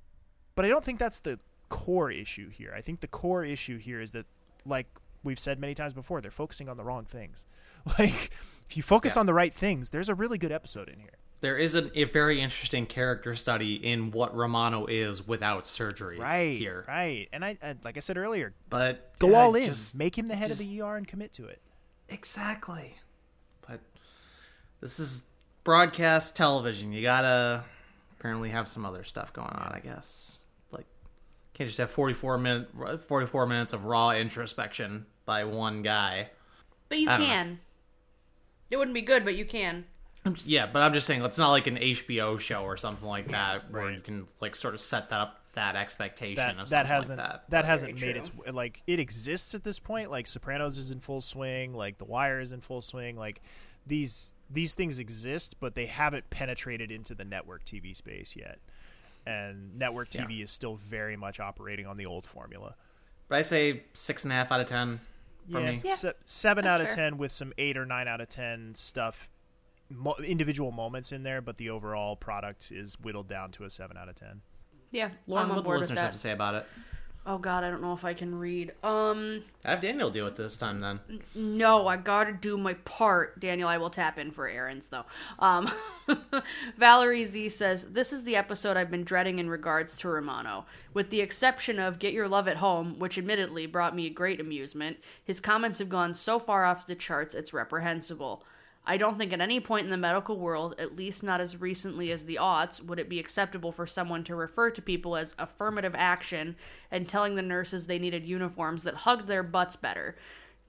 but 0.57 0.65
I 0.65 0.69
don't 0.69 0.85
think 0.85 0.99
that's 0.99 1.21
the 1.21 1.39
core 1.69 2.11
issue 2.11 2.51
here. 2.51 2.75
I 2.77 2.81
think 2.81 2.99
the 2.99 3.09
core 3.09 3.45
issue 3.45 3.79
here 3.79 4.01
is 4.01 4.11
that 4.11 4.27
like 4.67 4.87
we've 5.23 5.39
said 5.39 5.59
many 5.59 5.75
times 5.75 5.93
before, 5.93 6.21
they're 6.21 6.31
focusing 6.31 6.69
on 6.69 6.77
the 6.77 6.85
wrong 6.85 7.05
things. 7.05 7.47
Like, 7.99 8.31
if 8.69 8.77
you 8.77 8.83
focus 8.83 9.15
Yeah. 9.15 9.21
on 9.21 9.27
the 9.27 9.35
right 9.35 9.55
things, 9.55 9.91
there's 9.91 10.09
a 10.09 10.15
really 10.15 10.39
good 10.39 10.51
episode 10.51 10.89
in 10.89 10.99
here. 10.99 11.13
There 11.41 11.57
is 11.57 11.75
a, 11.77 11.97
a 11.97 12.05
very 12.05 12.41
interesting 12.41 12.85
character 12.87 13.37
study 13.37 13.75
in 13.77 14.11
what 14.11 14.35
Romano 14.35 14.87
is 14.87 15.25
without 15.25 15.67
surgery 15.69 16.19
Right. 16.19 16.59
here. 16.59 16.85
Right. 16.89 17.29
And 17.33 17.45
I, 17.45 17.57
I 17.63 17.77
like 17.85 17.97
I 17.97 18.01
said 18.01 18.17
earlier, 18.17 18.55
But 18.69 19.17
go 19.21 19.35
all 19.37 19.55
in. 19.55 19.67
just- 19.67 19.95
Make 19.95 20.19
him 20.19 20.27
the 20.27 20.35
head 20.35 20.49
just- 20.49 20.61
of 20.63 20.67
the 20.67 20.81
ER 20.81 20.97
and 20.97 21.07
commit 21.07 21.33
to 21.35 21.45
it. 21.47 21.61
Exactly. 22.09 22.97
But 23.69 23.81
this 24.81 24.99
is 24.99 25.27
broadcast 25.63 26.35
television. 26.37 26.93
You 26.93 27.03
gotta 27.03 27.63
apparently 28.19 28.51
have 28.51 28.67
some 28.67 28.85
other 28.85 29.05
stuff 29.05 29.33
going 29.33 29.49
on, 29.51 29.73
I 29.75 29.81
guess. 29.81 30.41
Like, 31.57 31.59
can't 31.59 31.69
just 31.69 31.79
have 31.79 31.91
44, 31.91 32.39
minute, 32.39 32.69
44 33.09 33.47
minutes 33.47 33.73
of 33.73 33.85
raw 33.87 34.11
introspection 34.11 35.07
by 35.25 35.45
one 35.45 35.83
guy. 35.83 36.29
But 36.89 36.99
you 36.99 37.09
I 37.09 37.13
don't 37.17 37.21
know. 37.21 37.27
can. 37.27 37.61
It 38.71 38.77
wouldn't 38.77 38.95
be 38.95 39.01
good, 39.03 39.25
but 39.25 39.37
you 39.37 39.45
can. 39.47 39.87
I'm 40.25 40.35
just- 40.35 40.47
yeah, 40.47 40.67
but 40.67 40.83
I'm 40.83 40.93
just 40.93 41.07
saying, 41.07 41.23
it's 41.25 41.39
not 41.39 41.51
like 41.51 41.67
an 41.67 41.77
HBO 41.79 42.39
show 42.39 42.63
or 42.65 42.77
something 42.77 43.09
like 43.09 43.29
that 43.31 43.71
where 43.71 43.91
you 43.91 44.01
can, 44.01 44.27
like, 44.41 44.55
sort 44.57 44.75
of 44.75 44.81
set 44.81 45.09
that 45.11 45.21
up, 45.21 45.41
that 45.55 45.77
expectation 45.77 46.35
That 46.37 46.59
of 46.59 46.69
that 46.69 46.85
hasn't 46.87 47.19
like 47.19 47.29
that, 47.29 47.51
that. 47.51 47.65
hasn't 47.65 47.99
made 47.99 48.17
its 48.17 48.31
like 48.53 48.83
it 48.87 48.99
exists 49.01 49.55
at 49.55 49.65
this 49.65 49.79
point. 49.79 50.11
Like 50.11 50.27
Sopranos 50.27 50.77
is 50.77 50.91
in 50.91 51.01
full 51.01 51.23
swing. 51.23 51.73
Like 51.73 51.97
The 51.97 52.05
Wire 52.05 52.41
is 52.41 52.53
in 52.53 52.61
full 52.61 52.83
swing. 52.83 53.17
Like 53.17 53.41
these 53.87 54.35
these 54.51 54.75
things 54.75 54.99
exist, 54.99 55.59
but 55.59 55.75
they 55.75 55.87
haven't 55.87 56.29
penetrated 56.29 56.91
into 56.93 57.15
the 57.15 57.25
network 57.25 57.65
TV 57.65 57.97
space 57.97 58.37
yet. 58.37 58.59
And 59.27 59.77
network 59.77 60.09
Yeah. 60.15 60.25
TV 60.25 60.43
is 60.43 60.51
still 60.51 60.77
very 60.77 61.17
much 61.17 61.41
operating 61.41 61.87
on 61.87 61.97
the 61.97 62.07
old 62.07 62.25
formula. 62.25 62.77
But 63.29 63.39
I 63.39 63.43
say 63.43 63.83
six 63.93 64.25
and 64.25 64.33
a 64.33 64.37
half 64.37 64.53
out 64.53 64.61
of 64.61 64.67
ten 64.67 65.01
for 65.51 65.61
yeah, 65.61 65.71
me. 65.73 65.83
se- 65.89 66.13
seven 66.25 66.65
that's 66.65 66.75
out 66.75 66.81
of 66.81 66.87
fair. 66.89 66.97
ten 66.97 67.19
with 67.19 67.33
some 67.33 67.53
eight 67.59 67.77
or 67.77 67.85
nine 67.85 68.07
out 68.07 68.21
of 68.21 68.29
ten 68.29 68.75
stuff, 68.77 69.29
mo- 69.91 70.15
individual 70.25 70.71
moments 70.71 71.11
in 71.11 71.25
there, 71.25 71.41
but 71.41 71.57
the 71.57 71.71
overall 71.71 72.15
product 72.15 72.71
is 72.71 72.95
whittled 73.01 73.27
down 73.29 73.51
to 73.53 73.65
a 73.65 73.71
seven 73.71 73.97
out 73.97 74.09
of 74.09 74.15
ten. 74.15 74.43
Yeah, 74.93 75.11
Lauren, 75.27 75.47
I'm 75.47 75.51
on 75.51 75.57
what 75.57 75.63
the 75.63 75.65
board 75.65 75.81
with 75.81 75.91
listeners 75.91 76.03
have 76.05 76.13
to 76.13 76.19
say 76.19 76.31
about 76.31 76.55
it? 76.55 76.67
Oh 77.29 77.39
god, 77.39 77.65
I 77.65 77.71
don't 77.71 77.83
know 77.83 77.93
if 77.93 78.05
I 78.05 78.15
can 78.15 78.37
read. 78.37 78.73
Um, 78.85 79.43
Have 79.65 79.81
Daniel 79.81 80.11
do 80.11 80.27
it 80.27 80.37
this 80.37 80.57
time 80.57 80.81
then. 80.81 81.01
no, 81.35 81.89
I 81.89 81.97
gotta 81.97 82.33
do 82.33 82.57
my 82.57 82.75
part. 82.75 83.41
Daniel, 83.41 83.69
I 83.69 83.79
will 83.79 83.91
tap 83.91 84.19
in 84.21 84.31
for 84.31 84.47
Aaron's 84.47 84.87
though. 84.87 85.05
Um, 85.41 85.69
Valerie 86.79 87.25
Z 87.25 87.49
says 87.49 87.85
this 87.87 88.13
is 88.13 88.23
the 88.23 88.37
episode 88.37 88.77
I've 88.77 88.93
been 88.93 89.03
dreading 89.03 89.41
in 89.41 89.51
regards 89.51 89.97
to 89.99 90.09
Romano, 90.09 90.67
with 90.95 91.11
the 91.11 91.21
exception 91.21 91.81
of 91.81 91.99
"Get 91.99 92.13
Your 92.13 92.29
Love 92.29 92.47
at 92.47 92.59
Home," 92.59 92.99
which 93.01 93.19
admittedly 93.19 93.67
brought 93.67 93.97
me 93.97 94.09
great 94.09 94.41
amusement. 94.41 94.99
His 95.25 95.41
comments 95.41 95.81
have 95.81 95.89
gone 95.89 96.15
so 96.15 96.39
far 96.39 96.65
off 96.65 96.87
the 96.87 96.95
charts, 96.95 97.35
it's 97.35 97.53
reprehensible. 97.53 98.45
I 98.89 98.97
don't 98.97 99.19
think 99.19 99.33
at 99.33 99.41
any 99.41 99.59
point 99.59 99.85
in 99.85 99.91
the 99.91 99.97
medical 99.97 100.39
world, 100.39 100.77
at 100.79 100.95
least 100.95 101.25
not 101.25 101.41
as 101.41 101.61
recently 101.61 102.13
as 102.13 102.25
the 102.25 102.39
aughts, 102.41 102.81
would 102.81 103.01
it 103.01 103.09
be 103.09 103.19
acceptable 103.19 103.73
for 103.73 103.87
someone 103.87 104.23
to 104.25 104.37
refer 104.37 104.71
to 104.71 104.81
people 104.81 105.17
as 105.17 105.35
affirmative 105.41 105.95
action 105.97 106.55
and 106.93 107.09
telling 107.09 107.35
the 107.35 107.43
nurses 107.43 107.87
they 107.87 107.99
needed 107.99 108.25
uniforms 108.25 108.85
that 108.85 108.95
hugged 108.95 109.27
their 109.27 109.43
butts 109.43 109.75
better. 109.75 110.17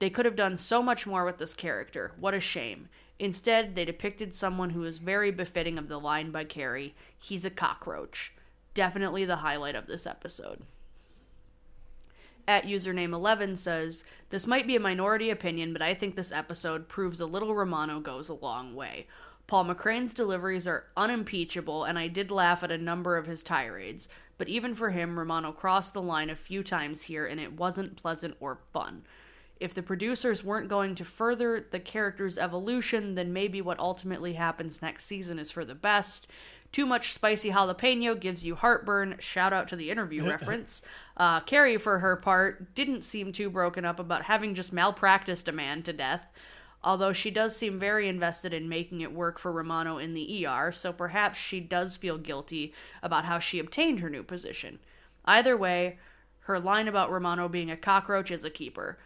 They 0.00 0.10
could 0.10 0.24
have 0.24 0.34
done 0.34 0.56
so 0.56 0.82
much 0.82 1.06
more 1.06 1.24
with 1.24 1.38
this 1.38 1.54
character. 1.54 2.12
What 2.18 2.34
a 2.34 2.40
shame. 2.40 2.88
Instead, 3.20 3.76
they 3.76 3.84
depicted 3.84 4.34
someone 4.34 4.70
who 4.70 4.84
is 4.84 4.98
very 4.98 5.30
befitting 5.30 5.78
of 5.78 5.88
the 5.88 5.98
line 5.98 6.32
by 6.32 6.44
Kerry 6.44 6.94
He's 7.18 7.44
a 7.44 7.50
cockroach. 7.50 8.32
Definitely 8.74 9.24
the 9.24 9.36
highlight 9.36 9.74
of 9.76 9.86
this 9.86 10.06
episode 10.06 10.62
at 12.48 12.64
username 12.64 13.12
11 13.12 13.54
says 13.54 14.02
this 14.30 14.46
might 14.46 14.66
be 14.66 14.74
a 14.74 14.80
minority 14.80 15.30
opinion 15.30 15.72
but 15.72 15.82
i 15.82 15.94
think 15.94 16.16
this 16.16 16.32
episode 16.32 16.88
proves 16.88 17.20
a 17.20 17.26
little 17.26 17.54
romano 17.54 18.00
goes 18.00 18.30
a 18.30 18.34
long 18.34 18.74
way 18.74 19.06
paul 19.46 19.64
mccrane's 19.64 20.14
deliveries 20.14 20.66
are 20.66 20.86
unimpeachable 20.96 21.84
and 21.84 21.98
i 21.98 22.08
did 22.08 22.30
laugh 22.30 22.64
at 22.64 22.72
a 22.72 22.78
number 22.78 23.16
of 23.18 23.26
his 23.26 23.42
tirades 23.42 24.08
but 24.38 24.48
even 24.48 24.74
for 24.74 24.90
him 24.90 25.18
romano 25.18 25.52
crossed 25.52 25.92
the 25.92 26.02
line 26.02 26.30
a 26.30 26.34
few 26.34 26.64
times 26.64 27.02
here 27.02 27.26
and 27.26 27.38
it 27.38 27.52
wasn't 27.52 27.96
pleasant 27.96 28.34
or 28.40 28.58
fun 28.72 29.02
if 29.60 29.74
the 29.74 29.82
producers 29.82 30.44
weren't 30.44 30.68
going 30.68 30.94
to 30.94 31.04
further 31.04 31.66
the 31.70 31.80
character's 31.80 32.38
evolution, 32.38 33.14
then 33.14 33.32
maybe 33.32 33.60
what 33.60 33.78
ultimately 33.78 34.34
happens 34.34 34.80
next 34.80 35.04
season 35.04 35.38
is 35.38 35.50
for 35.50 35.64
the 35.64 35.74
best. 35.74 36.28
Too 36.70 36.86
much 36.86 37.14
spicy 37.14 37.50
jalapeno 37.50 38.18
gives 38.18 38.44
you 38.44 38.54
heartburn. 38.54 39.16
Shout 39.18 39.52
out 39.52 39.68
to 39.68 39.76
the 39.76 39.90
interview 39.90 40.24
reference. 40.28 40.82
Uh, 41.16 41.40
Kerry, 41.40 41.76
for 41.76 41.98
her 41.98 42.16
part, 42.16 42.74
didn't 42.74 43.02
seem 43.02 43.32
too 43.32 43.50
broken 43.50 43.84
up 43.84 43.98
about 43.98 44.22
having 44.22 44.54
just 44.54 44.72
malpracticed 44.72 45.48
a 45.48 45.52
man 45.52 45.82
to 45.82 45.92
death, 45.92 46.30
although 46.84 47.12
she 47.12 47.30
does 47.30 47.56
seem 47.56 47.78
very 47.78 48.08
invested 48.08 48.52
in 48.52 48.68
making 48.68 49.00
it 49.00 49.12
work 49.12 49.38
for 49.38 49.50
Romano 49.50 49.98
in 49.98 50.14
the 50.14 50.46
ER, 50.46 50.70
so 50.70 50.92
perhaps 50.92 51.38
she 51.38 51.58
does 51.60 51.96
feel 51.96 52.18
guilty 52.18 52.72
about 53.02 53.24
how 53.24 53.38
she 53.38 53.58
obtained 53.58 54.00
her 54.00 54.10
new 54.10 54.22
position. 54.22 54.78
Either 55.24 55.56
way, 55.56 55.98
her 56.40 56.60
line 56.60 56.88
about 56.88 57.10
Romano 57.10 57.48
being 57.48 57.70
a 57.70 57.76
cockroach 57.76 58.30
is 58.30 58.44
a 58.44 58.50
keeper. 58.50 58.98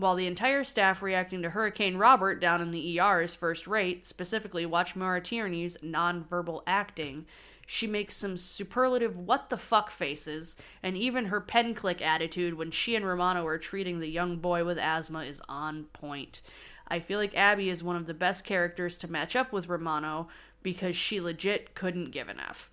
While 0.00 0.16
the 0.16 0.26
entire 0.26 0.64
staff 0.64 1.02
reacting 1.02 1.42
to 1.42 1.50
Hurricane 1.50 1.98
Robert 1.98 2.40
down 2.40 2.62
in 2.62 2.70
the 2.70 2.98
ER 2.98 3.20
is 3.20 3.34
first 3.34 3.66
rate, 3.66 4.06
specifically 4.06 4.64
watch 4.64 4.96
Maura 4.96 5.20
Tierney's 5.20 5.76
nonverbal 5.84 6.62
acting, 6.66 7.26
she 7.66 7.86
makes 7.86 8.16
some 8.16 8.38
superlative 8.38 9.14
what 9.14 9.50
the 9.50 9.58
fuck 9.58 9.90
faces, 9.90 10.56
and 10.82 10.96
even 10.96 11.26
her 11.26 11.38
pen 11.38 11.74
click 11.74 12.00
attitude 12.00 12.54
when 12.54 12.70
she 12.70 12.96
and 12.96 13.04
Romano 13.04 13.46
are 13.46 13.58
treating 13.58 14.00
the 14.00 14.08
young 14.08 14.38
boy 14.38 14.64
with 14.64 14.78
asthma 14.78 15.24
is 15.24 15.42
on 15.50 15.84
point. 15.92 16.40
I 16.88 16.98
feel 16.98 17.18
like 17.18 17.36
Abby 17.36 17.68
is 17.68 17.84
one 17.84 17.96
of 17.96 18.06
the 18.06 18.14
best 18.14 18.42
characters 18.42 18.96
to 18.98 19.12
match 19.12 19.36
up 19.36 19.52
with 19.52 19.68
Romano 19.68 20.28
because 20.62 20.96
she 20.96 21.20
legit 21.20 21.74
couldn't 21.74 22.10
give 22.10 22.30
enough. 22.30 22.70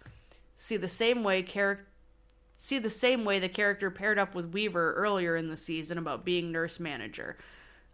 See 0.55 0.77
the 0.77 0.87
same 0.87 1.25
way 1.25 1.43
character 1.43 1.87
see 2.57 2.79
the 2.79 2.89
same 2.89 3.23
way 3.23 3.39
the 3.39 3.47
character 3.47 3.89
paired 3.89 4.19
up 4.19 4.35
with 4.35 4.51
Weaver 4.51 4.93
earlier 4.95 5.37
in 5.37 5.49
the 5.49 5.55
season 5.55 5.97
about 5.97 6.25
being 6.25 6.51
nurse 6.51 6.79
manager. 6.79 7.37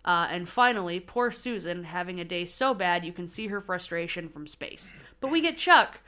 Uh, 0.05 0.27
and 0.29 0.49
finally, 0.49 0.99
poor 0.99 1.31
Susan 1.31 1.83
having 1.83 2.19
a 2.19 2.25
day 2.25 2.45
so 2.45 2.73
bad 2.73 3.05
you 3.05 3.13
can 3.13 3.27
see 3.27 3.47
her 3.47 3.61
frustration 3.61 4.27
from 4.29 4.47
space. 4.47 4.93
But 5.19 5.31
we 5.31 5.41
get 5.41 5.57
Chuck. 5.57 5.99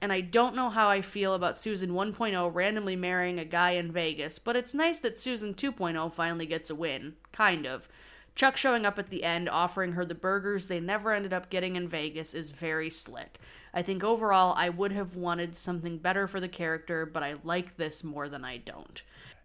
And 0.00 0.12
I 0.12 0.20
don't 0.20 0.56
know 0.56 0.70
how 0.70 0.88
I 0.88 1.00
feel 1.00 1.34
about 1.34 1.58
Susan 1.58 1.90
1.0 1.90 2.54
randomly 2.54 2.96
marrying 2.96 3.38
a 3.38 3.44
guy 3.44 3.72
in 3.72 3.92
Vegas, 3.92 4.40
but 4.40 4.56
it's 4.56 4.74
nice 4.74 4.98
that 4.98 5.18
Susan 5.18 5.54
2.0 5.54 6.12
finally 6.12 6.46
gets 6.46 6.70
a 6.70 6.74
win. 6.74 7.14
Kind 7.30 7.66
of. 7.66 7.88
Chuck 8.34 8.56
showing 8.56 8.84
up 8.84 8.98
at 8.98 9.10
the 9.10 9.22
end, 9.22 9.48
offering 9.48 9.92
her 9.92 10.04
the 10.04 10.14
burgers 10.14 10.66
they 10.66 10.80
never 10.80 11.12
ended 11.12 11.32
up 11.32 11.50
getting 11.50 11.76
in 11.76 11.86
Vegas, 11.86 12.34
is 12.34 12.50
very 12.50 12.90
slick. 12.90 13.38
I 13.74 13.82
think 13.82 14.04
overall 14.04 14.54
I 14.56 14.68
would 14.68 14.92
have 14.92 15.16
wanted 15.16 15.56
something 15.56 15.98
better 15.98 16.26
for 16.26 16.40
the 16.40 16.48
character, 16.48 17.06
but 17.06 17.22
I 17.22 17.36
like 17.42 17.76
this 17.76 18.04
more 18.04 18.28
than 18.28 18.44
I 18.44 18.58
don't. 18.58 19.02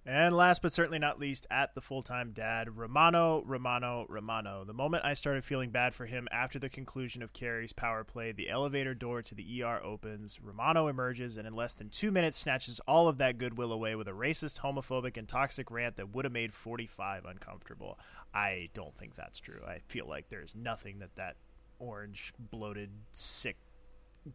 And 0.09 0.37
last 0.37 0.61
but 0.61 0.71
certainly 0.71 0.99
not 0.99 1.19
least, 1.19 1.45
at 1.51 1.75
the 1.75 1.81
full 1.81 2.01
time 2.01 2.31
dad, 2.31 2.77
Romano, 2.77 3.43
Romano, 3.45 4.05
Romano. 4.07 4.63
The 4.63 4.73
moment 4.73 5.03
I 5.03 5.13
started 5.13 5.43
feeling 5.43 5.69
bad 5.69 5.93
for 5.93 6.05
him 6.05 6.29
after 6.31 6.59
the 6.59 6.69
conclusion 6.69 7.21
of 7.21 7.33
Kerry's 7.33 7.73
power 7.73 8.05
play, 8.05 8.31
the 8.31 8.49
elevator 8.49 8.93
door 8.93 9.21
to 9.21 9.35
the 9.35 9.63
ER 9.63 9.81
opens, 9.83 10.39
Romano 10.41 10.87
emerges, 10.87 11.35
and 11.35 11.45
in 11.45 11.53
less 11.53 11.73
than 11.73 11.89
two 11.89 12.09
minutes 12.09 12.37
snatches 12.37 12.79
all 12.87 13.09
of 13.09 13.17
that 13.17 13.37
goodwill 13.37 13.73
away 13.73 13.95
with 13.95 14.07
a 14.07 14.13
racist, 14.13 14.61
homophobic, 14.61 15.17
and 15.17 15.27
toxic 15.27 15.69
rant 15.69 15.97
that 15.97 16.15
would 16.15 16.23
have 16.23 16.31
made 16.31 16.53
45 16.53 17.25
uncomfortable. 17.25 17.99
I 18.33 18.69
don't 18.73 18.95
think 18.95 19.15
that's 19.15 19.41
true. 19.41 19.59
I 19.67 19.79
feel 19.89 20.07
like 20.07 20.29
there's 20.29 20.55
nothing 20.55 20.99
that 20.99 21.17
that 21.17 21.35
orange, 21.79 22.33
bloated, 22.39 22.91
sick 23.11 23.57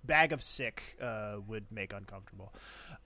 bag 0.05 0.33
of 0.33 0.43
sick 0.43 0.97
uh, 1.01 1.37
would 1.47 1.67
make 1.71 1.93
uncomfortable. 1.93 2.53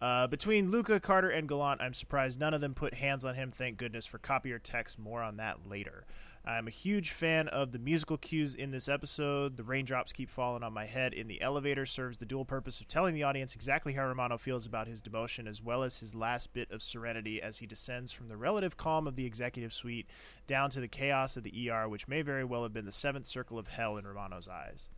Uh, 0.00 0.26
between 0.26 0.70
Luka, 0.70 1.00
Carter, 1.00 1.30
and 1.30 1.48
Gallant, 1.48 1.80
I'm 1.80 1.94
surprised 1.94 2.38
none 2.38 2.54
of 2.54 2.60
them 2.60 2.74
put 2.74 2.94
hands 2.94 3.24
on 3.24 3.34
him. 3.34 3.50
Thank 3.50 3.76
goodness 3.76 4.06
for 4.06 4.18
copier 4.18 4.58
text. 4.58 4.98
More 4.98 5.22
on 5.22 5.36
that 5.38 5.66
later. 5.68 6.04
I'm 6.48 6.68
a 6.68 6.70
huge 6.70 7.10
fan 7.10 7.48
of 7.48 7.72
the 7.72 7.78
musical 7.80 8.16
cues 8.16 8.54
in 8.54 8.70
this 8.70 8.88
episode. 8.88 9.56
The 9.56 9.64
raindrops 9.64 10.12
keep 10.12 10.30
falling 10.30 10.62
on 10.62 10.72
my 10.72 10.86
head 10.86 11.12
in 11.12 11.26
the 11.26 11.42
elevator 11.42 11.84
serves 11.84 12.18
the 12.18 12.24
dual 12.24 12.44
purpose 12.44 12.80
of 12.80 12.86
telling 12.86 13.16
the 13.16 13.24
audience 13.24 13.56
exactly 13.56 13.94
how 13.94 14.06
Romano 14.06 14.38
feels 14.38 14.64
about 14.64 14.86
his 14.86 15.02
demotion, 15.02 15.48
as 15.48 15.60
well 15.60 15.82
as 15.82 15.98
his 15.98 16.14
last 16.14 16.52
bit 16.52 16.70
of 16.70 16.84
serenity 16.84 17.42
as 17.42 17.58
he 17.58 17.66
descends 17.66 18.12
from 18.12 18.28
the 18.28 18.36
relative 18.36 18.76
calm 18.76 19.08
of 19.08 19.16
the 19.16 19.26
executive 19.26 19.72
suite 19.72 20.08
down 20.46 20.70
to 20.70 20.80
the 20.80 20.86
chaos 20.86 21.36
of 21.36 21.42
the 21.42 21.68
ER, 21.68 21.88
which 21.88 22.06
may 22.06 22.22
very 22.22 22.44
well 22.44 22.62
have 22.62 22.72
been 22.72 22.86
the 22.86 22.92
seventh 22.92 23.26
circle 23.26 23.58
of 23.58 23.66
hell 23.66 23.96
in 23.96 24.06
Romano's 24.06 24.46
eyes. 24.46 24.88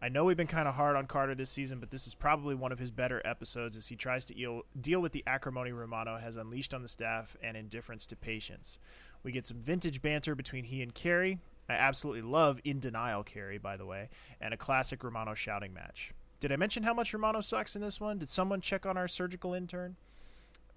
I 0.00 0.10
know 0.10 0.24
we've 0.24 0.36
been 0.36 0.46
kind 0.46 0.68
of 0.68 0.74
hard 0.74 0.94
on 0.94 1.06
Carter 1.06 1.34
this 1.34 1.50
season, 1.50 1.80
but 1.80 1.90
this 1.90 2.06
is 2.06 2.14
probably 2.14 2.54
one 2.54 2.70
of 2.70 2.78
his 2.78 2.90
better 2.90 3.22
episodes 3.24 3.76
as 3.76 3.88
he 3.88 3.96
tries 3.96 4.26
to 4.26 4.38
eel, 4.38 4.62
deal 4.78 5.00
with 5.00 5.12
the 5.12 5.24
acrimony 5.26 5.72
Romano 5.72 6.18
has 6.18 6.36
unleashed 6.36 6.74
on 6.74 6.82
the 6.82 6.88
staff 6.88 7.34
and 7.42 7.56
indifference 7.56 8.06
to 8.08 8.16
patients. 8.16 8.78
We 9.22 9.32
get 9.32 9.46
some 9.46 9.60
vintage 9.60 10.02
banter 10.02 10.34
between 10.34 10.64
he 10.64 10.82
and 10.82 10.94
Kerry. 10.94 11.38
I 11.68 11.74
absolutely 11.74 12.22
love 12.22 12.60
In 12.62 12.78
Denial 12.78 13.24
Kerry, 13.24 13.58
by 13.58 13.76
the 13.76 13.86
way, 13.86 14.10
and 14.40 14.52
a 14.52 14.58
classic 14.58 15.02
Romano 15.02 15.34
shouting 15.34 15.72
match. 15.72 16.12
Did 16.40 16.52
I 16.52 16.56
mention 16.56 16.82
how 16.82 16.92
much 16.92 17.14
Romano 17.14 17.40
sucks 17.40 17.74
in 17.74 17.82
this 17.82 17.98
one? 17.98 18.18
Did 18.18 18.28
someone 18.28 18.60
check 18.60 18.84
on 18.84 18.98
our 18.98 19.08
surgical 19.08 19.54
intern? 19.54 19.96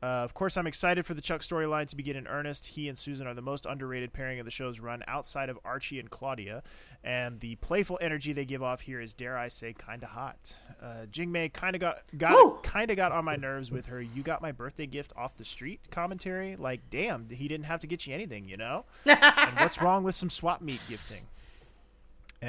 Uh, 0.02 0.06
of 0.24 0.34
course, 0.34 0.56
I'm 0.56 0.68
excited 0.68 1.06
for 1.06 1.14
the 1.14 1.22
Chuck 1.22 1.42
storyline 1.42 1.88
to 1.88 1.96
begin 1.96 2.16
in 2.16 2.26
earnest. 2.28 2.68
He 2.68 2.88
and 2.88 2.98
Susan 2.98 3.28
are 3.28 3.34
the 3.34 3.42
most 3.42 3.66
underrated 3.66 4.14
pairing 4.14 4.40
of 4.40 4.46
the 4.46 4.52
show's 4.52 4.80
run 4.80 5.04
outside 5.08 5.50
of 5.50 5.60
Archie 5.66 6.00
and 6.00 6.10
Claudia, 6.10 6.64
and 7.04 7.40
the 7.42 7.56
playful 7.56 7.98
energy 8.02 8.32
they 8.32 8.46
give 8.46 8.64
off 8.64 8.82
here 8.82 9.02
is, 9.02 9.14
dare 9.14 9.38
I 9.38 9.50
say, 9.50 9.74
kind 9.74 10.02
of 10.04 10.10
hot. 10.10 10.56
Uh, 10.82 11.06
Jingmei 11.12 11.52
kind 11.52 11.76
of 11.76 11.82
got 11.82 12.04
got 12.18 12.64
kind 12.64 12.90
of 12.90 12.96
got 12.96 13.12
on 13.12 13.26
my 13.26 13.36
nerves 13.36 13.72
with 13.72 13.88
her 13.88 14.02
"You 14.02 14.24
got 14.24 14.42
my 14.42 14.54
birthday 14.54 14.86
gift 14.86 15.12
off 15.18 15.36
the 15.36 15.44
street" 15.44 15.82
commentary. 15.92 16.56
Like, 16.56 16.90
damn, 16.90 17.28
he 17.30 17.50
didn't 17.50 17.66
have 17.66 17.82
to 17.82 17.88
get 17.88 18.08
you 18.08 18.14
anything, 18.14 18.48
you 18.48 18.56
know. 18.56 18.86
and 19.06 19.58
what's 19.58 19.82
wrong 19.82 20.04
with 20.04 20.16
some 20.16 20.30
swap 20.30 20.62
meet 20.62 20.80
gifting? 20.88 21.24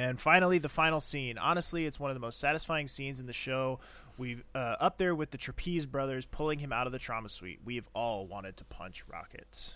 And 0.01 0.19
finally, 0.19 0.57
the 0.57 0.67
final 0.67 0.99
scene. 0.99 1.37
Honestly, 1.37 1.85
it's 1.85 1.99
one 1.99 2.09
of 2.09 2.15
the 2.15 2.19
most 2.21 2.39
satisfying 2.39 2.87
scenes 2.87 3.19
in 3.19 3.27
the 3.27 3.33
show. 3.33 3.79
We've 4.17 4.43
uh, 4.55 4.75
up 4.79 4.97
there 4.97 5.13
with 5.13 5.29
the 5.29 5.37
Trapeze 5.37 5.85
brothers 5.85 6.25
pulling 6.25 6.57
him 6.57 6.73
out 6.73 6.87
of 6.87 6.91
the 6.91 6.97
trauma 6.97 7.29
suite. 7.29 7.59
We've 7.63 7.87
all 7.93 8.25
wanted 8.25 8.57
to 8.57 8.65
punch 8.65 9.03
Rocket. 9.07 9.75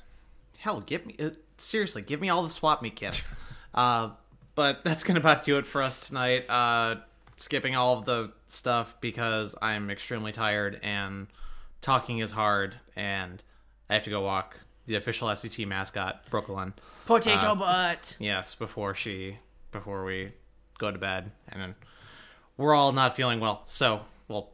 Hell, 0.58 0.82
give 0.82 1.06
me 1.06 1.16
uh, 1.20 1.30
seriously, 1.58 2.02
give 2.02 2.20
me 2.20 2.30
all 2.30 2.42
the 2.42 2.50
swap 2.50 2.82
meet 2.82 2.96
gifts. 2.96 3.30
uh, 3.76 4.10
but 4.56 4.84
that's 4.84 5.04
gonna 5.04 5.20
about 5.20 5.44
do 5.44 5.60
it 5.60 5.66
for 5.68 5.84
us 5.84 6.08
tonight. 6.08 6.50
Uh, 6.50 6.96
skipping 7.36 7.76
all 7.76 7.96
of 7.96 8.06
the 8.06 8.32
stuff 8.48 8.96
because 9.02 9.54
I'm 9.62 9.92
extremely 9.92 10.32
tired 10.32 10.80
and 10.82 11.28
talking 11.82 12.18
is 12.18 12.32
hard, 12.32 12.76
and 12.96 13.44
I 13.92 13.94
have 13.94 14.04
to 14.06 14.10
go 14.10 14.22
walk 14.22 14.58
the 14.88 14.96
official 14.96 15.28
SCT 15.28 15.68
mascot, 15.68 16.28
Brooklyn. 16.32 16.74
Potato 17.06 17.52
Uh, 17.52 17.56
butt. 17.56 18.18
Yes, 18.20 18.56
before 18.56 18.96
she 18.96 19.38
before 19.76 20.04
we 20.06 20.32
go 20.78 20.92
to 20.92 20.98
bed, 20.98 21.32
and 21.50 21.62
then 21.62 21.76
we're 22.58 22.74
all 22.74 22.92
not 22.92 23.16
feeling 23.16 23.40
well. 23.40 23.62
So, 23.66 24.02
well, 24.28 24.52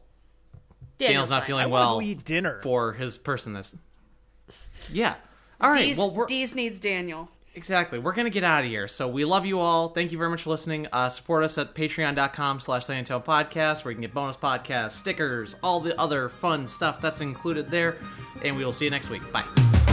Daniel's, 0.98 1.10
Daniel's 1.12 1.30
not 1.30 1.40
fine. 1.42 1.46
feeling 1.46 1.64
I 1.64 1.66
wanna 1.66 1.84
well 1.86 1.94
go 1.96 2.02
eat 2.02 2.24
dinner. 2.24 2.60
for 2.62 2.92
his 2.92 3.16
person. 3.18 3.54
This, 3.54 3.74
yeah. 4.92 5.14
All 5.60 5.70
right. 5.70 5.88
Deez, 5.94 5.96
well, 5.96 6.10
we're 6.10 6.26
Deez 6.26 6.54
needs 6.54 6.78
Daniel. 6.78 7.28
exactly. 7.54 7.98
We're 7.98 8.12
gonna 8.14 8.30
get 8.30 8.44
out 8.44 8.64
of 8.64 8.70
here. 8.70 8.88
So 8.88 9.08
we 9.08 9.24
love 9.24 9.46
you 9.46 9.60
all. 9.60 9.88
Thank 9.88 10.12
you 10.12 10.18
very 10.18 10.30
much 10.30 10.42
for 10.42 10.50
listening. 10.50 10.86
Uh, 10.92 11.08
support 11.08 11.44
us 11.44 11.56
at 11.58 11.74
Patreon.com/slash 11.74 12.84
San 12.86 13.04
Podcast, 13.04 13.84
where 13.84 13.92
you 13.92 13.96
can 13.96 14.02
get 14.02 14.14
bonus 14.14 14.36
podcasts, 14.36 14.92
stickers, 14.92 15.54
all 15.62 15.80
the 15.80 15.98
other 16.00 16.28
fun 16.28 16.66
stuff 16.68 17.00
that's 17.00 17.20
included 17.20 17.70
there. 17.70 17.98
And 18.44 18.56
we 18.56 18.64
will 18.64 18.72
see 18.72 18.84
you 18.86 18.90
next 18.90 19.10
week. 19.10 19.22
Bye. 19.32 19.91